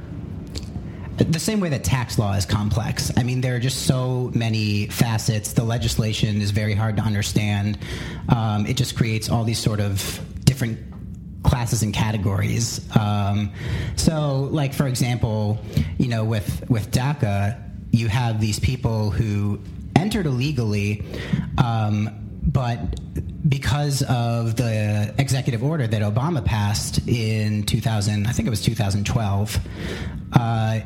the 1.30 1.40
same 1.40 1.60
way 1.60 1.70
that 1.70 1.84
tax 1.84 2.18
law 2.18 2.34
is 2.34 2.46
complex. 2.46 3.12
I 3.18 3.24
mean, 3.24 3.42
there 3.42 3.56
are 3.56 3.60
just 3.60 3.86
so 3.86 4.32
many 4.34 4.88
facets. 4.88 5.54
The 5.54 5.64
legislation 5.64 6.42
is 6.42 6.52
very 6.52 6.74
hard 6.74 6.98
to 6.98 7.04
understand. 7.04 7.78
Um, 8.30 8.66
it 8.66 8.78
just 8.78 8.96
creates 8.96 9.30
all 9.30 9.44
these 9.44 9.60
sort 9.60 9.80
of 9.80 10.20
different 10.46 10.80
classes 11.44 11.84
and 11.84 11.94
categories. 11.94 12.86
Um, 12.98 13.52
so, 13.96 14.50
like 14.52 14.74
for 14.74 14.88
example, 14.88 15.60
you 15.98 16.08
know, 16.08 16.24
with 16.24 16.70
with 16.70 16.92
DACA, 16.92 17.62
you 17.92 18.08
have 18.08 18.40
these 18.40 18.60
people 18.60 19.12
who 19.12 19.60
entered 19.96 20.26
illegally. 20.26 21.04
Um, 21.58 22.10
but 22.44 23.00
because 23.48 24.02
of 24.04 24.56
the 24.56 25.14
executive 25.18 25.64
order 25.64 25.88
that 25.88 26.02
Obama 26.02 26.44
passed 26.44 27.08
in 27.08 27.64
2000, 27.64 28.26
I 28.28 28.32
think 28.32 28.48
it 28.48 28.50
was 28.50 28.62
2012, 28.62 29.60
uh, 30.34 30.80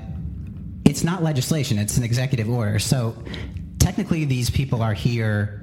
it's 0.96 1.04
not 1.04 1.22
legislation, 1.22 1.78
it's 1.78 1.98
an 1.98 2.06
executive 2.06 2.50
order. 2.50 2.80
So 2.80 3.18
technically, 3.80 4.24
these 4.24 4.50
people 4.50 4.82
are 4.82 4.94
here. 4.94 5.62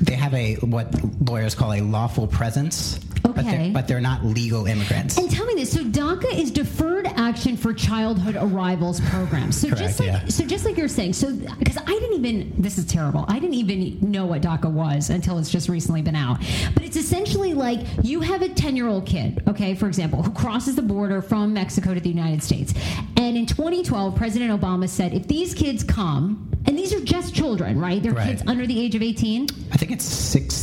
They 0.00 0.14
have 0.14 0.32
a 0.32 0.54
what 0.54 0.88
lawyers 1.28 1.54
call 1.54 1.74
a 1.74 1.82
lawful 1.82 2.26
presence, 2.26 2.98
but, 3.22 3.38
Okay. 3.38 3.42
they're, 3.64 3.72
but 3.72 3.88
they're 3.88 4.00
not 4.00 4.24
legal 4.24 4.66
immigrants. 4.66 5.16
And 5.16 5.30
tell 5.30 5.46
me 5.46 5.54
this: 5.54 5.72
so 5.72 5.82
DACA 5.84 6.32
is 6.38 6.50
Deferred 6.50 7.06
Action 7.06 7.56
for 7.56 7.72
Childhood 7.72 8.36
Arrivals 8.36 9.00
program. 9.00 9.52
So 9.52 9.70
just 9.70 10.00
like 10.00 10.08
yeah. 10.08 10.26
so, 10.28 10.44
just 10.44 10.64
like 10.64 10.76
you're 10.76 10.88
saying, 10.88 11.12
so 11.14 11.32
because 11.58 11.76
I 11.78 11.84
didn't 11.86 12.14
even 12.24 12.52
this 12.60 12.78
is 12.78 12.84
terrible. 12.86 13.24
I 13.28 13.38
didn't 13.38 13.54
even 13.54 13.98
know 14.10 14.26
what 14.26 14.42
DACA 14.42 14.70
was 14.70 15.10
until 15.10 15.38
it's 15.38 15.50
just 15.50 15.68
recently 15.68 16.02
been 16.02 16.16
out. 16.16 16.38
But 16.74 16.82
it's 16.84 16.96
essentially 16.96 17.54
like 17.54 17.80
you 18.02 18.20
have 18.20 18.42
a 18.42 18.48
ten 18.48 18.76
year 18.76 18.88
old 18.88 19.06
kid, 19.06 19.42
okay, 19.48 19.74
for 19.74 19.86
example, 19.86 20.22
who 20.22 20.30
crosses 20.32 20.74
the 20.76 20.82
border 20.82 21.22
from 21.22 21.52
Mexico 21.54 21.94
to 21.94 22.00
the 22.00 22.08
United 22.10 22.42
States, 22.42 22.74
and 23.16 23.36
in 23.36 23.46
2012, 23.46 24.14
President 24.16 24.60
Obama 24.60 24.88
said 24.88 25.14
if 25.14 25.26
these 25.28 25.54
kids 25.54 25.82
come, 25.84 26.50
and 26.66 26.78
these 26.78 26.92
are 26.92 27.00
just 27.00 27.34
children, 27.34 27.78
right? 27.80 28.02
They're 28.02 28.12
Right. 28.12 28.28
kids 28.28 28.42
under 28.46 28.66
the 28.66 28.78
age 28.80 28.94
of 28.94 29.02
18. 29.02 29.46
I 29.72 29.76
think 29.76 29.90
it's 29.90 30.04
16. 30.04 30.61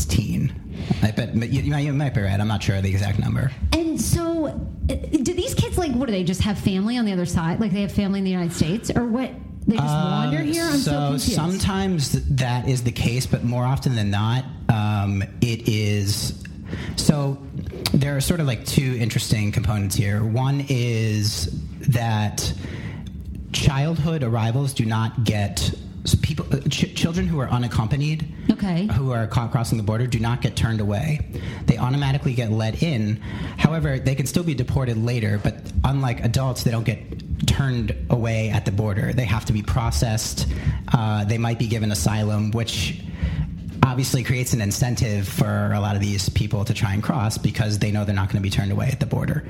I 1.01 1.11
bet 1.11 1.37
but 1.39 1.49
you, 1.49 1.61
you 1.61 1.71
might- 1.71 1.79
you 1.85 1.93
might 1.93 2.13
be 2.13 2.21
right. 2.21 2.39
I'm 2.39 2.47
not 2.47 2.61
sure 2.63 2.81
the 2.81 2.89
exact 2.89 3.19
number. 3.19 3.51
And 3.73 3.99
so, 3.99 4.47
uh, 4.47 4.93
do 5.23 5.33
these 5.33 5.53
kids 5.53 5.77
like 5.77 5.91
what 5.93 6.07
do 6.07 6.11
they 6.11 6.23
just 6.23 6.41
have 6.41 6.57
family 6.59 6.97
on 6.97 7.05
the 7.05 7.13
other 7.13 7.25
side? 7.25 7.59
Like 7.59 7.71
they 7.71 7.81
have 7.81 7.91
family 7.91 8.19
in 8.19 8.25
the 8.25 8.31
United 8.31 8.53
States, 8.53 8.91
or 8.95 9.05
what? 9.05 9.31
They 9.67 9.75
just 9.75 9.87
wander 9.87 10.39
here. 10.39 10.63
I'm 10.63 10.77
so, 10.79 10.97
Um, 10.97 11.19
so 11.19 11.31
sometimes 11.33 12.09
th- 12.13 12.23
that 12.31 12.67
is 12.67 12.81
the 12.83 12.91
case, 12.91 13.25
but 13.27 13.43
more 13.43 13.63
often 13.65 13.95
than 13.95 14.09
not, 14.09 14.43
um, 14.69 15.23
it 15.41 15.67
is. 15.69 16.33
So 16.95 17.37
there 17.93 18.15
are 18.17 18.21
sort 18.21 18.39
of 18.39 18.47
like 18.47 18.65
two 18.65 18.97
interesting 18.99 19.51
components 19.51 19.95
here. 19.95 20.23
One 20.23 20.65
is 20.69 21.49
that 21.81 22.51
childhood 23.53 24.23
arrivals 24.23 24.73
do 24.73 24.85
not 24.85 25.23
get 25.23 25.71
people 26.21 26.45
uh, 26.51 26.59
ch- 26.69 26.93
children 26.95 27.27
who 27.27 27.39
are 27.39 27.49
unaccompanied 27.49 28.27
Okay. 28.51 28.87
who 28.93 29.11
are 29.11 29.27
caught 29.27 29.51
crossing 29.51 29.77
the 29.77 29.83
border 29.83 30.07
do 30.07 30.19
not 30.19 30.41
get 30.41 30.55
turned 30.55 30.79
away. 30.81 31.27
They 31.65 31.77
automatically 31.77 32.33
get 32.33 32.51
let 32.51 32.81
in. 32.83 33.17
However 33.57 33.99
they 33.99 34.15
can 34.15 34.25
still 34.25 34.43
be 34.43 34.53
deported 34.53 34.97
later 34.97 35.39
but 35.43 35.55
unlike 35.83 36.23
adults 36.23 36.63
they 36.63 36.71
don't 36.71 36.83
get 36.85 37.47
turned 37.47 37.95
away 38.09 38.49
at 38.49 38.65
the 38.65 38.71
border. 38.71 39.13
They 39.13 39.25
have 39.25 39.45
to 39.45 39.53
be 39.53 39.61
processed. 39.61 40.47
Uh, 40.93 41.23
they 41.25 41.37
might 41.37 41.59
be 41.59 41.67
given 41.67 41.91
asylum 41.91 42.51
which 42.51 43.01
obviously 43.83 44.23
creates 44.23 44.53
an 44.53 44.61
incentive 44.61 45.27
for 45.27 45.71
a 45.73 45.79
lot 45.79 45.95
of 45.95 46.01
these 46.01 46.29
people 46.29 46.65
to 46.65 46.73
try 46.73 46.93
and 46.93 47.01
cross 47.03 47.37
because 47.37 47.79
they 47.79 47.91
know 47.91 48.05
they're 48.05 48.15
not 48.15 48.27
going 48.27 48.37
to 48.37 48.41
be 48.43 48.49
turned 48.49 48.71
away 48.71 48.87
at 48.91 48.99
the 48.99 49.05
border 49.05 49.45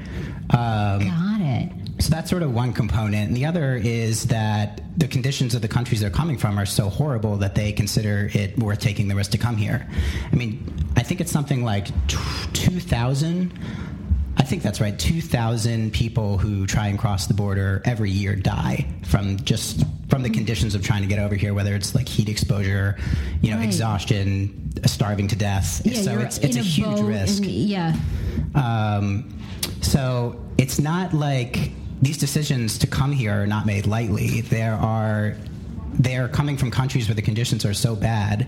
um, 0.52 1.00
Got 1.00 1.42
it. 1.42 1.72
so 2.00 2.10
that's 2.10 2.30
sort 2.30 2.42
of 2.44 2.54
one 2.54 2.74
component. 2.74 3.28
And 3.28 3.36
the 3.38 3.46
other 3.46 3.76
is 3.76 4.26
that 4.26 4.82
the 4.98 5.08
conditions 5.08 5.54
of 5.56 5.62
the 5.62 5.68
countries 5.68 6.02
they're 6.02 6.10
coming 6.10 6.38
from 6.38 6.58
are 6.60 6.66
so 6.66 6.90
horrible 6.90 7.38
that 7.38 7.56
they 7.56 7.72
consider 7.72 8.30
it 8.34 8.58
worth 8.58 8.80
taking 8.80 9.08
the 9.08 9.16
risk 9.16 9.32
to 9.32 9.38
come 9.38 9.58
here. 9.58 9.88
I 10.32 10.36
mean, 10.36 10.64
I 10.96 11.04
think 11.04 11.22
it's 11.22 11.32
something 11.32 11.64
like 11.64 11.88
2,000. 12.08 13.52
I 14.40 14.44
think 14.44 14.64
that's 14.64 14.80
right. 14.80 14.98
2,000 14.98 15.92
people 15.94 16.38
who 16.38 16.66
try 16.66 16.88
and 16.88 16.98
cross 16.98 17.28
the 17.28 17.34
border 17.34 17.82
every 17.86 18.10
year 18.10 18.36
die 18.36 18.88
from 19.04 19.38
just 19.38 19.84
from 20.10 20.24
the 20.24 20.30
conditions 20.30 20.74
of 20.76 20.82
trying 20.84 21.02
to 21.02 21.08
get 21.08 21.20
over 21.20 21.36
here, 21.36 21.54
whether 21.54 21.76
it's 21.76 21.94
like 21.94 22.08
heat 22.08 22.30
exposure, 22.30 22.98
you 23.42 23.52
know, 23.52 23.58
Right. 23.58 23.66
exhaustion, 23.66 24.72
starving 24.86 25.28
to 25.28 25.36
death. 25.36 25.82
Yeah, 25.86 26.02
so 26.02 26.18
it's, 26.20 26.38
it's 26.40 26.56
in 26.56 26.62
a, 26.62 26.66
huge 26.66 27.00
risk. 27.02 27.44
and- 27.44 27.52
yeah. 27.52 27.96
Um, 28.56 29.38
so 29.82 30.40
it's 30.58 30.80
not 30.80 31.14
like 31.14 31.72
these 32.02 32.18
decisions 32.18 32.78
to 32.80 32.88
come 32.88 33.12
here 33.12 33.44
are 33.44 33.48
not 33.48 33.66
made 33.66 33.86
lightly. 33.86 34.42
There 34.42 34.74
are 34.74 35.36
they 35.94 36.16
are 36.18 36.30
coming 36.30 36.56
from 36.56 36.72
countries 36.72 37.08
where 37.10 37.16
the 37.16 37.22
conditions 37.22 37.66
are 37.66 37.74
so 37.74 37.94
bad 37.96 38.48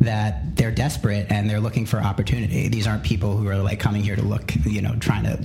that 0.00 0.56
they're 0.56 0.70
desperate 0.70 1.26
and 1.30 1.48
they're 1.48 1.60
looking 1.60 1.86
for 1.86 1.98
opportunity. 1.98 2.68
These 2.68 2.86
aren't 2.86 3.02
people 3.02 3.36
who 3.36 3.48
are 3.48 3.56
like 3.56 3.80
coming 3.80 4.02
here 4.02 4.16
to 4.16 4.22
look, 4.22 4.54
you 4.64 4.82
know, 4.82 4.94
trying 4.96 5.24
to 5.24 5.38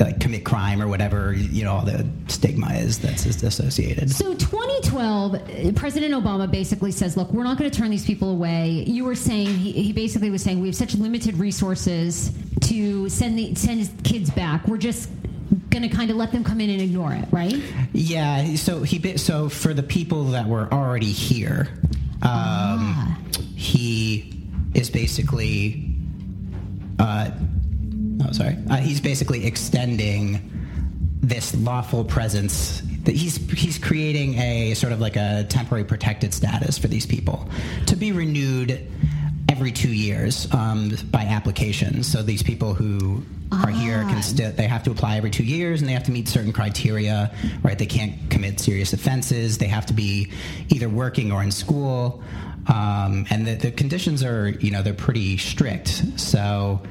like 0.00 0.18
commit 0.18 0.44
crime 0.44 0.82
or 0.82 0.88
whatever 0.88 1.32
you 1.32 1.62
know 1.62 1.72
all 1.72 1.84
the 1.84 2.06
stigma 2.28 2.72
is 2.74 2.98
that's 2.98 3.26
associated. 3.26 4.10
So 4.10 4.34
2012, 4.34 5.34
uh, 5.34 5.72
President 5.76 6.14
Obama 6.14 6.50
basically 6.50 6.90
says, 6.90 7.16
"Look, 7.16 7.32
we're 7.32 7.44
not 7.44 7.58
going 7.58 7.70
to 7.70 7.76
turn 7.76 7.90
these 7.90 8.04
people 8.04 8.30
away." 8.30 8.84
You 8.86 9.04
were 9.04 9.14
saying 9.14 9.48
he, 9.48 9.72
he 9.72 9.92
basically 9.92 10.30
was 10.30 10.42
saying 10.42 10.60
we 10.60 10.68
have 10.68 10.76
such 10.76 10.94
limited 10.96 11.36
resources 11.36 12.32
to 12.62 13.08
send 13.08 13.38
the 13.38 13.54
send 13.54 13.78
his 13.78 13.90
kids 14.02 14.30
back. 14.30 14.66
We're 14.66 14.78
just 14.78 15.10
going 15.70 15.82
to 15.82 15.88
kind 15.88 16.10
of 16.10 16.16
let 16.16 16.32
them 16.32 16.42
come 16.44 16.60
in 16.60 16.70
and 16.70 16.80
ignore 16.80 17.12
it, 17.12 17.26
right? 17.30 17.60
Yeah. 17.92 18.56
So 18.56 18.82
he 18.82 19.16
so 19.16 19.48
for 19.48 19.74
the 19.74 19.82
people 19.82 20.24
that 20.26 20.46
were 20.46 20.72
already 20.72 21.12
here, 21.12 21.68
um, 22.22 23.16
he 23.64 24.32
is 24.74 24.90
basically. 24.90 25.90
Uh, 26.98 27.30
oh, 28.22 28.32
sorry. 28.32 28.56
Uh, 28.70 28.76
he's 28.76 29.00
basically 29.00 29.46
extending 29.46 30.50
this 31.20 31.54
lawful 31.56 32.04
presence. 32.04 32.82
That 33.04 33.14
he's 33.14 33.36
he's 33.50 33.78
creating 33.78 34.38
a 34.38 34.74
sort 34.74 34.92
of 34.92 35.00
like 35.00 35.16
a 35.16 35.44
temporary 35.48 35.84
protected 35.84 36.32
status 36.32 36.78
for 36.78 36.88
these 36.88 37.06
people 37.06 37.48
to 37.86 37.96
be 37.96 38.12
renewed 38.12 38.86
every 39.54 39.70
two 39.70 39.94
years 39.94 40.52
um, 40.52 40.90
by 41.12 41.22
application. 41.22 42.02
So 42.02 42.24
these 42.24 42.42
people 42.42 42.74
who 42.74 43.22
are 43.52 43.68
here 43.68 44.02
can 44.02 44.20
still 44.20 44.50
they 44.50 44.66
have 44.66 44.82
to 44.82 44.90
apply 44.90 45.16
every 45.16 45.30
two 45.30 45.44
years 45.44 45.80
and 45.80 45.88
they 45.88 45.92
have 45.92 46.02
to 46.04 46.10
meet 46.10 46.26
certain 46.26 46.52
criteria. 46.52 47.32
Right? 47.62 47.78
They 47.78 47.86
can't 47.86 48.14
commit 48.30 48.58
serious 48.58 48.92
offenses. 48.92 49.58
They 49.58 49.68
have 49.68 49.86
to 49.86 49.92
be 49.92 50.32
either 50.70 50.88
working 50.88 51.30
or 51.30 51.40
in 51.40 51.52
school. 51.52 52.20
Um, 52.66 53.26
and 53.30 53.46
the, 53.46 53.54
the 53.54 53.70
conditions 53.70 54.24
are, 54.24 54.48
you 54.48 54.72
know, 54.72 54.82
they're 54.82 54.92
pretty 54.92 55.36
strict. 55.36 56.02
So, 56.16 56.82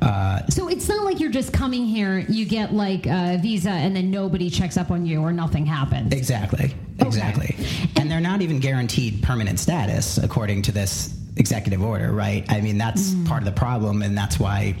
uh, 0.00 0.46
So 0.50 0.68
it's 0.68 0.88
not 0.88 1.04
like 1.04 1.18
you're 1.18 1.32
just 1.32 1.52
coming 1.52 1.84
here, 1.84 2.20
you 2.28 2.44
get 2.44 2.72
like 2.72 3.06
a 3.06 3.38
visa, 3.42 3.70
and 3.70 3.96
then 3.96 4.12
nobody 4.12 4.50
checks 4.50 4.76
up 4.76 4.92
on 4.92 5.04
you 5.04 5.20
or 5.20 5.32
nothing 5.32 5.66
happens. 5.66 6.12
Exactly. 6.14 6.76
Exactly. 7.00 7.56
And 7.96 8.08
they're 8.08 8.20
not 8.20 8.40
even 8.40 8.60
guaranteed 8.60 9.20
permanent 9.20 9.58
status 9.58 10.16
according 10.18 10.62
to 10.62 10.72
this 10.72 11.12
executive 11.36 11.82
order, 11.82 12.12
right? 12.12 12.44
I 12.48 12.60
mean, 12.60 12.78
that's 12.78 13.14
part 13.26 13.42
of 13.42 13.46
the 13.46 13.58
problem, 13.58 14.02
and 14.02 14.16
that's 14.16 14.38
why 14.38 14.76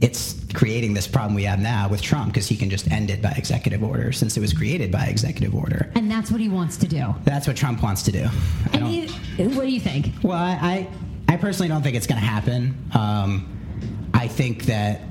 it's 0.00 0.40
creating 0.54 0.94
this 0.94 1.06
problem 1.06 1.34
we 1.34 1.44
have 1.44 1.58
now 1.58 1.88
with 1.88 2.00
Trump 2.00 2.32
because 2.32 2.48
he 2.48 2.56
can 2.56 2.70
just 2.70 2.90
end 2.90 3.10
it 3.10 3.20
by 3.20 3.30
executive 3.32 3.82
order 3.82 4.12
since 4.12 4.36
it 4.36 4.40
was 4.40 4.52
created 4.52 4.90
by 4.90 5.04
executive 5.04 5.54
order. 5.54 5.90
And 5.94 6.10
that's 6.10 6.30
what 6.30 6.40
he 6.40 6.48
wants 6.48 6.78
to 6.78 6.88
do. 6.88 7.14
That's 7.24 7.46
what 7.46 7.56
Trump 7.56 7.82
wants 7.82 8.02
to 8.04 8.12
do. 8.12 8.26
And 8.72 8.86
he, 8.86 9.06
what 9.48 9.64
do 9.64 9.70
you 9.70 9.80
think? 9.80 10.12
well, 10.22 10.38
I, 10.38 10.88
I, 11.28 11.34
I 11.34 11.36
personally 11.36 11.68
don't 11.68 11.82
think 11.82 11.96
it's 11.96 12.06
going 12.06 12.20
to 12.20 12.26
happen. 12.26 12.90
Um, 12.94 14.10
I 14.14 14.26
think 14.26 14.64
that, 14.64 15.02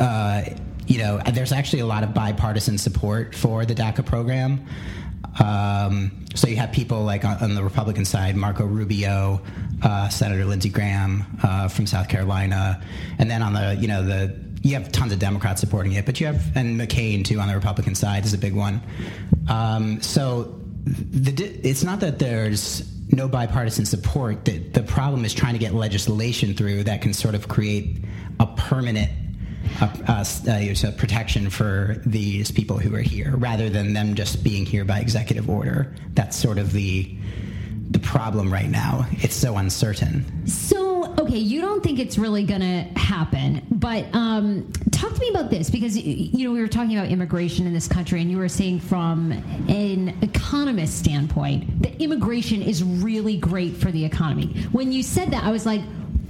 uh, 0.00 0.44
you 0.86 0.98
know, 0.98 1.20
there's 1.32 1.52
actually 1.52 1.80
a 1.80 1.86
lot 1.86 2.02
of 2.02 2.14
bipartisan 2.14 2.78
support 2.78 3.34
for 3.34 3.66
the 3.66 3.74
DACA 3.74 4.04
program. 4.04 4.66
Um, 5.40 6.24
so 6.34 6.48
you 6.48 6.56
have 6.56 6.72
people 6.72 7.02
like 7.04 7.24
on, 7.24 7.38
on 7.38 7.54
the 7.54 7.62
Republican 7.62 8.04
side, 8.04 8.36
Marco 8.36 8.64
Rubio, 8.64 9.40
uh, 9.82 10.08
Senator 10.08 10.44
Lindsey 10.44 10.68
Graham 10.68 11.24
uh, 11.42 11.68
from 11.68 11.86
South 11.86 12.08
Carolina, 12.08 12.82
and 13.18 13.30
then 13.30 13.42
on 13.42 13.52
the 13.52 13.76
you 13.80 13.88
know 13.88 14.04
the 14.04 14.36
you 14.62 14.74
have 14.74 14.90
tons 14.90 15.12
of 15.12 15.18
Democrats 15.18 15.60
supporting 15.60 15.92
it, 15.92 16.06
but 16.06 16.20
you 16.20 16.26
have 16.26 16.56
and 16.56 16.80
McCain 16.80 17.24
too 17.24 17.38
on 17.38 17.48
the 17.48 17.54
Republican 17.54 17.94
side 17.94 18.24
is 18.24 18.32
a 18.32 18.38
big 18.38 18.54
one. 18.54 18.80
Um, 19.48 20.00
so 20.00 20.60
the, 20.84 21.44
it's 21.62 21.84
not 21.84 22.00
that 22.00 22.18
there's 22.18 22.90
no 23.10 23.28
bipartisan 23.28 23.84
support. 23.84 24.44
The, 24.44 24.58
the 24.58 24.82
problem 24.82 25.24
is 25.24 25.34
trying 25.34 25.52
to 25.52 25.58
get 25.58 25.74
legislation 25.74 26.54
through 26.54 26.84
that 26.84 27.02
can 27.02 27.12
sort 27.12 27.34
of 27.34 27.48
create 27.48 27.98
a 28.40 28.46
permanent 28.46 29.10
uh, 29.80 30.24
protection 30.96 31.50
for 31.50 32.00
these 32.06 32.50
people 32.50 32.78
who 32.78 32.94
are 32.94 33.00
here, 33.00 33.36
rather 33.36 33.68
than 33.70 33.92
them 33.92 34.14
just 34.14 34.42
being 34.44 34.66
here 34.66 34.84
by 34.84 35.00
executive 35.00 35.48
order. 35.50 35.94
That's 36.14 36.36
sort 36.36 36.58
of 36.58 36.72
the 36.72 37.16
the 37.90 37.98
problem 38.00 38.52
right 38.52 38.70
now. 38.70 39.06
It's 39.12 39.36
so 39.36 39.56
uncertain. 39.56 40.46
So, 40.46 41.14
okay, 41.18 41.38
you 41.38 41.60
don't 41.60 41.82
think 41.82 41.98
it's 41.98 42.18
really 42.18 42.44
going 42.44 42.60
to 42.60 42.98
happen, 42.98 43.64
but 43.70 44.06
um, 44.14 44.72
talk 44.90 45.14
to 45.14 45.20
me 45.20 45.28
about 45.28 45.50
this 45.50 45.70
because 45.70 45.96
you 45.96 46.44
know 46.44 46.52
we 46.52 46.60
were 46.60 46.68
talking 46.68 46.96
about 46.96 47.10
immigration 47.10 47.66
in 47.66 47.74
this 47.74 47.86
country, 47.86 48.20
and 48.20 48.30
you 48.30 48.38
were 48.38 48.48
saying 48.48 48.80
from 48.80 49.32
an 49.68 50.16
economist 50.22 50.98
standpoint 50.98 51.82
that 51.82 52.02
immigration 52.02 52.62
is 52.62 52.82
really 52.82 53.36
great 53.36 53.76
for 53.76 53.92
the 53.92 54.04
economy. 54.04 54.46
When 54.72 54.90
you 54.90 55.02
said 55.02 55.30
that, 55.30 55.44
I 55.44 55.50
was 55.50 55.66
like. 55.66 55.80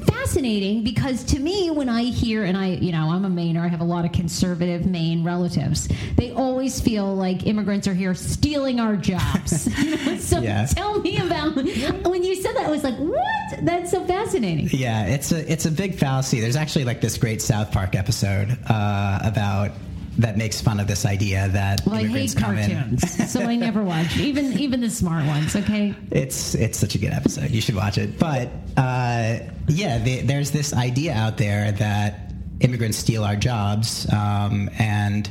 Fascinating 0.06 0.82
because 0.84 1.22
to 1.24 1.38
me, 1.38 1.70
when 1.70 1.88
I 1.88 2.04
hear, 2.04 2.44
and 2.44 2.56
I, 2.56 2.68
you 2.72 2.92
know, 2.92 3.10
I'm 3.10 3.24
a 3.24 3.28
Mainer, 3.28 3.60
I 3.60 3.68
have 3.68 3.80
a 3.80 3.84
lot 3.84 4.04
of 4.04 4.12
conservative 4.12 4.86
Maine 4.86 5.22
relatives. 5.24 5.88
They 6.16 6.32
always 6.32 6.80
feel 6.80 7.14
like 7.14 7.46
immigrants 7.46 7.86
are 7.88 7.94
here 7.94 8.14
stealing 8.14 8.80
our 8.80 8.96
jobs. 8.96 9.68
You 9.84 9.96
know, 9.96 10.16
so 10.18 10.40
Yeah. 10.40 10.66
tell 10.66 11.00
me 11.00 11.18
about 11.18 11.54
when 11.56 12.22
you 12.24 12.34
said 12.36 12.54
that. 12.56 12.64
I 12.66 12.70
was 12.70 12.82
like, 12.84 12.96
what? 12.96 13.64
That's 13.64 13.90
so 13.90 14.04
fascinating. 14.06 14.68
Yeah, 14.72 15.06
it's 15.06 15.30
a 15.32 15.50
it's 15.52 15.66
a 15.66 15.70
big 15.70 15.94
fallacy. 15.96 16.40
There's 16.40 16.56
actually 16.56 16.84
like 16.84 17.00
this 17.00 17.18
great 17.18 17.42
South 17.42 17.70
Park 17.72 17.94
episode 17.94 18.56
uh, 18.68 19.18
about 19.22 19.72
that 20.18 20.36
makes 20.36 20.60
fun 20.60 20.78
of 20.80 20.86
this 20.86 21.04
idea 21.04 21.48
that 21.48 21.80
Well, 21.86 21.96
I 21.96 21.98
hate 21.98 22.04
immigrants 22.06 22.34
come 22.34 22.56
in. 22.58 22.70
cartoons, 22.70 23.32
so 23.32 23.40
I 23.42 23.56
never 23.56 23.82
watch 23.82 24.16
even 24.18 24.52
even 24.58 24.80
the 24.80 24.90
smart 24.90 25.26
ones. 25.26 25.54
Okay, 25.56 25.94
It's 26.10 26.54
it's 26.54 26.78
such 26.78 26.94
a 26.94 26.98
good 26.98 27.12
episode. 27.12 27.50
You 27.50 27.60
should 27.60 27.74
watch 27.74 27.98
it. 27.98 28.18
But 28.18 28.48
uh, 28.76 29.38
yeah, 29.68 29.98
the, 29.98 30.20
there's 30.22 30.50
this 30.50 30.72
idea 30.72 31.14
out 31.14 31.36
there 31.36 31.72
that 31.72 32.32
immigrants 32.60 32.96
steal 32.98 33.24
our 33.24 33.36
jobs, 33.36 34.06
um, 34.12 34.70
and 34.78 35.28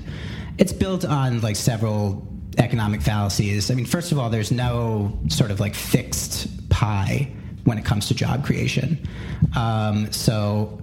it's 0.58 0.74
built 0.74 1.06
on 1.06 1.42
like 1.42 1.56
several 1.56 2.28
economic 2.58 3.02
fallacies. 3.02 3.72
I 3.72 3.76
mean, 3.76 3.86
first 3.86 4.12
of 4.12 4.20
all, 4.20 4.30
there's 4.30 4.52
no 4.52 5.18
sort 5.30 5.50
of 5.50 5.60
like 5.60 5.74
fixed 5.76 6.70
pie 6.70 7.32
when 7.64 7.78
it 7.78 7.86
comes 7.86 8.08
to 8.10 8.14
job 8.14 8.44
creation. 8.46 9.00
Um, 9.56 10.12
so 10.12 10.80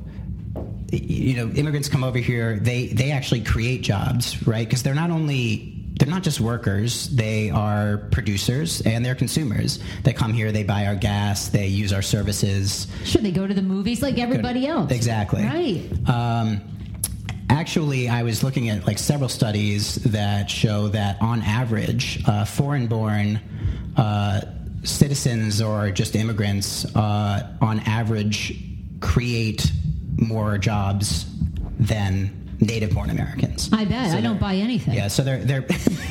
you 0.91 1.37
know, 1.37 1.53
immigrants 1.55 1.89
come 1.89 2.03
over 2.05 2.19
here, 2.19 2.59
they 2.59 2.89
they 2.89 3.13
actually 3.13 3.43
create 3.43 3.83
jobs, 3.83 4.47
right? 4.47 4.67
Because 4.67 4.83
they're 4.83 4.95
not 4.95 5.11
only 5.11 5.77
they're 5.99 6.09
not 6.09 6.23
just 6.23 6.41
workers; 6.41 7.09
they 7.11 7.51
are 7.51 7.99
producers 8.11 8.81
and 8.83 9.05
they're 9.05 9.15
consumers. 9.15 9.79
They 10.03 10.13
come 10.13 10.33
here, 10.33 10.51
they 10.51 10.65
buy 10.65 10.87
our 10.87 10.97
gas, 10.97 11.49
they 11.49 11.67
use 11.67 11.93
our 11.93 12.03
services. 12.03 12.87
should 13.05 13.23
they 13.23 13.31
go 13.31 13.47
to 13.47 13.55
the 13.55 13.63
movies 13.63 14.03
like 14.03 14.19
everybody 14.19 14.67
else? 14.67 14.91
Exactly. 14.91 15.45
Right. 15.45 16.09
Um, 16.09 16.61
actually, 17.51 18.09
I 18.09 18.23
was 18.23 18.43
looking 18.43 18.69
at 18.71 18.87
like 18.87 18.99
several 18.99 19.29
studies 19.29 19.97
that 19.97 20.51
show 20.51 20.89
that 20.89 21.21
on 21.21 21.43
average, 21.43 22.23
uh, 22.27 22.45
foreign-born 22.45 23.41
uh, 23.97 24.41
citizens 24.83 25.61
or 25.61 25.91
just 25.91 26.17
immigrants, 26.17 26.85
uh, 26.97 27.57
on 27.61 27.81
average, 27.81 28.59
create 29.01 29.71
more 30.21 30.59
jobs 30.59 31.27
than 31.79 32.37
native-born 32.61 33.09
Americans. 33.09 33.71
I 33.73 33.87
bet. 33.87 34.11
So 34.13 34.19
I 34.19 34.21
don't 34.21 34.39
buy 34.39 34.55
anything. 34.57 34.93
Yeah, 34.95 35.09
so 35.09 35.23
they're 35.23 35.39
they're 35.39 35.63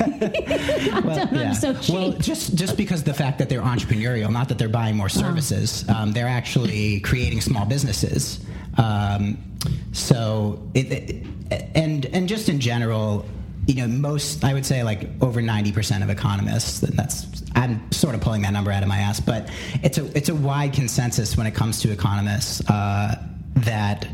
well, 1.04 1.28
I'm 1.32 1.54
so 1.54 1.74
cheap. 1.74 1.94
well, 1.94 2.12
just 2.12 2.56
just 2.56 2.76
because 2.76 3.04
the 3.04 3.14
fact 3.14 3.38
that 3.38 3.48
they're 3.48 3.62
entrepreneurial, 3.62 4.30
not 4.32 4.48
that 4.48 4.58
they're 4.58 4.68
buying 4.68 4.96
more 4.96 5.06
Uh-huh. 5.06 5.20
services, 5.20 5.88
um, 5.88 6.12
they're 6.12 6.26
actually 6.28 7.00
creating 7.00 7.40
small 7.40 7.64
businesses. 7.66 8.40
Um, 8.76 9.38
so 9.92 10.60
it, 10.74 10.90
it 10.92 11.26
and 11.74 12.06
and 12.06 12.28
just 12.28 12.48
in 12.48 12.60
general, 12.60 13.24
you 13.66 13.74
know, 13.76 13.86
most 13.86 14.42
I 14.44 14.52
would 14.54 14.66
say 14.66 14.82
like 14.82 15.08
over 15.20 15.40
ninety 15.42 15.72
percent 15.72 16.02
of 16.02 16.10
economists. 16.10 16.82
and 16.82 16.96
That's 16.96 17.26
I'm 17.54 17.90
sort 17.92 18.14
of 18.14 18.20
pulling 18.20 18.42
that 18.42 18.52
number 18.52 18.70
out 18.72 18.82
of 18.82 18.88
my 18.88 18.98
ass, 18.98 19.20
but 19.20 19.50
it's 19.82 19.98
a 19.98 20.16
it's 20.16 20.28
a 20.28 20.34
wide 20.34 20.72
consensus 20.72 21.36
when 21.36 21.46
it 21.46 21.54
comes 21.54 21.80
to 21.82 21.92
economists 21.92 22.68
uh, 22.70 23.16
that 23.64 24.06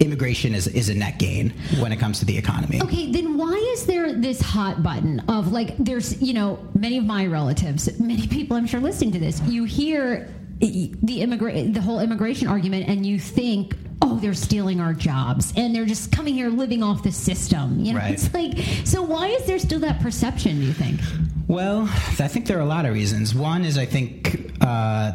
immigration 0.00 0.54
is, 0.54 0.66
is 0.66 0.88
a 0.88 0.94
net 0.94 1.18
gain 1.18 1.50
when 1.78 1.92
it 1.92 1.98
comes 1.98 2.18
to 2.18 2.24
the 2.24 2.36
economy. 2.36 2.82
Okay, 2.82 3.12
then 3.12 3.38
why 3.38 3.52
is 3.74 3.86
there 3.86 4.12
this 4.12 4.40
hot 4.40 4.82
button 4.82 5.20
of 5.28 5.52
like 5.52 5.76
there's 5.78 6.20
you 6.20 6.34
know 6.34 6.58
many 6.74 6.98
of 6.98 7.04
my 7.04 7.26
relatives, 7.26 7.98
many 8.00 8.26
people 8.26 8.56
I'm 8.56 8.66
sure 8.66 8.80
listening 8.80 9.12
to 9.12 9.18
this, 9.18 9.40
you 9.42 9.64
hear 9.64 10.28
the 10.60 11.20
immigrant 11.20 11.74
the 11.74 11.80
whole 11.80 12.00
immigration 12.00 12.48
argument 12.48 12.88
and 12.88 13.04
you 13.04 13.18
think 13.18 13.76
oh 14.02 14.18
they're 14.20 14.32
stealing 14.32 14.80
our 14.80 14.94
jobs 14.94 15.52
and 15.56 15.74
they're 15.74 15.84
just 15.84 16.10
coming 16.12 16.32
here 16.32 16.48
living 16.48 16.82
off 16.82 17.02
the 17.02 17.10
system 17.12 17.78
you 17.80 17.92
know 17.92 17.98
Right. 17.98 18.12
it's 18.12 18.32
like 18.32 18.56
so 18.86 19.02
why 19.02 19.28
is 19.28 19.44
there 19.46 19.58
still 19.58 19.80
that 19.80 20.00
perception 20.00 20.60
do 20.60 20.66
you 20.66 20.72
think 20.72 21.00
Well, 21.48 21.82
I 22.18 22.28
think 22.28 22.46
there 22.46 22.56
are 22.56 22.62
a 22.62 22.66
lot 22.66 22.86
of 22.86 22.94
reasons. 22.94 23.34
One 23.34 23.64
is 23.64 23.76
I 23.76 23.84
think 23.84 24.52
uh, 24.62 25.12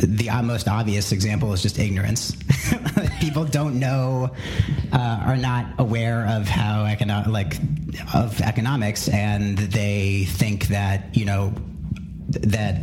the, 0.00 0.30
most 0.42 0.68
obvious 0.68 1.12
example 1.12 1.52
is 1.52 1.62
just 1.62 1.78
ignorance. 1.78 2.36
People 3.20 3.44
don't 3.44 3.78
know, 3.78 4.34
uh, 4.92 5.22
are 5.26 5.36
not 5.36 5.66
aware 5.78 6.26
of 6.26 6.48
how 6.48 6.84
econo- 6.84 7.26
like 7.26 7.56
of 8.14 8.40
economics, 8.40 9.08
and 9.08 9.58
they 9.58 10.24
think 10.24 10.68
that 10.68 11.16
you 11.16 11.24
know 11.24 11.52
that 12.30 12.80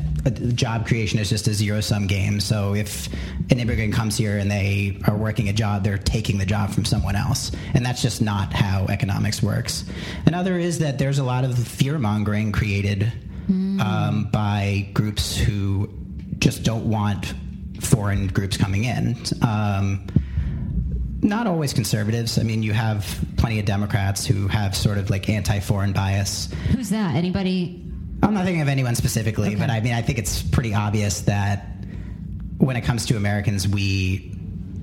job 0.55 0.85
creation 0.85 1.19
is 1.19 1.29
just 1.29 1.47
a 1.47 1.53
zero 1.53 1.79
sum 1.79 2.05
game. 2.05 2.39
So 2.39 2.75
if 2.75 3.07
an 3.49 3.59
immigrant 3.59 3.93
comes 3.93 4.17
here 4.17 4.37
and 4.37 4.51
they 4.51 4.99
are 5.07 5.15
working 5.15 5.47
a 5.49 5.53
job, 5.53 5.83
they're 5.83 5.97
taking 5.97 6.37
the 6.37 6.45
job 6.45 6.71
from 6.71 6.85
someone 6.85 7.15
else, 7.15 7.51
and 7.73 7.85
that's 7.85 8.01
just 8.01 8.21
not 8.21 8.53
how 8.53 8.85
economics 8.89 9.41
works. 9.41 9.85
Another 10.25 10.57
is 10.57 10.79
that 10.79 10.99
there's 10.99 11.19
a 11.19 11.23
lot 11.23 11.43
of 11.43 11.57
fear 11.57 11.97
mongering 11.97 12.51
created 12.51 13.11
um, 13.49 14.27
by 14.31 14.89
groups 14.93 15.37
who 15.37 15.89
just 16.47 16.63
don't 16.63 16.85
want 16.85 17.33
foreign 17.81 18.27
groups 18.27 18.55
coming 18.55 18.85
in. 18.85 19.17
Um, 19.41 20.07
not 21.21 21.45
always 21.45 21.73
conservatives. 21.73 22.39
I 22.39 22.43
mean, 22.43 22.63
you 22.63 22.71
have 22.71 23.19
plenty 23.35 23.59
of 23.59 23.65
Democrats 23.65 24.25
who 24.25 24.47
have 24.47 24.73
sort 24.73 24.97
of 24.97 25.09
like 25.09 25.27
anti-foreign 25.27 25.91
bias. 25.91 26.47
Who's 26.71 26.89
that? 26.91 27.15
Anybody? 27.15 27.83
I'm 28.23 28.33
not 28.33 28.45
thinking 28.45 28.61
of 28.61 28.69
anyone 28.69 28.95
specifically, 28.95 29.55
but 29.57 29.69
I 29.69 29.81
mean, 29.81 29.91
I 29.91 30.01
think 30.01 30.19
it's 30.19 30.41
pretty 30.41 30.73
obvious 30.73 31.19
that 31.23 31.65
when 32.59 32.77
it 32.77 32.85
comes 32.85 33.05
to 33.07 33.17
Americans, 33.17 33.67
we 33.67 34.33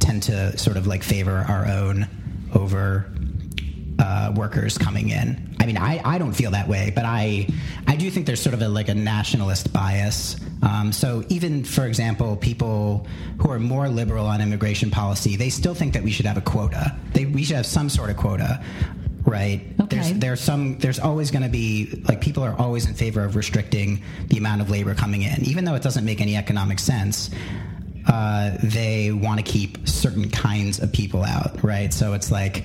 tend 0.00 0.24
to 0.24 0.58
sort 0.58 0.76
of 0.76 0.86
like 0.86 1.02
favor 1.02 1.46
our 1.48 1.66
own 1.66 2.06
over 2.54 3.10
uh, 3.98 4.34
workers 4.36 4.76
coming 4.76 5.08
in. 5.08 5.53
I 5.64 5.66
mean, 5.66 5.78
I, 5.78 5.98
I 6.04 6.18
don't 6.18 6.34
feel 6.34 6.50
that 6.50 6.68
way, 6.68 6.92
but 6.94 7.06
I 7.06 7.48
I 7.86 7.96
do 7.96 8.10
think 8.10 8.26
there's 8.26 8.42
sort 8.42 8.52
of 8.52 8.60
a 8.60 8.68
like 8.68 8.90
a 8.90 8.94
nationalist 8.94 9.72
bias. 9.72 10.36
Um, 10.60 10.92
so 10.92 11.24
even 11.30 11.64
for 11.64 11.86
example, 11.86 12.36
people 12.36 13.06
who 13.40 13.50
are 13.50 13.58
more 13.58 13.88
liberal 13.88 14.26
on 14.26 14.42
immigration 14.42 14.90
policy, 14.90 15.36
they 15.36 15.48
still 15.48 15.72
think 15.72 15.94
that 15.94 16.02
we 16.02 16.10
should 16.10 16.26
have 16.26 16.36
a 16.36 16.42
quota. 16.42 16.94
They 17.14 17.24
we 17.24 17.44
should 17.44 17.56
have 17.56 17.64
some 17.64 17.88
sort 17.88 18.10
of 18.10 18.18
quota. 18.18 18.62
Right. 19.24 19.62
Okay. 19.80 19.96
There's 19.96 20.12
there's 20.12 20.40
some 20.42 20.76
there's 20.80 20.98
always 20.98 21.30
going 21.30 21.44
to 21.44 21.48
be 21.48 22.02
like 22.06 22.20
people 22.20 22.42
are 22.42 22.54
always 22.58 22.84
in 22.84 22.92
favor 22.92 23.24
of 23.24 23.34
restricting 23.34 24.02
the 24.28 24.36
amount 24.36 24.60
of 24.60 24.68
labor 24.68 24.94
coming 24.94 25.22
in, 25.22 25.46
even 25.46 25.64
though 25.64 25.76
it 25.76 25.82
doesn't 25.82 26.04
make 26.04 26.20
any 26.20 26.36
economic 26.36 26.78
sense. 26.78 27.30
Uh, 28.06 28.58
they 28.62 29.12
want 29.12 29.40
to 29.40 29.50
keep 29.50 29.88
certain 29.88 30.28
kinds 30.28 30.78
of 30.78 30.92
people 30.92 31.24
out, 31.24 31.64
right? 31.64 31.90
So 31.90 32.12
it's 32.12 32.30
like 32.30 32.64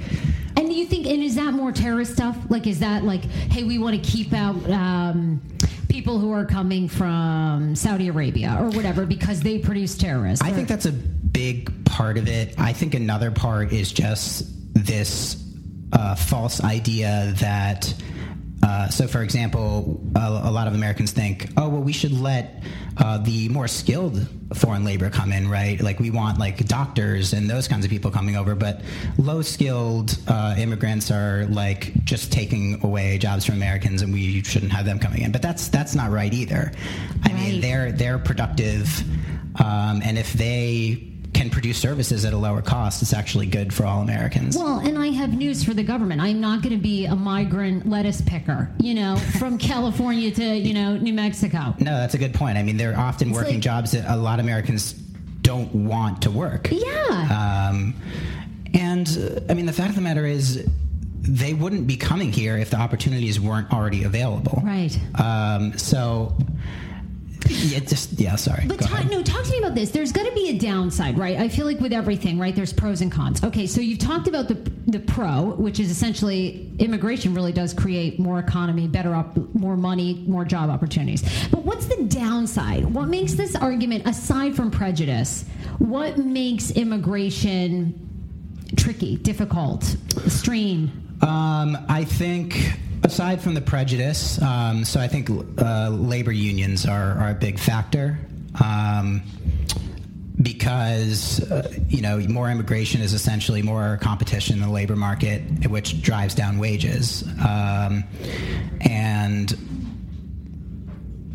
you 0.80 0.86
think? 0.88 1.08
And 1.08 1.22
is 1.24 1.36
that 1.36 1.54
more 1.54 1.72
terrorist 1.72 2.14
stuff? 2.14 2.38
Like, 2.50 2.68
is 2.68 2.80
that 2.80 3.04
like, 3.04 3.24
hey, 3.26 3.64
we 3.64 3.78
want 3.78 4.02
to 4.04 4.12
keep 4.12 4.34
out 4.34 4.56
um, 4.70 5.42
people 5.90 6.20
who 6.20 6.32
are 6.32 6.46
coming 6.46 6.88
from 6.88 7.76
Saudi 7.76 8.08
Arabia 8.08 8.58
or 8.60 8.70
whatever 8.70 9.06
because 9.06 9.42
they 9.42 9.60
produce 9.60 9.98
terrorists? 9.98 10.44
I 10.44 10.52
Or- 10.52 10.54
think 10.54 10.68
that's 10.68 10.86
a 10.86 10.92
big 10.92 11.86
part 11.86 12.18
of 12.18 12.28
it. 12.28 12.56
I 12.58 12.74
think 12.74 12.94
another 12.96 13.32
part 13.32 13.72
is 13.74 13.92
just 13.92 14.46
this 14.74 15.44
uh, 15.94 16.16
false 16.16 16.64
idea 16.64 17.34
that. 17.38 17.94
Uh, 18.62 18.90
so, 18.90 19.08
for 19.08 19.22
example, 19.22 20.02
a, 20.16 20.20
a 20.20 20.52
lot 20.52 20.68
of 20.68 20.74
Americans 20.74 21.12
think, 21.12 21.50
oh, 21.58 21.70
well, 21.70 21.82
we 21.82 21.94
should 21.94 22.12
let 22.12 22.62
uh, 22.98 23.18
the 23.20 23.48
more 23.50 23.68
skilled 23.68 24.28
foreign 24.54 24.84
labor 24.84 25.10
come 25.10 25.32
in, 25.32 25.50
right? 25.50 25.80
Like, 25.80 26.00
we 26.00 26.12
want 26.12 26.40
like 26.40 26.66
doctors 26.68 27.34
and 27.34 27.50
those 27.50 27.68
kinds 27.68 27.86
of 27.86 27.92
people 27.92 28.12
coming 28.12 28.36
over, 28.36 28.56
but 28.56 28.82
low 29.18 29.42
skilled 29.42 30.18
uh, 30.28 30.56
immigrants 30.58 31.10
are 31.10 31.46
like 31.46 31.94
just 32.04 32.32
taking 32.34 32.84
away 32.84 33.18
jobs 33.18 33.46
from 33.46 33.56
Americans, 33.56 34.02
and 34.02 34.12
we 34.14 34.44
shouldn't 34.44 34.72
have 34.72 34.86
them 34.86 35.00
coming 35.00 35.22
in. 35.22 35.32
But 35.32 35.42
that's 35.42 35.70
that's 35.70 35.96
not 35.96 36.12
right 36.12 36.34
either. 36.34 36.72
I 37.24 37.32
mean, 37.34 37.62
they're 37.62 37.92
they're 37.92 38.20
productive, 38.20 39.04
um, 39.60 40.02
and 40.04 40.18
if 40.18 40.34
they 40.34 41.09
can 41.40 41.50
produce 41.50 41.78
services 41.78 42.26
at 42.26 42.34
a 42.34 42.38
lower 42.38 42.62
cost, 42.62 43.02
it's 43.02 43.14
actually 43.14 43.46
good 43.46 43.74
for 43.74 43.86
all 43.86 44.02
Americans. 44.02 44.58
Well, 44.58 44.80
and 44.80 45.00
I 45.00 45.08
have 45.08 45.34
news 45.34 45.64
for 45.64 45.74
the 45.74 45.84
government. 45.84 46.20
I'm 46.20 46.42
not 46.42 46.62
going 46.62 46.76
to 46.76 46.82
be 46.82 47.06
a 47.06 47.16
migrant 47.16 47.88
lettuce 47.88 48.20
picker, 48.20 48.70
you 48.78 48.94
know, 48.94 49.16
from 49.40 49.58
California 49.58 50.32
to, 50.32 50.44
you 50.44 50.74
know, 50.74 50.98
New 50.98 51.14
Mexico. 51.14 51.74
no, 51.80 51.98
that's 51.98 52.14
a 52.14 52.18
good 52.18 52.34
point. 52.34 52.58
I 52.58 52.64
mean, 52.64 52.76
they're 52.76 52.98
often 52.98 53.32
working 53.32 53.56
like- 53.56 53.64
jobs 53.64 53.92
that 53.92 54.04
a 54.14 54.18
lot 54.18 54.40
of 54.40 54.46
Americans 54.46 54.92
don't 55.42 55.74
want 55.74 56.24
to 56.24 56.32
work. 56.32 56.68
Yeah. 56.72 57.70
Um, 57.72 57.96
and 58.74 59.08
uh, 59.08 59.40
I 59.50 59.54
mean, 59.54 59.66
the 59.66 59.72
fact 59.74 59.90
of 59.92 59.96
the 59.96 60.02
matter 60.02 60.26
is, 60.26 60.68
they 61.22 61.54
wouldn't 61.54 61.88
be 61.88 61.96
coming 61.96 62.34
here 62.34 62.58
if 62.58 62.70
the 62.70 62.78
opportunities 62.78 63.40
weren't 63.40 63.72
already 63.72 64.04
available. 64.04 64.62
Right. 64.64 64.98
Um, 65.20 65.78
so, 65.78 66.36
yeah, 67.48 67.80
just 67.80 68.20
yeah. 68.20 68.36
Sorry. 68.36 68.66
But 68.68 68.82
no, 69.10 69.24
talk 69.24 69.44
to 69.44 69.52
me 69.52 69.60
about 69.60 69.76
this. 69.76 69.92
There's 69.92 70.12
going 70.12 70.28
to 70.28 70.34
be 70.34 70.50
a 70.50 70.58
downside, 70.58 71.18
right? 71.18 71.38
I 71.38 71.50
feel 71.50 71.66
like 71.66 71.80
with 71.80 71.94
everything, 71.94 72.38
right? 72.40 72.56
There's 72.56 72.74
pros 72.74 73.02
and 73.02 73.12
cons. 73.12 73.44
Okay, 73.44 73.68
so 73.68 73.82
you've 73.82 74.00
talked 74.00 74.28
about 74.28 74.48
the 74.48 74.56
the 74.88 75.00
pro, 75.00 75.52
which 75.56 75.80
is 75.80 75.90
essentially 75.90 76.72
immigration 76.80 77.34
really 77.34 77.52
does 77.52 77.74
create 77.74 78.20
more 78.20 78.40
economy, 78.40 78.88
better 78.88 79.14
up, 79.16 79.38
more 79.54 79.78
money, 79.78 80.24
more 80.28 80.46
job 80.46 80.70
opportunities. 80.70 81.22
But 81.50 81.64
what's 81.64 81.88
the 81.88 82.04
downside? 82.06 82.86
What 82.86 83.08
makes 83.08 83.34
this 83.34 83.56
argument, 83.56 84.08
aside 84.08 84.56
from 84.56 84.72
prejudice, 84.72 85.46
what 85.78 86.18
makes 86.18 86.72
immigration 86.72 88.08
tricky, 88.76 89.18
difficult, 89.18 89.84
strain? 90.28 90.92
Um, 91.22 91.78
I 91.90 92.06
think, 92.06 92.80
aside 93.04 93.42
from 93.42 93.54
the 93.54 93.62
prejudice, 93.62 94.42
um, 94.42 94.86
so 94.86 95.00
I 95.00 95.08
think 95.08 95.30
uh, 95.60 95.90
labor 95.90 96.32
unions 96.32 96.86
are, 96.86 97.14
are 97.18 97.32
a 97.32 97.36
big 97.36 97.60
factor. 97.60 98.20
Um, 98.64 99.22
because 100.42 101.40
uh, 101.52 101.70
you 101.88 102.02
know 102.02 102.20
more 102.20 102.50
immigration 102.50 103.02
is 103.02 103.14
essentially 103.14 103.62
more 103.62 103.98
competition 104.02 104.56
in 104.56 104.62
the 104.62 104.70
labor 104.70 104.96
market, 104.96 105.42
which 105.68 106.02
drives 106.02 106.34
down 106.34 106.58
wages, 106.58 107.24
um, 107.46 108.04
and 108.82 109.58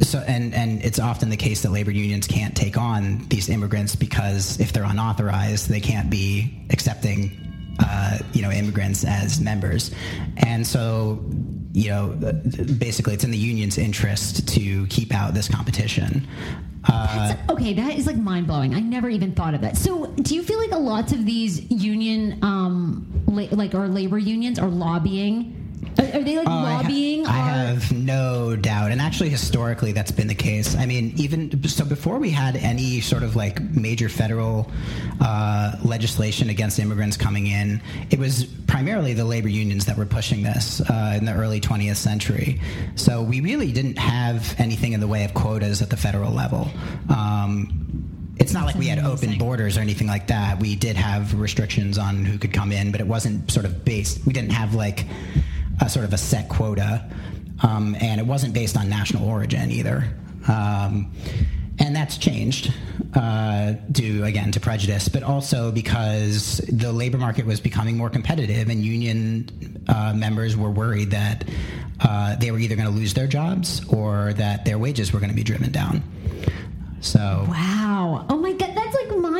so 0.01 0.21
and 0.27 0.55
and 0.55 0.83
it's 0.83 0.99
often 0.99 1.29
the 1.29 1.37
case 1.37 1.63
that 1.63 1.71
labor 1.71 1.91
unions 1.91 2.27
can't 2.27 2.57
take 2.57 2.79
on 2.79 3.27
these 3.29 3.49
immigrants 3.49 3.95
because 3.95 4.59
if 4.59 4.73
they're 4.73 4.85
unauthorized, 4.85 5.69
they 5.69 5.81
can't 5.81 6.09
be 6.09 6.67
accepting 6.71 7.31
uh, 7.81 8.19
you 8.33 8.41
know 8.41 8.51
immigrants 8.51 9.05
as 9.05 9.41
members, 9.41 9.91
and 10.39 10.67
so 10.67 11.23
you 11.75 11.91
know 11.91 12.09
basically 12.79 13.13
it's 13.15 13.25
in 13.25 13.31
the 13.33 13.37
union's 13.39 13.77
interest 13.79 14.49
to 14.55 14.87
keep 14.87 15.13
out 15.13 15.35
this 15.35 15.49
competition. 15.49 16.27
Uh, 16.89 17.35
Okay, 17.51 17.73
that 17.75 17.97
is 17.99 18.07
like 18.07 18.17
mind 18.17 18.47
blowing. 18.47 18.75
I 18.75 18.81
never 18.81 19.09
even 19.09 19.33
thought 19.35 19.55
of 19.55 19.61
that. 19.63 19.77
So, 19.77 20.07
do 20.07 20.35
you 20.35 20.43
feel 20.43 20.59
like 20.59 20.73
a 20.73 20.79
lot 20.79 21.13
of 21.13 21.25
these 21.25 21.71
union, 21.71 22.39
um, 22.43 23.23
la- 23.27 23.49
like 23.53 23.75
or 23.75 23.89
labor 23.89 24.19
unions, 24.19 24.59
are 24.59 24.69
lobbying? 24.69 25.64
Are, 25.99 26.19
are 26.19 26.23
they 26.23 26.37
like 26.37 26.47
Oh, 26.49 26.53
I 26.53 26.73
ha- 26.73 26.81
lobbying? 26.83 27.27
I, 27.27 27.33
have 27.33 27.93
no 27.93 28.57
doubt, 28.57 28.91
and 28.93 29.01
actually, 29.01 29.29
historically, 29.31 29.93
that's 29.93 30.11
been 30.13 30.27
the 30.29 30.35
case. 30.35 30.77
I 30.77 30.87
mean, 30.87 31.13
even 31.17 31.63
so, 31.69 31.85
before 31.85 32.19
we 32.19 32.31
had 32.31 32.57
any 32.57 33.01
sort 33.01 33.23
of 33.23 33.37
like 33.37 33.61
major 33.61 34.09
federal 34.09 34.71
uh, 35.21 35.77
legislation 35.85 36.51
against 36.51 36.79
immigrants 36.79 37.17
coming 37.17 37.47
in, 37.47 37.81
it 38.11 38.19
was 38.19 38.45
primarily 38.67 39.15
the 39.15 39.25
labor 39.25 39.49
unions 39.49 39.85
that 39.87 39.97
were 39.97 40.07
pushing 40.07 40.43
this 40.43 40.81
uh, 40.83 41.15
in 41.17 41.25
the 41.25 41.33
early 41.35 41.61
20th 41.61 41.97
century. 41.97 42.61
So 42.97 43.23
we 43.23 43.41
really 43.41 43.73
didn't 43.73 43.99
have 43.99 44.55
anything 44.59 44.93
in 44.93 45.01
the 45.01 45.09
way 45.09 45.25
of 45.25 45.35
quotas 45.35 45.83
at 45.83 45.91
the 45.91 45.97
federal 45.97 46.33
level. 46.33 46.69
Um, 47.09 47.81
it's 48.37 48.53
not 48.53 48.67
like 48.67 48.75
we 48.75 48.87
had 48.89 48.99
open 48.99 49.39
borders 49.39 49.77
or 49.79 49.81
anything 49.81 50.09
like 50.09 50.27
that. 50.27 50.59
We 50.59 50.75
did 50.75 50.97
have 50.97 51.39
restrictions 51.39 51.99
on 51.99 52.25
who 52.25 52.37
could 52.37 52.53
come 52.53 52.73
in, 52.73 52.91
but 52.91 53.01
it 53.01 53.07
wasn't 53.07 53.51
sort 53.51 53.65
of 53.65 53.85
based. 53.85 54.27
We 54.27 54.33
didn't 54.33 54.51
have 54.53 54.75
like 54.75 55.07
a 55.81 55.89
sort 55.89 56.05
of 56.05 56.13
a 56.13 56.19
set 56.19 56.49
quota, 56.49 57.09
um, 57.63 57.97
and 58.01 58.21
it 58.21 58.27
wasn't 58.27 58.55
based 58.55 58.77
on 58.77 58.89
national 58.89 59.29
origin 59.29 59.71
either. 59.71 60.05
Um, 60.49 61.13
and 61.79 61.95
that's 61.95 62.19
changed 62.19 62.73
uh, 63.15 63.73
due 63.91 64.25
again 64.25 64.53
to 64.53 64.61
prejudice, 64.61 65.09
but 65.09 65.23
also 65.23 65.73
because 65.73 66.59
the 66.69 66.93
labor 66.93 67.19
market 67.19 67.47
was 67.47 67.61
becoming 67.61 67.97
more 67.97 68.11
competitive, 68.11 68.69
and 68.69 68.85
union 68.85 69.85
uh, 69.89 70.13
members 70.15 70.57
were 70.57 70.71
worried 70.71 71.11
that 71.11 71.45
uh, 72.01 72.37
they 72.37 72.51
were 72.51 72.59
either 72.59 72.77
going 72.77 72.89
to 72.89 72.95
lose 72.95 73.15
their 73.15 73.27
jobs 73.27 73.85
or 73.93 74.33
that 74.35 74.65
their 74.65 74.79
wages 74.79 75.13
were 75.13 75.21
going 75.21 75.31
to 75.31 75.37
be 75.37 75.43
driven 75.43 75.73
down. 75.73 76.03
So 77.01 77.45
Wow. 77.49 78.27
Oh 78.31 78.39
my 78.39 78.53
God, 78.53 78.74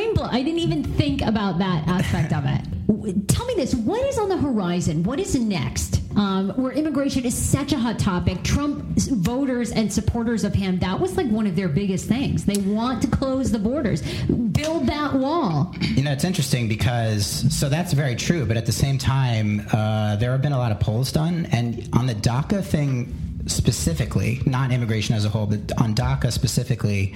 mind 0.05 0.17
blowing. 0.17 0.31
I 0.35 0.43
didn't 0.43 0.61
even 0.61 0.85
think 0.85 1.23
about 1.23 1.59
that 1.59 1.87
aspect 1.89 2.33
of 2.33 2.45
it. 2.47 3.29
Tell 3.29 3.47
me 3.47 3.55
this 3.55 3.75
what 3.75 4.07
is 4.07 4.19
on 4.19 4.29
the 4.29 4.37
horizon? 4.37 5.03
What 5.03 5.19
is 5.19 5.35
next? 5.35 6.01
Um, 6.17 6.51
where 6.51 6.71
immigration 6.71 7.25
is 7.25 7.35
such 7.37 7.73
a 7.73 7.79
hot 7.79 7.99
topic. 7.99 8.45
Trump 8.45 8.85
voters 8.99 9.73
and 9.73 9.93
supporters 9.93 10.45
of 10.45 10.55
him, 10.55 10.79
that 10.79 11.01
was 11.01 11.17
like 11.17 11.27
one 11.27 11.47
of 11.47 11.57
their 11.57 11.69
biggest 11.69 12.07
things. 12.07 12.45
They 12.45 12.59
want 12.59 13.03
to 13.03 13.09
close 13.09 13.51
the 13.51 13.59
borders, 13.59 14.03
build 14.03 14.87
that 14.87 15.15
wall. 15.15 15.75
You 15.81 16.05
know, 16.05 16.13
it's 16.13 16.23
interesting 16.23 16.69
because 16.69 17.27
so 17.53 17.69
that's 17.69 17.93
very 17.93 18.15
true, 18.15 18.47
but 18.47 18.57
at 18.57 18.65
the 18.65 18.73
same 18.73 18.97
time, 18.97 19.67
uh, 19.73 20.15
there 20.17 20.31
have 20.31 20.43
been 20.43 20.53
a 20.53 20.59
lot 20.59 20.71
of 20.71 20.79
polls 20.79 21.11
done, 21.11 21.47
and 21.47 21.89
on 21.93 22.07
the 22.07 22.15
DACA 22.15 22.65
thing 22.65 23.13
specifically, 23.47 24.41
not 24.47 24.71
immigration 24.71 25.17
as 25.17 25.25
a 25.25 25.29
whole, 25.29 25.47
but 25.47 25.73
on 25.81 25.97
DACA 25.97 26.31
specifically, 26.31 27.15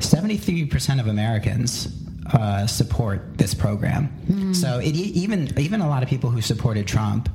seventy-three 0.00 0.66
percent 0.66 1.00
of 1.00 1.06
Americans 1.06 1.86
uh, 2.32 2.66
support 2.66 3.36
this 3.38 3.54
program. 3.54 4.54
So 4.54 4.78
it, 4.78 4.94
even 4.94 5.56
even 5.58 5.80
a 5.80 5.88
lot 5.88 6.02
of 6.02 6.08
people 6.08 6.30
who 6.30 6.40
supported 6.40 6.86
Trump 6.86 7.28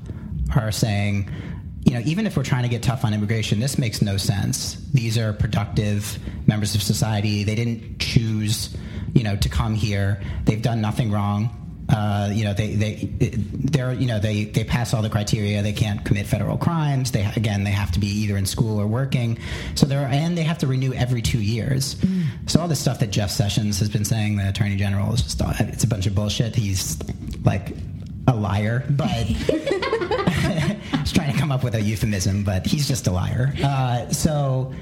are 0.55 0.71
saying. 0.71 1.29
you 1.85 1.93
know, 1.93 2.01
even 2.05 2.27
if 2.27 2.35
we're 2.35 2.43
trying 2.43 2.63
to 2.63 2.69
get 2.69 2.83
tough 2.83 3.05
on 3.05 3.13
immigration, 3.13 3.59
this 3.59 3.77
makes 3.77 4.01
no 4.01 4.17
sense. 4.17 4.75
These 4.93 5.17
are 5.17 5.31
productive 5.33 6.19
members 6.45 6.75
of 6.75 6.83
society. 6.83 7.43
They 7.45 7.55
didn't 7.55 7.99
choose, 7.99 8.75
you 9.13 9.23
know, 9.23 9.35
to 9.37 9.49
come 9.49 9.75
here. 9.75 10.21
They've 10.45 10.61
done 10.61 10.81
nothing 10.81 11.09
wrong. 11.11 11.49
Uh, 11.89 12.29
you 12.31 12.43
know, 12.43 12.53
they 12.53 12.75
they 12.75 13.09
they're 13.15 13.93
you 13.93 14.07
know 14.07 14.19
they 14.19 14.45
they 14.45 14.63
pass 14.63 14.93
all 14.93 15.01
the 15.01 15.09
criteria. 15.09 15.61
They 15.61 15.73
can't 15.73 16.03
commit 16.05 16.27
federal 16.27 16.57
crimes. 16.57 17.11
They 17.11 17.25
again 17.35 17.63
they 17.63 17.71
have 17.71 17.91
to 17.93 17.99
be 17.99 18.07
either 18.07 18.37
in 18.37 18.45
school 18.45 18.79
or 18.79 18.87
working. 18.87 19.37
So 19.75 19.85
they're 19.85 20.07
and 20.07 20.37
they 20.37 20.43
have 20.43 20.59
to 20.59 20.67
renew 20.67 20.93
every 20.93 21.21
two 21.21 21.41
years. 21.41 21.95
So 22.47 22.61
all 22.61 22.67
this 22.67 22.79
stuff 22.79 22.99
that 22.99 23.11
Jeff 23.11 23.31
Sessions 23.31 23.79
has 23.79 23.89
been 23.89 24.05
saying, 24.05 24.37
the 24.37 24.49
Attorney 24.49 24.75
General, 24.75 25.13
is 25.13 25.21
just 25.21 25.41
it's 25.59 25.83
a 25.83 25.87
bunch 25.87 26.05
of 26.07 26.15
bullshit. 26.15 26.55
He's 26.55 26.97
like 27.43 27.75
a 28.27 28.35
liar, 28.35 28.85
but 28.89 29.09
He's 30.99 31.11
trying 31.11 31.31
to 31.31 31.39
come 31.39 31.51
up 31.51 31.63
with 31.63 31.75
a 31.75 31.81
euphemism, 31.81 32.43
but 32.43 32.65
he's 32.65 32.87
just 32.87 33.07
a 33.07 33.11
liar. 33.11 33.53
Uh, 33.63 34.09
so, 34.09 34.73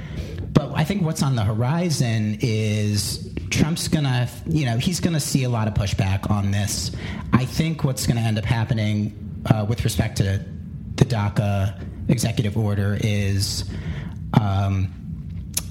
but 0.58 0.72
I 0.76 0.84
think 0.84 1.04
what's 1.04 1.22
on 1.22 1.36
the 1.36 1.44
horizon 1.44 2.40
is 2.42 3.32
Trump's 3.52 3.88
gonna, 3.88 4.28
you 4.48 4.66
know, 4.66 4.78
he's 4.80 5.00
gonna 5.00 5.20
see 5.20 5.44
a 5.44 5.50
lot 5.50 5.68
of 5.68 5.76
pushback 5.76 6.32
on 6.32 6.50
this. 6.50 6.92
I 7.32 7.46
think 7.46 7.84
what's 7.84 8.08
gonna 8.08 8.22
end 8.22 8.40
up 8.40 8.46
happening 8.46 9.44
uh, 9.46 9.68
with 9.70 9.84
respect 9.84 10.18
to 10.18 10.44
the 10.96 11.06
DACA 11.06 11.80
executive 12.10 12.58
order 12.58 12.98
is. 13.02 13.66
Um, 14.34 14.94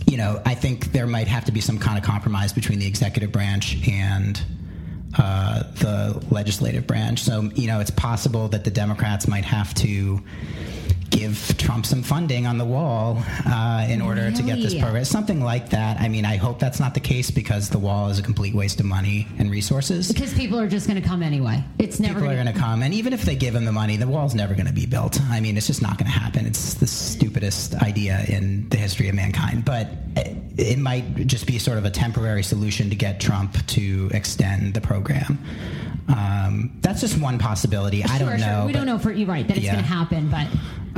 you 0.06 0.16
know, 0.16 0.40
I 0.46 0.54
think 0.54 0.92
there 0.92 1.08
might 1.08 1.26
have 1.26 1.44
to 1.46 1.52
be 1.52 1.60
some 1.60 1.80
kind 1.80 1.98
of 1.98 2.04
compromise 2.04 2.52
between 2.52 2.78
the 2.78 2.86
executive 2.86 3.32
branch 3.32 3.88
and 3.88 4.40
uh, 5.18 5.64
the 5.80 6.24
legislative 6.30 6.86
branch. 6.86 7.24
So, 7.24 7.50
you 7.56 7.66
know, 7.66 7.80
it's 7.80 7.90
possible 7.90 8.46
that 8.48 8.62
the 8.62 8.70
Democrats 8.70 9.26
might 9.26 9.44
have 9.44 9.74
to 9.74 10.22
give 11.10 11.54
Trump 11.58 11.86
some 11.86 12.02
funding 12.02 12.46
on 12.46 12.58
the 12.58 12.64
wall 12.64 13.22
uh, 13.46 13.86
in 13.88 14.00
order 14.00 14.30
to 14.30 14.42
get 14.42 14.56
this 14.56 14.72
Really? 14.72 14.80
program. 14.82 15.04
Something 15.04 15.40
like 15.42 15.70
that. 15.70 16.00
I 16.00 16.08
mean, 16.08 16.24
I 16.24 16.36
hope 16.36 16.58
that's 16.58 16.80
not 16.80 16.94
the 16.94 17.00
case 17.00 17.30
because 17.30 17.70
the 17.70 17.78
wall 17.78 18.08
is 18.08 18.18
a 18.18 18.22
complete 18.22 18.54
waste 18.54 18.80
of 18.80 18.86
money 18.86 19.26
and 19.38 19.50
resources. 19.50 20.08
Because 20.12 20.34
people 20.34 20.58
are 20.58 20.68
just 20.68 20.86
going 20.88 21.00
to 21.00 21.06
come 21.06 21.22
anyway. 21.22 21.62
It's 21.78 22.00
never 22.00 22.14
People 22.20 22.30
are 22.30 22.34
going 22.42 22.52
to 22.52 22.58
come, 22.58 22.82
and 22.82 22.92
even 22.94 23.12
if 23.12 23.22
they 23.22 23.36
give 23.36 23.54
him 23.54 23.64
the 23.64 23.72
money, 23.72 23.96
the 23.96 24.06
wall's 24.08 24.34
never 24.34 24.54
going 24.54 24.66
to 24.66 24.72
be 24.72 24.86
built. 24.86 25.20
I 25.22 25.40
mean, 25.40 25.56
it's 25.56 25.66
just 25.66 25.82
not 25.82 25.98
going 25.98 26.10
to 26.10 26.18
happen. 26.18 26.46
It's 26.46 26.74
the 26.74 26.86
stupidest 26.86 27.74
idea 27.76 28.24
in 28.28 28.68
the 28.68 28.76
history 28.76 29.08
of 29.08 29.14
mankind. 29.14 29.64
But 29.64 29.88
it, 30.16 30.36
it 30.58 30.78
might 30.78 31.26
just 31.26 31.46
be 31.46 31.58
sort 31.58 31.78
of 31.78 31.84
a 31.84 31.90
temporary 31.90 32.42
solution 32.42 32.90
to 32.90 32.96
get 32.96 33.20
Trump 33.20 33.64
to 33.66 34.10
extend 34.12 34.74
the 34.74 34.80
program. 34.80 35.38
Um, 36.08 36.78
that's 36.82 37.00
just 37.00 37.18
one 37.18 37.38
possibility. 37.38 38.04
I 38.04 38.18
Sure, 38.18 38.30
don't 38.30 38.38
sure. 38.38 38.46
know. 38.46 38.66
We 38.66 38.72
but- 38.72 38.78
don't 38.78 38.86
know 38.86 38.98
for 38.98 39.10
you're 39.12 39.26
right 39.28 39.46
that 39.48 39.56
it's 39.56 39.66
Yeah. 39.66 39.72
going 39.72 39.84
to 39.84 39.90
happen, 39.90 40.28
but 40.30 40.46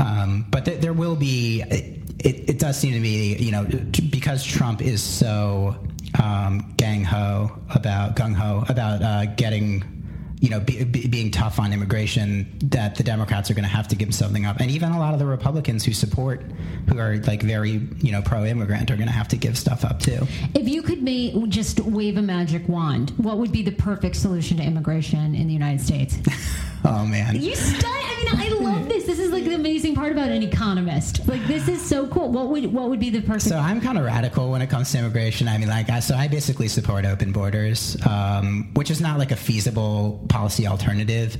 um, 0.05 0.47
but 0.51 0.65
th- 0.65 0.81
there 0.81 0.93
will 0.93 1.17
be. 1.17 1.63
It, 1.63 1.95
it, 2.21 2.51
it 2.51 2.59
does 2.59 2.77
seem 2.77 2.93
to 2.95 3.01
me, 3.01 3.37
you 3.37 3.53
know, 3.53 3.65
t- 3.65 4.03
because 4.09 4.45
Trump 4.45 4.83
is 4.83 5.01
so 5.03 5.77
um, 6.23 6.75
gang 6.77 7.05
ho 7.05 7.53
about 7.75 8.17
gung 8.17 8.35
ho 8.35 8.65
about 8.69 9.03
uh, 9.03 9.27
getting, 9.37 9.98
you 10.41 10.51
know, 10.51 10.61
be, 10.61 10.85
be, 10.85 11.09
being 11.09 11.31
tough 11.31 11.59
on 11.59 11.73
immigration, 11.73 12.47
that 12.65 12.95
the 12.95 13.03
Democrats 13.03 13.51
are 13.51 13.55
going 13.55 13.65
to 13.65 13.69
have 13.69 13.89
to 13.89 13.97
give 13.97 14.15
something 14.15 14.47
up, 14.47 14.61
and 14.61 14.71
even 14.71 14.93
a 14.93 14.99
lot 14.99 15.13
of 15.13 15.19
the 15.19 15.27
Republicans 15.27 15.85
who 15.85 15.93
support, 15.93 16.43
who 16.89 16.99
are 16.99 17.17
like 17.19 17.43
very, 17.43 17.89
you 17.99 18.13
know, 18.13 18.23
pro-immigrant, 18.23 18.91
are 18.91 18.97
going 18.97 19.09
to 19.09 19.13
have 19.13 19.29
to 19.29 19.37
give 19.37 19.59
stuff 19.59 19.85
up 19.85 20.01
too. 20.01 20.27
if 20.55 20.69
you 20.69 20.83
could 20.83 21.05
just 21.51 21.81
wave 21.81 22.17
a 22.17 22.23
magic 22.23 22.69
wand, 22.69 23.11
what 23.17 23.39
would 23.39 23.53
be 23.53 23.63
the 23.63 23.73
perfect 23.73 24.17
solution 24.17 24.59
to 24.59 24.63
immigration 24.63 25.35
in 25.35 25.47
the 25.47 25.53
United 25.53 25.81
States? 25.81 26.19
Oh 26.85 27.05
man. 27.05 27.41
You 27.41 27.55
stu- 27.55 27.87
I 27.87 28.25
mean, 28.25 28.41
I 28.41 28.49
love 28.61 28.89
this. 28.89 29.05
This 29.05 29.19
is 29.19 29.31
like 29.31 29.45
the 29.45 29.55
amazing 29.55 29.95
part 29.95 30.13
about 30.13 30.29
an 30.31 30.43
economist. 30.43 31.27
Like, 31.29 31.45
this 31.47 31.69
is 31.69 31.85
so 31.85 32.07
cool. 32.09 32.31
What 32.31 32.49
would 32.49 32.73
what 32.73 32.89
would 32.89 33.01
be 33.01 33.11
the 33.11 33.21
perfect? 33.21 33.43
So 33.43 33.59
I'm 33.59 33.81
kind 33.81 33.99
of 33.99 34.05
radical 34.05 34.51
when 34.51 34.63
it 34.63 34.71
comes 34.71 34.93
to 34.93 34.99
immigration. 34.99 35.49
I 35.49 35.59
mean, 35.59 35.69
like, 35.69 35.91
I, 35.91 36.01
so 36.01 36.15
I 36.15 36.29
basically 36.29 36.69
support 36.69 37.05
open 37.05 37.33
borders, 37.33 37.97
um, 38.07 38.71
which 38.75 38.91
is 38.91 39.01
not 39.01 39.19
like 39.19 39.33
a 39.33 39.37
feasible 39.37 40.25
policy 40.29 40.67
alternative, 40.67 41.37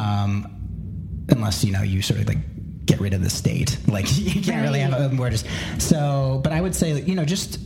um, 0.00 0.46
unless 1.28 1.64
you 1.64 1.72
know 1.72 1.82
you 1.82 2.02
sort 2.02 2.20
of 2.20 2.28
like 2.28 2.38
get 2.86 3.00
rid 3.00 3.14
of 3.14 3.22
the 3.22 3.30
state. 3.30 3.78
Like, 3.86 4.06
you 4.16 4.40
can't 4.40 4.62
really 4.62 4.80
have 4.80 4.94
open 4.94 5.18
borders. 5.18 5.44
So, 5.78 6.40
but 6.42 6.54
I 6.54 6.62
would 6.62 6.74
say, 6.74 7.02
you 7.02 7.14
know, 7.14 7.26
just 7.26 7.58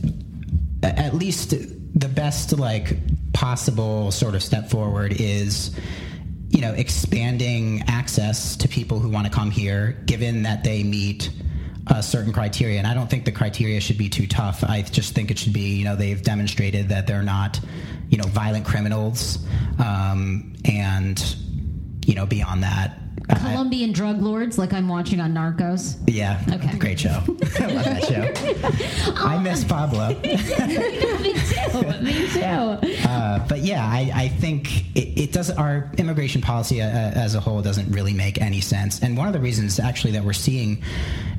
at 0.83 1.13
least 1.13 1.53
the 1.99 2.07
best 2.09 2.57
like 2.59 2.97
possible 3.33 4.11
sort 4.11 4.35
of 4.35 4.43
step 4.43 4.69
forward 4.69 5.13
is 5.13 5.71
you 6.49 6.61
know 6.61 6.73
expanding 6.73 7.83
access 7.87 8.55
to 8.57 8.67
people 8.67 8.99
who 8.99 9.09
want 9.09 9.25
to 9.25 9.31
come 9.31 9.51
here 9.51 9.97
given 10.05 10.43
that 10.43 10.63
they 10.63 10.83
meet 10.83 11.29
a 11.87 12.01
certain 12.01 12.33
criteria 12.33 12.77
and 12.77 12.87
i 12.87 12.93
don't 12.93 13.09
think 13.09 13.25
the 13.25 13.31
criteria 13.31 13.79
should 13.79 13.97
be 13.97 14.09
too 14.09 14.27
tough 14.27 14.63
i 14.63 14.81
just 14.81 15.13
think 15.13 15.29
it 15.29 15.37
should 15.37 15.53
be 15.53 15.75
you 15.75 15.85
know 15.85 15.95
they've 15.95 16.21
demonstrated 16.21 16.89
that 16.89 17.05
they're 17.05 17.23
not 17.23 17.59
you 18.09 18.17
know 18.17 18.27
violent 18.27 18.65
criminals 18.65 19.39
um, 19.79 20.53
and 20.65 21.35
you 22.05 22.15
know 22.15 22.25
beyond 22.25 22.63
that 22.63 22.97
Colombian 23.35 23.91
drug 23.91 24.21
lords, 24.21 24.57
like 24.57 24.71
I'm 24.73 24.87
watching 24.87 25.19
on 25.19 25.33
Narcos. 25.33 25.97
yeah 26.07 26.41
Okay. 26.49 26.77
great 26.77 26.99
show 26.99 27.09
i 27.59 27.65
love 27.67 27.83
that 27.85 28.03
show 28.05 29.13
i 29.27 29.37
miss 29.37 29.63
pablo 29.65 30.09
me 30.21 31.33
too. 31.33 32.01
Me 32.01 32.27
too. 32.29 32.39
Uh, 33.07 33.45
but 33.47 33.59
yeah, 33.59 33.85
I, 33.85 34.11
I 34.13 34.27
think 34.29 34.95
it, 34.95 35.19
it 35.19 35.31
does. 35.31 35.49
Our 35.51 35.89
immigration 35.97 36.41
policy 36.41 36.81
uh, 36.81 36.85
as 36.87 37.35
a 37.35 37.39
whole 37.39 37.61
doesn't 37.61 37.91
really 37.91 38.13
make 38.13 38.41
any 38.41 38.61
sense. 38.61 39.01
And 39.01 39.17
one 39.17 39.27
of 39.27 39.33
the 39.33 39.39
reasons, 39.39 39.79
actually, 39.79 40.11
that 40.13 40.23
we're 40.23 40.33
seeing 40.33 40.81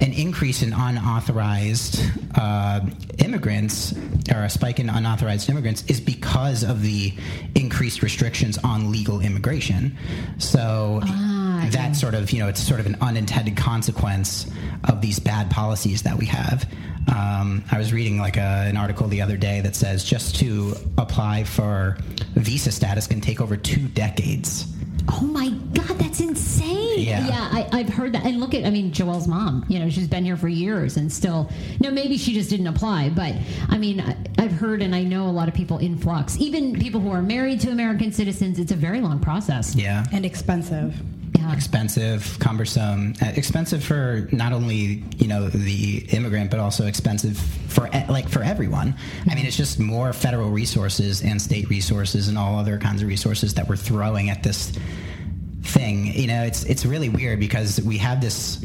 an 0.01 0.13
increase 0.13 0.63
in 0.63 0.73
unauthorized 0.73 2.01
uh, 2.35 2.81
immigrants 3.19 3.95
or 4.33 4.45
a 4.45 4.51
spike 4.51 4.79
in 4.81 4.89
unauthorized 4.91 5.49
immigrants 5.49 5.85
is 5.87 6.01
because 6.01 6.63
of 6.63 6.83
the 6.83 7.15
increased 7.55 8.03
restrictions 8.03 8.59
on 8.59 8.91
legal 8.91 9.21
immigration. 9.21 9.97
So 10.39 11.01
that 11.67 11.97
sort 11.97 12.15
of, 12.15 12.31
you 12.31 12.39
know, 12.39 12.49
it's 12.49 12.63
sort 12.63 12.81
of 12.81 12.87
an 12.87 12.97
unintended 13.01 13.57
consequence 13.57 14.51
of 14.85 15.01
these 15.01 15.19
bad 15.19 15.51
policies 15.51 16.03
that 16.03 16.17
we 16.17 16.27
have. 16.27 16.69
Um, 17.15 17.65
I 17.71 17.79
was 17.79 17.93
reading 17.93 18.19
like 18.19 18.37
a, 18.37 18.67
an 18.69 18.77
article 18.77 19.09
the 19.09 19.23
other 19.23 19.37
day 19.37 19.61
that 19.63 19.75
says 19.75 20.05
just 20.05 20.37
to 20.37 20.75
apply 20.99 21.45
for 21.45 21.97
visa 22.35 22.71
status 22.71 23.07
can 23.07 23.21
take 23.21 23.41
over 23.41 23.57
two 23.57 23.89
decades. 23.89 24.67
Oh 25.11 25.23
my 25.23 25.49
God, 25.49 25.99
that's 25.99 26.21
insane. 26.21 26.99
Yeah. 26.99 27.27
Yeah, 27.27 27.49
I, 27.51 27.69
I've 27.73 27.89
heard 27.89 28.13
that. 28.13 28.27
And 28.27 28.41
look 28.41 28.53
at, 28.53 28.67
I 28.67 28.71
mean, 28.71 28.93
Joelle's 28.93 29.27
mom, 29.27 29.65
you 29.69 29.79
know, 29.79 29.89
she's 29.89 30.07
been 30.07 30.23
here 30.23 30.37
for 30.37 30.49
years 30.49 30.99
and 30.99 31.11
still, 31.11 31.51
no, 31.81 31.91
maybe 31.91 32.19
she 32.19 32.35
just 32.35 32.51
didn't 32.51 32.67
apply. 32.67 33.09
But 33.09 33.35
I 33.71 33.79
mean, 33.79 34.01
I, 34.01 34.15
I've 34.37 34.53
heard 34.53 34.83
and 34.83 34.95
I 34.95 35.03
know 35.05 35.27
a 35.27 35.33
lot 35.33 35.49
of 35.49 35.55
people 35.55 35.79
in 35.79 35.97
flux, 35.97 36.37
even 36.39 36.79
people 36.79 37.01
who 37.01 37.11
are 37.11 37.23
married 37.23 37.61
to 37.61 37.71
American 37.71 38.13
citizens. 38.13 38.59
It's 38.59 38.73
a 38.73 38.77
very 38.77 39.01
long 39.01 39.19
process. 39.19 39.75
Yeah. 39.75 40.05
and 40.13 40.27
expensive. 40.27 41.01
Yeah. 41.49 41.55
Expensive, 41.55 42.39
cumbersome, 42.41 43.15
uh, 43.23 43.33
expensive 43.35 43.83
for 43.83 44.29
not 44.33 44.53
only 44.53 45.05
you 45.17 45.29
know 45.29 45.49
the 45.49 46.07
immigrant, 46.11 46.51
but 46.51 46.61
also 46.61 46.87
expensive 46.87 47.39
for 47.69 47.89
like 48.09 48.29
for 48.29 48.43
everyone. 48.43 48.95
I 49.29 49.35
mean, 49.35 49.47
it's 49.47 49.57
just 49.57 49.79
more 49.79 50.13
federal 50.13 50.51
resources 50.51 51.23
and 51.23 51.41
state 51.41 51.69
resources 51.69 52.29
and 52.29 52.37
all 52.39 52.59
other 52.59 52.79
kinds 52.79 53.03
of 53.03 53.09
resources 53.09 53.55
that 53.55 53.69
we're 53.69 53.77
throwing 53.77 54.31
at 54.31 54.43
this 54.43 54.73
thing. 55.63 56.07
You 56.07 56.27
know, 56.27 56.43
it's 56.45 56.65
it's 56.65 56.85
really 56.85 57.09
weird 57.09 57.41
because 57.41 57.81
we 57.81 57.99
have 57.99 58.21
this 58.21 58.65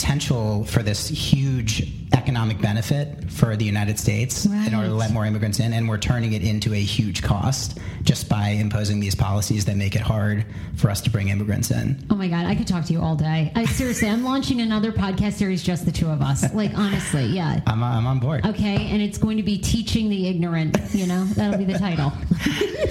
potential 0.00 0.64
for 0.64 0.82
this 0.82 1.08
huge 1.08 1.86
economic 2.14 2.58
benefit 2.60 3.30
for 3.30 3.54
the 3.54 3.64
United 3.66 3.98
States 3.98 4.46
in 4.46 4.74
order 4.74 4.88
to 4.88 4.94
let 4.94 5.12
more 5.12 5.26
immigrants 5.26 5.60
in, 5.60 5.74
and 5.74 5.86
we're 5.86 5.98
turning 5.98 6.32
it 6.32 6.42
into 6.42 6.72
a 6.72 6.80
huge 6.80 7.22
cost 7.22 7.78
just 8.02 8.26
by 8.26 8.48
imposing 8.48 8.98
these 8.98 9.14
policies 9.14 9.66
that 9.66 9.76
make 9.76 9.94
it 9.94 10.00
hard 10.00 10.46
for 10.76 10.88
us 10.90 11.02
to 11.02 11.10
bring 11.10 11.28
immigrants 11.28 11.70
in. 11.70 12.02
Oh 12.08 12.14
my 12.14 12.28
God, 12.28 12.46
I 12.46 12.54
could 12.54 12.66
talk 12.66 12.86
to 12.86 12.92
you 12.94 13.00
all 13.02 13.14
day. 13.14 13.52
I, 13.54 13.66
seriously, 13.66 14.08
I'm 14.08 14.24
launching 14.24 14.62
another 14.62 14.90
podcast 14.90 15.34
series, 15.34 15.62
just 15.62 15.84
the 15.84 15.92
two 15.92 16.08
of 16.08 16.22
us. 16.22 16.50
Like, 16.54 16.72
honestly, 16.78 17.26
yeah. 17.26 17.60
I'm, 17.66 17.82
I'm 17.82 18.06
on 18.06 18.20
board. 18.20 18.46
Okay, 18.46 18.86
and 18.90 19.02
it's 19.02 19.18
going 19.18 19.36
to 19.36 19.42
be 19.42 19.58
teaching 19.58 20.08
the 20.08 20.28
ignorant. 20.28 20.78
You 20.92 21.06
know, 21.08 21.24
that'll 21.26 21.58
be 21.58 21.70
the 21.70 21.78
title. 21.78 22.10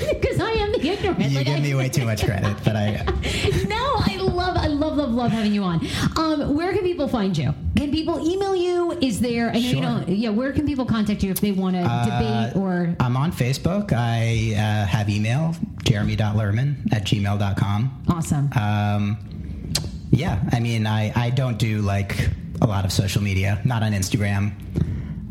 Because 0.10 0.40
I 0.40 0.52
am 0.52 0.72
the 0.72 0.88
ignorant. 0.88 1.20
You 1.20 1.38
Like, 1.38 1.46
give 1.48 1.56
I- 1.58 1.60
me 1.62 1.74
way 1.76 1.90
too 1.90 2.06
much 2.06 2.24
credit, 2.24 2.56
but 2.64 2.76
I 2.76 3.04
no, 3.68 3.96
love, 4.40 4.58
I 4.58 4.68
love, 4.68 4.98
love, 4.98 5.12
love 5.12 5.32
having 5.32 5.54
you 5.54 5.64
on. 5.64 5.86
Um, 6.18 6.56
where 6.56 6.74
can 6.74 6.84
people 6.84 7.08
find 7.08 7.38
you? 7.38 7.54
Can 7.76 7.92
people 7.92 8.20
email 8.28 8.56
you? 8.56 8.92
Is 9.02 9.20
there? 9.20 9.50
I 9.50 9.54
know 9.54 9.60
you 9.60 9.70
Sure. 9.74 9.82
don't. 9.82 10.10
Yeah, 10.10 10.30
where 10.30 10.52
can 10.54 10.66
people 10.66 10.86
contact 10.86 11.24
you 11.24 11.32
if 11.32 11.40
they 11.42 11.52
want 11.52 11.76
to 11.76 11.82
debate 11.84 12.56
or? 12.56 12.96
I'm 13.00 13.16
on 13.18 13.32
Facebook. 13.32 13.94
I 13.94 14.54
uh, 14.56 14.86
have 14.86 15.10
email 15.10 15.56
jeremy.lerman 15.84 16.92
at 16.94 17.04
gmail.com. 17.06 18.04
Awesome. 18.10 18.50
Um, 18.58 19.18
yeah, 20.12 20.42
I 20.52 20.60
mean, 20.60 20.88
I, 20.88 21.12
I 21.16 21.30
don't 21.30 21.58
do 21.58 21.82
like 21.82 22.30
a 22.62 22.68
lot 22.68 22.84
of 22.86 22.92
social 22.92 23.22
media, 23.22 23.62
not 23.64 23.84
on 23.84 23.92
Instagram. 23.94 24.52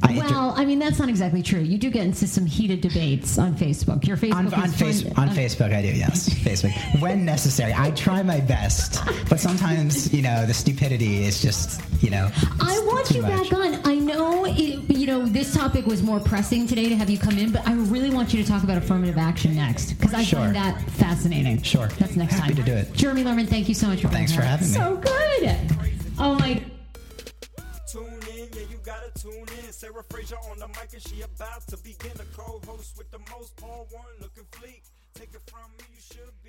I 0.03 0.13
inter- 0.13 0.27
Well, 0.29 0.55
I 0.57 0.65
mean 0.65 0.79
that's 0.79 0.99
not 0.99 1.09
exactly 1.09 1.43
true. 1.43 1.61
You 1.61 1.77
do 1.77 1.91
get 1.91 2.05
into 2.05 2.27
some 2.27 2.47
heated 2.47 2.81
debates 2.81 3.37
on 3.39 3.55
Facebook. 3.57 4.07
Your 4.07 4.17
Facebook 4.17 4.35
on, 4.35 4.47
is 4.47 4.53
on, 4.53 4.69
face, 4.71 5.03
fun- 5.03 5.13
on 5.17 5.29
uh, 5.31 5.33
Facebook, 5.33 5.75
I 5.75 5.83
do, 5.83 5.89
yes. 5.89 6.29
Facebook. 6.45 7.01
When 7.01 7.25
necessary. 7.25 7.73
I 7.77 7.91
try 7.93 8.23
my 8.23 8.41
best. 8.41 9.01
But 9.29 9.41
sometimes, 9.41 10.13
you 10.15 10.23
know, 10.23 10.47
the 10.47 10.55
stupidity 10.55 11.25
is 11.25 11.43
just, 11.43 11.81
you 12.03 12.11
know. 12.11 12.31
I 12.61 12.79
want 12.87 13.07
too 13.07 13.17
you 13.17 13.23
much. 13.23 13.51
back 13.51 13.59
on. 13.59 13.81
I 13.85 13.97
know, 13.97 14.45
it, 14.47 14.89
you 14.97 15.07
know, 15.07 15.27
this 15.27 15.53
topic 15.53 15.85
was 15.87 16.03
more 16.03 16.21
pressing 16.21 16.67
today 16.67 16.89
to 16.89 16.97
have 16.97 17.11
you 17.11 17.19
come 17.19 17.37
in, 17.37 17.51
but 17.51 17.67
I 17.67 17.73
really 17.75 18.11
want 18.11 18.33
you 18.33 18.43
to 18.43 18.49
talk 18.49 18.63
about 18.63 18.79
affirmative 18.79 19.19
action 19.19 19.57
next 19.57 19.95
because 19.95 20.15
I 20.15 20.23
Sure. 20.23 20.39
find 20.41 20.55
that 20.55 20.81
fascinating. 20.93 21.61
Sure. 21.63 21.89
That's 21.99 22.15
next 22.17 22.35
Happy 22.39 22.55
time. 22.55 22.65
to 22.65 22.71
do 22.71 22.77
it. 22.77 22.93
Jeremy 22.93 23.25
Lerman, 23.25 23.49
thank 23.49 23.69
you 23.69 23.75
so 23.75 23.89
much 23.89 24.01
for 24.03 24.09
Thanks 24.09 24.33
for 24.35 24.43
having 24.43 24.69
me. 24.69 24.75
So 24.75 24.97
good. 24.97 25.59
Oh 26.19 26.35
my. 26.37 26.63
Tune 27.91 28.05
in, 28.05 28.49
yeah, 28.53 28.61
you 28.71 28.77
gotta 28.85 29.11
tune 29.19 29.33
in. 29.33 29.48
Sarah 29.79 30.03
Fraser 30.11 30.35
on 30.51 30.59
the 30.59 30.67
mic 30.67 30.91
and 30.93 31.01
she 31.01 31.23
about 31.23 31.65
to 31.69 31.77
begin. 31.77 32.11
The 32.17 32.27
co-host 32.37 32.99
with 32.99 33.09
the 33.13 33.21
most, 33.31 33.55
Paul 33.55 33.87
Wharton 33.93 34.19
looking 34.21 34.43
fleek. 34.51 34.83
Take 35.15 35.31
it 35.33 35.43
from 35.47 35.71
me, 35.79 35.85
you 35.95 36.03
should 36.03 36.35
be 36.43 36.48